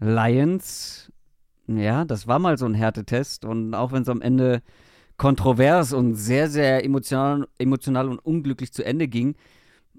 Lions, 0.00 1.12
ja, 1.66 2.04
das 2.04 2.26
war 2.26 2.38
mal 2.38 2.58
so 2.58 2.66
ein 2.66 2.74
Härtetest 2.74 3.44
und 3.44 3.74
auch 3.74 3.92
wenn 3.92 4.02
es 4.02 4.08
am 4.08 4.22
Ende 4.22 4.62
kontrovers 5.16 5.92
und 5.92 6.14
sehr, 6.14 6.48
sehr 6.48 6.84
emotional, 6.84 7.48
emotional 7.58 8.08
und 8.08 8.18
unglücklich 8.18 8.72
zu 8.72 8.84
Ende 8.84 9.08
ging, 9.08 9.36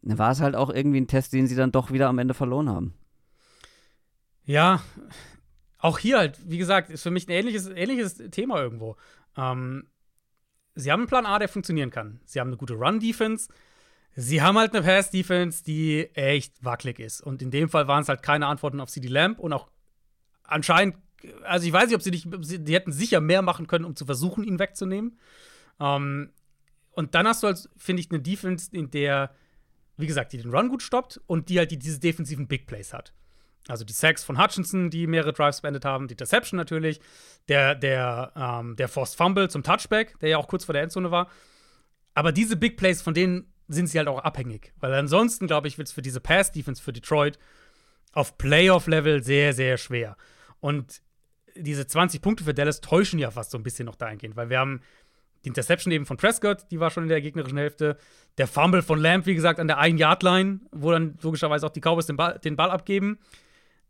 war 0.02 0.32
es 0.32 0.42
halt 0.42 0.56
auch 0.56 0.70
irgendwie 0.70 1.02
ein 1.02 1.08
Test, 1.08 1.34
den 1.34 1.48
sie 1.48 1.56
dann 1.56 1.72
doch 1.72 1.92
wieder 1.92 2.08
am 2.08 2.20
Ende 2.20 2.34
verloren 2.34 2.70
haben. 2.70 2.94
Ja, 4.46 4.82
auch 5.80 6.00
hier 6.00 6.18
halt, 6.18 6.40
wie 6.50 6.58
gesagt, 6.58 6.90
ist 6.90 7.04
für 7.04 7.12
mich 7.12 7.28
ein 7.28 7.32
ähnliches, 7.32 7.68
ähnliches 7.68 8.16
Thema 8.32 8.62
irgendwo. 8.62 8.96
Ähm, 9.36 9.88
sie 10.76 10.92
haben 10.92 11.02
einen 11.02 11.10
Plan 11.10 11.26
A, 11.26 11.40
der 11.40 11.50
funktionieren 11.50 11.90
kann. 11.90 12.22
Sie 12.26 12.40
haben 12.40 12.48
eine 12.48 12.58
gute 12.58 12.76
Run-Defense. 12.76 13.50
Sie 14.16 14.42
haben 14.42 14.58
halt 14.58 14.74
eine 14.74 14.84
Pass-Defense, 14.84 15.64
die 15.64 16.10
echt 16.16 16.64
wackelig 16.64 17.00
ist. 17.00 17.22
Und 17.22 17.42
in 17.42 17.52
dem 17.52 17.70
Fall 17.70 17.88
waren 17.88 18.02
es 18.02 18.10
halt 18.10 18.24
keine 18.24 18.48
Antworten 18.48 18.80
auf 18.80 18.90
CD 18.90 19.08
Lamp 19.08 19.38
und 19.38 19.54
auch 19.54 19.68
anscheinend, 20.44 20.96
also 21.44 21.66
ich 21.68 21.74
weiß 21.74 21.88
nicht, 21.88 21.96
ob 21.96 22.02
sie 22.02 22.12
nicht, 22.12 22.28
die 22.30 22.74
hätten 22.74 22.92
sicher 22.92 23.22
mehr 23.22 23.42
machen 23.42 23.68
können, 23.68 23.86
um 23.86 23.96
zu 23.96 24.06
versuchen, 24.06 24.44
ihn 24.44 24.60
wegzunehmen. 24.60 25.18
Ähm, 25.80 26.32
und 26.92 27.16
dann 27.16 27.28
hast 27.28 27.44
du 27.44 27.48
halt, 27.48 27.70
finde 27.78 28.02
ich, 28.02 28.10
eine 28.10 28.22
Defense, 28.22 28.70
in 28.72 28.90
der, 28.92 29.32
wie 29.98 30.08
gesagt, 30.08 30.34
die 30.34 30.38
den 30.38 30.52
Run 30.52 30.70
gut 30.70 30.82
stoppt 30.82 31.22
und 31.28 31.50
die 31.50 31.60
halt 31.60 31.72
die, 31.72 31.78
diese 31.80 32.00
defensiven 32.00 32.48
Big 32.48 32.66
Plays 32.66 32.94
hat. 32.94 33.14
Also 33.68 33.84
die 33.84 33.94
Sacks 33.94 34.24
von 34.24 34.42
Hutchinson, 34.42 34.90
die 34.90 35.08
mehrere 35.08 35.34
Drives 35.34 35.62
beendet 35.62 35.86
haben, 35.86 36.08
die 36.08 36.14
Interception 36.14 36.58
natürlich, 36.58 37.02
der, 37.50 37.76
der, 37.76 38.32
ähm, 38.36 38.76
der 38.78 38.88
Forced 38.88 39.18
Fumble 39.18 39.50
zum 39.50 39.64
Touchback, 39.64 40.18
der 40.20 40.30
ja 40.30 40.38
auch 40.38 40.48
kurz 40.48 40.66
vor 40.66 40.74
der 40.74 40.84
Endzone 40.84 41.12
war. 41.12 41.30
Aber 42.14 42.32
diese 42.32 42.56
Big 42.56 42.78
Plays, 42.78 43.02
von 43.02 43.14
denen 43.14 43.54
sind 43.68 43.88
sie 43.88 43.98
halt 43.98 44.08
auch 44.08 44.20
abhängig. 44.20 44.74
Weil 44.80 44.94
ansonsten, 44.94 45.48
glaube 45.48 45.68
ich, 45.68 45.78
wird 45.78 45.90
es 45.90 45.94
für 45.94 46.02
diese 46.02 46.22
Pass-Defense 46.22 46.82
für 46.82 46.94
Detroit 46.94 47.38
auf 48.14 48.38
Playoff-Level 48.38 49.22
sehr, 49.22 49.54
sehr 49.54 49.78
schwer. 49.78 50.18
Und 50.60 51.02
diese 51.60 51.88
20 51.88 52.22
Punkte 52.22 52.44
für 52.44 52.54
Dallas 52.54 52.82
täuschen 52.82 53.20
ja 53.20 53.32
fast 53.32 53.52
so 53.52 53.58
ein 53.58 53.64
bisschen 53.64 53.86
noch 53.86 53.96
dahingehend, 53.96 54.36
weil 54.36 54.50
wir 54.50 54.60
haben 54.60 54.82
die 55.44 55.50
Interception 55.50 55.92
eben 55.92 56.06
von 56.06 56.18
Prescott, 56.18 56.66
die 56.72 56.80
war 56.80 56.90
schon 56.90 57.04
in 57.04 57.10
der 57.10 57.22
gegnerischen 57.22 57.58
Hälfte. 57.58 57.98
Der 58.38 58.48
Fumble 58.48 58.82
von 58.82 59.00
Lamb, 59.00 59.26
wie 59.26 59.36
gesagt, 59.36 59.60
an 59.60 59.68
der 59.68 59.80
1-Yard-Line, 59.80 60.62
wo 60.72 60.92
dann 60.92 61.18
logischerweise 61.22 61.66
auch 61.66 61.72
die 61.72 61.82
Cowboys 61.82 62.06
den 62.06 62.18
Ball, 62.18 62.40
den 62.40 62.56
Ball 62.56 62.72
abgeben. 62.72 63.20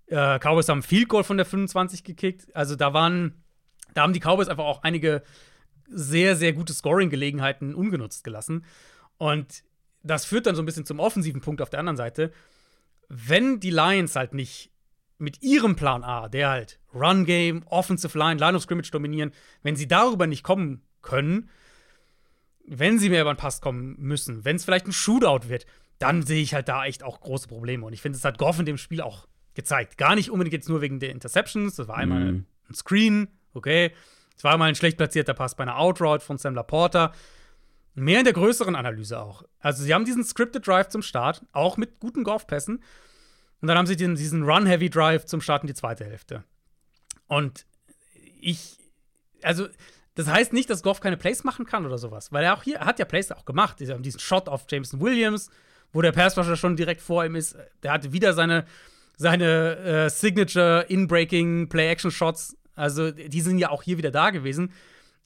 Äh, 0.08 0.40
Cowboys 0.40 0.70
haben 0.70 0.84
Field 0.84 1.10
Goal 1.10 1.24
von 1.24 1.38
der 1.38 1.46
25 1.46 2.04
gekickt. 2.04 2.56
Also 2.56 2.76
da 2.76 2.94
waren, 2.94 3.44
da 3.94 4.04
haben 4.04 4.14
die 4.14 4.20
Cowboys 4.20 4.48
einfach 4.48 4.66
auch 4.66 4.84
einige 4.84 5.24
sehr, 5.90 6.36
sehr 6.36 6.54
gute 6.54 6.74
Scoring-Gelegenheiten 6.74 7.74
ungenutzt 7.74 8.24
gelassen. 8.24 8.66
Und 9.18 9.64
das 10.04 10.26
führt 10.26 10.46
dann 10.46 10.56
so 10.56 10.62
ein 10.62 10.66
bisschen 10.66 10.86
zum 10.86 11.00
offensiven 11.00 11.42
Punkt 11.42 11.62
auf 11.62 11.70
der 11.70 11.80
anderen 11.80 11.98
Seite. 11.98 12.32
Wenn 13.10 13.60
die 13.60 13.72
Lions 13.72 14.16
halt 14.16 14.34
nicht 14.34 14.72
mit 15.18 15.42
ihrem 15.42 15.76
Plan 15.76 16.04
A, 16.04 16.28
der 16.30 16.50
halt 16.50 16.80
Run 16.94 17.26
Game, 17.26 17.64
Offensive 17.68 18.18
Line, 18.18 18.40
Line 18.40 18.56
of 18.58 18.64
Scrimmage 18.64 18.92
dominieren, 18.92 19.32
wenn 19.64 19.76
sie 19.76 19.88
darüber 19.88 20.28
nicht 20.28 20.44
kommen 20.44 20.82
können, 21.02 21.50
wenn 22.66 23.00
sie 23.00 23.10
mehr 23.10 23.22
über 23.22 23.34
den 23.34 23.38
Pass 23.38 23.62
kommen 23.62 23.96
müssen, 23.98 24.44
wenn 24.46 24.58
es 24.58 24.66
vielleicht 24.66 24.88
ein 24.88 24.92
Shootout 24.94 25.50
wird, 25.50 25.66
dann 26.00 26.22
sehe 26.24 26.42
ich 26.44 26.54
halt 26.54 26.68
da 26.68 26.86
echt 26.86 27.04
auch 27.04 27.22
große 27.22 27.48
Probleme. 27.48 27.86
Und 27.86 27.94
ich 27.94 28.02
finde, 28.02 28.18
das 28.18 28.26
hat 28.26 28.38
Goff 28.38 28.60
in 28.60 28.66
dem 28.66 28.78
Spiel 28.78 29.02
auch 29.02 29.28
gezeigt. 29.56 29.98
Gar 29.98 30.16
nicht 30.16 30.30
unbedingt 30.30 30.54
jetzt 30.54 30.70
nur 30.70 30.82
wegen 30.82 31.00
der 31.00 31.12
Interceptions, 31.12 31.76
das 31.76 31.88
war 31.88 31.98
einmal 31.98 32.20
Mhm. 32.32 32.46
ein 32.70 32.76
Screen, 32.76 33.28
okay. 33.54 33.92
Es 34.36 34.44
war 34.44 34.54
einmal 34.54 34.70
ein 34.70 34.76
schlecht 34.76 34.98
platzierter 34.98 35.34
Pass 35.34 35.56
bei 35.56 35.64
einer 35.64 35.80
Outroute 35.80 36.24
von 36.24 36.38
Sam 36.38 36.54
Laporta. 36.54 37.12
Mehr 37.96 38.20
in 38.20 38.26
der 38.26 38.34
größeren 38.34 38.76
Analyse 38.76 39.20
auch. 39.20 39.44
Also, 39.60 39.84
sie 39.84 39.92
haben 39.96 40.06
diesen 40.06 40.24
Scripted 40.24 40.68
Drive 40.68 40.90
zum 40.90 41.02
Start, 41.02 41.44
auch 41.54 41.78
mit 41.78 42.00
guten 42.00 42.24
Golfpässen. 42.24 42.84
Und 43.62 43.68
dann 43.68 43.78
haben 43.78 43.88
sie 43.88 43.96
den, 43.96 44.16
diesen 44.16 44.44
Run-Heavy 44.44 44.90
Drive 44.90 45.26
zum 45.26 45.42
Start 45.42 45.64
in 45.64 45.68
die 45.68 45.74
zweite 45.74 46.06
Hälfte. 46.06 46.44
Und 47.28 47.66
ich, 48.40 48.78
also, 49.42 49.68
das 50.16 50.28
heißt 50.28 50.54
nicht, 50.54 50.70
dass 50.70 50.84
Goff 50.84 51.00
keine 51.00 51.18
Plays 51.18 51.44
machen 51.44 51.66
kann 51.66 51.86
oder 51.86 51.98
sowas, 51.98 52.32
weil 52.32 52.44
er 52.44 52.56
auch 52.56 52.64
hier, 52.64 52.78
er 52.78 52.86
hat 52.86 53.00
ja 53.00 53.06
Plays 53.06 53.32
auch 53.32 53.46
gemacht. 53.46 53.78
Sie 53.80 53.92
haben 53.92 54.04
diesen 54.04 54.20
Shot 54.20 54.48
auf 54.48 54.66
Jameson 54.70 55.02
Williams, 55.02 55.50
wo 55.92 56.02
der 56.02 56.12
Passrusher 56.12 56.56
schon 56.56 56.76
direkt 56.76 57.02
vor 57.02 57.26
ihm 57.26 57.36
ist. 57.36 57.56
Der 57.84 57.92
hatte 57.92 58.14
wieder 58.14 58.34
seine, 58.34 58.66
seine 59.18 59.78
äh, 59.78 60.10
Signature 60.10 60.86
In-Breaking 60.90 61.70
Play-Action-Shots. 61.70 62.58
Also, 62.76 63.12
die 63.12 63.42
sind 63.42 63.58
ja 63.58 63.70
auch 63.70 63.84
hier 63.84 63.98
wieder 63.98 64.12
da 64.12 64.30
gewesen. 64.30 64.72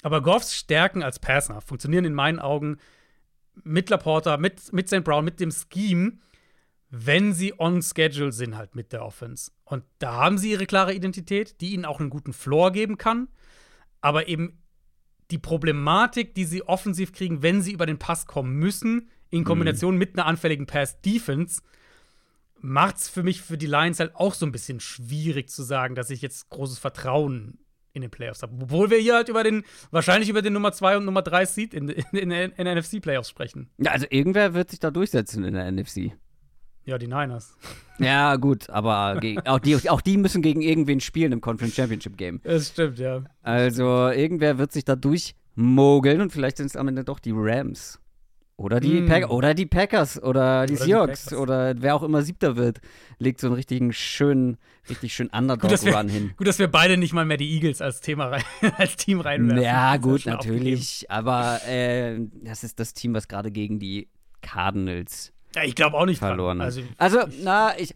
Aber 0.04 0.22
Goffs 0.22 0.56
Stärken 0.56 1.04
als 1.04 1.20
Passer 1.20 1.62
funktionieren 1.62 2.06
in 2.06 2.14
meinen 2.14 2.40
Augen 2.40 2.78
mit 3.64 3.90
Laporta, 3.90 4.38
mit, 4.38 4.72
mit 4.74 4.88
St. 4.88 5.04
Brown, 5.04 5.26
mit 5.26 5.40
dem 5.40 5.52
Scheme, 5.52 6.14
wenn 6.92 7.34
sie 7.34 7.58
on 7.58 7.82
schedule 7.82 8.34
sind, 8.34 8.58
halt 8.58 8.76
mit 8.76 8.92
der 8.92 9.04
Offense. 9.04 9.52
Und 9.64 9.84
da 10.00 10.16
haben 10.16 10.38
sie 10.38 10.52
ihre 10.52 10.66
klare 10.66 10.94
Identität, 10.94 11.62
die 11.62 11.74
ihnen 11.74 11.86
auch 11.86 12.02
einen 12.02 12.10
guten 12.10 12.34
Floor 12.34 12.72
geben 12.72 12.98
kann. 12.98 13.30
Aber 14.02 14.28
eben 14.28 14.62
die 15.32 15.38
Problematik, 15.38 16.36
die 16.36 16.44
sie 16.44 16.64
offensiv 16.64 17.14
kriegen, 17.14 17.42
wenn 17.42 17.62
sie 17.62 17.72
über 17.72 17.86
den 17.86 17.98
Pass 17.98 18.26
kommen 18.26 18.56
müssen, 18.56 19.10
in 19.30 19.46
Kombination 19.46 19.98
mit 19.98 20.18
einer 20.18 20.26
anfälligen 20.26 20.66
Pass-Defense, 20.66 21.62
macht 22.60 22.98
es 22.98 23.08
für 23.08 23.24
mich 23.24 23.42
für 23.42 23.58
die 23.58 23.68
Lions 23.68 24.02
halt 24.02 24.14
auch 24.16 24.34
so 24.34 24.46
ein 24.46 24.52
bisschen 24.52 24.82
schwierig 24.82 25.50
zu 25.50 25.64
sagen, 25.64 25.96
dass 25.96 26.10
ich 26.10 26.22
jetzt 26.22 26.50
großes 26.50 26.78
Vertrauen 26.78 27.58
in 27.94 28.02
den 28.02 28.12
Playoffs 28.12 28.44
habe. 28.44 28.54
Obwohl 28.62 28.90
wir 28.90 28.98
hier 28.98 29.16
halt 29.16 29.30
über 29.30 29.44
den, 29.44 29.64
wahrscheinlich 29.92 30.30
über 30.30 30.42
den 30.42 30.54
Nummer 30.54 30.74
2 30.74 30.98
und 30.98 31.06
Nummer 31.06 31.22
3 31.22 31.46
Seed 31.46 31.74
in, 31.74 31.88
in, 31.90 32.06
in, 32.12 32.32
in 32.32 32.66
den 32.66 32.78
NFC-Playoffs 32.78 33.30
sprechen. 33.30 33.70
Ja, 33.78 33.92
also 33.92 34.06
irgendwer 34.10 34.54
wird 34.54 34.72
sich 34.72 34.80
da 34.80 34.92
durchsetzen 34.92 35.46
in 35.46 35.54
der 35.54 35.72
NFC. 35.72 36.12
Ja, 36.86 36.98
die 36.98 37.08
Niners. 37.08 37.56
Ja, 38.00 38.36
gut, 38.38 38.70
aber 38.70 39.20
auch, 39.46 39.60
die, 39.60 39.90
auch 39.90 40.02
die 40.02 40.18
müssen 40.18 40.42
gegen 40.42 40.62
irgendwen 40.62 41.00
spielen 41.00 41.32
im 41.32 41.42
Conference 41.42 41.76
Championship 41.76 42.18
Game. 42.18 42.42
Das 42.44 42.70
stimmt, 42.70 42.98
ja. 42.98 43.24
Also 43.44 44.10
irgendwer 44.10 44.58
wird 44.58 44.72
sich 44.72 44.84
da 44.86 44.96
durchmogeln 44.96 46.22
und 46.22 46.32
vielleicht 46.32 46.58
sind 46.58 46.66
es 46.68 46.76
am 46.76 46.88
Ende 46.88 47.04
doch 47.04 47.20
die 47.20 47.34
Rams. 47.36 48.00
Oder 48.58 48.80
die, 48.80 49.02
Mm. 49.02 49.08
Pack 49.08 49.30
oder 49.32 49.54
die 49.56 49.66
Packers 49.66 50.22
oder 50.22 50.68
die 50.68 50.74
Oder 50.74 50.84
die 50.86 50.92
Seahawks 50.92 51.24
Packers. 51.26 51.40
oder 51.40 51.74
wer 51.82 51.96
auch 51.96 52.04
immer 52.04 52.22
Siebter 52.22 52.56
wird, 52.58 52.80
legt 53.18 53.40
so 53.40 53.48
einen 53.48 53.56
richtigen 53.56 53.92
schönen, 53.92 54.58
richtig 54.88 55.16
schönen 55.16 55.32
Underdog-Run 55.32 56.10
hin. 56.10 56.34
gut, 56.38 56.46
dass 56.48 56.60
wir 56.60 56.68
beide 56.68 56.98
nicht 56.98 57.12
mal 57.14 57.26
mehr 57.26 57.38
die 57.38 57.50
Eagles 57.56 57.82
als 57.82 58.02
Thema 58.02 58.28
rein, 58.28 58.44
als 58.78 58.98
Team 58.98 59.20
reinwerfen. 59.20 59.64
Ja, 59.64 59.98
gut, 59.98 60.28
natürlich. 60.28 61.10
Aber 61.10 61.60
äh, 61.68 62.20
das 62.44 62.64
ist 62.64 62.80
das 62.80 62.94
Team, 62.94 63.16
was 63.16 63.28
gerade 63.28 63.50
gegen 63.52 63.80
die 63.80 64.10
Cardinals. 64.42 65.34
Ja, 65.56 65.64
ich 65.64 65.76
glaube 65.76 65.98
auch 65.98 66.06
nicht 66.06 66.20
verloren 66.20 66.60
dran. 66.60 66.66
Also, 66.66 66.82
Also, 66.98 67.20
na, 67.44 67.78
ich. 67.78 67.94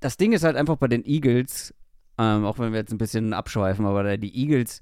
Das 0.00 0.16
Ding 0.16 0.32
ist 0.32 0.42
halt 0.42 0.56
einfach 0.56 0.76
bei 0.76 0.88
den 0.88 1.04
Eagles, 1.04 1.72
ähm, 2.18 2.44
auch 2.44 2.58
wenn 2.58 2.72
wir 2.72 2.80
jetzt 2.80 2.90
ein 2.92 2.98
bisschen 2.98 3.32
abschweifen, 3.32 3.86
aber 3.86 4.16
die 4.16 4.36
Eagles 4.36 4.80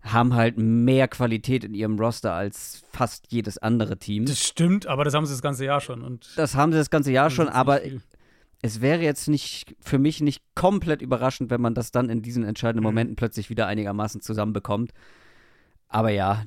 haben 0.00 0.34
halt 0.34 0.56
mehr 0.58 1.08
Qualität 1.08 1.62
in 1.62 1.74
ihrem 1.74 1.98
Roster 1.98 2.32
als 2.32 2.82
fast 2.90 3.26
jedes 3.30 3.58
andere 3.58 3.98
Team. 3.98 4.24
das 4.24 4.40
stimmt, 4.40 4.86
aber 4.86 5.04
das 5.04 5.12
haben 5.14 5.26
sie 5.26 5.32
das 5.34 5.42
ganze 5.42 5.64
Jahr 5.66 5.80
schon. 5.82 6.02
Und 6.02 6.26
Das 6.36 6.54
haben 6.54 6.72
sie 6.72 6.78
das 6.78 6.88
ganze 6.90 7.12
Jahr 7.12 7.28
schon, 7.30 7.48
aber 7.50 7.80
viel. 7.80 8.00
es 8.62 8.80
wäre 8.80 9.02
jetzt 9.02 9.28
nicht 9.28 9.76
für 9.80 9.98
mich 9.98 10.20
nicht 10.22 10.42
komplett 10.54 11.02
überraschend, 11.02 11.50
wenn 11.50 11.60
man 11.60 11.74
das 11.74 11.92
dann 11.92 12.08
in 12.08 12.22
diesen 12.22 12.42
entscheidenden 12.44 12.80
Mhm. 12.82 12.88
Momenten 12.88 13.16
plötzlich 13.16 13.50
wieder 13.50 13.66
einigermaßen 13.66 14.22
zusammenbekommt. 14.22 14.92
Aber 15.88 16.08
ja, 16.10 16.44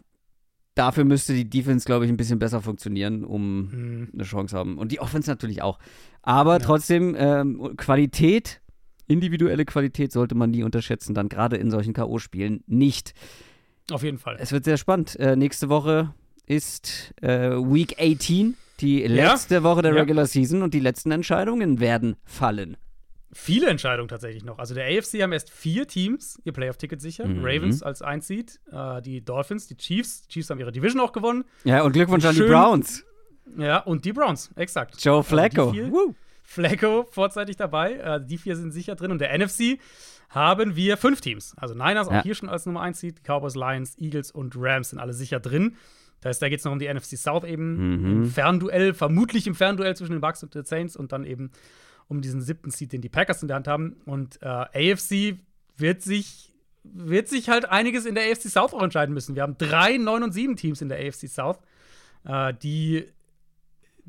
dafür 0.76 1.04
müsste 1.06 1.34
die 1.34 1.50
Defense, 1.50 1.86
glaube 1.86 2.06
ich, 2.06 2.12
ein 2.12 2.18
bisschen 2.18 2.40
besser 2.40 2.62
funktionieren, 2.62 3.24
um 3.24 3.70
Hm. 3.72 4.10
eine 4.14 4.24
Chance 4.24 4.56
haben. 4.58 4.78
Und 4.78 4.92
die 4.92 5.00
Offense 5.00 5.30
natürlich 5.30 5.62
auch. 5.62 5.80
Aber 6.22 6.54
Ja. 6.54 6.60
trotzdem, 6.60 7.16
ähm, 7.18 7.74
Qualität, 7.78 8.62
individuelle 9.08 9.66
Qualität 9.66 10.12
sollte 10.12 10.36
man 10.36 10.52
nie 10.52 10.64
unterschätzen, 10.64 11.14
dann 11.14 11.30
gerade 11.30 11.58
in 11.58 11.72
solchen 11.72 11.94
K.O.-Spielen 11.94 12.62
nicht. 12.68 13.14
Auf 13.92 14.04
jeden 14.04 14.18
Fall. 14.18 14.38
Es 14.40 14.52
wird 14.52 14.66
sehr 14.66 14.78
spannend. 14.78 15.16
Äh, 15.20 15.36
nächste 15.36 15.70
Woche 15.70 16.14
ist 16.48 17.14
äh, 17.22 17.52
Week 17.52 17.96
18, 18.00 18.56
die 18.80 19.02
Ja. 19.02 19.08
letzte 19.32 19.64
Woche 19.64 19.82
der 19.84 19.94
Ja. 19.94 20.02
Regular 20.02 20.26
Season 20.26 20.62
und 20.64 20.74
die 20.74 20.80
letzten 20.80 21.12
Entscheidungen 21.12 21.80
werden 21.80 22.16
fallen. 22.26 22.78
Viele 23.38 23.68
Entscheidungen 23.68 24.08
tatsächlich 24.08 24.46
noch. 24.46 24.60
Also 24.60 24.74
der 24.74 24.86
AFC 24.86 25.22
haben 25.22 25.34
erst 25.34 25.50
vier 25.52 25.86
Teams 25.88 26.40
ihr 26.46 26.54
Playoff-Ticket 26.54 27.02
sicher. 27.02 27.28
Mhm. 27.28 27.44
Ravens 27.44 27.84
als 27.84 28.02
Einseed, 28.02 28.62
äh, 28.72 29.02
die 29.02 29.26
Dolphins, 29.26 29.68
die 29.68 29.76
Chiefs. 29.76 30.22
Die 30.22 30.30
Chiefs 30.30 30.50
haben 30.50 30.60
ihre 30.60 30.72
Division 30.72 31.02
auch 31.02 31.12
gewonnen. 31.12 31.44
Ja, 31.66 31.82
und 31.82 31.92
Glückwunsch 31.92 32.24
an 32.24 32.34
die. 32.34 32.44
Browns. 32.44 33.04
Ja, 33.58 33.80
und 33.80 34.06
die 34.06 34.14
Browns, 34.14 34.52
exakt. 34.56 35.04
Joe 35.04 35.22
Flacco. 35.22 35.72
Also. 35.72 36.16
Flacco 36.44 37.08
vorzeitig 37.12 37.58
dabei. 37.58 37.96
Äh, 37.96 38.26
die 38.26 38.38
vier 38.38 38.56
sind 38.56 38.72
sicher 38.72 38.96
drin. 38.96 39.12
Und 39.12 39.20
der 39.20 39.38
NFC 39.38 39.80
haben 40.30 40.78
wir 40.78 40.96
fünf 40.96 41.20
Teams. 41.20 41.56
Also 41.58 41.74
Niners 41.76 42.08
Ja. 42.10 42.20
auch 42.20 42.24
hier 42.24 42.36
schon 42.36 42.48
als 42.48 42.66
Nummer 42.66 42.82
1 42.84 43.02
Seed. 43.02 43.22
Cowboys, 43.26 43.56
Lions, 43.56 43.98
Eagles 43.98 44.32
und 44.32 44.54
Rams 44.58 44.92
sind 44.92 45.00
alle 45.00 45.14
sicher 45.14 45.42
drin. 45.42 45.76
Das 46.22 46.30
heißt, 46.30 46.42
da 46.42 46.50
geht 46.50 46.60
es 46.60 46.66
noch 46.66 46.72
um 46.72 46.80
die 46.80 46.88
NFC 46.88 47.18
South 47.18 47.44
eben. 47.44 48.00
Mhm. 48.00 48.12
Im 48.12 48.26
Fernduell, 48.28 48.94
vermutlich 48.94 49.46
im 49.46 49.56
Fernduell 49.56 49.96
zwischen 49.98 50.14
den 50.14 50.22
Bucks 50.22 50.42
und 50.42 50.56
den 50.56 50.64
Saints 50.64 50.96
und 50.96 51.12
dann 51.12 51.26
eben 51.26 51.52
um 52.08 52.22
diesen 52.22 52.42
siebten 52.42 52.72
Seed, 52.72 52.94
den 52.94 53.02
die 53.02 53.10
Packers 53.10 53.42
in 53.42 53.48
der 53.48 53.56
Hand 53.56 53.68
haben. 53.68 53.98
Und 54.06 54.42
äh, 54.42 54.94
AFC 54.94 55.40
wird 55.78 56.02
sich, 56.02 56.54
wird 56.84 57.28
sich 57.28 57.50
halt 57.50 57.66
einiges 57.66 58.06
in 58.06 58.16
der 58.16 58.32
AFC 58.32 58.44
South 58.44 58.74
auch 58.74 58.84
entscheiden 58.84 59.14
müssen. 59.14 59.36
Wir 59.36 59.44
haben 59.44 59.58
drei 59.58 59.98
9 59.98 60.24
und 60.24 60.32
7 60.32 60.56
Teams 60.56 60.82
in 60.82 60.90
der 60.90 61.00
AFC 61.00 61.28
South. 61.28 61.60
Äh, 62.26 62.54
die 62.54 63.06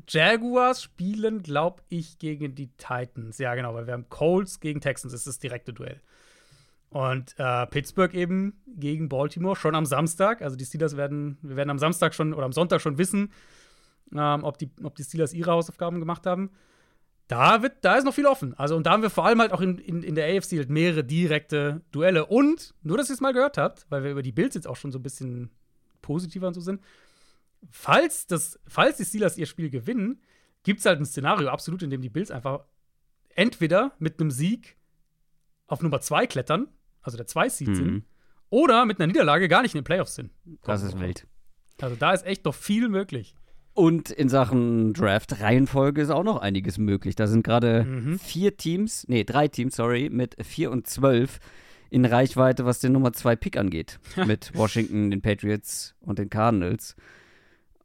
Jaguars 0.07 0.83
spielen, 0.83 1.41
glaube 1.41 1.81
ich, 1.89 2.19
gegen 2.19 2.55
die 2.55 2.69
Titans. 2.77 3.39
Ja, 3.39 3.55
genau, 3.55 3.73
weil 3.73 3.87
wir 3.87 3.93
haben 3.93 4.09
Colts 4.09 4.59
gegen 4.59 4.79
Texans. 4.79 5.11
Das 5.11 5.21
ist 5.21 5.27
das 5.27 5.39
direkte 5.39 5.73
Duell. 5.73 6.01
Und 6.89 7.35
äh, 7.37 7.65
Pittsburgh 7.67 8.13
eben 8.13 8.61
gegen 8.65 9.09
Baltimore 9.09 9.55
schon 9.55 9.75
am 9.75 9.85
Samstag. 9.85 10.41
Also 10.41 10.55
die 10.55 10.65
Steelers 10.65 10.95
werden, 10.95 11.37
wir 11.41 11.55
werden 11.57 11.69
am 11.69 11.79
Samstag 11.79 12.13
schon 12.13 12.33
oder 12.33 12.45
am 12.45 12.53
Sonntag 12.53 12.79
schon 12.79 12.97
wissen, 12.97 13.33
ähm, 14.15 14.43
ob, 14.43 14.57
die, 14.57 14.69
ob 14.83 14.95
die 14.95 15.03
Steelers 15.03 15.33
ihre 15.33 15.51
Hausaufgaben 15.51 15.99
gemacht 15.99 16.25
haben. 16.25 16.51
Da, 17.27 17.61
wird, 17.61 17.83
da 17.83 17.95
ist 17.97 18.05
noch 18.05 18.13
viel 18.13 18.25
offen. 18.25 18.53
Also, 18.53 18.75
und 18.77 18.85
da 18.85 18.91
haben 18.91 19.01
wir 19.01 19.09
vor 19.09 19.25
allem 19.25 19.39
halt 19.41 19.51
auch 19.51 19.59
in, 19.61 19.77
in, 19.79 20.01
in 20.01 20.15
der 20.15 20.25
AFC 20.37 20.53
halt 20.53 20.69
mehrere 20.69 21.03
direkte 21.03 21.81
Duelle. 21.91 22.25
Und, 22.25 22.73
nur 22.83 22.97
dass 22.97 23.09
ihr 23.09 23.15
es 23.15 23.21
mal 23.21 23.33
gehört 23.33 23.57
habt, 23.57 23.85
weil 23.89 24.03
wir 24.03 24.11
über 24.11 24.23
die 24.23 24.31
Bills 24.31 24.55
jetzt 24.55 24.67
auch 24.67 24.77
schon 24.77 24.91
so 24.93 24.99
ein 24.99 25.03
bisschen 25.03 25.49
positiver 26.01 26.47
und 26.47 26.53
so 26.53 26.61
sind, 26.61 26.81
falls, 27.69 28.27
das, 28.27 28.59
falls 28.67 28.97
die 28.97 29.05
Steelers 29.05 29.37
ihr 29.37 29.45
Spiel 29.45 29.69
gewinnen, 29.69 30.21
gibt 30.63 30.79
es 30.79 30.85
halt 30.85 30.99
ein 30.99 31.05
Szenario 31.05 31.49
absolut, 31.49 31.83
in 31.83 31.89
dem 31.89 32.01
die 32.01 32.09
Bills 32.09 32.31
einfach 32.31 32.61
entweder 33.35 33.91
mit 33.99 34.19
einem 34.19 34.31
Sieg 34.31 34.77
auf 35.67 35.81
Nummer 35.81 35.99
2 35.99 36.27
klettern, 36.27 36.67
also 37.01 37.17
der 37.17 37.27
2 37.27 37.49
Seed 37.49 37.67
Mhm. 37.69 37.75
sind, 37.75 38.05
oder 38.49 38.85
mit 38.85 38.99
einer 38.99 39.07
Niederlage 39.07 39.49
gar 39.49 39.61
nicht 39.63 39.75
in 39.75 39.79
den 39.81 39.85
Playoffs 39.85 40.15
sind. 40.15 40.31
Das 40.63 40.81
ist 40.81 40.97
wild. 40.99 41.27
Also 41.81 41.95
da 41.97 42.13
ist 42.13 42.25
echt 42.25 42.45
noch 42.45 42.55
viel 42.55 42.87
möglich. 42.87 43.35
Und 43.77 44.09
in 44.09 44.27
Sachen 44.27 44.93
Draft-Reihenfolge 44.93 46.01
ist 46.01 46.09
auch 46.09 46.23
noch 46.23 46.37
einiges 46.41 46.79
möglich. 46.79 47.13
Da 47.15 47.27
sind 47.27 47.43
gerade 47.43 47.83
Mhm. 47.83 48.17
vier 48.17 48.57
Teams, 48.57 49.05
nee, 49.07 49.23
drei 49.23 49.47
Teams, 49.47 49.75
sorry, 49.75 50.09
mit 50.11 50.35
4 50.43 50.71
und 50.71 50.87
12 50.87 51.37
in 51.91 52.03
Reichweite, 52.03 52.65
was 52.65 52.79
den 52.79 52.91
Nummer 52.93 53.13
2 53.13 53.35
Pick 53.35 53.55
angeht. 53.55 53.99
mit 54.25 54.51
Washington, 54.55 55.11
den 55.11 55.21
Patriots 55.21 55.93
und 55.99 56.17
den 56.17 56.31
Cardinals. 56.31 56.95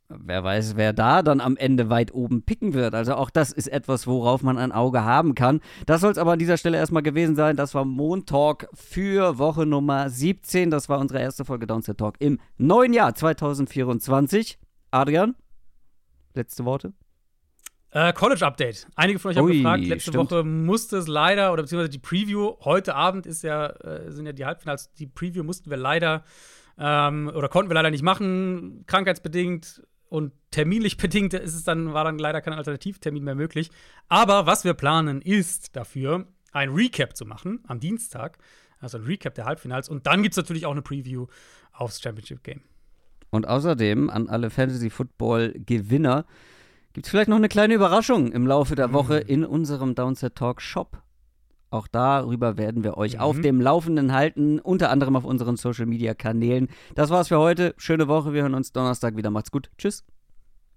Wer 0.08 0.42
weiß, 0.42 0.76
wer 0.76 0.94
da 0.94 1.20
dann 1.22 1.42
am 1.42 1.58
Ende 1.58 1.90
weit 1.90 2.14
oben 2.14 2.42
picken 2.42 2.72
wird. 2.72 2.94
Also 2.94 3.14
auch 3.14 3.28
das 3.28 3.52
ist 3.52 3.66
etwas, 3.68 4.06
worauf 4.06 4.42
man 4.42 4.56
ein 4.56 4.72
Auge 4.72 5.04
haben 5.04 5.34
kann. 5.34 5.60
Das 5.84 6.00
soll 6.00 6.12
es 6.12 6.18
aber 6.18 6.32
an 6.32 6.38
dieser 6.38 6.56
Stelle 6.56 6.78
erstmal 6.78 7.02
gewesen 7.02 7.36
sein. 7.36 7.56
Das 7.56 7.74
war 7.74 7.84
Montalk 7.84 8.66
für 8.72 9.36
Woche 9.36 9.66
Nummer 9.66 10.08
17. 10.08 10.70
Das 10.70 10.88
war 10.88 10.98
unsere 11.00 11.20
erste 11.20 11.44
Folge 11.44 11.66
Downset 11.66 11.98
Talk 11.98 12.14
im 12.18 12.38
neuen 12.56 12.94
Jahr 12.94 13.14
2024. 13.14 14.58
Adrian, 14.90 15.34
letzte 16.34 16.64
Worte? 16.64 16.92
Äh, 17.90 18.12
College 18.14 18.46
Update. 18.46 18.86
Einige 18.96 19.18
von 19.18 19.30
euch 19.30 19.36
haben 19.36 19.44
Ui, 19.44 19.56
gefragt, 19.58 19.84
letzte 19.84 20.12
stimmt. 20.12 20.30
Woche 20.30 20.44
musste 20.44 20.96
es 20.96 21.08
leider, 21.08 21.52
oder 21.52 21.62
beziehungsweise 21.62 21.90
die 21.90 21.98
Preview, 21.98 22.56
heute 22.60 22.94
Abend 22.94 23.26
ist 23.26 23.42
ja, 23.42 23.66
äh, 23.66 24.10
sind 24.10 24.24
ja 24.24 24.32
die 24.32 24.46
Halbfinals, 24.46 24.92
die 24.94 25.06
Preview 25.06 25.44
mussten 25.44 25.68
wir 25.68 25.76
leider 25.76 26.24
ähm, 26.78 27.30
oder 27.34 27.48
konnten 27.48 27.70
wir 27.70 27.74
leider 27.74 27.90
nicht 27.90 28.02
machen, 28.02 28.84
krankheitsbedingt 28.86 29.82
und 30.08 30.32
terminlich 30.50 30.96
bedingt 30.98 31.34
ist 31.34 31.54
es 31.54 31.64
dann, 31.64 31.92
war 31.92 32.04
dann 32.04 32.18
leider 32.18 32.40
kein 32.40 32.54
Alternativtermin 32.54 33.24
mehr 33.24 33.34
möglich. 33.34 33.70
Aber 34.08 34.46
was 34.46 34.64
wir 34.64 34.74
planen, 34.74 35.20
ist 35.20 35.76
dafür, 35.76 36.26
ein 36.52 36.70
Recap 36.70 37.16
zu 37.16 37.26
machen 37.26 37.60
am 37.66 37.80
Dienstag. 37.80 38.38
Also 38.78 38.98
ein 38.98 39.04
Recap 39.04 39.34
der 39.34 39.44
Halbfinals. 39.44 39.88
Und 39.88 40.06
dann 40.06 40.22
gibt 40.22 40.32
es 40.32 40.36
natürlich 40.36 40.66
auch 40.66 40.72
eine 40.72 40.82
Preview 40.82 41.26
aufs 41.72 42.00
Championship 42.02 42.42
Game. 42.42 42.62
Und 43.32 43.48
außerdem 43.48 44.10
an 44.10 44.28
alle 44.28 44.50
Fantasy-Football-Gewinner 44.50 46.26
gibt 46.92 47.06
es 47.06 47.10
vielleicht 47.10 47.28
noch 47.30 47.36
eine 47.38 47.48
kleine 47.48 47.72
Überraschung 47.74 48.30
im 48.30 48.46
Laufe 48.46 48.74
der 48.74 48.92
Woche 48.92 49.16
in 49.18 49.44
unserem 49.44 49.94
Downset 49.94 50.34
Talk 50.34 50.60
Shop. 50.60 51.02
Auch 51.70 51.86
darüber 51.88 52.58
werden 52.58 52.84
wir 52.84 52.98
euch 52.98 53.14
Mhm. 53.14 53.20
auf 53.20 53.40
dem 53.40 53.58
Laufenden 53.62 54.12
halten, 54.12 54.58
unter 54.60 54.90
anderem 54.90 55.16
auf 55.16 55.24
unseren 55.24 55.56
Social-Media-Kanälen. 55.56 56.68
Das 56.94 57.08
war's 57.08 57.28
für 57.28 57.38
heute. 57.38 57.74
Schöne 57.78 58.06
Woche. 58.08 58.34
Wir 58.34 58.42
hören 58.42 58.54
uns 58.54 58.72
Donnerstag 58.72 59.16
wieder. 59.16 59.30
Macht's 59.30 59.50
gut. 59.50 59.70
Tschüss. 59.78 60.04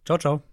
Ciao, 0.05 0.17
ciao. 0.17 0.45